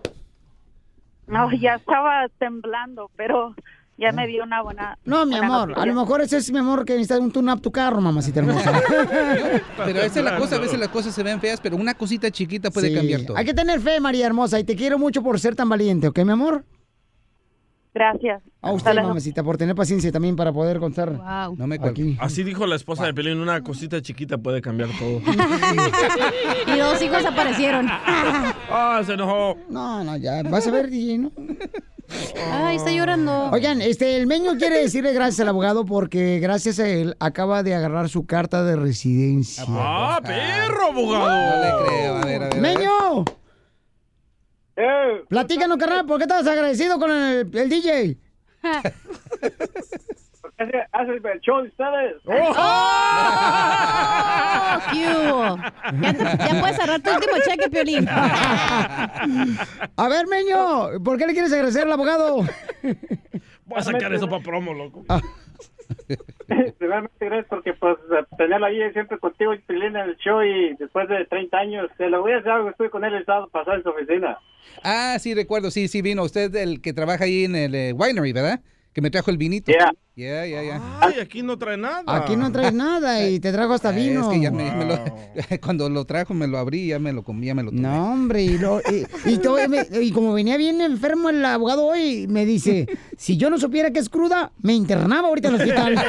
No, 1.26 1.50
ya 1.52 1.74
estaba 1.76 2.28
temblando, 2.38 3.10
pero 3.16 3.54
ya 3.98 4.10
me 4.12 4.26
dio 4.26 4.42
una 4.42 4.62
buena. 4.62 4.98
No, 5.04 5.24
mi 5.26 5.32
buena 5.32 5.46
amor, 5.46 5.68
noticia. 5.68 5.82
a 5.82 5.86
lo 5.86 5.94
mejor 6.00 6.20
ese 6.22 6.38
es 6.38 6.50
mi 6.50 6.58
amor 6.58 6.84
que 6.84 6.94
necesita 6.94 7.18
un 7.20 7.30
tune-up 7.30 7.60
tu 7.60 7.70
carro, 7.70 8.00
mamacita 8.00 8.40
hermosa. 8.40 8.72
Pero 9.84 10.00
esa 10.00 10.18
es 10.18 10.24
la 10.24 10.36
cosa, 10.36 10.56
a 10.56 10.58
veces 10.58 10.78
las 10.78 10.88
cosas 10.88 11.14
se 11.14 11.22
ven 11.22 11.40
feas, 11.40 11.60
pero 11.60 11.76
una 11.76 11.94
cosita 11.94 12.30
chiquita 12.30 12.70
puede 12.70 12.88
Sí, 12.88 12.94
cambiar 12.94 13.22
todo. 13.22 13.36
Hay 13.36 13.44
que 13.44 13.54
tener 13.54 13.80
fe, 13.80 14.00
María 14.00 14.26
hermosa, 14.26 14.58
y 14.58 14.64
te 14.64 14.74
quiero 14.76 14.98
mucho 14.98 15.22
por 15.22 15.38
ser 15.38 15.54
tan 15.54 15.68
valiente, 15.68 16.08
¿ok, 16.08 16.18
mi 16.20 16.32
amor? 16.32 16.64
Gracias. 17.94 18.42
A 18.62 18.72
usted, 18.72 18.94
mamacita, 18.94 19.42
por 19.42 19.58
tener 19.58 19.74
paciencia 19.74 20.10
también 20.10 20.34
para 20.34 20.50
poder 20.50 20.78
contar. 20.80 21.12
No 21.58 21.66
me 21.66 21.76
aquí. 21.76 22.16
Así 22.20 22.42
dijo 22.42 22.66
la 22.66 22.76
esposa 22.76 23.04
de 23.04 23.12
Pelín, 23.12 23.38
una 23.38 23.62
cosita 23.62 24.00
chiquita 24.00 24.38
puede 24.38 24.62
cambiar 24.62 24.88
todo. 24.98 25.20
Y 26.74 26.78
dos 26.78 27.02
hijos 27.02 27.24
aparecieron. 27.26 27.86
Ah, 27.90 29.02
se 29.04 29.12
enojó. 29.12 29.58
No, 29.68 30.02
no, 30.04 30.16
ya, 30.16 30.42
vas 30.44 30.66
a 30.66 30.70
ver, 30.70 30.88
DJ, 30.88 31.18
¿no? 31.18 31.32
Ay, 32.50 32.76
está 32.76 32.90
llorando. 32.92 33.50
Oigan, 33.50 33.80
este, 33.82 34.16
el 34.16 34.26
meño 34.26 34.56
quiere 34.56 34.78
decirle 34.82 35.12
gracias 35.12 35.40
al 35.40 35.48
abogado 35.48 35.84
porque 35.84 36.38
gracias 36.40 36.78
a 36.78 36.88
él 36.88 37.16
acaba 37.20 37.62
de 37.62 37.74
agarrar 37.74 38.08
su 38.08 38.26
carta 38.26 38.64
de 38.64 38.76
residencia. 38.76 39.64
¡Ah, 39.68 40.20
perro, 40.22 40.88
abogado! 40.88 41.56
No 41.56 41.62
le 41.62 41.86
creo, 41.86 42.16
a 42.16 42.24
ver, 42.24 42.24
a 42.24 42.24
ver. 42.24 42.42
a 42.42 42.48
ver. 42.48 42.60
¡Meño! 42.60 43.24
Eh. 44.76 45.24
Platícanos, 45.28 45.76
carnal, 45.78 46.06
¿por 46.06 46.18
qué 46.18 46.24
estás 46.24 46.46
agradecido 46.46 46.98
con 46.98 47.10
el, 47.10 47.50
el 47.56 47.68
DJ? 47.68 48.18
Hace, 50.62 50.86
hace 50.92 51.12
el 51.12 51.40
show 51.40 51.62
de 51.62 51.68
ustedes. 51.68 52.14
¿Qué 54.92 55.06
hubo? 55.06 55.56
Ya, 56.00 56.12
te- 56.12 56.24
ya 56.24 56.60
puedes 56.60 56.76
cerrar 56.76 57.00
tu 57.00 57.10
último 57.10 57.32
cheque, 57.44 57.68
Piolín. 57.70 58.06
A 58.08 60.08
ver, 60.08 60.26
Meño, 60.28 61.02
¿por 61.04 61.18
qué 61.18 61.26
le 61.26 61.32
quieres 61.32 61.52
agradecer 61.52 61.82
al 61.82 61.92
abogado? 61.92 62.44
Voy 63.66 63.78
a 63.78 63.82
sacar 63.82 64.12
eso 64.12 64.28
para 64.28 64.42
promo, 64.42 64.74
loco. 64.74 65.04
Primeramente, 66.78 67.24
gracias 67.26 67.46
porque 67.48 67.72
pues 67.74 67.96
tenerlo 68.38 68.66
ahí 68.66 68.78
siempre 68.92 69.18
contigo 69.18 69.54
y 69.54 69.60
en 69.68 69.96
el 69.96 70.16
show 70.18 70.42
y 70.42 70.74
después 70.76 71.08
de 71.08 71.24
30 71.26 71.56
años, 71.58 71.88
te 71.96 72.08
lo 72.08 72.22
voy 72.22 72.32
a 72.32 72.38
hacer 72.38 72.50
algo, 72.50 72.70
estuve 72.70 72.90
con 72.90 73.04
él 73.04 73.14
el 73.14 73.24
sábado 73.26 73.48
pasado 73.48 73.76
en 73.76 73.82
su 73.82 73.88
oficina. 73.90 74.38
Ah, 74.84 75.16
sí, 75.18 75.34
recuerdo, 75.34 75.70
sí, 75.70 75.88
sí, 75.88 76.02
vino. 76.02 76.22
Usted 76.22 76.54
el 76.56 76.80
que 76.80 76.92
trabaja 76.92 77.24
ahí 77.24 77.44
en 77.44 77.56
el 77.56 77.74
eh, 77.74 77.92
winery, 77.92 78.32
¿verdad? 78.32 78.60
Que 78.92 79.00
me 79.00 79.10
trajo 79.10 79.30
el 79.30 79.38
vinito. 79.38 79.72
Yeah. 79.72 79.92
Ya, 80.14 80.44
ya, 80.46 80.62
ya. 80.62 80.98
Ay, 81.00 81.14
aquí 81.20 81.42
no 81.42 81.56
trae 81.56 81.78
nada. 81.78 82.02
Aquí 82.06 82.36
no 82.36 82.52
traes 82.52 82.74
nada 82.74 83.26
y 83.26 83.40
te 83.40 83.50
trajo 83.50 83.72
hasta 83.72 83.90
vino. 83.92 84.30
Es 84.30 84.36
que 84.36 84.42
ya 84.42 84.50
me, 84.50 84.70
me 84.70 84.84
lo- 84.84 85.00
cuando 85.62 85.88
lo 85.88 86.04
trajo 86.04 86.34
me 86.34 86.46
lo 86.46 86.58
abrí, 86.58 86.88
ya 86.88 86.98
me 86.98 87.12
lo 87.14 87.22
comí, 87.22 87.46
ya 87.46 87.54
me 87.54 87.62
lo 87.62 87.70
tomé. 87.70 87.80
No, 87.80 88.12
hombre, 88.12 88.42
y, 88.42 88.58
lo- 88.58 88.80
y- 88.80 89.06
y 89.24 89.38
todo- 89.38 89.56
me- 89.68 89.86
y 90.02 90.12
como 90.12 90.34
venía 90.34 90.58
bien 90.58 90.82
enfermo 90.82 91.30
el 91.30 91.42
abogado 91.42 91.86
hoy, 91.86 92.26
me 92.28 92.44
dice, 92.44 92.86
si 93.16 93.38
yo 93.38 93.48
no 93.48 93.56
supiera 93.58 93.90
que 93.90 94.00
es 94.00 94.10
cruda, 94.10 94.52
me 94.60 94.74
internaba 94.74 95.28
ahorita 95.28 95.48
en 95.48 95.54
el 95.54 95.60
hospital. 95.62 95.94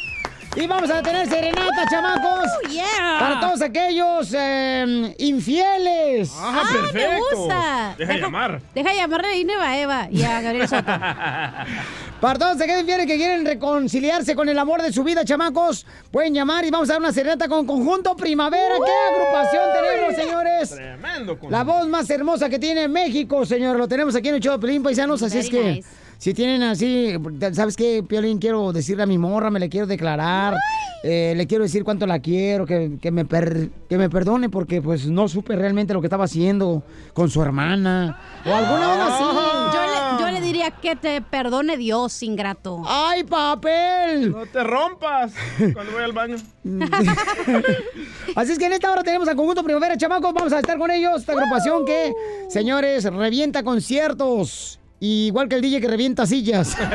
Y 0.57 0.67
vamos 0.67 0.91
a 0.91 1.01
tener 1.01 1.29
serenata, 1.29 1.87
chamacos. 1.89 2.51
yeah. 2.71 3.17
Para 3.21 3.41
todos 3.41 3.63
aquellos 3.63 4.35
eh, 4.37 5.15
infieles. 5.19 6.33
Ah, 6.37 6.63
Ah, 6.65 6.73
me 6.73 6.79
perfecto. 6.93 7.37
gusta. 7.37 7.95
Deja 7.97 8.15
llamar. 8.15 8.61
Deja 8.75 8.93
llamarle 8.93 9.29
a 9.29 9.37
Eva 9.37 9.79
Eva 9.79 10.09
y 10.11 10.23
a 10.25 10.41
Gabriel 10.41 10.69
Soto. 10.69 10.83
Para 12.21 12.39
todos 12.39 12.61
aquellos 12.61 12.81
infieles 12.81 13.07
que 13.07 13.17
quieren 13.17 13.47
reconciliarse 13.47 14.35
con 14.35 14.49
el 14.49 14.59
amor 14.59 14.83
de 14.83 14.93
su 14.93 15.05
vida, 15.05 15.25
chamacos, 15.25 15.87
pueden 16.11 16.35
llamar 16.35 16.65
y 16.65 16.71
vamos 16.71 16.91
a 16.91 16.95
dar 16.95 17.01
una 17.01 17.13
serenata 17.13 17.49
con 17.49 17.65
Conjunto 17.65 18.17
Primavera. 18.17 18.75
¿Qué 18.85 19.15
agrupación 19.15 19.63
tenemos, 19.73 20.17
señores? 20.17 20.71
Tremendo. 20.71 21.39
La 21.49 21.63
voz 21.63 21.87
más 21.89 22.11
hermosa 22.11 22.49
que 22.51 22.59
tiene 22.59 22.89
México, 22.89 23.47
señor. 23.47 23.77
Lo 23.77 23.87
tenemos 23.89 24.15
aquí 24.17 24.29
en 24.29 24.35
el 24.35 24.41
show 24.41 24.55
de 24.55 24.59
Pelín 24.59 24.83
Paisanos. 24.83 25.23
Así 25.23 25.39
es 25.39 25.49
que, 25.49 25.63
nice. 25.63 25.89
Si 26.21 26.35
tienen 26.35 26.63
así, 26.63 27.15
¿sabes 27.55 27.77
qué, 27.77 28.03
Piolín? 28.07 28.39
Quiero 28.39 28.73
decirle 28.73 29.05
a 29.05 29.07
mi 29.07 29.17
morra, 29.17 29.51
me 29.51 29.59
le 29.59 29.71
quiero 29.71 29.87
declarar. 29.87 30.55
eh, 31.03 31.33
le 31.35 31.47
quiero 31.47 31.65
decir 31.65 31.83
cuánto 31.83 32.07
la 32.07 32.19
quiero, 32.19 32.67
que, 32.67 32.99
que 33.01 33.11
me 33.11 33.25
per- 33.25 33.71
que 33.89 33.97
me 33.97 34.11
perdone 34.11 34.51
porque 34.51 34.83
pues 34.83 35.07
no 35.07 35.29
supe 35.29 35.57
realmente 35.57 35.95
lo 35.95 36.03
que 36.03 36.09
estaba 36.09 36.25
haciendo 36.25 36.83
con 37.15 37.31
su 37.31 37.41
hermana. 37.41 38.21
O 38.45 38.55
alguna 38.55 38.87
vez 38.93 39.01
así. 39.09 39.25
Yo 39.73 39.81
le, 39.83 40.21
yo 40.21 40.31
le 40.31 40.47
diría 40.47 40.71
que 40.73 40.97
te 40.97 41.23
perdone 41.23 41.79
Dios, 41.79 42.23
ingrato. 42.23 42.83
¡Ay, 42.87 43.25
papel! 43.25 44.31
No 44.31 44.45
te 44.45 44.63
rompas 44.63 45.33
cuando 45.73 45.93
voy 45.93 46.03
al 46.03 46.13
baño. 46.13 46.37
Así 48.37 48.53
es 48.53 48.59
que 48.59 48.67
en 48.67 48.73
esta 48.75 48.93
hora 48.93 49.03
tenemos 49.03 49.27
al 49.29 49.37
conjunto 49.37 49.63
Primavera, 49.65 49.97
chamacos. 49.97 50.33
Vamos 50.35 50.53
a 50.53 50.59
estar 50.59 50.79
con 50.79 50.91
ellos. 50.91 51.21
Esta 51.21 51.33
agrupación 51.33 51.85
que, 51.85 52.13
señores, 52.49 53.05
revienta 53.05 53.63
conciertos. 53.63 54.80
Igual 55.03 55.49
que 55.49 55.57
el 55.57 55.63
DJ 55.63 55.81
que 55.81 55.89
revienta 55.89 56.27
sillas. 56.27 56.77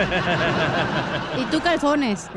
Y 1.38 1.44
tú 1.52 1.60
calzones. 1.60 2.28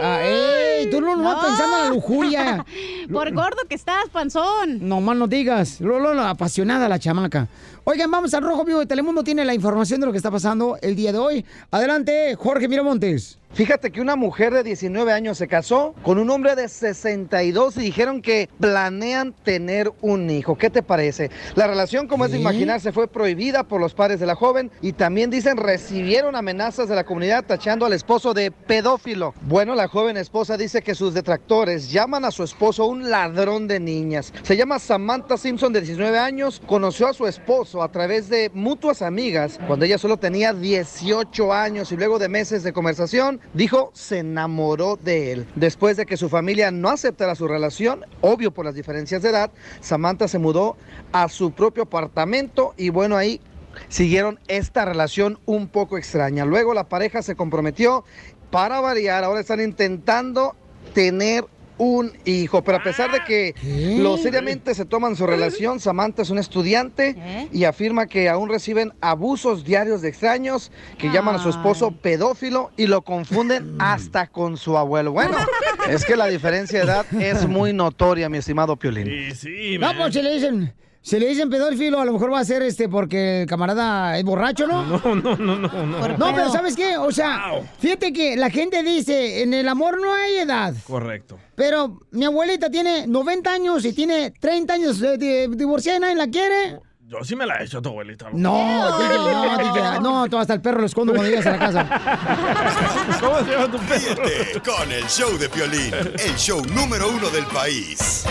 Ah, 0.00 0.20
¡Ey! 0.22 0.90
Tú 0.90 1.02
no, 1.02 1.14
no 1.16 1.22
vas 1.24 1.44
pensando 1.44 1.76
en 1.76 1.82
la 1.82 1.88
lujuria. 1.90 2.64
Por 3.12 3.30
gordo 3.34 3.58
que 3.68 3.74
estás, 3.74 4.08
panzón. 4.10 4.78
No 4.88 5.02
más 5.02 5.16
no 5.18 5.26
digas. 5.26 5.80
Lo, 5.82 5.98
lo- 5.98 6.14
lo 6.14 6.22
apasionada 6.22 6.88
la 6.88 6.98
chamaca. 6.98 7.46
Oigan, 7.84 8.10
vamos 8.10 8.32
al 8.32 8.42
Rojo 8.42 8.64
Vivo 8.64 8.78
de 8.78 8.86
Telemundo. 8.86 9.22
Tiene 9.22 9.44
la 9.44 9.52
información 9.52 10.00
de 10.00 10.06
lo 10.06 10.12
que 10.12 10.16
está 10.18 10.30
pasando 10.30 10.78
el 10.80 10.96
día 10.96 11.12
de 11.12 11.18
hoy. 11.18 11.44
Adelante, 11.70 12.34
Jorge 12.36 12.68
Miramontes. 12.68 13.38
Fíjate 13.54 13.90
que 13.92 14.00
una 14.00 14.16
mujer 14.16 14.54
de 14.54 14.62
19 14.62 15.12
años 15.12 15.36
se 15.36 15.46
casó 15.46 15.94
con 16.02 16.18
un 16.18 16.30
hombre 16.30 16.56
de 16.56 16.70
62 16.70 17.76
y 17.76 17.80
dijeron 17.80 18.22
que 18.22 18.48
planean 18.58 19.34
tener 19.44 19.92
un 20.00 20.30
hijo. 20.30 20.56
¿Qué 20.56 20.70
te 20.70 20.82
parece? 20.82 21.30
La 21.54 21.66
relación, 21.66 22.08
como 22.08 22.24
es 22.24 22.32
de 22.32 22.38
imaginarse, 22.38 22.92
fue 22.92 23.08
prohibida 23.08 23.64
por 23.64 23.78
los 23.78 23.92
padres 23.92 24.20
de 24.20 24.24
la 24.24 24.36
joven 24.36 24.70
y 24.80 24.94
también 24.94 25.28
dicen 25.28 25.58
recibieron 25.58 26.34
amenazas 26.34 26.88
de 26.88 26.94
la 26.94 27.04
comunidad 27.04 27.44
tachando 27.44 27.84
al 27.84 27.92
esposo 27.92 28.32
de 28.32 28.50
pedófilo. 28.52 29.34
Bueno, 29.42 29.74
la 29.74 29.86
joven 29.86 30.16
esposa 30.16 30.56
dice 30.56 30.80
que 30.80 30.94
sus 30.94 31.12
detractores 31.12 31.92
llaman 31.92 32.24
a 32.24 32.30
su 32.30 32.44
esposo 32.44 32.86
un 32.86 33.10
ladrón 33.10 33.68
de 33.68 33.80
niñas. 33.80 34.32
Se 34.44 34.56
llama 34.56 34.78
Samantha 34.78 35.36
Simpson, 35.36 35.74
de 35.74 35.82
19 35.82 36.18
años, 36.18 36.62
conoció 36.66 37.06
a 37.06 37.12
su 37.12 37.26
esposo 37.26 37.82
a 37.82 37.92
través 37.92 38.30
de 38.30 38.50
mutuas 38.54 39.02
amigas 39.02 39.60
cuando 39.66 39.84
ella 39.84 39.98
solo 39.98 40.16
tenía 40.16 40.54
18 40.54 41.52
años 41.52 41.92
y 41.92 41.98
luego 41.98 42.18
de 42.18 42.30
meses 42.30 42.62
de 42.62 42.72
conversación 42.72 43.41
dijo 43.54 43.90
se 43.94 44.18
enamoró 44.18 44.96
de 44.96 45.32
él. 45.32 45.46
Después 45.54 45.96
de 45.96 46.06
que 46.06 46.16
su 46.16 46.28
familia 46.28 46.70
no 46.70 46.88
aceptara 46.88 47.34
su 47.34 47.48
relación, 47.48 48.04
obvio 48.20 48.50
por 48.50 48.64
las 48.64 48.74
diferencias 48.74 49.22
de 49.22 49.30
edad, 49.30 49.50
Samantha 49.80 50.28
se 50.28 50.38
mudó 50.38 50.76
a 51.12 51.28
su 51.28 51.52
propio 51.52 51.84
apartamento 51.84 52.74
y 52.76 52.90
bueno 52.90 53.16
ahí 53.16 53.40
siguieron 53.88 54.38
esta 54.48 54.84
relación 54.84 55.38
un 55.46 55.68
poco 55.68 55.98
extraña. 55.98 56.44
Luego 56.44 56.74
la 56.74 56.88
pareja 56.88 57.22
se 57.22 57.36
comprometió 57.36 58.04
para 58.50 58.80
variar, 58.80 59.24
ahora 59.24 59.40
están 59.40 59.60
intentando 59.60 60.54
tener 60.94 61.46
un 61.82 62.12
hijo, 62.24 62.62
pero 62.62 62.78
a 62.78 62.82
pesar 62.84 63.10
de 63.10 63.24
que 63.24 63.54
lo 63.98 64.16
seriamente 64.16 64.72
se 64.72 64.84
toman 64.84 65.16
su 65.16 65.26
relación, 65.26 65.80
Samantha 65.80 66.22
es 66.22 66.30
un 66.30 66.38
estudiante 66.38 67.48
y 67.50 67.64
afirma 67.64 68.06
que 68.06 68.28
aún 68.28 68.48
reciben 68.48 68.92
abusos 69.00 69.64
diarios 69.64 70.00
de 70.00 70.08
extraños 70.08 70.70
que 70.96 71.10
llaman 71.10 71.34
a 71.34 71.38
su 71.40 71.48
esposo 71.48 71.90
pedófilo 71.90 72.70
y 72.76 72.86
lo 72.86 73.02
confunden 73.02 73.74
hasta 73.80 74.28
con 74.28 74.56
su 74.56 74.78
abuelo. 74.78 75.10
Bueno, 75.10 75.36
es 75.90 76.04
que 76.04 76.14
la 76.14 76.26
diferencia 76.26 76.78
de 76.78 76.84
edad 76.84 77.06
es 77.20 77.48
muy 77.48 77.72
notoria, 77.72 78.28
mi 78.28 78.38
estimado 78.38 78.76
Piolín. 78.76 79.06
Sí, 79.06 79.34
sí, 79.34 79.78
No, 79.78 79.90
pues 79.96 80.14
si 80.14 80.22
le 80.22 80.34
dicen, 80.34 80.72
si 81.02 81.18
le 81.18 81.26
dicen 81.26 81.50
pedófilo, 81.50 82.00
a 82.00 82.04
lo 82.04 82.12
mejor 82.12 82.32
va 82.32 82.38
a 82.40 82.44
ser 82.44 82.62
este 82.62 82.88
porque 82.88 83.42
el 83.42 83.46
camarada 83.48 84.16
es 84.18 84.24
borracho, 84.24 84.66
¿no? 84.68 84.84
No, 84.86 85.00
no, 85.16 85.36
no, 85.36 85.56
no, 85.58 85.68
no. 85.86 86.08
No, 86.16 86.34
pero 86.34 86.50
¿sabes 86.50 86.76
qué? 86.76 86.96
O 86.96 87.10
sea, 87.10 87.42
fíjate 87.80 88.12
que 88.12 88.36
la 88.36 88.50
gente 88.50 88.82
dice, 88.84 89.42
en 89.42 89.52
el 89.52 89.68
amor 89.68 90.00
no 90.00 90.14
hay 90.14 90.36
edad. 90.38 90.72
Correcto. 90.86 91.38
Pero 91.56 92.00
mi 92.12 92.24
abuelita 92.24 92.70
tiene 92.70 93.06
90 93.08 93.52
años 93.52 93.84
y 93.84 93.92
tiene 93.92 94.30
30 94.30 94.74
años 94.74 94.98
de, 95.00 95.18
de- 95.18 95.48
divorciada 95.48 95.98
y 95.98 96.00
nadie 96.00 96.14
la 96.14 96.28
quiere. 96.28 96.78
Yo 97.08 97.18
sí 97.24 97.36
me 97.36 97.44
la 97.44 97.56
he 97.58 97.64
hecho 97.64 97.82
tu 97.82 97.90
abuelita. 97.90 98.28
No, 98.32 98.98
DJ, 98.98 99.16
no, 99.18 99.58
DJ, 99.58 100.00
no, 100.00 100.28
tú 100.30 100.38
hasta 100.38 100.54
el 100.54 100.62
perro 100.62 100.80
lo 100.80 100.86
escondo 100.86 101.12
cuando 101.12 101.28
llegas 101.30 101.46
a 101.46 101.50
la 101.50 101.58
casa. 101.58 103.18
¿Cómo 103.20 103.38
se 103.40 103.50
llama 103.50 103.70
tu 103.70 103.78
perro? 103.78 104.24
Ríete 104.24 104.60
con 104.64 104.90
el 104.90 105.04
show 105.08 105.36
de 105.36 105.48
Piolín, 105.50 105.92
el 105.94 106.36
show 106.36 106.64
número 106.74 107.10
uno 107.10 107.28
del 107.28 107.44
país. 107.46 108.24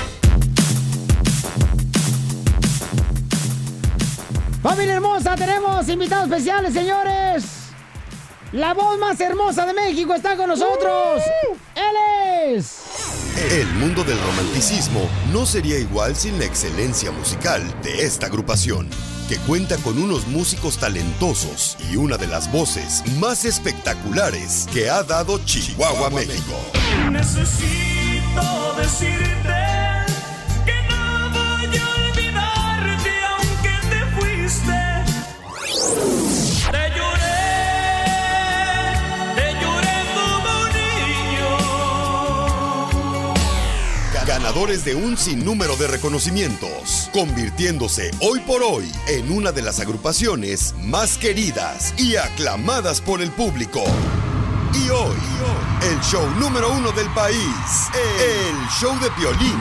Familia 4.61 4.93
hermosa, 4.93 5.35
tenemos 5.35 5.89
invitados 5.89 6.25
especiales, 6.29 6.73
señores. 6.73 7.43
La 8.51 8.73
voz 8.73 8.99
más 8.99 9.19
hermosa 9.19 9.65
de 9.65 9.73
México 9.73 10.13
está 10.13 10.35
con 10.35 10.49
nosotros. 10.49 11.21
Él 11.73 12.53
es. 12.57 12.81
El 13.51 13.67
mundo 13.75 14.03
del 14.03 14.19
romanticismo 14.19 15.09
no 15.33 15.47
sería 15.47 15.79
igual 15.79 16.15
sin 16.15 16.38
la 16.38 16.45
excelencia 16.45 17.11
musical 17.11 17.63
de 17.81 18.03
esta 18.03 18.27
agrupación, 18.27 18.88
que 19.27 19.38
cuenta 19.47 19.77
con 19.77 19.97
unos 19.97 20.27
músicos 20.27 20.77
talentosos 20.77 21.75
y 21.91 21.95
una 21.95 22.17
de 22.17 22.27
las 22.27 22.51
voces 22.51 23.03
más 23.19 23.45
espectaculares 23.45 24.67
que 24.71 24.91
ha 24.91 25.01
dado 25.01 25.39
Chihuahua, 25.43 26.11
México. 26.11 26.53
Necesito 27.09 28.75
decirte 28.77 29.55
que 30.65 30.88
no 30.89 31.29
voy 31.31 31.77
a 31.77 32.01
Ganadores 44.26 44.85
de 44.85 44.95
un 44.95 45.18
sinnúmero 45.18 45.76
de 45.76 45.88
reconocimientos, 45.88 47.09
convirtiéndose 47.13 48.11
hoy 48.22 48.39
por 48.39 48.63
hoy 48.63 48.89
en 49.07 49.31
una 49.31 49.51
de 49.51 49.61
las 49.61 49.80
agrupaciones 49.80 50.73
más 50.80 51.18
queridas 51.18 51.93
y 51.97 52.15
aclamadas 52.15 53.01
por 53.01 53.22
el 53.22 53.30
público. 53.31 53.84
Y 54.73 54.89
hoy, 54.89 55.18
el 55.81 55.99
show 56.02 56.26
número 56.39 56.72
uno 56.72 56.91
del 56.91 57.07
país, 57.10 57.89
el 58.19 58.56
show 58.69 58.98
de 58.99 59.10
violín, 59.19 59.60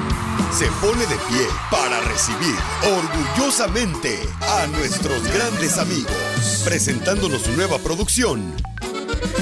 se 0.53 0.67
pone 0.81 1.01
de 1.07 1.17
pie 1.29 1.47
para 1.71 2.01
recibir 2.01 2.57
orgullosamente 2.85 4.21
a 4.41 4.67
nuestros 4.69 5.23
grandes 5.25 5.79
amigos, 5.79 6.63
presentándonos 6.65 7.43
su 7.43 7.53
nueva 7.53 7.79
producción, 7.79 8.55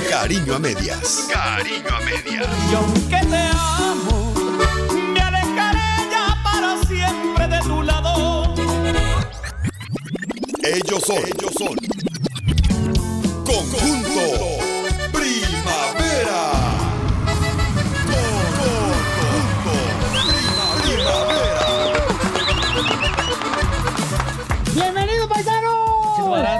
Cariño 0.08 0.54
a 0.54 0.58
Medias. 0.58 1.28
Cariño 1.30 1.88
a 1.94 2.00
Medias. 2.00 2.48
Y 2.70 2.74
aunque 2.74 3.26
te 3.26 3.50
amo, 3.52 4.34
me 5.12 5.20
alejaré 5.20 6.10
ya 6.10 6.40
para 6.42 6.78
siempre 6.86 7.48
de 7.48 7.60
tu 7.60 7.82
lado. 7.82 8.54
Ellos 10.62 11.02
son, 11.06 11.18
ellos 11.18 11.52
son. 11.58 11.76
Conjunto 13.44 14.57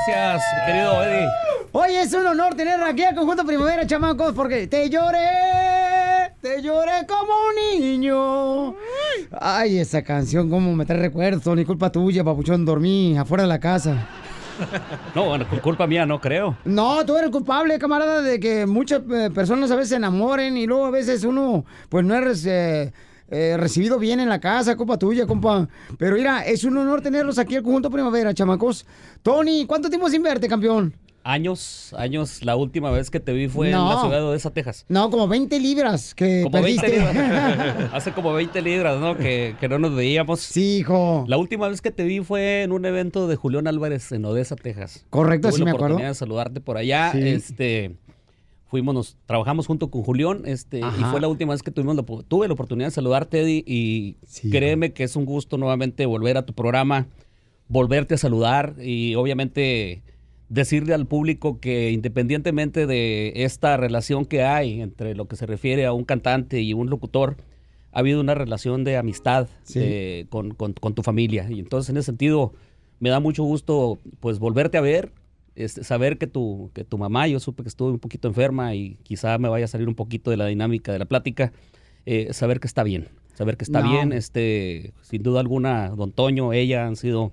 gracias, 0.08 0.66
querido 0.66 1.02
Eddie. 1.02 1.28
Oye, 1.72 2.00
es 2.00 2.12
un 2.14 2.26
honor 2.26 2.54
tener 2.54 2.82
aquí 2.82 3.04
al 3.04 3.14
Conjunto 3.14 3.44
Primavera, 3.44 3.86
chamacos, 3.86 4.32
porque 4.32 4.66
te 4.66 4.88
lloré, 4.88 6.32
te 6.40 6.62
lloré 6.62 7.06
como 7.06 7.32
un 7.32 7.80
niño. 7.80 8.74
Ay, 9.38 9.78
esa 9.78 10.02
canción, 10.02 10.48
cómo 10.48 10.74
me 10.74 10.86
trae 10.86 10.98
recuerdos, 10.98 11.54
ni 11.54 11.64
culpa 11.64 11.92
tuya, 11.92 12.24
papuchón, 12.24 12.64
dormí 12.64 13.16
afuera 13.18 13.42
de 13.42 13.48
la 13.48 13.60
casa. 13.60 14.08
No, 15.14 15.26
bueno, 15.26 15.46
culpa 15.62 15.86
mía 15.86 16.04
no 16.04 16.20
creo. 16.20 16.56
No, 16.64 17.04
tú 17.06 17.16
eres 17.16 17.30
culpable, 17.30 17.78
camarada, 17.78 18.22
de 18.22 18.40
que 18.40 18.66
muchas 18.66 19.02
eh, 19.10 19.30
personas 19.32 19.70
a 19.70 19.76
veces 19.76 19.90
se 19.90 19.96
enamoren 19.96 20.56
y 20.56 20.66
luego 20.66 20.86
a 20.86 20.90
veces 20.90 21.22
uno, 21.22 21.64
pues 21.88 22.04
no 22.04 22.14
eres 22.14 22.44
eh, 22.44 22.92
eh, 23.30 23.56
recibido 23.58 23.98
bien 23.98 24.20
en 24.20 24.28
la 24.28 24.40
casa, 24.40 24.76
culpa 24.76 24.98
tuya, 24.98 25.26
compa. 25.26 25.68
Pero 25.98 26.16
mira, 26.16 26.46
es 26.46 26.64
un 26.64 26.76
honor 26.78 27.00
tenerlos 27.02 27.38
aquí 27.38 27.56
al 27.56 27.62
Conjunto 27.62 27.90
Primavera, 27.90 28.32
chamacos. 28.34 28.86
Tony, 29.22 29.66
¿cuánto 29.66 29.88
tiempo 29.88 30.08
sin 30.08 30.22
verte, 30.22 30.48
campeón? 30.48 30.94
Años, 31.24 31.92
años, 31.98 32.42
la 32.42 32.56
última 32.56 32.90
vez 32.90 33.10
que 33.10 33.20
te 33.20 33.32
vi 33.34 33.48
fue 33.48 33.66
en 33.70 33.74
la 33.74 34.00
ciudad 34.00 34.16
de 34.18 34.22
Odessa, 34.24 34.50
Texas. 34.50 34.86
No, 34.88 35.10
como 35.10 35.28
20 35.28 35.60
libras 35.60 36.14
que 36.14 36.42
Como 36.44 36.62
20 36.62 36.80
perdiste. 36.80 37.12
libras. 37.12 37.90
Hace 37.92 38.12
como 38.12 38.32
20 38.32 38.62
libras, 38.62 38.98
¿no? 38.98 39.14
Que, 39.18 39.54
que 39.60 39.68
no 39.68 39.78
nos 39.78 39.94
veíamos. 39.94 40.40
Sí, 40.40 40.78
hijo. 40.78 41.24
La 41.28 41.36
última 41.36 41.68
vez 41.68 41.82
que 41.82 41.90
te 41.90 42.04
vi 42.04 42.20
fue 42.20 42.62
en 42.62 42.72
un 42.72 42.86
evento 42.86 43.28
de 43.28 43.36
Julián 43.36 43.66
Álvarez 43.66 44.10
en 44.12 44.24
Odessa, 44.24 44.56
Texas. 44.56 45.04
Correcto, 45.10 45.48
Tuve 45.48 45.56
sí 45.56 45.58
la 45.58 45.64
me 45.66 45.70
acuerdo. 45.72 45.86
oportunidad 45.96 46.10
de 46.12 46.14
saludarte 46.14 46.60
por 46.62 46.78
allá. 46.78 47.10
Sí. 47.12 47.18
Este, 47.28 47.96
fuimos, 48.68 48.94
nos 48.94 49.16
trabajamos 49.26 49.66
junto 49.66 49.90
con 49.90 50.02
Julián, 50.02 50.42
este, 50.44 50.78
y 50.80 51.04
fue 51.10 51.20
la 51.20 51.28
última 51.28 51.52
vez 51.52 51.62
que 51.62 51.70
tuvimos 51.70 51.96
la, 51.96 52.02
tuve 52.02 52.46
la 52.48 52.54
oportunidad 52.54 52.88
de 52.88 52.92
saludarte, 52.92 53.40
Eddie, 53.40 53.64
y 53.66 54.16
créeme 54.50 54.92
que 54.92 55.04
es 55.04 55.16
un 55.16 55.24
gusto 55.24 55.56
nuevamente 55.58 56.04
volver 56.06 56.36
a 56.36 56.44
tu 56.46 56.52
programa, 56.52 57.06
volverte 57.68 58.14
a 58.14 58.18
saludar 58.18 58.74
y 58.80 59.14
obviamente 59.14 60.02
decirle 60.50 60.94
al 60.94 61.06
público 61.06 61.60
que 61.60 61.90
independientemente 61.90 62.86
de 62.86 63.32
esta 63.36 63.76
relación 63.76 64.24
que 64.24 64.42
hay 64.42 64.80
entre 64.80 65.14
lo 65.14 65.26
que 65.28 65.36
se 65.36 65.44
refiere 65.46 65.84
a 65.84 65.92
un 65.92 66.04
cantante 66.04 66.60
y 66.62 66.72
un 66.72 66.88
locutor, 66.88 67.36
ha 67.92 67.98
habido 68.00 68.20
una 68.20 68.34
relación 68.34 68.84
de 68.84 68.96
amistad 68.96 69.48
Sí. 69.64 69.78
eh, 69.82 70.26
con, 70.30 70.52
con- 70.54 70.72
con 70.74 70.94
tu 70.94 71.02
familia. 71.02 71.46
Y 71.50 71.58
entonces 71.58 71.90
en 71.90 71.96
ese 71.98 72.06
sentido 72.06 72.52
me 73.00 73.08
da 73.10 73.20
mucho 73.20 73.42
gusto 73.44 73.98
pues 74.20 74.38
volverte 74.38 74.78
a 74.78 74.82
ver, 74.82 75.12
este, 75.64 75.84
saber 75.84 76.18
que 76.18 76.26
tu, 76.26 76.70
que 76.74 76.84
tu 76.84 76.98
mamá, 76.98 77.26
yo 77.28 77.40
supe 77.40 77.62
que 77.62 77.68
estuvo 77.68 77.90
un 77.90 77.98
poquito 77.98 78.28
enferma 78.28 78.74
y 78.74 78.96
quizá 79.02 79.38
me 79.38 79.48
vaya 79.48 79.64
a 79.64 79.68
salir 79.68 79.88
un 79.88 79.94
poquito 79.94 80.30
de 80.30 80.36
la 80.36 80.46
dinámica 80.46 80.92
de 80.92 80.98
la 80.98 81.04
plática, 81.04 81.52
eh, 82.06 82.32
saber 82.32 82.60
que 82.60 82.66
está 82.66 82.82
bien, 82.84 83.08
saber 83.34 83.56
que 83.56 83.64
está 83.64 83.80
No. 83.82 83.90
bien, 83.90 84.12
este, 84.12 84.92
sin 85.02 85.22
duda 85.22 85.40
alguna, 85.40 85.90
don 85.90 86.12
Toño, 86.12 86.52
ella 86.52 86.86
han 86.86 86.96
sido 86.96 87.32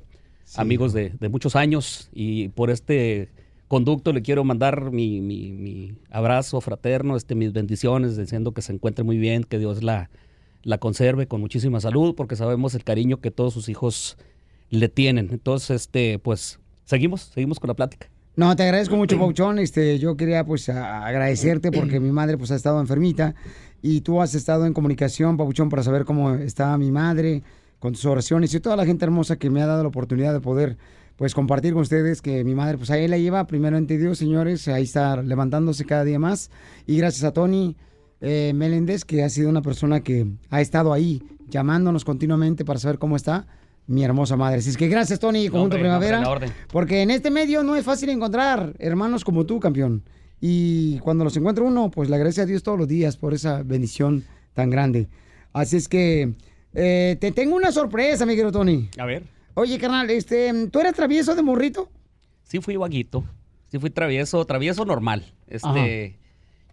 amigos 0.57 0.93
de, 0.93 1.09
de 1.19 1.29
muchos 1.29 1.55
años 1.55 2.09
y 2.13 2.49
por 2.49 2.69
este 2.69 3.29
conducto 3.67 4.13
le 4.13 4.21
quiero 4.21 4.43
mandar 4.43 4.91
mi, 4.91 5.21
mi- 5.21 5.51
mi 5.51 5.95
abrazo 6.11 6.61
fraterno, 6.61 7.15
este, 7.17 7.33
mis 7.35 7.51
bendiciones, 7.53 8.15
diciendo 8.17 8.51
que 8.53 8.61
se 8.61 8.71
encuentre 8.73 9.03
muy 9.03 9.17
bien, 9.17 9.43
que 9.43 9.57
Dios 9.59 9.81
la, 9.83 10.09
la 10.63 10.77
conserve 10.77 11.27
con 11.27 11.41
muchísima 11.41 11.79
salud, 11.79 12.13
porque 12.15 12.35
sabemos 12.35 12.75
el 12.75 12.83
cariño 12.83 13.21
que 13.21 13.31
todos 13.31 13.53
sus 13.53 13.67
hijos 13.69 14.17
le 14.69 14.87
tienen. 14.89 15.29
Entonces, 15.31 15.81
este, 15.83 16.19
pues, 16.19 16.59
seguimos, 16.85 17.21
seguimos 17.33 17.59
con 17.59 17.67
la 17.69 17.73
plática. 17.75 18.07
No, 18.35 18.55
te 18.55 18.63
agradezco 18.63 18.97
mucho, 18.97 19.17
Pauchón. 19.19 19.59
Este, 19.59 19.97
yo 19.99 20.17
quería 20.17 20.43
pues 20.45 20.69
agradecerte 20.69 21.71
porque 21.71 21.99
mi 21.99 22.11
madre 22.11 22.37
pues 22.37 22.51
ha 22.51 22.55
estado 22.55 22.79
enfermita 22.79 23.35
y 23.81 24.01
tú 24.01 24.21
has 24.21 24.35
estado 24.35 24.65
en 24.65 24.73
comunicación, 24.73 25.37
Pauchón, 25.37 25.69
para 25.69 25.83
saber 25.83 26.05
cómo 26.05 26.33
está 26.33 26.77
mi 26.77 26.91
madre, 26.91 27.43
con 27.79 27.93
tus 27.93 28.05
oraciones 28.05 28.53
y 28.53 28.59
toda 28.59 28.75
la 28.75 28.85
gente 28.85 29.05
hermosa 29.05 29.37
que 29.37 29.49
me 29.49 29.61
ha 29.61 29.67
dado 29.67 29.83
la 29.83 29.89
oportunidad 29.89 30.33
de 30.33 30.39
poder 30.39 30.77
pues 31.17 31.33
compartir 31.33 31.73
con 31.73 31.83
ustedes 31.83 32.21
que 32.21 32.43
mi 32.43 32.55
madre 32.55 32.77
pues 32.77 32.89
ahí 32.89 33.07
la 33.07 33.17
lleva. 33.17 33.47
Primero 33.47 33.77
ante 33.77 33.97
Dios, 33.97 34.17
señores, 34.17 34.67
ahí 34.67 34.83
está 34.83 35.21
levantándose 35.21 35.85
cada 35.85 36.03
día 36.03 36.19
más. 36.19 36.49
Y 36.87 36.97
gracias 36.97 37.23
a 37.23 37.31
Tony 37.31 37.77
eh, 38.21 38.51
Meléndez 38.55 39.05
que 39.05 39.23
ha 39.23 39.29
sido 39.29 39.49
una 39.49 39.61
persona 39.61 40.01
que 40.01 40.27
ha 40.49 40.61
estado 40.61 40.91
ahí 40.91 41.21
llamándonos 41.47 42.03
continuamente 42.03 42.65
para 42.65 42.79
saber 42.79 42.97
cómo 42.97 43.15
está 43.15 43.47
mi 43.87 44.03
hermosa 44.03 44.35
madre. 44.35 44.59
Así 44.59 44.69
es 44.69 44.77
que 44.77 44.87
gracias 44.87 45.19
Tony, 45.19 45.47
Conjunto 45.49 45.77
no, 45.77 45.81
Primavera. 45.81 46.27
orden. 46.27 46.51
Porque 46.71 47.01
en 47.01 47.11
este 47.11 47.29
medio 47.31 47.63
no 47.63 47.75
es 47.75 47.85
fácil 47.85 48.09
encontrar 48.09 48.73
hermanos 48.79 49.23
como 49.23 49.45
tú, 49.45 49.59
campeón. 49.59 50.03
Y 50.41 50.99
cuando 50.99 51.23
los 51.23 51.35
encuentra 51.37 51.63
uno, 51.63 51.89
pues 51.91 52.09
le 52.09 52.15
agradece 52.15 52.41
a 52.41 52.45
Dios 52.45 52.63
todos 52.63 52.77
los 52.77 52.87
días 52.87 53.17
por 53.17 53.33
esa 53.33 53.63
bendición 53.63 54.23
tan 54.53 54.69
grande. 54.69 55.07
Así 55.53 55.77
es 55.77 55.87
que 55.87 56.33
eh, 56.73 57.17
te 57.19 57.31
tengo 57.31 57.55
una 57.55 57.71
sorpresa, 57.71 58.25
mi 58.25 58.33
querido 58.33 58.51
Tony. 58.51 58.89
A 58.97 59.05
ver. 59.05 59.23
Oye, 59.53 59.77
carnal, 59.79 60.09
este, 60.09 60.51
¿tú 60.69 60.79
eras 60.79 60.93
travieso 60.93 61.33
de 61.33 61.41
morrito? 61.41 61.89
Sí 62.43 62.59
fui 62.59 62.75
vaguito, 62.75 63.23
sí 63.71 63.79
fui 63.79 63.89
travieso, 63.89 64.43
travieso 64.45 64.83
normal. 64.85 65.33
Este, 65.47 66.19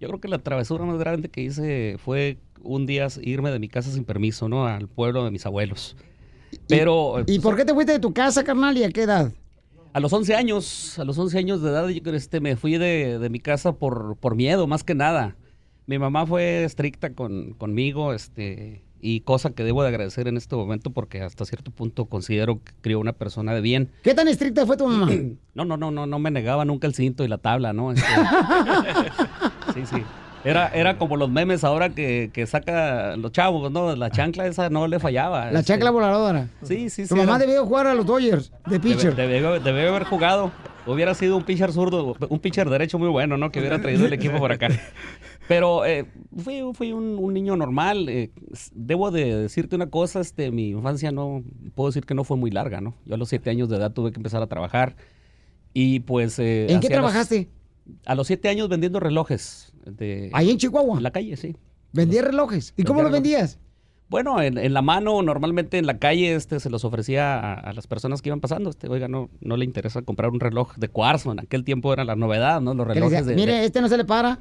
yo 0.01 0.09
creo 0.09 0.21
que 0.21 0.29
la 0.29 0.39
travesura 0.39 0.85
más 0.85 0.99
grande 0.99 1.29
que 1.29 1.43
hice 1.43 1.97
fue 2.05 2.39
un 2.61 2.87
día 2.87 3.07
irme 3.23 3.51
de 3.53 3.61
mi 3.61 3.69
casa 3.69 3.93
sin 3.93 4.05
permiso, 4.05 4.49
¿no? 4.49 4.67
Al 4.67 4.89
pueblo 4.89 5.25
de 5.25 5.31
mis 5.31 5.47
abuelos. 5.47 5.97
Pero 6.69 7.25
¿Y 7.27 7.39
por 7.39 7.57
qué 7.57 7.65
te 7.65 7.75
fuiste 7.75 7.93
de 7.93 7.99
tu 7.99 8.13
casa, 8.13 8.45
carnal, 8.45 8.77
y 8.77 8.85
a 8.85 8.91
qué 8.91 9.03
edad? 9.03 9.33
a 9.93 10.01
los 10.01 10.13
11 10.13 10.35
años, 10.35 10.99
a 10.99 11.05
los 11.05 11.19
11 11.19 11.39
años 11.39 11.63
de 11.63 11.71
edad, 11.71 11.89
yo 11.89 12.13
este, 12.13 12.41
me 12.41 12.57
fui 12.57 12.79
de, 12.79 13.19
de 13.19 13.31
mi 13.31 13.41
casa 13.41 13.73
por, 13.73 14.17
por 14.17 14.37
miedo, 14.37 14.67
más 14.67 14.85
que 14.85 14.95
nada. 14.95 15.37
Mi 15.87 15.99
mamá 15.99 16.27
fue 16.27 16.65
estricta 16.65 17.13
con, 17.13 17.53
conmigo, 17.55 18.15
este, 18.15 18.83
y 19.01 19.21
cosa 19.21 19.51
que 19.51 19.65
debo 19.65 19.83
de 19.83 19.89
agradecer 19.89 20.29
en 20.29 20.37
este 20.37 20.57
momento 20.57 20.91
porque 20.91 21.21
hasta 21.21 21.45
cierto 21.45 21.71
punto 21.71 22.07
considero 22.07 22.63
que 22.63 22.73
crió 22.81 23.01
una 23.01 23.13
persona 23.13 23.53
de 23.53 23.61
bien. 23.61 23.91
¿Qué 24.03 24.15
tan 24.15 24.29
estricta 24.29 24.65
fue 24.65 24.77
tu 24.77 24.87
mamá? 24.87 25.11
No, 25.55 25.67
no, 25.67 25.77
no, 25.77 25.91
no, 25.91 26.07
no 26.07 26.19
me 26.19 26.31
negaba 26.31 26.65
nunca 26.65 26.87
el 26.87 26.95
cinto 26.95 27.25
y 27.25 27.29
la 27.29 27.37
tabla, 27.37 27.75
¿no? 27.75 27.93
Este, 27.93 28.07
sí, 29.75 29.81
sí. 29.85 30.03
Era, 30.45 30.69
era 30.69 30.99
como 30.99 31.17
los 31.17 31.31
memes 31.31 31.63
ahora 31.63 31.91
que, 31.91 32.31
que 32.33 32.47
saca 32.47 33.17
los 33.17 33.31
chavos, 33.31 33.71
¿no? 33.71 33.95
La 33.95 34.11
chancla 34.11 34.47
esa 34.47 34.71
no 34.71 34.89
le 34.89 34.99
fallaba. 34.99 35.51
La 35.53 35.61
este. 35.61 35.73
chancla 35.73 35.91
voladora. 35.91 36.49
Sí, 36.63 36.91
sí, 36.91 37.03
Tu 37.03 37.09
sí. 37.09 37.15
mamá 37.15 37.37
era- 37.37 37.47
debió 37.47 37.65
jugar 37.65 37.87
a 37.87 37.95
los 37.95 38.05
Dodgers 38.07 38.53
de 38.69 38.81
pitcher. 38.81 39.15
Debe 39.15 39.89
haber 39.89 40.05
jugado. 40.05 40.51
Hubiera 40.85 41.15
sido 41.15 41.37
un 41.37 41.45
pitcher 41.45 41.71
zurdo, 41.73 42.17
un 42.29 42.41
pitcher 42.41 42.69
derecho 42.69 42.99
muy 42.99 43.09
bueno, 43.09 43.37
¿no? 43.37 43.53
Que 43.53 43.61
hubiera 43.61 43.81
traído 43.81 44.05
el 44.07 44.13
equipo 44.13 44.39
por 44.39 44.51
acá. 44.51 44.69
Pero 45.47 45.85
eh, 45.87 46.07
fui, 46.37 46.61
fui 46.75 46.93
un, 46.93 47.19
un 47.21 47.33
niño 47.35 47.55
normal. 47.57 48.09
eh, 48.09 48.31
debo 48.75 49.13
de 49.13 49.37
decirte 49.43 49.77
una 49.77 49.91
cosa, 49.91 50.19
este, 50.21 50.51
mi 50.51 50.71
infancia 50.71 51.13
no, 51.13 51.45
puedo 51.77 51.91
decir 51.91 52.05
que 52.05 52.15
no 52.15 52.25
fue 52.25 52.37
muy 52.37 52.51
larga, 52.51 52.81
¿no? 52.81 52.95
Yo 53.07 53.15
a 53.15 53.17
los 53.19 53.29
siete 53.29 53.49
años 53.51 53.69
de 53.69 53.77
edad 53.77 53.93
tuve 53.93 54.11
que 54.11 54.19
empezar 54.19 54.43
a 54.43 54.49
trabajar. 54.49 54.97
Y 55.73 56.01
pues... 56.01 56.41
eh, 56.41 56.67
¿En 56.69 56.81
qué 56.81 56.89
los- 56.89 56.95
trabajaste? 56.95 57.49
a 58.07 58.15
los 58.15 58.27
siete 58.29 58.49
años 58.49 58.69
vendiendo 58.69 58.99
relojes. 59.01 59.72
De, 59.85 60.31
¿Ahí 60.33 60.51
en 60.51 60.59
Chihuahua? 60.59 60.97
En 60.99 61.03
la 61.03 61.11
calle, 61.11 61.37
sí. 61.37 61.57
¿Vendías 61.93 62.25
relojes? 62.25 62.73
¿Y 62.77 62.85
cómo 62.85 63.01
Vendía 63.03 63.11
los 63.11 63.13
vendías? 63.23 63.59
Bueno, 64.09 64.43
en, 64.43 64.59
en 64.59 64.75
la 64.75 64.83
mano, 64.83 65.23
normalmente 65.23 65.79
en 65.79 65.87
la 65.87 65.99
calle, 65.99 66.35
este, 66.35 66.61
se 66.61 66.69
los 66.69 66.85
ofrecía 66.85 67.39
a, 67.39 67.55
a 67.55 67.73
las 67.73 67.87
personas 67.87 68.21
que 68.21 68.29
iban 68.29 68.41
pasando. 68.43 68.69
Este, 68.69 68.87
oiga, 68.89 69.09
no, 69.09 69.31
no 69.41 69.57
le 69.57 69.65
interesa 69.65 70.03
comprar 70.03 70.31
un 70.31 70.39
reloj 70.41 70.75
de 70.77 70.89
cuarzo. 70.89 71.33
En 71.33 71.41
aquel 71.41 71.65
tiempo 71.65 71.93
era 71.95 72.05
la 72.05 72.15
novedad, 72.15 72.61
¿no? 72.61 72.75
Los 72.75 72.87
relojes 72.87 73.25
decía, 73.25 73.27
de, 73.31 73.35
Mire, 73.37 73.53
de- 73.61 73.65
este 73.65 73.81
no 73.81 73.89
se 73.89 73.97
le 73.97 74.05
para. 74.05 74.39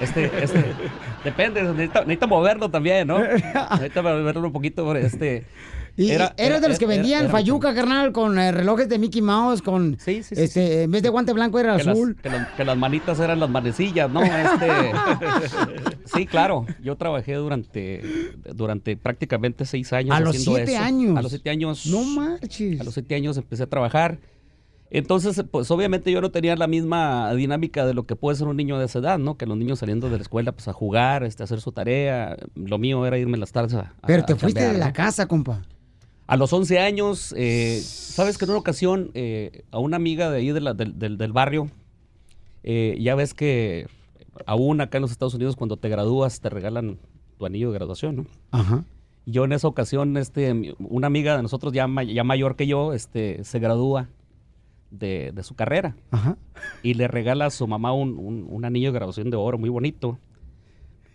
este, 0.00 0.28
este, 0.42 0.64
depende, 1.24 1.62
necesita, 1.62 2.00
necesita 2.00 2.26
moverlo 2.26 2.68
también, 2.68 3.06
¿no? 3.06 3.18
Necesita 3.70 4.02
moverlo 4.02 4.46
un 4.48 4.52
poquito, 4.52 4.92
este. 4.96 5.44
Y 5.96 6.10
era- 6.10 6.34
eras 6.38 6.62
de 6.62 6.68
los 6.70 6.78
que 6.78 6.86
vendían 6.86 7.24
era- 7.24 7.30
fayuca, 7.30 7.74
carnal, 7.74 8.12
con 8.12 8.38
eh, 8.38 8.50
relojes 8.50 8.88
de 8.88 8.98
Mickey 8.98 9.20
Mouse, 9.20 9.60
con 9.62 9.96
este, 10.06 10.84
en 10.84 10.90
vez 10.90 11.02
de 11.02 11.08
guante 11.10 11.32
blanco 11.32 11.58
era 11.58 11.76
que 11.76 11.84
las, 11.84 11.94
azul. 11.96 12.16
que, 12.22 12.30
las, 12.30 12.48
que 12.48 12.64
las 12.64 12.76
manitas 12.78 13.20
eran 13.20 13.38
las 13.40 13.50
manecillas, 13.50 14.10
¿no? 14.10 14.22
Este, 14.22 14.66
sí, 16.06 16.26
claro. 16.26 16.66
Yo 16.82 16.96
trabajé 16.96 17.34
durante, 17.34 18.02
durante 18.54 18.96
prácticamente 18.96 19.64
seis 19.66 19.92
años 19.92 20.16
A 20.16 20.20
los 20.20 20.36
siete 20.36 20.72
eso. 20.74 20.82
años. 20.82 21.18
A 21.18 21.22
los 21.22 21.30
siete 21.32 21.50
años. 21.50 21.86
No 21.86 22.02
marches. 22.04 22.80
A 22.80 22.84
los 22.84 22.94
siete 22.94 23.14
años 23.14 23.36
empecé 23.36 23.62
a 23.64 23.66
trabajar. 23.68 24.18
Entonces, 24.94 25.42
pues 25.50 25.70
obviamente 25.70 26.12
yo 26.12 26.20
no 26.20 26.30
tenía 26.30 26.54
la 26.54 26.66
misma 26.66 27.32
dinámica 27.34 27.86
de 27.86 27.94
lo 27.94 28.04
que 28.04 28.14
puede 28.14 28.36
ser 28.36 28.46
un 28.46 28.58
niño 28.58 28.78
de 28.78 28.84
esa 28.84 28.98
edad, 28.98 29.18
¿no? 29.18 29.38
Que 29.38 29.46
los 29.46 29.56
niños 29.56 29.78
saliendo 29.78 30.10
de 30.10 30.16
la 30.16 30.22
escuela, 30.22 30.52
pues 30.52 30.68
a 30.68 30.74
jugar, 30.74 31.24
este, 31.24 31.42
a 31.42 31.44
hacer 31.44 31.62
su 31.62 31.72
tarea. 31.72 32.36
Lo 32.54 32.76
mío 32.76 33.06
era 33.06 33.16
irme 33.16 33.38
las 33.38 33.52
tardes 33.52 33.72
a, 33.72 33.80
a- 34.02 34.06
Pero 34.06 34.24
te 34.26 34.34
a 34.34 34.36
fuiste 34.36 34.60
de 34.72 34.76
la 34.78 34.88
¿no? 34.88 34.92
casa, 34.92 35.26
compa. 35.26 35.62
A 36.26 36.36
los 36.36 36.52
11 36.52 36.78
años, 36.78 37.34
eh, 37.36 37.80
sabes 37.82 38.38
que 38.38 38.44
en 38.44 38.50
una 38.52 38.60
ocasión 38.60 39.10
eh, 39.14 39.64
a 39.70 39.78
una 39.78 39.96
amiga 39.96 40.30
de 40.30 40.38
ahí 40.38 40.50
de 40.52 40.60
la- 40.60 40.74
del, 40.74 41.32
barrio, 41.32 41.68
eh, 42.62 42.96
ya 43.00 43.14
ves 43.14 43.34
que 43.34 43.86
aún 44.46 44.80
acá 44.80 44.98
en 44.98 45.02
los 45.02 45.10
Estados 45.10 45.34
Unidos 45.34 45.56
cuando 45.56 45.76
te 45.76 45.88
gradúas 45.88 46.40
te 46.40 46.48
regalan 46.48 46.98
tu 47.38 47.44
anillo 47.46 47.70
de 47.70 47.74
graduación, 47.78 48.16
¿no? 48.16 48.26
Ajá. 48.50 48.84
Yo 49.26 49.44
en 49.44 49.52
esa 49.52 49.68
ocasión, 49.68 50.16
este, 50.16 50.74
una 50.78 51.06
amiga 51.06 51.36
de 51.36 51.42
nosotros 51.42 51.72
ya, 51.72 51.86
ya 52.06 52.24
mayor 52.24 52.56
que 52.56 52.66
yo, 52.66 52.92
este, 52.92 53.44
se 53.44 53.58
gradúa 53.58 54.08
de, 54.90 55.32
de 55.34 55.42
su 55.42 55.54
carrera 55.54 55.96
Ajá. 56.10 56.36
y 56.82 56.94
le 56.94 57.08
regala 57.08 57.46
a 57.46 57.50
su 57.50 57.66
mamá 57.66 57.92
un, 57.92 58.18
un- 58.18 58.46
un 58.48 58.64
anillo 58.64 58.88
de 58.88 58.94
graduación 58.98 59.30
de 59.30 59.36
oro 59.36 59.58
muy 59.58 59.70
bonito. 59.70 60.18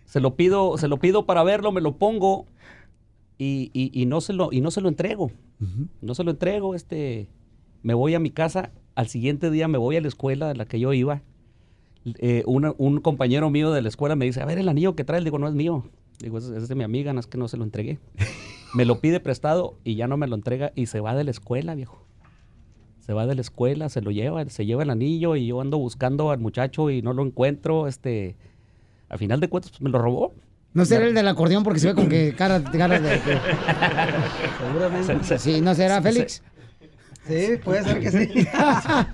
Se 0.06 0.20
lo 0.22 0.36
pido, 0.36 0.78
se 0.78 0.88
lo 0.88 0.98
pido 0.98 1.26
para 1.26 1.44
verlo, 1.44 1.72
me 1.72 1.82
lo 1.82 1.98
pongo 1.98 2.46
y, 3.38 3.70
y- 3.74 3.92
y 3.94 4.06
no 4.06 4.22
se 4.22 4.34
lo 4.34 4.50
y 4.52 4.62
no 4.62 4.72
se 4.72 4.82
lo 4.82 4.90
entrego. 4.90 5.32
No 6.02 6.14
se 6.16 6.24
lo 6.24 6.32
entrego, 6.32 6.76
este, 6.76 7.30
me 7.84 7.94
voy 7.94 8.14
a 8.16 8.20
mi 8.20 8.30
casa. 8.32 8.72
Al 8.96 9.08
siguiente 9.08 9.50
día 9.52 9.68
me 9.68 9.78
voy 9.78 9.96
a 9.98 10.02
la 10.02 10.08
escuela 10.08 10.52
a 10.52 10.54
la 10.56 10.66
que 10.66 10.80
yo 10.80 10.94
iba. 10.94 11.22
Eh, 12.20 12.44
una- 12.46 12.74
un 12.78 13.00
compañero 13.02 13.50
mío 13.50 13.72
de 13.72 13.82
la 13.82 13.90
escuela 13.90 14.16
me 14.16 14.26
dice, 14.26 14.42
a 14.42 14.46
ver 14.46 14.58
el 14.60 14.70
anillo 14.70 14.96
que 14.96 15.04
traes. 15.04 15.24
Digo, 15.24 15.40
no 15.40 15.48
es 15.48 15.54
mío. 15.54 15.84
Digo, 16.20 16.38
es, 16.38 16.46
es 16.50 16.68
de 16.68 16.76
mi 16.76 16.84
amiga, 16.84 17.14
no 17.14 17.20
es 17.20 17.28
que 17.28 17.38
no 17.38 17.48
se 17.48 17.58
lo 17.58 17.64
entregué. 17.64 18.00
me 18.74 18.86
lo 18.86 19.00
pide 19.02 19.20
prestado 19.20 19.78
y 19.84 19.96
ya 19.96 20.08
no 20.08 20.18
me 20.18 20.28
lo 20.28 20.36
entrega 20.36 20.72
y 20.76 20.86
se 20.88 21.00
va 21.00 21.16
de 21.16 21.24
la 21.24 21.32
escuela, 21.32 21.76
viejo. 21.76 22.04
Se 23.00 23.14
va 23.14 23.26
de 23.26 23.36
la 23.36 23.42
escuela, 23.42 23.88
se 23.90 24.02
lo 24.02 24.12
lleva, 24.12 24.44
se 24.50 24.66
lleva 24.66 24.84
el 24.84 24.90
anillo 24.90 25.36
y 25.36 25.48
yo 25.48 25.62
ando 25.62 25.78
buscando 25.78 26.30
al 26.32 26.40
muchacho 26.40 26.90
y 26.90 27.02
no 27.02 27.14
lo 27.14 27.24
encuentro. 27.26 27.88
Este, 27.88 28.36
a 29.10 29.18
final 29.18 29.40
de 29.40 29.48
cuentas, 29.48 29.72
pues, 29.72 29.82
me 29.82 29.90
lo 29.90 30.00
robó. 30.00 30.34
No 30.78 30.86
será 30.86 31.06
el 31.08 31.14
del 31.14 31.28
acordeón 31.28 31.64
porque 31.64 31.80
se 31.80 31.88
ve 31.88 31.96
con 31.96 32.08
que 32.08 32.34
cara, 32.38 32.64
cara 32.64 33.00
de... 33.00 33.20
Se- 35.04 35.24
se- 35.24 35.40
Sí, 35.40 35.62
¿no 35.62 35.74
será 35.76 35.98
se- 35.98 36.02
Félix? 36.04 36.44
Sí, 37.28 37.58
puede 37.64 37.84
ser 37.84 38.00
que 38.00 38.12
sí. 38.12 38.48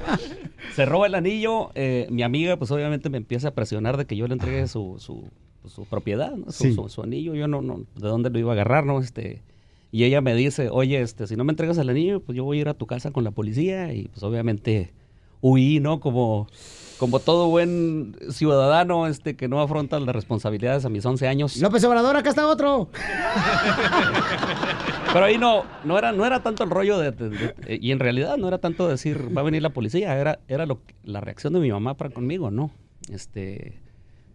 Se 0.76 0.86
roba 0.86 1.08
el 1.08 1.16
anillo, 1.16 1.72
eh, 1.76 2.08
mi 2.10 2.24
amiga 2.24 2.58
pues 2.58 2.70
obviamente 2.72 3.10
me 3.10 3.18
empieza 3.18 3.50
a 3.50 3.52
presionar 3.52 3.98
de 3.98 4.06
que 4.06 4.16
yo 4.16 4.28
le 4.28 4.34
entregue 4.34 4.68
su, 4.68 4.96
su, 5.00 5.30
su 5.68 5.86
propiedad, 5.86 6.32
¿no? 6.32 6.52
su, 6.52 6.64
Sí. 6.64 6.74
su- 6.74 6.90
su 6.90 7.02
anillo, 7.04 7.34
yo 7.36 7.48
no, 7.48 7.62
no, 7.62 7.78
de 7.96 8.08
dónde 8.08 8.30
lo 8.30 8.40
iba 8.40 8.52
a 8.52 8.54
agarrar, 8.54 8.86
¿no? 8.86 9.00
Este, 9.00 9.42
y 9.92 10.04
ella 10.04 10.22
me 10.22 10.34
dice, 10.36 10.70
oye, 10.72 11.02
este, 11.02 11.28
si 11.28 11.36
no 11.36 11.44
me 11.44 11.52
entregas 11.54 11.78
el 11.78 11.90
anillo, 11.90 12.20
pues 12.22 12.36
yo 12.36 12.44
voy 12.44 12.58
a 12.58 12.62
ir 12.62 12.70
a 12.70 12.74
tu 12.74 12.88
casa 12.88 13.12
con 13.12 13.24
la 13.24 13.32
policía 13.32 13.94
y 13.94 14.08
pues 14.10 14.24
obviamente 14.24 14.92
huí, 15.42 15.80
¿no? 15.80 16.00
Como, 16.00 16.48
como 16.98 17.20
todo 17.20 17.48
buen 17.50 18.16
ciudadano 18.30 19.08
este, 19.08 19.36
que 19.36 19.48
no 19.48 19.62
afronta 19.62 20.00
las 20.00 20.16
responsabilidades 20.16 20.86
a 20.86 20.90
mis 20.90 21.06
11 21.06 21.28
años. 21.28 21.58
López 21.58 21.84
Obrador, 21.84 22.16
acá 22.16 22.30
está 22.30 22.48
otro. 22.48 22.90
Pero 25.12 25.26
ahí 25.26 25.38
no, 25.38 25.64
no 25.84 25.98
era, 25.98 26.12
no 26.12 26.26
era 26.26 26.42
tanto 26.42 26.64
el 26.64 26.70
rollo 26.70 26.98
de, 26.98 27.12
de- 27.12 27.30
de- 27.30 27.56
eh, 27.68 27.80
y 27.82 27.92
en 27.92 28.00
realidad 28.00 28.38
no 28.38 28.48
era 28.48 28.58
tanto 28.58 28.88
decir 28.88 29.36
va 29.36 29.42
a 29.42 29.44
venir 29.44 29.62
la 29.62 29.70
policía, 29.70 30.18
era, 30.18 30.40
era 30.48 30.66
lo, 30.66 30.80
la 31.04 31.20
reacción 31.22 31.54
de 31.54 31.60
mi 31.60 31.72
mamá 31.72 31.94
para 31.96 32.10
conmigo, 32.10 32.50
¿no? 32.52 32.72
Este, 33.12 33.80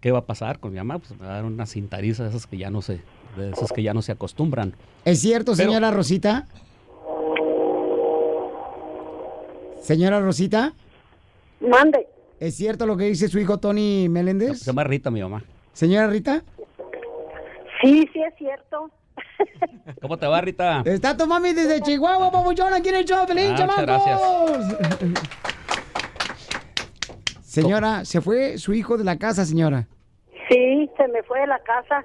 ¿qué 0.00 0.12
va 0.12 0.20
a 0.20 0.26
pasar 0.26 0.60
con 0.60 0.70
mi 0.72 0.76
mamá? 0.78 0.98
Pues 0.98 1.18
me 1.18 1.26
va 1.26 1.32
a 1.32 1.34
dar 1.36 1.44
una 1.46 1.66
cintariza 1.66 2.22
de 2.24 2.28
esas 2.30 2.46
que 2.46 2.58
ya 2.58 2.70
no 2.70 2.82
se, 2.82 3.00
de 3.36 3.50
esas 3.50 3.72
que 3.72 3.82
ya 3.82 3.94
no 3.94 4.02
se 4.02 4.12
acostumbran. 4.12 4.74
¿Es 5.04 5.20
cierto, 5.20 5.52
Pero- 5.56 5.68
señora 5.70 5.90
Rosita? 5.90 6.46
Señora 9.82 10.20
Rosita, 10.20 10.74
Mande. 11.60 12.06
¿Es 12.40 12.56
cierto 12.56 12.86
lo 12.86 12.96
que 12.96 13.04
dice 13.04 13.28
su 13.28 13.38
hijo 13.38 13.58
Tony 13.58 14.08
Meléndez? 14.08 14.60
Se 14.60 14.66
llama 14.66 14.84
Rita 14.84 15.10
mi 15.10 15.20
mamá. 15.22 15.42
Señora 15.72 16.06
Rita, 16.08 16.42
Sí, 17.82 18.08
sí 18.12 18.20
es 18.20 18.34
cierto. 18.36 18.90
¿Cómo 20.02 20.16
te 20.18 20.26
va, 20.26 20.40
Rita? 20.40 20.82
está 20.84 21.16
tu 21.16 21.26
mami 21.26 21.52
desde 21.52 21.80
Chihuahua, 21.80 22.30
papuchón, 22.32 22.72
aquí 22.74 22.88
en 22.88 22.96
el 22.96 23.04
show, 23.04 23.24
Pelín, 23.26 23.52
Ah, 23.56 23.66
muchas 23.66 24.04
chamacos. 24.04 24.76
Señora, 27.42 28.04
se 28.04 28.20
fue 28.20 28.58
su 28.58 28.74
hijo 28.74 28.98
de 28.98 29.04
la 29.04 29.16
casa, 29.18 29.44
señora. 29.44 29.86
Sí, 30.48 30.90
se 30.96 31.08
me 31.08 31.22
fue 31.22 31.40
de 31.40 31.46
la 31.46 31.58
casa. 31.60 32.04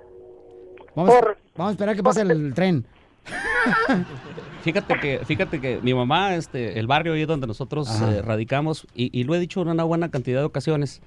Vamos, 0.95 1.13
vamos 1.55 1.69
a 1.69 1.71
esperar 1.71 1.95
que 1.95 2.03
pase 2.03 2.21
el 2.21 2.53
tren. 2.53 2.85
Fíjate 4.63 4.97
que, 4.99 5.19
fíjate 5.25 5.59
que 5.59 5.79
mi 5.81 5.93
mamá, 5.93 6.35
este, 6.35 6.79
el 6.79 6.87
barrio 6.87 7.13
ahí 7.13 7.25
donde 7.25 7.47
nosotros 7.47 7.89
eh, 8.01 8.21
radicamos, 8.21 8.87
y, 8.95 9.09
y 9.17 9.25
lo 9.25 9.35
he 9.35 9.39
dicho 9.39 9.61
en 9.61 9.67
una 9.67 9.83
buena 9.83 10.09
cantidad 10.09 10.39
de 10.39 10.45
ocasiones, 10.45 11.01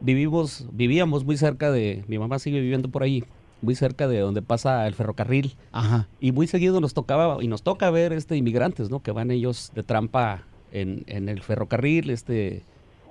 vivimos, 0.00 0.66
vivíamos 0.72 1.22
muy 1.22 1.36
cerca 1.36 1.70
de, 1.70 2.02
mi 2.08 2.18
mamá 2.18 2.38
sigue 2.38 2.60
viviendo 2.60 2.88
por 2.88 3.02
ahí, 3.02 3.22
muy 3.60 3.74
cerca 3.74 4.08
de 4.08 4.20
donde 4.20 4.40
pasa 4.40 4.86
el 4.86 4.94
ferrocarril. 4.94 5.54
Ajá. 5.70 6.08
Y 6.18 6.32
muy 6.32 6.46
seguido 6.46 6.80
nos 6.80 6.94
tocaba, 6.94 7.42
y 7.42 7.48
nos 7.48 7.62
toca 7.62 7.90
ver 7.90 8.14
este 8.14 8.36
inmigrantes, 8.36 8.88
¿no? 8.88 9.02
Que 9.02 9.10
van 9.10 9.30
ellos 9.30 9.70
de 9.74 9.82
trampa 9.82 10.44
en, 10.72 11.04
en 11.06 11.28
el 11.28 11.42
ferrocarril, 11.42 12.08
este, 12.08 12.62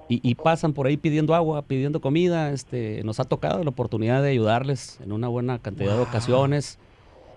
y, 0.10 0.28
y 0.28 0.34
pasan 0.34 0.74
por 0.74 0.88
ahí 0.88 0.98
pidiendo 0.98 1.36
agua, 1.36 1.62
pidiendo 1.62 2.02
comida, 2.02 2.52
este, 2.52 3.04
nos 3.04 3.20
ha 3.20 3.26
tocado 3.26 3.64
la 3.64 3.70
oportunidad 3.70 4.24
de 4.24 4.32
ayudarles 4.32 5.00
en 5.04 5.12
una 5.12 5.28
buena 5.28 5.60
cantidad 5.60 5.96
de 5.96 6.02
ocasiones. 6.02 6.80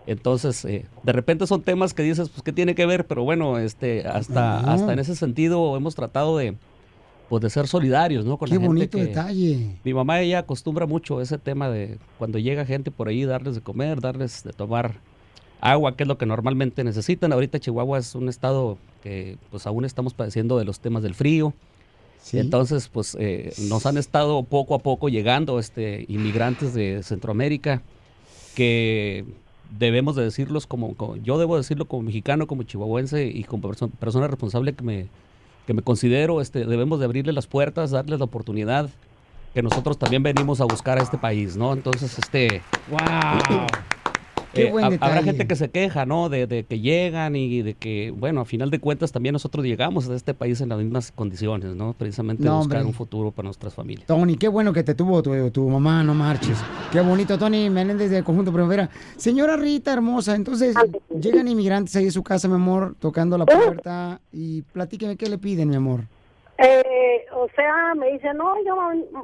Entonces, 0.06 0.64
eh, 0.64 0.86
de 1.02 1.12
repente 1.12 1.46
son 1.46 1.62
temas 1.62 1.92
que 1.92 2.02
dices, 2.02 2.28
pues, 2.28 2.42
¿qué 2.42 2.52
tiene 2.52 2.74
que 2.74 2.86
ver? 2.86 3.06
Pero 3.06 3.24
bueno, 3.24 3.58
este, 3.58 4.06
hasta, 4.06 4.60
hasta 4.60 4.92
en 4.92 4.98
ese 5.00 5.16
sentido 5.16 5.76
hemos 5.76 5.94
tratado 5.96 6.38
de, 6.38 6.54
pues, 7.28 7.42
de 7.42 7.50
ser 7.50 7.66
solidarios, 7.66 8.24
¿no? 8.24 8.36
Con 8.38 8.48
Qué 8.48 8.54
la 8.54 8.60
gente 8.60 8.68
bonito 8.68 8.98
que- 8.98 9.04
detalle. 9.06 9.76
mi 9.82 9.92
mamá 9.94 10.20
ella 10.20 10.38
acostumbra 10.40 10.86
mucho 10.86 11.20
ese 11.20 11.38
tema 11.38 11.68
de 11.68 11.98
cuando 12.18 12.38
llega 12.38 12.64
gente 12.64 12.90
por 12.92 13.08
ahí 13.08 13.24
darles 13.24 13.56
de 13.56 13.60
comer, 13.62 14.00
darles 14.00 14.44
de 14.44 14.52
tomar 14.52 15.00
agua, 15.60 15.96
que 15.96 16.04
es 16.04 16.08
lo 16.08 16.18
que 16.18 16.26
normalmente 16.26 16.84
necesitan. 16.84 17.32
Ahorita 17.32 17.58
Chihuahua 17.58 17.98
es 17.98 18.14
un 18.14 18.28
estado 18.28 18.78
que 19.02 19.38
pues 19.50 19.66
aún 19.66 19.84
estamos 19.84 20.14
padeciendo 20.14 20.56
de 20.58 20.64
los 20.64 20.78
temas 20.78 21.02
del 21.02 21.14
frío. 21.14 21.52
Entonces, 22.32 22.88
pues 22.88 23.16
eh, 23.20 23.52
nos 23.68 23.86
han 23.86 23.96
estado 23.96 24.42
poco 24.42 24.74
a 24.74 24.78
poco 24.80 25.08
llegando 25.08 25.58
este 25.60 26.04
inmigrantes 26.08 26.74
de 26.74 27.02
Centroamérica 27.04 27.82
que 28.54 29.24
debemos 29.70 30.16
de 30.16 30.24
decirlos 30.24 30.66
como, 30.66 30.94
yo 31.22 31.38
debo 31.38 31.56
decirlo 31.56 31.86
como 31.86 32.02
mexicano, 32.02 32.46
como 32.46 32.62
chihuahuense 32.62 33.26
y 33.26 33.44
como 33.44 33.68
perso- 33.70 33.90
persona 33.90 34.26
responsable 34.28 34.74
que 34.74 34.84
me 34.84 35.08
que 35.66 35.74
me 35.74 35.82
considero, 35.82 36.40
este, 36.40 36.64
debemos 36.64 37.00
de 37.00 37.06
abrirle 37.06 37.32
las 37.32 37.48
puertas, 37.48 37.90
darles 37.90 38.20
la 38.20 38.26
oportunidad 38.26 38.88
que 39.52 39.62
nosotros 39.62 39.98
también 39.98 40.22
venimos 40.22 40.60
a 40.60 40.64
buscar 40.64 40.96
a 40.98 41.02
este 41.02 41.18
país, 41.18 41.56
¿no? 41.56 41.72
Entonces, 41.72 42.16
este... 42.20 42.62
¡Wow! 42.88 43.66
Qué 44.56 44.68
Eh, 44.68 44.70
buen 44.72 44.84
ha- 44.84 44.90
detalle. 44.90 45.12
habrá 45.12 45.22
gente 45.24 45.46
que 45.46 45.56
se 45.56 45.68
queja, 45.70 46.06
¿no? 46.06 46.28
De, 46.28 46.46
de 46.46 46.64
que 46.64 46.80
llegan 46.80 47.36
y 47.36 47.62
de 47.62 47.74
que, 47.74 48.10
bueno, 48.16 48.40
a 48.40 48.44
final 48.44 48.70
de 48.70 48.78
cuentas 48.80 49.12
también 49.12 49.32
nosotros 49.32 49.64
llegamos 49.64 50.08
a 50.08 50.14
este 50.14 50.34
país 50.34 50.60
en 50.60 50.70
las 50.70 50.78
mismas 50.78 51.12
condiciones, 51.12 51.74
¿no? 51.76 51.92
Precisamente 51.92 52.44
No, 52.44 52.58
buscar 52.58 52.78
hombre. 52.78 52.88
un 52.88 52.94
futuro 52.94 53.30
para 53.30 53.46
nuestras 53.46 53.74
familias. 53.74 54.06
Tony, 54.06 54.36
qué 54.36 54.48
bueno 54.48 54.72
que 54.72 54.82
te 54.82 54.94
tuvo 54.94 55.22
tu, 55.22 55.50
tu 55.50 55.68
mamá, 55.68 56.02
no 56.02 56.14
marches. 56.14 56.58
Qué 56.92 57.00
bonito, 57.00 57.38
Tony 57.38 57.70
Meléndez 57.70 58.10
del 58.10 58.24
Conjunto 58.24 58.52
Primavera. 58.52 58.88
Señora 59.16 59.56
Rita, 59.56 59.92
hermosa, 59.92 60.34
entonces 60.34 60.74
llegan 61.20 61.48
inmigrantes 61.48 61.94
ahí 61.96 62.08
a 62.08 62.10
su 62.10 62.22
casa, 62.22 62.48
mi 62.48 62.54
amor, 62.54 62.96
tocando 62.98 63.36
la 63.38 63.46
puerta 63.46 64.20
y 64.32 64.62
platíqueme 64.62 65.16
qué 65.16 65.28
le 65.28 65.38
piden, 65.38 65.68
mi 65.68 65.76
amor. 65.76 66.04
Eh, 66.58 67.26
o 67.32 67.48
sea, 67.54 67.94
me 67.94 68.12
dice, 68.12 68.32
no, 68.32 68.54
yo, 68.64 68.76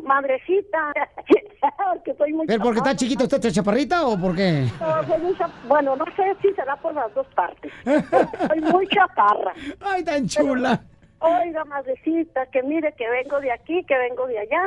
madrecita, 0.02 0.92
porque 1.92 2.14
soy 2.14 2.32
muy 2.34 2.46
¿Pero 2.46 2.62
porque 2.62 2.78
está 2.78 2.94
chiquito 2.94 3.24
usted, 3.24 3.50
chaparrita 3.50 4.06
o 4.06 4.18
por 4.20 4.36
qué? 4.36 4.66
No, 4.80 5.06
soy 5.06 5.18
muy 5.22 5.34
chap- 5.38 5.50
Bueno, 5.66 5.96
no 5.96 6.04
sé 6.14 6.36
si 6.42 6.52
será 6.54 6.76
por 6.76 6.92
las 6.94 7.12
dos 7.14 7.26
partes. 7.34 7.72
soy 7.84 8.60
muy 8.60 8.86
chaparra. 8.88 9.52
Ay, 9.80 10.04
tan 10.04 10.26
chula. 10.28 10.80
Oiga, 11.20 11.64
madrecita, 11.64 12.46
que 12.46 12.62
mire 12.62 12.92
que 12.98 13.08
vengo 13.08 13.40
de 13.40 13.52
aquí, 13.52 13.82
que 13.84 13.96
vengo 13.96 14.26
de 14.26 14.38
allá 14.40 14.62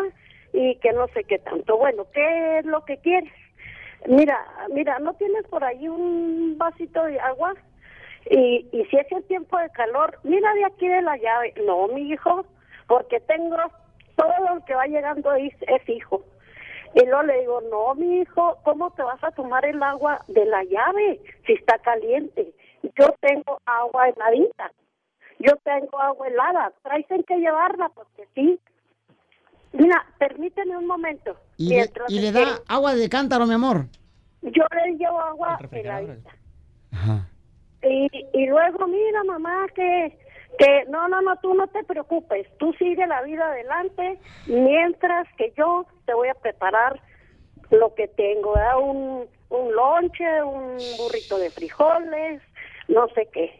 y 0.53 0.75
que 0.77 0.91
no 0.93 1.07
sé 1.09 1.23
qué 1.25 1.37
tanto. 1.39 1.77
Bueno, 1.77 2.05
¿qué 2.13 2.59
es 2.59 2.65
lo 2.65 2.83
que 2.85 2.97
quieres? 2.97 3.31
Mira, 4.07 4.39
mira, 4.73 4.97
¿no 4.99 5.13
tienes 5.15 5.45
por 5.47 5.63
ahí 5.63 5.87
un 5.87 6.55
vasito 6.57 7.03
de 7.03 7.19
agua? 7.19 7.53
Y, 8.29 8.67
y 8.71 8.85
si 8.85 8.97
es 8.97 9.11
el 9.11 9.23
tiempo 9.25 9.57
de 9.59 9.69
calor, 9.71 10.17
mira 10.23 10.51
de 10.53 10.65
aquí 10.65 10.87
de 10.87 11.01
la 11.01 11.17
llave. 11.17 11.53
No, 11.65 11.87
mi 11.89 12.09
hijo, 12.09 12.45
porque 12.87 13.19
tengo 13.21 13.57
todo 14.15 14.33
lo 14.53 14.63
que 14.65 14.75
va 14.75 14.85
llegando 14.85 15.29
ahí 15.31 15.51
es 15.61 15.89
hijo. 15.89 16.23
Y 16.93 17.05
luego 17.05 17.23
le 17.23 17.39
digo, 17.41 17.61
no, 17.69 17.93
mi 17.95 18.21
hijo, 18.21 18.57
¿cómo 18.63 18.89
te 18.91 19.03
vas 19.03 19.21
a 19.23 19.31
tomar 19.31 19.65
el 19.65 19.83
agua 19.83 20.23
de 20.27 20.45
la 20.45 20.63
llave 20.63 21.19
si 21.45 21.53
está 21.53 21.77
caliente? 21.79 22.53
Yo 22.97 23.13
tengo 23.19 23.59
agua 23.65 24.09
heladita. 24.09 24.71
Yo 25.39 25.57
tengo 25.63 25.99
agua 25.99 26.27
helada. 26.27 26.71
Traes 26.83 27.05
en 27.11 27.23
que 27.23 27.37
llevarla 27.37 27.89
porque 27.89 28.27
sí. 28.33 28.59
Mira, 29.73 30.05
permíteme 30.17 30.77
un 30.77 30.87
momento. 30.87 31.35
Y 31.57 31.69
le, 31.69 31.91
y 32.07 32.31
da 32.31 32.61
agua 32.69 32.95
de 32.95 33.09
cántaro, 33.09 33.45
mi 33.45 33.55
amor. 33.55 33.87
Yo 34.41 34.63
le 34.73 34.95
llevo 34.95 35.19
agua 35.19 35.59
heladita. 35.71 36.31
Y, 37.83 38.07
y 38.33 38.47
luego, 38.47 38.87
mira, 38.87 39.23
mamá, 39.25 39.67
que, 39.75 40.17
que 40.57 40.85
no, 40.89 41.07
no, 41.07 41.21
no, 41.21 41.35
tú 41.37 41.53
no 41.53 41.67
te 41.67 41.83
preocupes, 41.83 42.47
tú 42.57 42.73
sigue 42.73 43.05
la 43.07 43.21
vida 43.23 43.47
adelante 43.47 44.19
mientras 44.47 45.27
que 45.37 45.53
yo 45.57 45.85
te 46.05 46.13
voy 46.13 46.29
a 46.29 46.35
preparar 46.35 47.01
lo 47.71 47.93
que 47.95 48.07
tengo, 48.07 48.53
¿verdad? 48.53 48.79
un, 48.79 49.27
un 49.49 49.75
lonche, 49.75 50.43
un 50.43 50.77
burrito 50.97 51.37
de 51.37 51.49
frijoles, 51.49 52.41
no 52.87 53.07
sé 53.09 53.27
qué. 53.31 53.53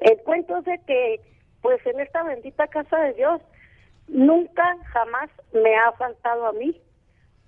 El 0.00 0.18
cuento 0.18 0.60
de 0.62 0.78
que, 0.86 1.20
pues 1.62 1.84
en 1.86 2.00
esta 2.00 2.22
bendita 2.22 2.66
casa 2.68 2.98
de 2.98 3.14
Dios, 3.14 3.40
nunca, 4.06 4.76
jamás 4.92 5.30
me 5.52 5.76
ha 5.76 5.92
faltado 5.92 6.46
a 6.46 6.52
mí 6.52 6.80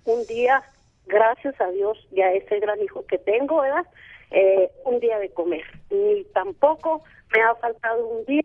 un 0.05 0.25
día, 0.25 0.63
gracias 1.05 1.59
a 1.61 1.67
Dios 1.69 1.97
y 2.11 2.21
a 2.21 2.33
ese 2.33 2.59
gran 2.59 2.81
hijo 2.81 3.05
que 3.05 3.17
tengo, 3.17 3.61
¿verdad? 3.61 3.85
Eh, 4.31 4.71
un 4.85 4.99
día 4.99 5.19
de 5.19 5.31
comer. 5.31 5.63
Ni 5.89 6.23
tampoco 6.33 7.03
me 7.33 7.41
ha 7.41 7.55
faltado 7.55 8.07
un 8.07 8.25
día 8.25 8.43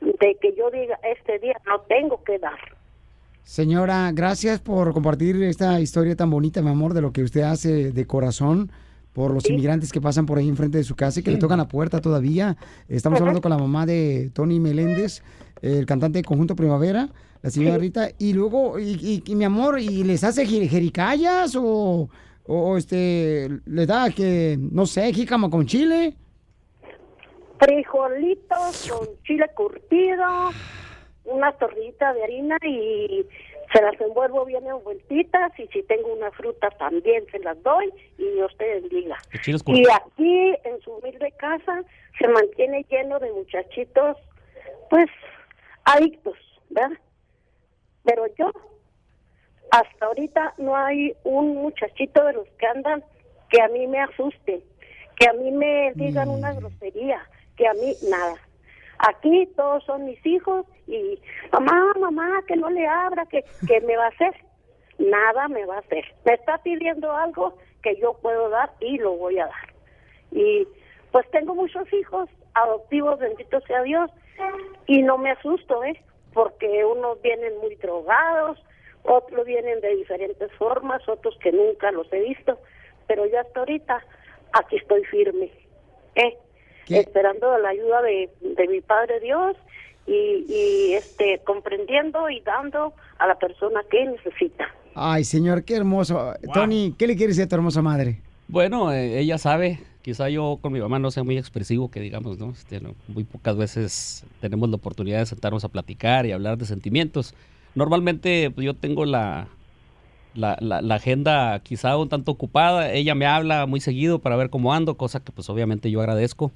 de 0.00 0.36
que 0.40 0.54
yo 0.56 0.70
diga, 0.70 0.98
este 1.16 1.38
día 1.38 1.54
no 1.66 1.80
tengo 1.88 2.22
que 2.24 2.38
dar. 2.38 2.58
Señora, 3.42 4.10
gracias 4.12 4.60
por 4.60 4.92
compartir 4.92 5.42
esta 5.42 5.80
historia 5.80 6.14
tan 6.14 6.30
bonita, 6.30 6.62
mi 6.62 6.70
amor, 6.70 6.94
de 6.94 7.00
lo 7.00 7.12
que 7.12 7.22
usted 7.22 7.40
hace 7.42 7.90
de 7.92 8.06
corazón 8.06 8.70
por 9.12 9.32
los 9.34 9.48
inmigrantes 9.50 9.90
que 9.92 10.00
pasan 10.00 10.24
por 10.26 10.38
ahí 10.38 10.48
enfrente 10.48 10.78
de 10.78 10.84
su 10.84 10.94
casa 10.94 11.18
y 11.18 11.22
que 11.24 11.32
le 11.32 11.38
tocan 11.38 11.58
la 11.58 11.66
puerta 11.66 12.00
todavía. 12.00 12.56
Estamos 12.88 13.16
Ajá. 13.16 13.24
hablando 13.24 13.40
con 13.42 13.50
la 13.50 13.58
mamá 13.58 13.86
de 13.86 14.30
Tony 14.32 14.60
Meléndez, 14.60 15.22
el 15.62 15.84
cantante 15.84 16.18
de 16.20 16.24
Conjunto 16.24 16.54
Primavera, 16.54 17.08
la 17.42 17.50
señora 17.50 17.74
Sí. 17.74 17.80
Rita, 17.80 18.08
y 18.18 18.34
luego, 18.34 18.78
y, 18.78 18.92
y- 19.02 19.22
y, 19.26 19.34
mi 19.34 19.44
amor, 19.44 19.80
¿y 19.80 20.04
les 20.04 20.22
hace 20.22 20.46
jer- 20.46 20.68
jericayas 20.68 21.56
o, 21.56 22.08
o, 22.46 22.76
este, 22.76 23.48
les 23.66 23.86
da 23.88 24.10
que, 24.10 24.56
no 24.60 24.86
sé, 24.86 25.12
jícama 25.12 25.50
con 25.50 25.66
chile? 25.66 26.14
Frijolitos 27.60 28.90
con 28.90 29.22
chile 29.22 29.46
curtido, 29.54 30.50
una 31.24 31.52
tortita 31.52 32.14
de 32.14 32.24
harina 32.24 32.56
y 32.62 33.26
se 33.70 33.82
las 33.82 34.00
envuelvo 34.00 34.46
bien 34.46 34.66
envueltitas 34.66 35.52
y 35.58 35.66
si 35.68 35.82
tengo 35.82 36.12
una 36.12 36.30
fruta 36.30 36.70
también 36.70 37.24
se 37.30 37.38
las 37.40 37.62
doy 37.62 37.92
y 38.16 38.30
Dios 38.30 38.50
te 38.56 38.80
bendiga. 38.80 39.18
Y 39.66 39.84
aquí 39.90 40.54
en 40.64 40.80
su 40.80 40.92
humilde 40.92 41.32
casa 41.32 41.84
se 42.18 42.28
mantiene 42.28 42.84
lleno 42.88 43.18
de 43.18 43.30
muchachitos, 43.30 44.16
pues, 44.88 45.06
adictos, 45.84 46.38
¿verdad? 46.70 46.96
Pero 48.04 48.26
yo, 48.38 48.50
hasta 49.70 50.06
ahorita 50.06 50.54
no 50.56 50.74
hay 50.74 51.14
un 51.24 51.56
muchachito 51.56 52.24
de 52.24 52.32
los 52.32 52.48
que 52.58 52.66
andan 52.66 53.04
que 53.50 53.60
a 53.60 53.68
mí 53.68 53.86
me 53.86 54.00
asuste, 54.00 54.64
que 55.16 55.28
a 55.28 55.32
mí 55.34 55.50
me 55.50 55.92
digan 55.94 56.30
una 56.30 56.54
grosería, 56.54 57.22
que 57.60 57.68
a 57.68 57.74
mí 57.74 57.94
nada. 58.08 58.36
Aquí 59.00 59.46
todos 59.54 59.84
son 59.84 60.06
mis 60.06 60.24
hijos 60.24 60.64
y 60.86 61.20
mamá, 61.52 61.92
mamá, 62.00 62.42
que 62.48 62.56
no 62.56 62.70
le 62.70 62.86
abra, 62.86 63.26
que, 63.26 63.44
que 63.68 63.82
me 63.82 63.98
va 63.98 64.06
a 64.06 64.08
hacer. 64.08 64.34
Nada 64.98 65.46
me 65.48 65.66
va 65.66 65.76
a 65.76 65.80
hacer. 65.80 66.04
Me 66.24 66.32
está 66.32 66.56
pidiendo 66.62 67.12
algo 67.12 67.58
que 67.82 67.96
yo 67.96 68.14
puedo 68.14 68.48
dar 68.48 68.70
y 68.80 68.96
lo 68.96 69.12
voy 69.12 69.38
a 69.38 69.46
dar. 69.46 69.74
Y 70.32 70.66
pues 71.12 71.30
tengo 71.32 71.54
muchos 71.54 71.92
hijos 71.92 72.30
adoptivos, 72.54 73.18
bendito 73.18 73.60
sea 73.60 73.82
Dios, 73.82 74.10
y 74.86 75.02
no 75.02 75.18
me 75.18 75.32
asusto, 75.32 75.84
¿eh? 75.84 76.02
Porque 76.32 76.82
unos 76.86 77.20
vienen 77.20 77.58
muy 77.58 77.74
drogados, 77.74 78.58
otros 79.02 79.44
vienen 79.44 79.82
de 79.82 79.96
diferentes 79.96 80.50
formas, 80.54 81.06
otros 81.06 81.36
que 81.42 81.52
nunca 81.52 81.90
los 81.90 82.10
he 82.10 82.20
visto, 82.20 82.58
pero 83.06 83.26
ya 83.26 83.42
hasta 83.42 83.60
ahorita 83.60 84.02
aquí 84.52 84.76
estoy 84.76 85.04
firme, 85.04 85.50
¿eh? 86.14 86.38
Esperando 86.98 87.56
la 87.58 87.68
ayuda 87.70 88.02
de, 88.02 88.30
de 88.40 88.68
mi 88.68 88.80
Padre 88.80 89.20
Dios 89.20 89.56
y, 90.06 90.44
y 90.48 90.94
este 90.94 91.40
comprendiendo 91.44 92.28
y 92.30 92.40
dando 92.40 92.92
a 93.18 93.26
la 93.26 93.38
persona 93.38 93.80
que 93.90 94.04
necesita. 94.06 94.66
Ay, 94.94 95.24
señor, 95.24 95.62
qué 95.64 95.76
hermoso. 95.76 96.34
Tony, 96.52 96.94
¿qué 96.98 97.06
le 97.06 97.16
quieres 97.16 97.36
decir 97.36 97.46
a 97.46 97.48
tu 97.48 97.54
hermosa 97.56 97.80
madre? 97.82 98.20
Bueno, 98.48 98.92
eh, 98.92 99.20
ella 99.20 99.38
sabe, 99.38 99.78
quizá 100.02 100.28
yo 100.28 100.58
con 100.60 100.72
mi 100.72 100.80
mamá 100.80 100.98
no 100.98 101.12
sea 101.12 101.22
muy 101.22 101.38
expresivo, 101.38 101.90
que 101.90 102.00
digamos, 102.00 102.38
¿no? 102.38 102.50
Este, 102.50 102.80
no, 102.80 102.94
Muy 103.06 103.22
pocas 103.22 103.56
veces 103.56 104.24
tenemos 104.40 104.68
la 104.68 104.76
oportunidad 104.76 105.20
de 105.20 105.26
sentarnos 105.26 105.64
a 105.64 105.68
platicar 105.68 106.26
y 106.26 106.32
hablar 106.32 106.58
de 106.58 106.64
sentimientos. 106.64 107.34
Normalmente 107.76 108.50
pues, 108.50 108.64
yo 108.64 108.74
tengo 108.74 109.04
la, 109.04 109.46
la, 110.34 110.56
la- 110.60 110.82
la 110.82 110.94
agenda 110.96 111.60
quizá 111.60 111.96
un 111.96 112.08
tanto 112.08 112.32
ocupada, 112.32 112.92
ella 112.92 113.14
me 113.14 113.26
habla 113.26 113.66
muy 113.66 113.80
seguido 113.80 114.18
para 114.18 114.34
ver 114.36 114.50
cómo 114.50 114.74
ando, 114.74 114.96
cosa 114.96 115.20
que 115.20 115.30
pues 115.30 115.48
obviamente 115.48 115.88
yo 115.90 116.00
agradezco. 116.00 116.50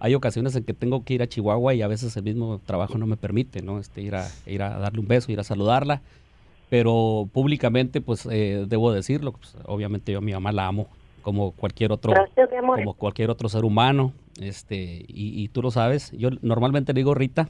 Hay 0.00 0.14
ocasiones 0.14 0.56
en 0.56 0.64
que 0.64 0.72
tengo 0.74 1.04
que 1.04 1.14
ir 1.14 1.22
a 1.22 1.28
Chihuahua 1.28 1.74
y 1.74 1.82
a 1.82 1.86
veces 1.86 2.16
el 2.16 2.22
mismo 2.24 2.58
trabajo 2.64 2.96
no 2.98 3.06
me 3.06 3.16
permite, 3.16 3.62
¿no? 3.62 3.78
Este, 3.78 4.00
ir, 4.00 4.14
a, 4.16 4.26
ir 4.46 4.62
a 4.62 4.78
darle 4.78 5.00
un 5.00 5.06
beso, 5.06 5.30
ir 5.30 5.38
a 5.38 5.44
saludarla. 5.44 6.00
Pero 6.70 7.28
públicamente 7.32 8.00
pues 8.00 8.26
eh, 8.30 8.64
debo 8.68 8.92
decirlo 8.92 9.32
pues, 9.32 9.56
obviamente 9.66 10.12
yo 10.12 10.18
a 10.18 10.20
mi 10.20 10.32
mamá 10.32 10.52
la 10.52 10.66
amo 10.68 10.86
como 11.20 11.50
cualquier 11.50 11.92
otro 11.92 12.12
Gracias, 12.12 12.48
como 12.62 12.94
cualquier 12.94 13.28
otro 13.28 13.48
ser 13.48 13.64
humano 13.64 14.12
este 14.40 15.04
y, 15.08 15.42
y 15.42 15.48
tú 15.48 15.62
lo 15.62 15.70
sabes. 15.70 16.12
Yo 16.12 16.30
normalmente 16.42 16.92
le 16.94 17.00
digo 17.00 17.12
Rita. 17.14 17.48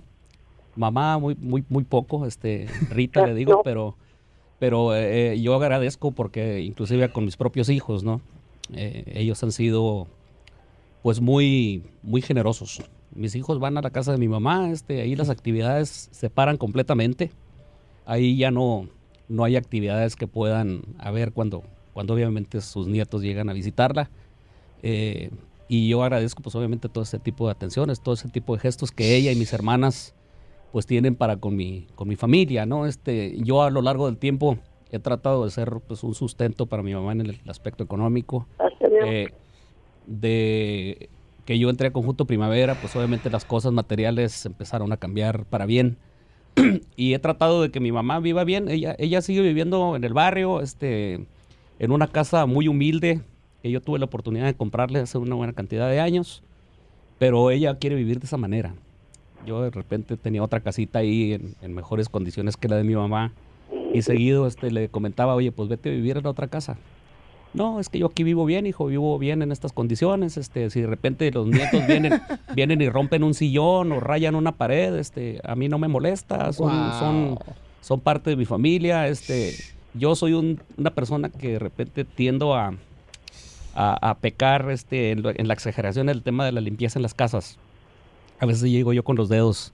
Mamá 0.74 1.18
muy 1.18 1.36
muy 1.36 1.64
muy 1.68 1.84
poco 1.84 2.26
este 2.26 2.66
Rita 2.90 3.26
le 3.26 3.34
digo 3.34 3.52
No. 3.56 3.62
pero 3.62 3.96
pero 4.58 4.94
eh, 4.96 5.40
yo 5.40 5.54
agradezco 5.54 6.10
porque 6.12 6.60
inclusive 6.60 7.10
con 7.12 7.24
mis 7.24 7.36
propios 7.36 7.68
hijos 7.68 8.02
no 8.02 8.20
Eh, 8.72 9.04
ellos 9.14 9.42
han 9.42 9.52
sido 9.52 10.06
pues 11.02 11.20
muy 11.20 11.84
muy 12.02 12.22
generosos 12.22 12.82
mis 13.14 13.34
hijos 13.34 13.58
van 13.58 13.76
a 13.76 13.82
la 13.82 13.90
casa 13.90 14.12
de 14.12 14.18
mi 14.18 14.28
mamá 14.28 14.70
este 14.70 15.00
ahí 15.00 15.16
las 15.16 15.30
actividades 15.30 16.08
se 16.12 16.30
paran 16.30 16.56
completamente 16.56 17.30
ahí 18.10 18.36
ya 18.36 18.50
no, 18.50 18.88
no 19.28 19.44
hay 19.44 19.56
actividades 19.56 20.16
que 20.16 20.26
puedan 20.26 20.82
haber 20.98 21.32
cuando, 21.32 21.62
cuando 21.92 22.14
obviamente 22.14 22.60
sus 22.60 22.88
nietos 22.88 23.22
llegan 23.22 23.48
a 23.48 23.52
visitarla. 23.52 24.10
Eh, 24.82 25.30
y 25.68 25.88
yo 25.88 26.02
agradezco 26.02 26.42
pues 26.42 26.56
obviamente 26.56 26.88
todo 26.88 27.04
ese 27.04 27.20
tipo 27.20 27.46
de 27.46 27.52
atenciones, 27.52 28.00
todo 28.00 28.14
ese 28.14 28.28
tipo 28.28 28.54
de 28.54 28.60
gestos 28.60 28.90
que 28.90 29.14
ella 29.14 29.30
y 29.30 29.36
mis 29.36 29.52
hermanas 29.52 30.16
pues 30.72 30.86
tienen 30.86 31.14
para 31.14 31.36
con 31.36 31.54
mi, 31.54 31.86
con 31.94 32.08
mi 32.08 32.16
familia, 32.16 32.66
¿no? 32.66 32.86
Este, 32.86 33.36
yo 33.42 33.62
a 33.62 33.70
lo 33.70 33.80
largo 33.80 34.06
del 34.06 34.16
tiempo 34.16 34.58
he 34.90 34.98
tratado 34.98 35.44
de 35.44 35.50
ser 35.52 35.70
pues 35.86 36.02
un 36.02 36.14
sustento 36.14 36.66
para 36.66 36.82
mi 36.82 36.92
mamá 36.92 37.12
en 37.12 37.20
el 37.20 37.40
aspecto 37.46 37.84
económico. 37.84 38.48
Eh, 39.04 39.28
de 40.10 41.08
que 41.46 41.58
yo 41.58 41.70
entré 41.70 41.88
a 41.88 41.92
Conjunto 41.92 42.26
Primavera, 42.26 42.74
pues 42.74 42.94
obviamente 42.96 43.30
las 43.30 43.44
cosas 43.44 43.72
materiales 43.72 44.44
empezaron 44.44 44.92
a 44.92 44.96
cambiar 44.96 45.44
para 45.46 45.66
bien 45.66 45.96
y 46.96 47.14
he 47.14 47.18
tratado 47.18 47.62
de 47.62 47.70
que 47.70 47.80
mi 47.80 47.92
mamá 47.92 48.18
viva 48.18 48.44
bien. 48.44 48.68
Ella, 48.68 48.94
ella 48.98 49.22
sigue 49.22 49.40
viviendo 49.40 49.96
en 49.96 50.04
el 50.04 50.12
barrio, 50.12 50.60
este, 50.60 51.26
en 51.78 51.92
una 51.92 52.08
casa 52.08 52.44
muy 52.46 52.68
humilde 52.68 53.22
que 53.62 53.70
yo 53.70 53.80
tuve 53.80 53.98
la 53.98 54.06
oportunidad 54.06 54.46
de 54.46 54.54
comprarle 54.54 55.00
hace 55.00 55.18
una 55.18 55.34
buena 55.34 55.52
cantidad 55.52 55.88
de 55.88 56.00
años, 56.00 56.42
pero 57.18 57.50
ella 57.50 57.78
quiere 57.78 57.96
vivir 57.96 58.18
de 58.18 58.26
esa 58.26 58.36
manera. 58.36 58.74
Yo 59.46 59.62
de 59.62 59.70
repente 59.70 60.16
tenía 60.16 60.42
otra 60.42 60.60
casita 60.60 60.98
ahí 60.98 61.38
en, 61.60 61.74
mejores 61.74 62.08
condiciones 62.08 62.56
que 62.56 62.68
la 62.68 62.76
de 62.76 62.84
mi 62.84 62.94
mamá 62.94 63.32
y 63.94 64.02
seguido 64.02 64.46
este, 64.46 64.70
le 64.70 64.88
comentaba, 64.88 65.34
oye, 65.34 65.52
pues 65.52 65.68
vete 65.68 65.88
a 65.90 65.92
vivir 65.92 66.16
en 66.16 66.24
la 66.24 66.30
otra 66.30 66.48
casa. 66.48 66.78
No, 67.52 67.80
es 67.80 67.88
que 67.88 67.98
yo 67.98 68.06
aquí 68.06 68.22
vivo 68.22 68.44
bien, 68.44 68.66
hijo, 68.66 68.86
vivo 68.86 69.18
bien 69.18 69.42
en 69.42 69.50
estas 69.50 69.72
condiciones. 69.72 70.36
Este, 70.36 70.70
si 70.70 70.82
de 70.82 70.86
repente 70.86 71.30
los 71.32 71.46
nietos 71.48 71.84
vienen, 71.86 72.20
vienen 72.54 72.80
y 72.80 72.88
rompen 72.88 73.24
un 73.24 73.34
sillón 73.34 73.90
o 73.92 73.98
rayan 74.00 74.34
una 74.36 74.52
pared, 74.52 74.94
este, 74.96 75.40
a 75.44 75.56
mí 75.56 75.68
no 75.68 75.78
me 75.78 75.88
molesta, 75.88 76.52
son, 76.52 76.70
son, 76.98 77.38
son 77.80 78.00
parte 78.00 78.30
de 78.30 78.36
mi 78.36 78.44
familia. 78.44 79.08
Este, 79.08 79.52
yo 79.94 80.14
soy 80.14 80.32
un- 80.34 80.60
una 80.76 80.90
persona 80.94 81.28
que 81.28 81.52
de 81.52 81.58
repente 81.58 82.04
tiendo 82.04 82.54
a, 82.54 82.74
a, 83.74 84.10
a 84.10 84.14
pecar 84.18 84.70
este, 84.70 85.10
en, 85.10 85.22
lo- 85.22 85.30
en 85.30 85.48
la 85.48 85.54
exageración 85.54 86.06
del 86.06 86.22
tema 86.22 86.44
de 86.44 86.52
la 86.52 86.60
limpieza 86.60 86.98
en 87.00 87.02
las 87.02 87.14
casas. 87.14 87.58
A 88.38 88.46
veces 88.46 88.70
llego 88.70 88.92
yo 88.92 89.02
con 89.02 89.16
los 89.16 89.28
dedos 89.28 89.72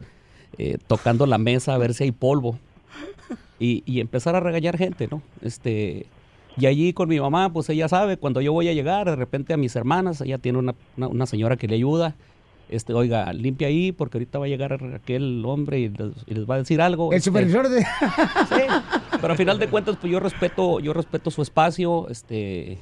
eh, 0.59 0.79
tocando 0.87 1.27
la 1.27 1.37
mesa 1.37 1.75
a 1.75 1.79
ver 1.79 1.93
si 1.93 2.05
hay 2.05 2.13
polvo 2.13 2.59
y, 3.59 3.83
y 3.85 4.01
empezar 4.01 4.35
a 4.35 4.41
regañar 4.41 4.79
gente, 4.79 5.09
¿no? 5.11 5.21
Este, 5.43 6.07
Y 6.59 6.67
allí 6.67 6.93
con 6.93 7.09
mi 7.09 7.21
mamá, 7.21 7.53
pues 7.53 7.69
ella 7.69 7.89
sabe, 7.89 8.17
cuando 8.17 8.41
yo 8.41 8.53
voy 8.53 8.69
a 8.69 8.73
llegar, 8.73 9.07
de 9.11 9.17
repente 9.17 9.53
a 9.53 9.57
mis 9.57 9.77
hermanas, 9.77 10.21
ella 10.23 10.39
tiene 10.39 10.59
una, 10.59 10.75
una- 10.97 11.09
una 11.09 11.27
señora 11.27 11.57
que 11.57 11.69
le 11.69 11.75
ayuda. 11.77 12.15
Este, 12.69 12.93
oiga, 12.95 13.33
limpia 13.33 13.69
ahí 13.69 13.93
porque 13.93 14.19
ahorita 14.19 14.39
va 14.41 14.47
a 14.47 14.49
llegar 14.49 14.81
aquel 14.95 15.45
hombre 15.47 15.79
y 15.79 15.89
les, 15.89 16.11
y 16.27 16.35
les 16.35 16.51
va 16.51 16.57
a 16.57 16.59
decir 16.59 16.81
algo. 16.81 17.13
El 17.13 17.19
este, 17.19 17.31
supervisor 17.31 17.69
de... 17.69 17.85
pero 19.21 19.33
al 19.33 19.37
final 19.37 19.59
de 19.59 19.69
cuentas, 19.69 19.97
pues 20.01 20.13
yo 20.13 20.19
respeto, 20.21 20.81
yo 20.81 20.93
respeto 20.93 21.31
su 21.31 21.43
espacio. 21.43 22.09
Este, 22.09 22.79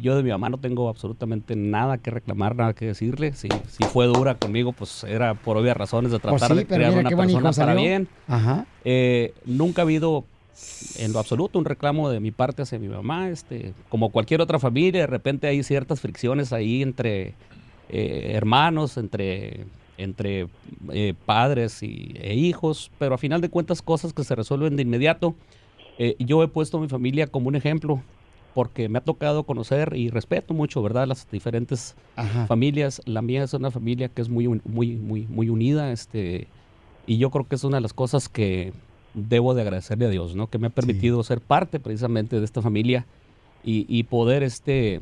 yo 0.00 0.16
de 0.16 0.22
mi 0.22 0.30
mamá 0.30 0.48
no 0.48 0.58
tengo 0.58 0.88
absolutamente 0.88 1.56
nada 1.56 1.98
que 1.98 2.10
reclamar, 2.10 2.54
nada 2.54 2.72
que 2.74 2.86
decirle. 2.86 3.32
Si, 3.32 3.48
si 3.68 3.82
fue 3.84 4.06
dura 4.06 4.36
conmigo, 4.36 4.72
pues 4.72 5.02
era 5.04 5.34
por 5.34 5.56
obvias 5.56 5.76
razones 5.76 6.12
de 6.12 6.18
Pues 6.20 6.36
tratar 6.36 6.56
sí, 6.56 6.62
de 6.62 6.66
crear 6.66 6.92
una 6.96 7.10
persona 7.10 7.52
para 7.52 7.74
bien. 7.74 8.06
Ajá. 8.28 8.66
Eh, 8.84 9.34
nunca 9.44 9.82
ha 9.82 9.84
habido 9.84 10.24
en 10.98 11.12
lo 11.12 11.18
absoluto 11.18 11.58
un 11.58 11.64
reclamo 11.64 12.10
de 12.10 12.20
mi 12.20 12.30
parte 12.30 12.62
hacia 12.62 12.78
mi 12.78 12.88
mamá. 12.88 13.28
Este, 13.28 13.74
como 13.88 14.10
cualquier 14.10 14.40
otra 14.40 14.58
familia, 14.58 15.02
de 15.02 15.06
repente 15.06 15.46
hay 15.46 15.62
ciertas 15.62 16.00
fricciones 16.00 16.52
ahí 16.52 16.82
entre 16.82 17.34
eh, 17.88 18.32
hermanos, 18.34 18.96
entre, 18.96 19.64
entre 19.98 20.48
eh, 20.92 21.14
padres 21.26 21.82
y, 21.82 22.14
e 22.20 22.34
hijos, 22.34 22.90
pero 22.98 23.14
a 23.14 23.18
final 23.18 23.40
de 23.40 23.50
cuentas 23.50 23.82
cosas 23.82 24.12
que 24.12 24.24
se 24.24 24.34
resuelven 24.34 24.76
de 24.76 24.82
inmediato. 24.82 25.34
Eh, 25.98 26.16
yo 26.18 26.42
he 26.42 26.48
puesto 26.48 26.78
a 26.78 26.80
mi 26.80 26.88
familia 26.88 27.26
como 27.26 27.48
un 27.48 27.56
ejemplo 27.56 28.02
porque 28.54 28.88
me 28.88 28.98
ha 28.98 29.04
tocado 29.04 29.44
conocer 29.44 29.92
y 29.94 30.08
respeto 30.08 30.54
mucho, 30.54 30.82
¿verdad? 30.82 31.06
Las 31.06 31.30
diferentes 31.30 31.94
familias. 32.48 33.00
La 33.04 33.22
mía 33.22 33.44
es 33.44 33.54
una 33.54 33.70
familia 33.70 34.08
que 34.08 34.22
es 34.22 34.28
muy, 34.28 34.48
muy, 34.64 34.96
muy, 34.96 35.26
muy 35.28 35.48
unida, 35.48 35.92
este, 35.92 36.48
y 37.06 37.18
yo 37.18 37.30
creo 37.30 37.46
que 37.46 37.54
es 37.54 37.62
una 37.62 37.76
de 37.76 37.82
las 37.82 37.92
cosas 37.92 38.28
que 38.28 38.72
debo 39.14 39.54
de 39.54 39.62
agradecerle 39.62 40.06
a 40.06 40.10
Dios, 40.10 40.34
¿no? 40.34 40.48
Que 40.48 40.58
me 40.58 40.68
ha 40.68 40.70
permitido 40.70 41.22
ser 41.22 41.40
parte 41.40 41.80
precisamente 41.80 42.38
de 42.38 42.44
esta 42.44 42.62
familia 42.62 43.06
y, 43.64 43.86
y 43.88 44.04
poder, 44.04 44.42
este, 44.42 45.00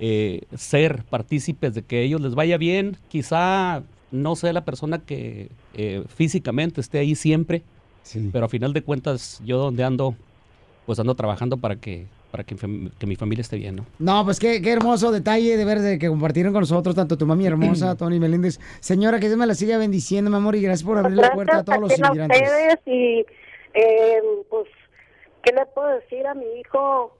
eh, 0.00 0.42
ser 0.56 1.04
partícipes 1.04 1.74
de 1.74 1.82
que 1.82 1.98
a 1.98 2.00
ellos 2.00 2.20
les 2.20 2.34
vaya 2.34 2.56
bien. 2.56 2.96
Quizá 3.08 3.82
no 4.10 4.36
sea 4.36 4.52
la 4.52 4.64
persona 4.64 4.98
que 4.98 5.48
eh, 5.74 6.04
físicamente 6.08 6.80
esté 6.80 6.98
ahí 6.98 7.14
siempre, 7.14 7.62
pero 8.32 8.46
a 8.46 8.48
final 8.48 8.72
de 8.72 8.82
cuentas 8.82 9.40
yo 9.44 9.58
donde 9.58 9.84
ando, 9.84 10.16
pues 10.86 10.98
ando 10.98 11.14
trabajando 11.14 11.56
para 11.56 11.76
que 11.76 12.06
para 12.32 12.44
que, 12.44 12.56
mi 13.06 13.16
familia 13.16 13.42
esté 13.42 13.56
bien, 13.58 13.76
¿no? 13.76 13.86
No, 13.98 14.24
pues 14.24 14.40
qué, 14.40 14.62
qué 14.62 14.72
hermoso 14.72 15.12
detalle 15.12 15.56
de 15.56 15.64
ver 15.66 15.80
de 15.80 15.98
que 15.98 16.08
compartieron 16.08 16.52
con 16.54 16.62
nosotros 16.62 16.94
tanto 16.94 17.18
tu 17.18 17.26
mami 17.26 17.46
hermosa, 17.46 17.94
Tony 17.98 18.18
Meléndez. 18.18 18.58
Señora, 18.80 19.20
que 19.20 19.26
Dios 19.26 19.38
me 19.38 19.46
la 19.46 19.54
siga 19.54 19.76
bendiciendo, 19.76 20.30
mi 20.30 20.38
amor, 20.38 20.56
y 20.56 20.62
gracias 20.62 20.84
por 20.84 20.96
abrir 20.96 21.18
la 21.18 21.30
puerta 21.32 21.58
a 21.58 21.64
todos 21.64 21.80
los 21.80 21.88
Gracias 21.90 22.08
a 22.08 22.10
inmigrantes. 22.10 22.42
ustedes 22.42 22.78
y 22.86 23.26
eh, 23.74 24.22
pues 24.48 24.66
qué 25.42 25.52
le 25.52 25.66
puedo 25.66 25.88
decir 25.88 26.26
a 26.26 26.34
mi 26.34 26.46
hijo 26.58 27.16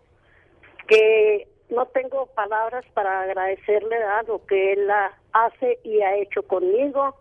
que 0.88 1.46
no 1.68 1.86
tengo 1.86 2.26
palabras 2.34 2.84
para 2.94 3.22
agradecerle 3.22 3.96
a 3.96 4.22
lo 4.22 4.44
que 4.46 4.72
él 4.72 4.88
hace 5.32 5.78
y 5.84 6.00
ha 6.00 6.16
hecho 6.16 6.42
conmigo 6.42 7.16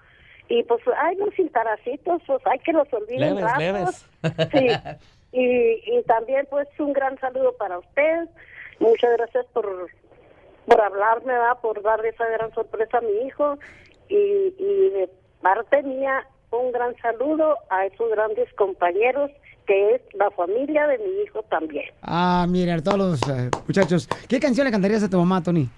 y 0.49 0.63
pues 0.63 0.81
hay 0.97 1.15
unos 1.15 1.33
cintaracitos 1.35 2.21
pues 2.27 2.41
hay 2.45 2.59
que 2.59 2.73
los 2.73 2.91
olviden 2.91 3.35
Leves, 3.35 3.57
leves. 3.57 4.07
sí 4.51 4.67
y, 5.31 5.81
y 5.85 6.03
también 6.07 6.47
pues 6.49 6.67
un 6.79 6.93
gran 6.93 7.17
saludo 7.19 7.53
para 7.57 7.79
usted 7.79 8.27
muchas 8.79 9.11
gracias 9.17 9.45
por 9.53 9.87
por 10.65 10.81
hablarme 10.81 11.33
¿verdad? 11.33 11.57
por 11.61 11.81
darle 11.81 12.09
esa 12.09 12.25
gran 12.27 12.53
sorpresa 12.53 12.97
a 12.97 13.01
mi 13.01 13.27
hijo 13.27 13.57
y, 14.09 14.15
y 14.57 14.89
de 14.89 15.09
parte 15.41 15.83
mía 15.83 16.27
un 16.51 16.71
gran 16.71 16.95
saludo 16.97 17.57
a 17.69 17.85
esos 17.85 18.09
grandes 18.11 18.51
compañeros 18.53 19.31
que 19.65 19.95
es 19.95 20.01
la 20.15 20.29
familia 20.31 20.87
de 20.87 20.97
mi 20.97 21.21
hijo 21.23 21.43
también. 21.43 21.85
Ah, 22.01 22.45
mira, 22.49 22.75
a 22.75 22.81
todos 22.81 22.97
los 22.97 23.21
eh, 23.29 23.49
muchachos. 23.67 24.09
¿Qué 24.27 24.39
canción 24.39 24.65
le 24.65 24.71
cantarías 24.71 25.03
a 25.03 25.09
tu 25.09 25.17
mamá, 25.17 25.41
Tony? 25.43 25.69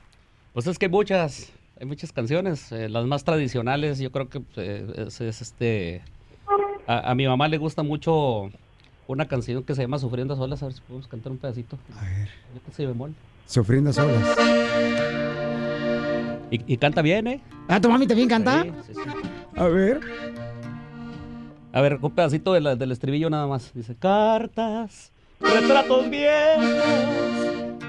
Pues 0.54 0.66
es 0.68 0.80
que 0.80 0.86
hay 0.86 0.92
muchas, 0.92 1.52
hay 1.80 1.86
muchas 1.86 2.12
canciones. 2.12 2.72
eh, 2.72 2.88
las 2.90 3.06
más 3.06 3.24
tradicionales, 3.24 4.00
yo 4.00 4.10
creo 4.12 4.30
que 4.30 4.42
eh, 4.56 5.06
es, 5.08 5.20
es, 5.22 5.42
este. 5.42 6.02
A, 6.88 7.12
a 7.12 7.16
mi 7.16 7.28
mamá 7.28 7.48
le 7.50 7.58
gusta 7.58 7.84
mucho 7.84 8.50
una 9.08 9.28
canción 9.28 9.64
que 9.64 9.76
se 9.76 9.82
llama 9.82 10.00
Sufriendo 10.00 10.34
a 10.34 10.38
Solas. 10.38 10.62
A 10.64 10.68
ver 10.68 10.74
si 10.76 10.82
podemos 10.82 11.08
cantar 11.08 11.32
un 11.32 11.38
pedacito. 11.38 11.78
A 11.98 12.04
ver. 12.04 12.30
Si 12.76 12.86
bemol. 12.86 13.14
Sufriendo 13.46 13.90
a 13.90 13.94
solas. 13.94 14.38
Y, 16.52 16.74
y 16.74 16.78
canta 16.78 17.02
bien, 17.02 17.28
¿eh? 17.28 17.42
Ah, 17.68 17.82
¿tu 17.82 17.90
mami 17.90 18.06
también 18.08 18.30
canta? 18.30 18.64
Sí, 18.64 18.72
sí, 18.88 18.94
sí. 18.94 19.02
A 19.56 19.64
ver. 19.66 20.00
A 21.72 21.82
ver, 21.82 21.98
un 22.02 22.12
pedacito 22.12 22.54
de 22.54 22.62
la- 22.62 22.76
del 22.76 22.92
estribillo 22.92 23.30
nada 23.30 23.48
más. 23.48 23.72
Dice, 23.74 23.96
cartas, 23.96 25.12
retratos 25.40 26.08
viejos, 26.10 26.66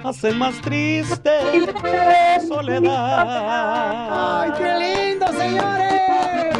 hacen 0.02 0.38
más 0.38 0.58
triste 0.62 1.30
soledad. 2.48 4.40
¡Ay, 4.40 4.50
qué 4.56 5.10
lindo, 5.12 5.26
señores! 5.32 6.56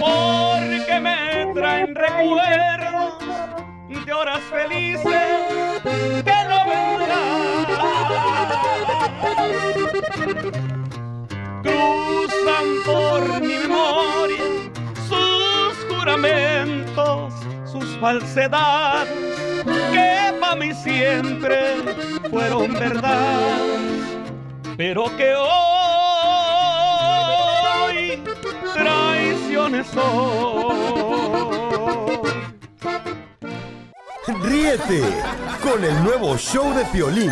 Porque 0.00 1.00
me 1.00 1.52
traen 1.54 1.94
recuerdos 1.94 3.14
de 4.06 4.12
horas 4.12 4.40
felices 4.50 5.02
que 6.24 6.36
no 6.48 6.58
vendrán. 6.70 7.66
Cruzan 11.62 12.66
por 12.84 13.40
mi 13.40 13.58
memoria 13.58 14.44
sus 15.08 15.74
juramentos, 15.92 17.34
sus 17.64 17.84
falsedades, 17.98 19.10
que 19.92 20.32
para 20.40 20.54
mí 20.54 20.72
siempre 20.72 21.74
fueron 22.30 22.74
verdad, 22.74 23.58
pero 24.76 25.04
que 25.16 25.34
hoy 25.34 25.46
traiciones 28.72 29.88
son. 29.88 31.05
Ríete 34.26 35.02
con 35.62 35.84
el 35.84 36.02
nuevo 36.02 36.36
show 36.36 36.74
de 36.74 36.84
Piolín. 36.86 37.30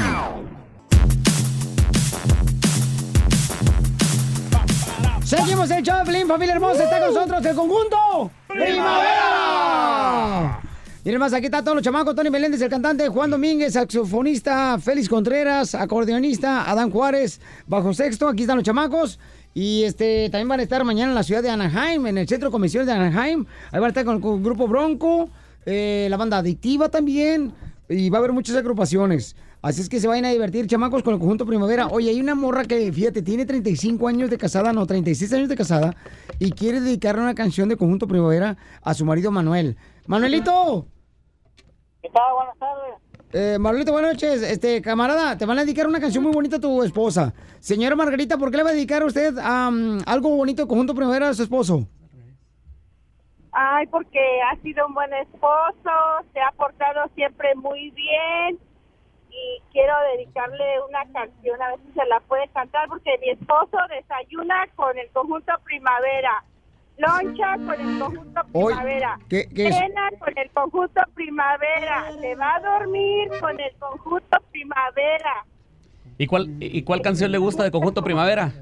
Seguimos 5.25 5.69
el 5.73 5.83
show 5.83 6.07
de 6.07 6.25
familia 6.25 6.55
hermosa. 6.55 6.85
Está 6.85 7.01
con 7.01 7.13
nosotros 7.13 7.45
el 7.47 7.57
conjunto 7.57 8.31
Primavera. 8.47 10.61
Miren 11.05 11.19
más, 11.19 11.33
aquí 11.33 11.47
está 11.47 11.63
todos 11.63 11.75
los 11.75 11.83
chamacos. 11.83 12.15
Tony 12.15 12.31
Meléndez, 12.31 12.63
el 12.63 12.71
cantante. 12.71 13.09
Juan 13.09 13.29
Domínguez, 13.29 13.73
saxofonista. 13.73 14.79
Félix 14.79 15.09
Contreras, 15.09 15.75
acordeonista. 15.75 16.71
Adán 16.71 16.93
Juárez, 16.93 17.41
bajo 17.67 17.93
sexto. 17.93 18.29
Aquí 18.29 18.43
están 18.43 18.59
los 18.59 18.65
chamacos. 18.65 19.19
Y 19.53 19.83
este 19.83 20.31
también 20.31 20.47
van 20.47 20.61
a 20.61 20.63
estar 20.63 20.85
mañana 20.85 21.11
en 21.11 21.17
la 21.17 21.25
ciudad 21.25 21.43
de 21.43 21.51
Anaheim, 21.51 22.07
en 22.07 22.19
el 22.19 22.29
centro 22.29 22.53
convenciones 22.53 22.87
de 22.87 22.93
Anaheim. 22.93 23.47
Ahí 23.73 23.81
van 23.81 23.87
a 23.87 23.89
estar 23.89 24.05
con 24.05 24.15
el 24.17 24.43
grupo 24.43 24.69
Bronco, 24.69 25.29
eh, 25.67 26.07
la 26.11 26.17
banda 26.17 26.39
adictiva 26.39 26.89
también. 26.89 27.53
Y 27.89 28.09
va 28.09 28.19
a 28.19 28.21
haber 28.21 28.33
muchas 28.33 28.57
agrupaciones. 28.57 29.37
Así 29.61 29.81
es 29.83 29.89
que 29.89 30.01
se 30.01 30.09
vayan 30.09 30.25
a 30.27 30.31
divertir, 30.31 30.67
chamacos, 30.67 31.03
con 31.03 31.15
el 31.15 31.21
conjunto 31.21 31.45
Primavera. 31.47 31.87
Oye, 31.89 32.11
hay 32.11 32.21
una 32.21 32.35
morra 32.35 32.65
que, 32.65 32.91
fíjate, 32.93 33.23
tiene 33.23 33.45
35 33.47 34.09
años 34.09 34.31
de 34.31 34.39
casada, 34.39 34.73
no, 34.73 34.87
36 34.87 35.33
años 35.35 35.49
de 35.49 35.57
casada, 35.57 35.95
y 36.39 36.51
quiere 36.53 36.81
dedicarle 36.81 37.23
una 37.23 37.35
canción 37.35 37.69
de 37.69 37.77
conjunto 37.77 38.07
Primavera 38.09 38.57
a 38.83 38.95
su 38.95 39.05
marido 39.05 39.31
Manuel. 39.31 39.77
Manuelito, 40.07 40.87
¿Qué 42.03 42.09
tal? 42.11 42.23
Buenas 42.35 42.59
tardes. 42.59 42.95
eh, 43.33 43.59
Manuelito, 43.59 43.93
buenas 43.93 44.13
noches. 44.15 44.43
Este, 44.43 44.83
camarada, 44.83 45.37
te 45.39 45.47
van 45.47 45.59
a 45.59 45.63
dedicar 45.65 45.87
una 45.87 46.01
canción 46.01 46.25
muy 46.25 46.33
bonita 46.33 46.57
a 46.57 46.61
tu 46.61 46.83
esposa. 46.83 47.33
Señora 47.61 47.97
Margarita, 47.97 48.37
¿por 48.37 48.51
qué 48.51 48.59
le 48.59 48.63
va 48.65 48.71
a 48.71 48.75
dedicar 48.75 49.03
a 49.03 49.07
usted 49.07 49.39
am, 49.39 49.99
algo 50.07 50.29
bonito 50.37 50.63
de 50.63 50.69
conjunto 50.69 50.95
Primavera 50.95 51.31
a 51.31 51.35
su 51.35 51.43
esposo? 51.43 51.87
Ay, 53.57 53.87
porque 53.87 54.19
ha 54.51 54.57
sido 54.63 54.87
un 54.87 54.95
buen 54.95 55.13
esposo, 55.15 55.91
se 56.33 56.41
ha 56.41 56.51
portado 56.57 57.09
siempre 57.15 57.55
muy 57.55 57.91
bien. 57.91 58.59
Y 59.31 59.63
quiero 59.73 59.95
dedicarle 60.13 60.81
una 60.89 61.05
canción, 61.13 61.61
a 61.63 61.69
ver 61.71 61.79
si 61.87 61.93
se 61.93 62.07
la 62.07 62.21
puede 62.21 62.47
cantar, 62.49 62.89
porque 62.89 63.17
mi 63.21 63.31
esposo 63.31 63.77
desayuna 63.91 64.67
con 64.77 64.97
el 64.99 65.09
conjunto 65.11 65.53
Primavera, 65.65 66.45
loncha 66.99 67.57
con 67.65 67.81
el 67.81 67.99
conjunto 67.99 68.41
Primavera, 68.53 69.19
¿qué- 69.29 69.49
qué 69.55 69.73
cena 69.73 70.09
con 70.21 70.39
el 70.39 70.51
conjunto 70.51 71.01
Primavera, 71.15 72.13
se 72.21 72.35
va 72.37 72.55
a 72.55 72.61
dormir 72.61 73.29
con 73.41 73.59
el 73.61 73.75
conjunto 73.79 74.37
Primavera, 74.53 75.45
¿Y 76.17 76.29
cuál, 76.29 76.47
¿Y 76.61 76.85
cuál 76.85 77.01
canción 77.03 77.33
le 77.33 77.39
gusta 77.39 77.65
de 77.65 77.73
Conjunto 77.73 78.03
Primavera? 78.05 78.53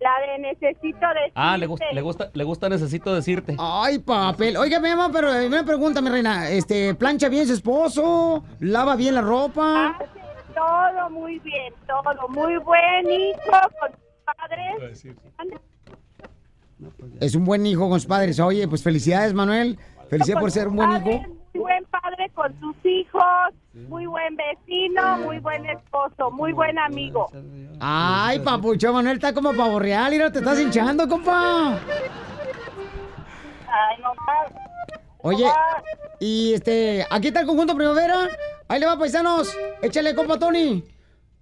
La 0.00 0.10
de 0.20 0.38
necesito 0.38 1.06
decirte. 1.08 1.32
Ah, 1.34 1.56
le, 1.56 1.66
gus- 1.66 1.80
le 1.92 2.00
gusta, 2.00 2.30
le 2.32 2.44
gusta 2.44 2.68
Necesito 2.68 3.14
Decirte. 3.14 3.56
Ay, 3.58 3.98
papel. 3.98 4.56
Oiga, 4.56 4.78
mi 4.80 4.88
mamá, 4.90 5.10
pero 5.12 5.30
una 5.46 5.64
pregunta, 5.64 6.00
mi 6.00 6.08
reina. 6.10 6.48
Este, 6.50 6.94
¿plancha 6.94 7.28
bien 7.28 7.46
su 7.46 7.54
esposo? 7.54 8.44
¿Lava 8.60 8.94
bien 8.96 9.14
la 9.16 9.20
ropa? 9.22 9.98
Todo 10.54 11.10
muy 11.10 11.38
bien, 11.40 11.72
todo 11.86 12.28
muy 12.28 12.56
buen 12.58 13.10
hijo 13.10 13.50
con 13.80 13.90
sus 13.92 14.24
padres. 14.24 15.04
Es 17.20 17.34
un 17.34 17.44
buen 17.44 17.66
hijo 17.66 17.88
con 17.88 17.98
sus 18.00 18.06
padres. 18.08 18.38
Oye, 18.40 18.66
pues 18.68 18.82
felicidades, 18.82 19.34
Manuel. 19.34 19.78
Felicidades 20.08 20.40
por 20.40 20.50
ser 20.50 20.68
un 20.68 20.76
buen 20.76 20.90
hijo. 20.96 21.37
Muy 21.58 21.64
buen 21.64 21.84
padre 21.86 22.30
con 22.34 22.54
tus 22.60 22.76
hijos, 22.84 23.22
muy 23.88 24.06
buen 24.06 24.36
vecino, 24.36 25.18
muy 25.18 25.40
buen 25.40 25.66
esposo, 25.66 26.30
muy 26.30 26.52
buen 26.52 26.78
amigo. 26.78 27.28
Ay, 27.80 28.38
papucho, 28.38 28.92
Manuel 28.92 29.16
está 29.16 29.34
como 29.34 29.52
pavo 29.52 29.80
real. 29.80 30.12
Mira, 30.12 30.30
te 30.30 30.38
estás 30.38 30.60
hinchando, 30.60 31.08
compa. 31.08 31.80
Ay, 33.66 33.96
no. 34.00 34.12
Oye, 35.18 35.50
y 36.20 36.54
este, 36.54 37.04
aquí 37.10 37.28
está 37.28 37.40
el 37.40 37.46
conjunto 37.46 37.74
primavera. 37.74 38.28
Ahí 38.68 38.78
le 38.78 38.86
va, 38.86 38.96
paisanos. 38.96 39.52
Échale, 39.82 40.14
compa 40.14 40.38
Tony. 40.38 40.84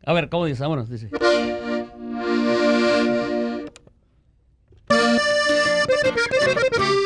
A 0.07 0.15
ver, 0.15 0.31
¿cómo 0.31 0.47
dice? 0.47 0.63
Vámonos, 0.63 0.89
dice. 0.89 1.11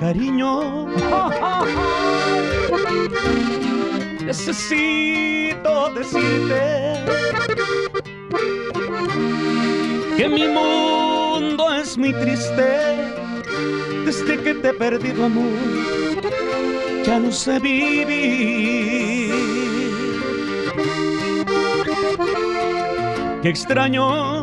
Cariño, 0.00 0.86
necesito 4.24 5.90
decirte 5.94 6.94
que 10.16 10.28
mi 10.28 10.48
mundo 10.48 11.74
es 11.74 11.98
muy 11.98 12.14
triste 12.14 13.12
desde 14.06 14.38
que 14.38 14.54
te 14.54 14.68
he 14.68 14.72
perdido 14.72 15.26
amor. 15.26 15.58
Ya 17.04 17.18
no 17.18 17.30
sé 17.30 17.58
vivir. 17.58 18.90
Qué 23.42 23.48
extraño 23.48 24.39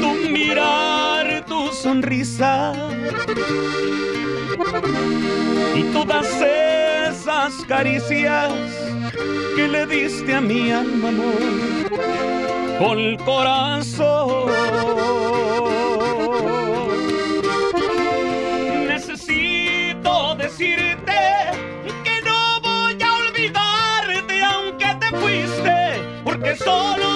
tu 0.00 0.30
mirar, 0.30 1.44
tu 1.46 1.72
sonrisa 1.72 2.72
y 5.74 5.82
todas 5.92 6.26
esas 6.40 7.54
caricias 7.66 8.52
que 9.56 9.68
le 9.68 9.86
diste 9.86 10.34
a 10.34 10.40
mi 10.40 10.70
alma, 10.70 11.08
amor, 11.08 11.42
con 12.78 12.98
el 12.98 13.16
corazón. 13.18 14.50
Necesito 18.86 20.34
decirte 20.36 21.12
que 22.04 22.22
no 22.24 22.60
voy 22.62 22.98
a 23.02 23.14
olvidarte 23.14 24.42
aunque 24.42 24.86
te 25.00 25.16
fuiste, 25.16 26.02
porque 26.24 26.56
solo 26.56 27.07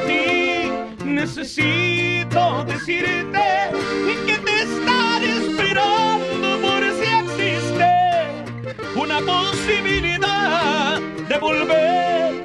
ti 0.00 0.70
necesito 1.04 2.64
decirte 2.64 3.70
que 4.26 4.38
te 4.38 4.62
estaré 4.62 5.30
esperando 5.38 6.58
por 6.60 6.82
si 6.98 7.06
existe 7.22 7.90
una 8.94 9.20
posibilidad 9.20 11.00
de 11.28 11.38
volver. 11.38 12.44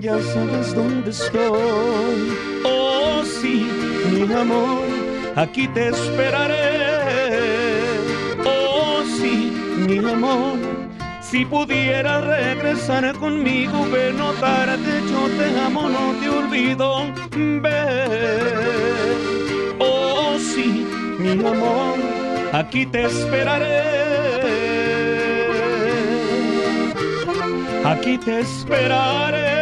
Ya 0.00 0.18
sabes 0.32 0.74
dónde 0.74 1.10
estoy. 1.10 2.20
Oh, 2.64 3.22
sí, 3.24 3.66
mi 4.12 4.32
amor, 4.32 4.84
aquí 5.36 5.68
te 5.68 5.88
esperaré. 5.88 6.60
Oh, 8.44 9.02
sí, 9.18 9.52
mi 9.76 9.98
amor. 9.98 10.69
Si 11.30 11.44
pudieras 11.44 12.24
regresar 12.24 13.14
conmigo, 13.14 13.88
ve 13.88 14.12
no 14.12 14.32
yo 14.32 15.28
te 15.38 15.60
amo, 15.60 15.88
no 15.88 16.12
te 16.18 16.28
olvido. 16.28 17.06
Ve, 17.36 17.96
oh 19.78 20.36
sí, 20.40 20.84
mi 21.20 21.30
amor, 21.30 21.94
aquí 22.52 22.84
te 22.84 23.04
esperaré. 23.04 23.80
Aquí 27.84 28.18
te 28.18 28.40
esperaré. 28.40 29.59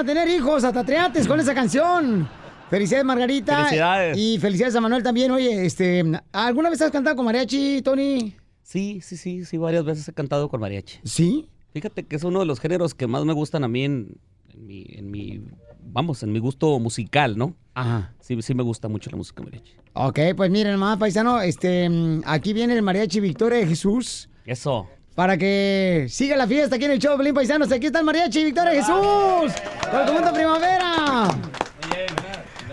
A 0.00 0.04
tener 0.04 0.28
hijos, 0.28 0.64
hasta 0.64 0.82
triates 0.82 1.28
con 1.28 1.38
esa 1.38 1.54
canción. 1.54 2.26
Felicidades, 2.70 3.04
Margarita. 3.04 3.56
Felicidades. 3.64 4.16
Y 4.16 4.38
felicidades 4.38 4.74
a 4.76 4.80
Manuel 4.80 5.02
también. 5.02 5.30
Oye, 5.30 5.66
este, 5.66 6.02
¿alguna 6.32 6.70
vez 6.70 6.80
has 6.80 6.90
cantado 6.90 7.16
con 7.16 7.26
mariachi, 7.26 7.82
Tony? 7.82 8.34
Sí, 8.62 9.00
sí, 9.02 9.16
sí, 9.16 9.44
sí, 9.44 9.58
varias 9.58 9.84
veces 9.84 10.08
he 10.08 10.12
cantado 10.12 10.48
con 10.48 10.60
mariachi. 10.60 11.00
¿Sí? 11.04 11.50
Fíjate 11.72 12.06
que 12.06 12.16
es 12.16 12.24
uno 12.24 12.40
de 12.40 12.46
los 12.46 12.60
géneros 12.60 12.94
que 12.94 13.06
más 13.06 13.24
me 13.24 13.32
gustan 13.32 13.64
a 13.64 13.68
mí 13.68 13.84
en, 13.84 14.16
en 14.54 14.66
mi, 14.66 14.86
en 14.88 15.10
mi, 15.10 15.42
vamos, 15.82 16.22
en 16.22 16.32
mi 16.32 16.38
gusto 16.38 16.78
musical, 16.78 17.36
¿no? 17.36 17.54
Ajá. 17.74 18.14
Sí, 18.20 18.40
sí 18.40 18.54
me 18.54 18.62
gusta 18.62 18.88
mucho 18.88 19.10
la 19.10 19.18
música 19.18 19.42
mariachi. 19.42 19.72
Ok, 19.92 20.18
pues 20.36 20.50
miren, 20.50 20.78
más 20.78 20.96
paisano, 20.96 21.40
este, 21.42 21.90
mm, 21.90 22.22
aquí 22.24 22.52
viene 22.52 22.74
el 22.74 22.82
mariachi 22.82 23.20
Victoria 23.20 23.58
de 23.58 23.66
Jesús. 23.66 24.30
Eso. 24.46 24.88
Para 25.14 25.36
que 25.36 26.06
siga 26.08 26.36
la 26.36 26.46
fiesta 26.46 26.76
aquí 26.76 26.84
en 26.84 26.92
el 26.92 26.98
show, 26.98 27.16
Pelín 27.16 27.34
Paisanos. 27.34 27.70
Aquí 27.72 27.86
está 27.86 27.98
el 27.98 28.04
mariachi 28.04 28.44
Victoria 28.44 28.72
Jesús. 28.72 29.52
Con 29.90 30.00
el 30.00 30.06
conjunto 30.06 30.32
primavera. 30.32 31.28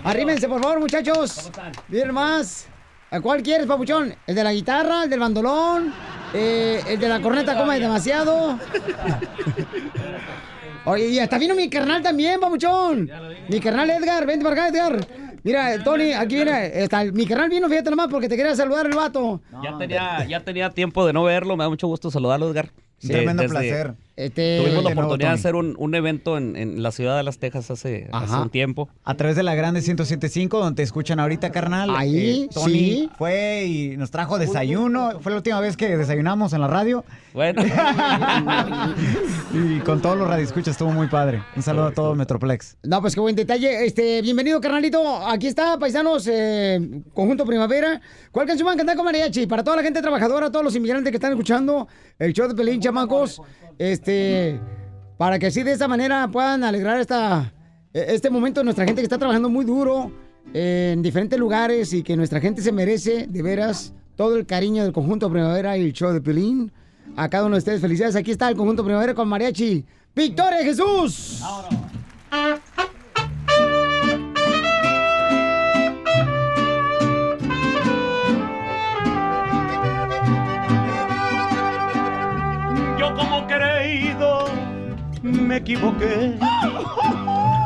Arrímense, 0.04 0.48
por 0.48 0.62
favor, 0.62 0.80
muchachos. 0.80 1.52
Miren 1.90 2.14
más. 2.14 2.68
¿A 3.10 3.20
cuál 3.20 3.42
quieres, 3.42 3.68
papuchón? 3.68 4.16
¿El 4.26 4.36
de 4.36 4.44
la 4.44 4.54
guitarra? 4.54 5.04
¿El 5.04 5.10
del 5.10 5.20
bandolón? 5.20 5.94
Eh, 6.34 6.84
¿El 6.88 7.00
de 7.00 7.10
la 7.10 7.22
corneta 7.22 7.58
come 7.58 7.80
demasiado? 7.80 8.60
Oye, 10.90 11.10
y 11.10 11.20
hasta 11.20 11.38
vino 11.38 11.54
mi 11.54 11.70
carnal 11.70 12.02
también, 12.02 12.40
papuchón. 12.40 13.10
Mi 13.50 13.60
carnal 13.60 13.90
Edgar, 13.90 14.26
vente 14.26 14.44
para 14.46 14.68
acá, 14.68 14.68
Edgar. 14.70 15.08
Mira, 15.44 15.84
Tony, 15.84 16.14
aquí 16.14 16.36
viene. 16.36 16.82
está- 16.84 17.04
mi 17.06 17.26
carnal 17.26 17.50
vino, 17.50 17.68
fíjate 17.70 17.90
nomás, 17.90 18.08
porque 18.10 18.28
te 18.30 18.36
quería 18.38 18.56
saludar 18.56 18.86
el 18.86 18.96
vato. 18.96 19.42
ya, 19.64 19.78
tenía, 19.78 20.26
ya 20.26 20.40
tenía 20.44 20.70
tiempo 20.70 21.06
de 21.06 21.14
no 21.14 21.24
verlo, 21.24 21.56
me 21.58 21.64
da 21.64 21.70
mucho 21.70 21.88
gusto 21.88 22.10
saludarlo, 22.10 22.50
Edgar. 22.50 22.70
Sí, 23.00 23.10
tremendo 23.10 23.44
desde- 23.44 23.54
placer. 23.54 23.94
Este- 24.18 24.60
Tuvimos 24.64 24.84
la 24.84 24.90
oportunidad 24.90 25.30
de 25.30 25.36
hacer 25.36 25.54
un, 25.56 25.76
un 25.78 25.94
evento 25.94 26.38
en, 26.40 26.56
en 26.56 26.82
la 26.82 26.92
ciudad 26.92 27.16
de 27.16 27.22
Las 27.24 27.38
Tejas 27.38 27.70
hace, 27.70 28.10
un 28.42 28.50
tiempo. 28.50 28.90
A 29.04 29.14
través 29.16 29.36
de 29.36 29.44
la 29.44 29.54
Grande 29.54 29.80
1075, 29.80 30.58
donde 30.60 30.76
te 30.78 30.82
escuchan 30.84 31.20
ahorita, 31.20 31.52
carnal. 31.52 31.92
Ahí, 31.96 32.46
Eh, 32.46 32.50
Tony 32.52 32.74
sí. 32.74 33.10
fue 33.16 33.66
y 33.68 33.96
nos 33.96 34.10
trajo 34.10 34.40
desayuno. 34.40 35.20
Fue 35.22 35.32
la 35.32 35.38
última 35.38 35.60
vez 35.60 35.78
que 35.78 35.96
desayunamos 35.96 36.52
en 36.54 36.62
la 36.62 36.68
radio. 36.68 37.06
Bueno. 37.34 37.62
y 39.54 39.80
con 39.82 40.02
todos 40.02 40.18
los 40.18 40.28
radioescuchas 40.28 40.70
estuvo 40.72 40.92
muy 40.92 41.08
padre. 41.08 41.44
Un 41.56 41.62
saludo 41.62 41.86
a 41.86 41.92
todos 41.92 42.18
Metroplex. 42.18 42.78
No, 42.84 43.02
pues 43.02 43.14
qué 43.14 43.20
buen 43.22 43.36
detalle. 43.36 43.86
Este, 43.86 44.24
bienvenido, 44.24 44.60
carnalito. 44.60 45.28
Aquí 45.28 45.46
está, 45.46 45.78
paisanos, 45.78 46.28
eh, 46.28 47.04
Conjunto 47.14 47.46
Primavera. 47.46 48.02
¿Cuál 48.32 48.48
canción 48.48 48.66
van 48.66 48.74
a 48.74 48.78
cantar 48.78 48.96
con 48.96 49.06
mariachi? 49.06 49.46
Para 49.46 49.64
toda 49.64 49.78
la 49.78 49.84
gente 49.84 50.02
trabajadora, 50.02 50.52
todos 50.52 50.66
los 50.66 50.76
inmigrantes 50.76 51.12
que 51.12 51.18
están 51.18 51.32
escuchando 51.34 51.88
el 52.18 52.34
show 52.34 52.48
de 52.48 52.56
Pelín, 52.56 52.82
chamacos. 52.82 53.40
Este, 53.78 54.60
para 55.18 55.40
que 55.40 55.48
así 55.48 55.64
de 55.64 55.74
esa 55.74 55.88
manera 55.88 56.28
puedan 56.32 56.64
alegrar 56.64 57.00
esta, 57.00 57.54
eh, 57.94 58.06
este 58.10 58.30
momento 58.30 58.62
de 58.62 58.66
nuestra 58.66 58.86
gente 58.86 59.02
que 59.02 59.06
está 59.06 59.18
trabajando 59.18 59.50
muy 59.50 59.66
duro 59.66 60.12
eh, 60.54 60.92
en 60.94 61.02
diferentes 61.02 61.38
lugares 61.40 61.94
y 61.94 62.04
que 62.04 62.16
nuestra 62.16 62.40
gente 62.40 62.62
se 62.62 62.72
merece, 62.72 63.28
de 63.28 63.42
veras, 63.42 63.94
todo 64.16 64.36
el 64.36 64.46
cariño 64.46 64.84
del 64.84 64.94
Conjunto 64.94 65.30
Primavera 65.30 65.78
y 65.78 65.84
el 65.84 65.94
show 65.94 66.12
de 66.12 66.22
Pelín. 66.22 66.72
A 67.16 67.30
cada 67.30 67.46
uno 67.46 67.56
de 67.56 67.60
ustedes, 67.60 67.82
felicidades. 67.82 68.16
Aquí 68.16 68.32
está 68.32 68.50
el 68.50 68.56
Conjunto 68.56 68.84
Primavera 68.84 69.14
con 69.14 69.28
mariachi. 69.28 69.86
¡Victoria 70.16 70.60
Jesús! 70.64 71.42
Yo 72.32 72.58
me 85.28 85.58
equivoqué. 85.58 86.38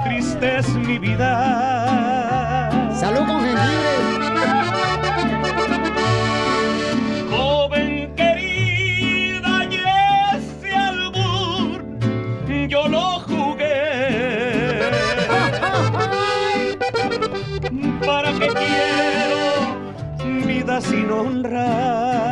Triste 0.03 0.57
es 0.59 0.67
mi 0.75 0.97
vida. 0.97 2.69
Salud 2.93 3.25
con 3.27 3.41
Joven 7.31 8.13
querida, 8.15 9.65
y 9.69 9.75
ese 10.35 10.75
albur 10.75 11.83
yo 12.67 12.87
lo 12.87 13.19
jugué. 13.21 14.89
¿Para 18.05 18.31
qué 18.33 18.47
quiero 18.47 20.45
vida 20.45 20.81
sin 20.81 21.11
honra? 21.11 22.30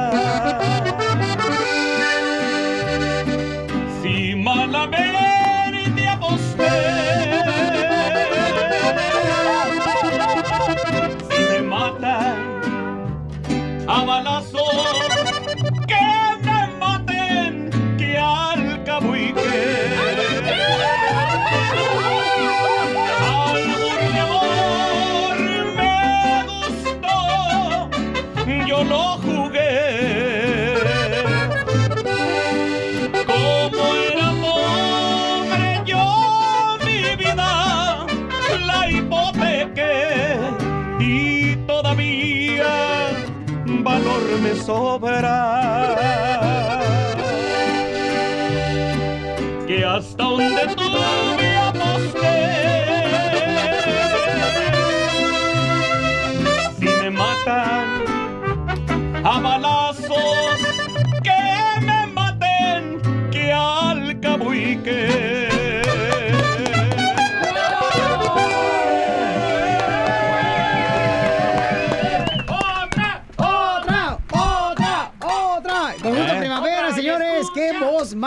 Valor 43.84 44.22
me 44.41 44.56
sobra. 44.56 45.95
Que 49.68 49.85
hasta 49.85 50.23
donde 50.23 50.78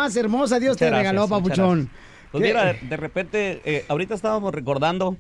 más 0.03 0.17
hermosa 0.17 0.59
Dios 0.59 0.77
te 0.77 0.87
Muchas 0.87 0.99
regaló, 0.99 1.29
gracias, 1.29 1.43
papuchón! 1.43 1.91
Pues 2.33 2.43
¿Qué? 2.43 2.49
mira, 2.49 2.73
de, 2.73 2.79
de 2.89 2.97
repente, 2.97 3.63
eh, 3.65 3.85
ahorita 3.89 4.15
estábamos 4.15 4.53
recordando 4.53 5.17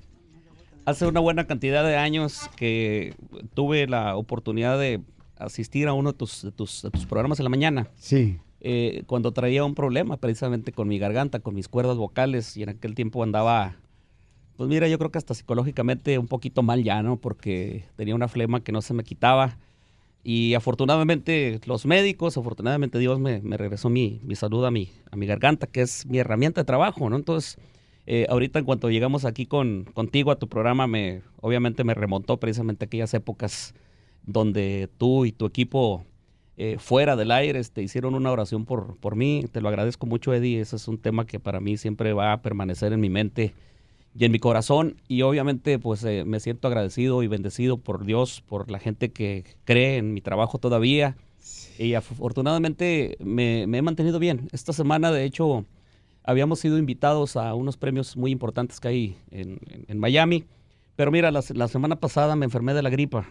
hace 0.86 1.06
una 1.06 1.20
buena 1.20 1.46
cantidad 1.46 1.84
de 1.84 1.96
años 1.96 2.50
que 2.56 3.14
tuve 3.54 3.86
la 3.86 4.16
oportunidad 4.16 4.78
de 4.78 5.00
asistir 5.38 5.86
a 5.86 5.92
uno 5.92 6.12
de 6.12 6.18
tus, 6.18 6.42
de 6.42 6.50
tus, 6.50 6.82
de 6.82 6.90
tus 6.90 7.06
programas 7.06 7.38
en 7.38 7.44
la 7.44 7.50
mañana. 7.50 7.86
Sí. 7.96 8.38
Eh, 8.60 9.04
cuando 9.06 9.32
traía 9.32 9.64
un 9.64 9.76
problema 9.76 10.16
precisamente 10.16 10.72
con 10.72 10.88
mi 10.88 10.98
garganta, 10.98 11.38
con 11.38 11.54
mis 11.54 11.68
cuerdas 11.68 11.96
vocales, 11.96 12.56
y 12.56 12.64
en 12.64 12.70
aquel 12.70 12.96
tiempo 12.96 13.22
andaba, 13.22 13.76
pues 14.56 14.68
mira, 14.68 14.88
yo 14.88 14.98
creo 14.98 15.12
que 15.12 15.18
hasta 15.18 15.34
psicológicamente 15.34 16.18
un 16.18 16.26
poquito 16.26 16.64
mal 16.64 16.82
ya, 16.82 17.02
¿no? 17.04 17.18
Porque 17.18 17.84
tenía 17.94 18.16
una 18.16 18.26
flema 18.26 18.64
que 18.64 18.72
no 18.72 18.82
se 18.82 18.94
me 18.94 19.04
quitaba. 19.04 19.59
Y 20.24 20.54
afortunadamente 20.54 21.60
los 21.66 21.84
médicos, 21.84 22.36
afortunadamente 22.36 22.98
Dios 22.98 23.18
me, 23.18 23.40
me 23.40 23.56
regresó 23.56 23.90
mi, 23.90 24.20
mi 24.22 24.36
salud 24.36 24.64
a 24.64 24.70
mi, 24.70 24.90
a 25.10 25.16
mi 25.16 25.26
garganta, 25.26 25.66
que 25.66 25.82
es 25.82 26.06
mi 26.06 26.18
herramienta 26.18 26.60
de 26.60 26.64
trabajo, 26.64 27.10
¿no? 27.10 27.16
Entonces, 27.16 27.58
eh, 28.06 28.26
ahorita 28.28 28.58
en 28.58 28.64
cuanto 28.64 28.90
llegamos 28.90 29.24
aquí 29.24 29.46
con, 29.46 29.84
contigo 29.94 30.30
a 30.30 30.38
tu 30.38 30.48
programa, 30.48 30.86
me, 30.86 31.22
obviamente 31.40 31.82
me 31.84 31.94
remontó 31.94 32.38
precisamente 32.38 32.84
aquellas 32.84 33.14
épocas 33.14 33.74
donde 34.24 34.88
tú 34.98 35.24
y 35.24 35.32
tu 35.32 35.46
equipo 35.46 36.04
eh, 36.56 36.76
fuera 36.78 37.16
del 37.16 37.30
aire 37.30 37.58
este, 37.58 37.82
hicieron 37.82 38.14
una 38.14 38.30
oración 38.30 38.64
por, 38.64 38.96
por 38.98 39.16
mí. 39.16 39.44
Te 39.50 39.60
lo 39.60 39.68
agradezco 39.68 40.06
mucho, 40.06 40.32
Eddie. 40.34 40.60
Ese 40.60 40.76
es 40.76 40.86
un 40.86 40.98
tema 40.98 41.26
que 41.26 41.40
para 41.40 41.60
mí 41.60 41.76
siempre 41.76 42.12
va 42.12 42.32
a 42.32 42.42
permanecer 42.42 42.92
en 42.92 43.00
mi 43.00 43.10
mente 43.10 43.54
y 44.14 44.24
en 44.24 44.32
mi 44.32 44.39
corazón. 44.39 44.97
Y 45.09 45.22
obviamente, 45.22 45.78
pues 45.78 46.05
eh, 46.05 46.24
me 46.26 46.40
siento 46.40 46.68
agradecido 46.68 47.22
y 47.22 47.28
bendecido 47.28 47.78
por 47.78 48.05
Dios, 48.05 48.43
por 48.47 48.70
la 48.70 48.78
gente 48.78 49.10
que 49.10 49.44
cree 49.64 49.97
en 49.97 50.12
mi 50.14 50.20
trabajo 50.20 50.59
todavía. 50.59 51.16
Y 51.78 51.94
afortunadamente 51.94 53.16
me, 53.20 53.66
me 53.66 53.78
he 53.78 53.82
mantenido 53.82 54.18
bien. 54.18 54.48
Esta 54.52 54.72
semana, 54.72 55.10
de 55.10 55.24
hecho, 55.24 55.64
habíamos 56.24 56.60
sido 56.60 56.78
invitados 56.78 57.36
a 57.36 57.55
unos 57.55 57.76
premios 57.76 58.16
muy 58.16 58.30
importantes 58.30 58.78
que 58.80 58.89
hay 58.89 59.16
en, 59.30 59.59
en- 59.68 59.84
en 59.89 59.98
Miami. 59.98 60.44
Pero 60.97 61.10
mira, 61.10 61.30
la, 61.30 61.43
se- 61.43 61.55
la 61.55 61.68
semana 61.68 61.97
pasada 61.97 62.36
me 62.36 62.44
enfermé 62.44 62.74
de 62.74 62.82
la 62.82 62.90
gripa. 62.90 63.28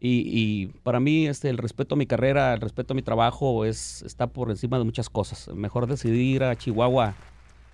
Y, 0.00 0.22
y 0.26 0.66
para 0.82 0.98
mí 0.98 1.26
este, 1.26 1.50
el 1.50 1.58
respeto 1.58 1.94
a 1.94 1.98
mi 1.98 2.06
carrera, 2.06 2.54
el 2.54 2.60
respeto 2.62 2.94
a 2.94 2.96
mi 2.96 3.02
trabajo 3.02 3.66
es, 3.66 4.00
está 4.02 4.28
por 4.28 4.50
encima 4.50 4.78
de 4.78 4.84
muchas 4.84 5.10
cosas. 5.10 5.48
Mejor 5.54 5.86
decidí 5.86 6.32
ir 6.36 6.42
a 6.42 6.56
Chihuahua 6.56 7.14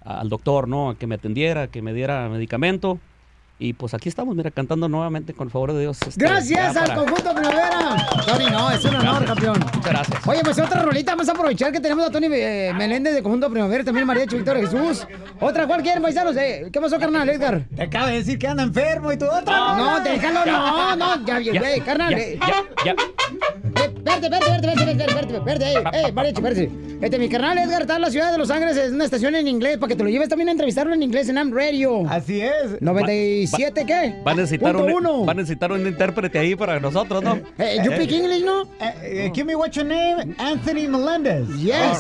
al 0.06 0.28
doctor, 0.28 0.68
¿no? 0.68 0.90
A 0.90 0.94
que 0.96 1.06
me 1.06 1.16
atendiera, 1.16 1.68
que 1.68 1.82
me 1.82 1.92
diera 1.92 2.28
medicamento. 2.28 3.00
Y 3.58 3.72
pues 3.72 3.94
aquí 3.94 4.10
estamos, 4.10 4.36
mira, 4.36 4.50
cantando 4.50 4.86
nuevamente 4.86 5.32
con 5.32 5.46
el 5.46 5.50
favor 5.50 5.72
de 5.72 5.80
Dios. 5.80 5.98
este, 6.06 6.22
Gracias 6.22 6.76
al 6.76 6.88
para- 6.88 6.94
conjunto 6.96 7.34
Primavera. 7.34 8.06
Tony, 8.26 8.50
no, 8.50 8.70
es 8.70 8.84
un 8.84 8.96
honor, 8.96 9.02
Gracias. 9.24 9.26
campeón. 9.30 9.60
Muchas 9.74 9.84
gracias. 9.92 10.26
Oye, 10.28 10.40
pues 10.44 10.58
otra 10.58 10.82
rolita, 10.82 11.12
vamos 11.12 11.28
a 11.28 11.32
aprovechar 11.32 11.72
que 11.72 11.80
tenemos 11.80 12.06
a 12.06 12.10
Tony 12.10 12.26
eh, 12.32 12.72
Meléndez 12.76 13.14
de 13.14 13.22
Conjunto 13.22 13.48
Primavera, 13.50 13.82
también 13.82 14.06
María 14.06 14.26
Víctor 14.26 14.58
Jesús. 14.58 15.06
Otra, 15.40 15.66
¿cuál 15.66 15.82
quieren, 15.82 16.02
paisanos? 16.02 16.36
Eh, 16.36 16.68
¿Qué 16.70 16.80
pasó, 16.82 16.98
carnal, 16.98 17.26
Edgar? 17.30 17.62
Te 17.74 17.82
acaba 17.84 18.08
de 18.08 18.16
decir 18.18 18.38
que 18.38 18.46
anda 18.46 18.62
enfermo 18.62 19.10
y 19.10 19.16
tú 19.16 19.24
otra. 19.24 19.74
No, 19.76 20.00
déjalo, 20.00 20.44
no, 20.44 20.96
no, 20.96 21.26
ya, 21.26 21.40
ya, 21.40 21.58
güey, 21.58 21.80
carnal. 21.80 22.10
ya, 22.14 22.18
eh. 22.18 22.38
ya. 22.84 22.92
Eh, 22.92 23.92
Verte, 24.06 24.28
verte, 24.28 24.50
verte, 24.50 24.66
verte, 24.68 24.84
verte, 24.94 25.14
verte, 25.14 25.40
verte, 25.40 25.72
eh, 25.72 25.82
eh, 26.08 26.12
Mariachi, 26.12 26.40
verte. 26.40 26.70
Este, 27.02 27.18
mi 27.18 27.28
carnal 27.28 27.58
Edgar 27.58 27.82
está 27.82 27.96
en 27.96 28.02
la 28.02 28.10
ciudad 28.10 28.30
de 28.32 28.38
Los 28.38 28.50
Ángeles, 28.50 28.76
es 28.76 28.92
una 28.92 29.04
estación 29.04 29.34
en 29.34 29.48
inglés, 29.48 29.78
para 29.78 29.88
que 29.88 29.96
te 29.96 30.04
lo 30.04 30.08
lleves 30.08 30.28
también 30.28 30.48
a 30.48 30.52
entrevistarlo 30.52 30.94
en 30.94 31.02
inglés 31.02 31.28
en 31.28 31.36
Am 31.38 31.52
Radio. 31.52 32.08
Así 32.08 32.40
es. 32.40 32.80
¿97 33.46 33.86
qué? 33.86 34.22
Va 34.26 34.32
a 34.32 34.34
necesitar 34.34 34.72
Punto 34.74 34.86
un, 34.86 34.92
uno. 35.06 35.24
va 35.26 35.32
a 35.32 35.34
necesitar 35.34 35.72
un 35.72 35.86
intérprete 35.86 36.38
ahí 36.38 36.54
para 36.54 36.78
nosotros, 36.80 37.22
¿no? 37.22 37.38
Eh, 37.58 37.78
you 37.84 37.92
speak 37.92 38.12
English, 38.12 38.42
no? 38.44 38.64
Eh, 39.02 39.30
give 39.34 39.44
me 39.46 39.54
what 39.54 39.70
your 39.72 39.84
name, 39.86 40.34
Anthony 40.38 40.88
Melendez. 40.88 41.46
Yes. 41.58 41.98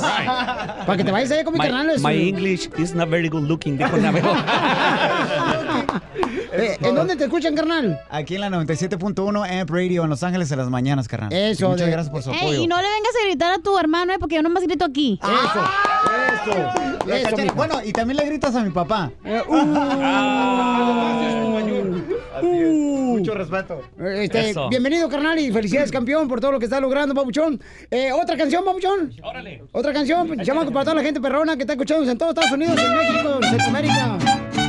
Para 0.86 0.96
que 0.96 1.04
te 1.04 1.10
vayas 1.12 1.30
allá 1.30 1.44
con 1.44 1.52
mi 1.54 1.58
My, 1.60 1.66
carnal. 1.66 1.90
es- 1.96 2.02
my 2.02 2.14
English 2.28 2.68
is 2.78 2.94
not 2.94 3.08
very 3.08 3.28
good 3.28 3.44
looking, 3.44 3.76
dijo. 3.78 3.96
Eh, 6.52 6.76
¿En 6.80 6.94
dónde 6.94 7.16
te 7.16 7.24
escuchan, 7.24 7.54
carnal? 7.54 7.98
Aquí 8.10 8.34
en 8.36 8.40
la 8.42 8.48
97.1 8.50 9.60
Amp 9.60 9.70
Radio 9.70 10.04
en 10.04 10.10
Los 10.10 10.22
Ángeles 10.22 10.50
en 10.52 10.58
las 10.58 10.70
mañanas, 10.70 11.08
carnal. 11.08 11.32
Eso, 11.32 11.68
Muchas 11.70 11.86
de- 11.86 11.92
gracias 11.92 12.10
por 12.12 12.22
su 12.22 12.30
Ey, 12.30 12.36
apoyo. 12.38 12.62
y 12.62 12.66
no 12.66 12.76
le 12.76 12.88
vengas 12.88 13.12
a 13.22 13.26
gritar 13.26 13.52
a 13.52 13.58
tu 13.58 13.78
hermano, 13.78 14.12
eh, 14.12 14.16
porque 14.18 14.36
yo 14.36 14.42
nomás 14.42 14.62
grito 14.62 14.84
aquí. 14.84 15.18
Eso, 15.22 15.64
eso. 16.52 17.06
La 17.06 17.18
Eso, 17.18 17.36
mijo. 17.36 17.54
bueno, 17.54 17.80
y 17.84 17.92
también 17.92 18.16
le 18.18 18.24
gritas 18.26 18.54
a 18.54 18.62
mi 18.62 18.70
papá. 18.70 19.10
Uh. 22.42 23.16
Mucho 23.18 23.34
respeto. 23.34 23.80
Este, 23.98 24.50
Eso. 24.50 24.68
bienvenido, 24.68 25.08
carnal, 25.08 25.38
y 25.38 25.50
felicidades, 25.50 25.90
campeón, 25.90 26.28
por 26.28 26.40
todo 26.40 26.52
lo 26.52 26.58
que 26.58 26.66
está 26.66 26.80
logrando, 26.80 27.14
papuchón. 27.14 27.60
Eh, 27.90 28.10
¿Otra 28.12 28.36
canción, 28.36 28.64
papuchón? 28.64 29.12
Órale. 29.22 29.62
Otra 29.72 29.92
canción, 29.92 30.26
pues, 30.28 30.46
llamado 30.46 30.70
para 30.72 30.84
toda 30.84 30.96
la 30.96 31.02
gente 31.02 31.20
perrona 31.20 31.56
que 31.56 31.62
está 31.62 31.72
escuchando 31.72 32.10
en 32.10 32.18
todos 32.18 32.30
Estados 32.34 32.52
Unidos, 32.52 32.76
en 32.78 32.94
México, 32.96 33.38
en 33.42 33.50
Centroamérica. 33.50 34.65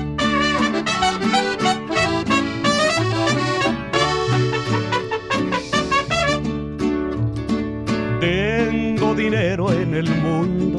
Tengo 8.28 9.16
dinero 9.16 9.72
en 9.72 9.94
el 9.94 10.10
mundo. 10.10 10.78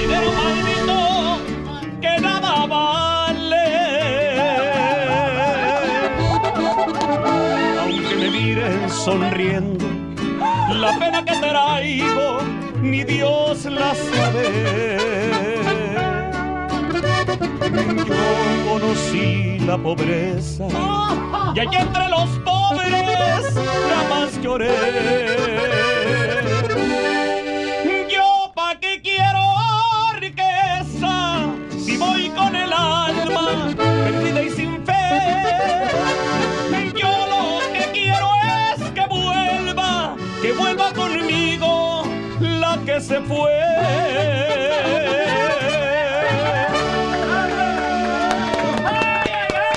Dinero 0.00 0.30
maldito 0.40 1.40
que 2.00 2.20
nada 2.20 2.66
vale. 2.66 3.66
Aunque 7.80 8.14
me 8.14 8.30
miren 8.30 8.88
sonriendo, 8.88 9.86
la 10.72 10.96
pena 11.00 11.24
que 11.24 11.32
traigo 11.32 12.38
ni 12.80 13.02
Dios 13.02 13.64
la 13.64 13.92
sabe. 13.96 14.98
Yo 18.06 18.70
conocí 18.70 19.58
la 19.66 19.76
pobreza 19.76 20.68
y 21.56 21.58
allí 21.58 21.76
entre 21.76 22.08
los 22.08 22.28
pobres 22.44 23.52
jamás 23.90 24.40
lloré. 24.40 26.35
Se 43.06 43.20
fue. 43.22 43.52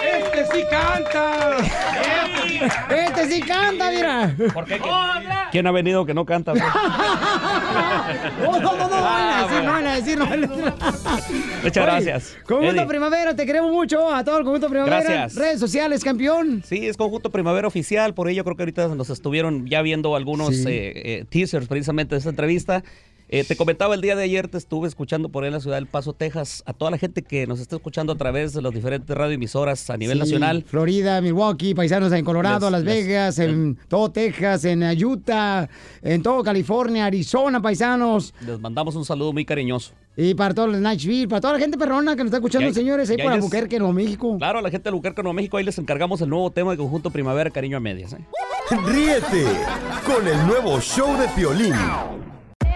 ¡Este 0.04 0.46
sí 0.54 0.64
canta! 0.70 1.58
Este 2.90 3.26
sí 3.30 3.42
canta, 3.42 3.92
mira. 3.92 4.36
¿Por 4.54 4.66
qué? 4.66 4.80
¿Quién 5.52 5.66
ha 5.68 5.72
venido 5.72 6.06
que 6.06 6.14
no 6.14 6.26
canta? 6.26 6.54
No, 8.42 8.60
no, 8.60 8.76
no, 8.76 8.88
no, 8.90 9.02
van 9.02 9.30
a 9.30 9.44
decir, 9.48 9.64
no 9.64 9.72
van 9.72 9.88
a 9.88 9.96
decir, 9.96 10.18
no 10.18 10.26
van 10.26 10.44
a 10.44 10.48
decir. 10.48 10.74
Muchas 11.64 11.86
gracias, 11.86 12.38
Conjunto 12.46 12.72
Eddie. 12.72 12.88
Primavera, 12.88 13.36
te 13.36 13.46
queremos 13.46 13.72
mucho. 13.72 14.14
A 14.14 14.24
todo 14.24 14.40
el 14.40 14.44
Conjunto 14.44 14.70
Primavera. 14.70 15.00
Gracias. 15.02 15.36
Redes 15.36 15.60
sociales, 15.60 16.04
campeón. 16.04 16.64
Sí, 16.66 16.88
es 16.88 16.98
Conjunto 16.98 17.30
Primavera 17.30 17.68
Oficial, 17.68 18.14
por 18.16 18.28
ello 18.30 18.44
creo 18.44 18.56
que 18.56 18.64
ahorita 18.64 18.88
nos 18.96 19.10
estuvieron 19.12 19.68
ya 19.68 19.82
viendo 19.84 20.16
algunos 20.16 20.56
Sí. 20.56 20.64
eh, 20.68 20.94
eh, 21.20 21.26
teasers 21.30 21.68
precisamente 21.68 22.16
de 22.16 22.20
esta 22.20 22.30
entrevista. 22.32 22.84
Eh, 23.32 23.44
te 23.44 23.56
comentaba 23.56 23.94
el 23.94 24.02
día 24.02 24.16
de 24.16 24.24
ayer, 24.24 24.48
te 24.48 24.58
estuve 24.58 24.88
escuchando 24.88 25.30
por 25.30 25.44
ahí 25.44 25.50
en 25.50 25.54
la 25.54 25.60
ciudad 25.60 25.78
del 25.78 25.86
Paso, 25.86 26.14
Texas, 26.14 26.64
a 26.66 26.74
toda 26.74 26.90
la 26.90 26.98
gente 26.98 27.22
que 27.22 27.46
nos 27.46 27.60
está 27.60 27.76
escuchando 27.76 28.12
a 28.14 28.16
través 28.16 28.54
de 28.54 28.62
las 28.64 28.74
diferentes 28.74 29.16
radioemisoras 29.16 29.88
a 29.92 29.98
nivel 29.98 30.16
Sí, 30.18 30.20
nacional. 30.22 30.64
Florida, 30.66 31.22
Milwaukee, 31.22 31.76
paisanos 31.76 32.12
en 32.12 32.26
Colorado, 32.26 32.66
Les- 32.68 32.72
Las 32.72 32.84
les- 32.84 33.06
Vegas, 33.06 33.38
en 33.38 33.78
todo 33.88 34.10
Texas, 34.10 34.66
en 34.66 34.82
Utah, 35.06 35.70
en 36.02 36.24
todo 36.24 36.42
California, 36.44 37.06
Arizona, 37.06 37.62
paisanos. 37.62 38.34
Les 38.48 38.60
mandamos 38.60 38.96
un 38.96 39.06
saludo 39.06 39.32
muy 39.32 39.46
cariñoso. 39.46 39.92
Y 40.18 40.34
para 40.34 40.56
todos 40.56 40.70
los 40.72 40.82
Nashville, 40.82 41.28
para 41.28 41.40
toda 41.40 41.54
la 41.54 41.60
gente 41.60 41.78
perrona 41.78 42.14
que 42.16 42.24
nos 42.24 42.30
está 42.30 42.38
escuchando, 42.38 42.68
Ya- 42.70 42.74
señores, 42.74 43.12
ahí 43.12 43.18
por 43.18 43.32
Albuquerque, 43.32 43.78
Nuevo 43.78 43.94
México. 43.94 44.38
Claro, 44.40 44.58
a 44.58 44.62
la 44.64 44.72
gente 44.72 44.86
de 44.86 44.90
Albuquerque, 44.90 45.22
Nuevo 45.22 45.36
México, 45.36 45.56
ahí 45.58 45.64
les 45.64 45.78
encargamos 45.78 46.20
el 46.22 46.30
nuevo 46.30 46.50
tema 46.50 46.72
de 46.72 46.78
Conjunto 46.78 47.12
Primavera, 47.12 47.52
Cariño 47.52 47.78
a 47.78 47.80
Medias. 47.80 48.14
¿eh? 48.14 48.18
Ríete 48.88 49.46
con 50.04 50.28
el 50.28 50.48
nuevo 50.48 50.82
show 50.82 51.16
de 51.16 51.28
Piolín. 51.30 51.74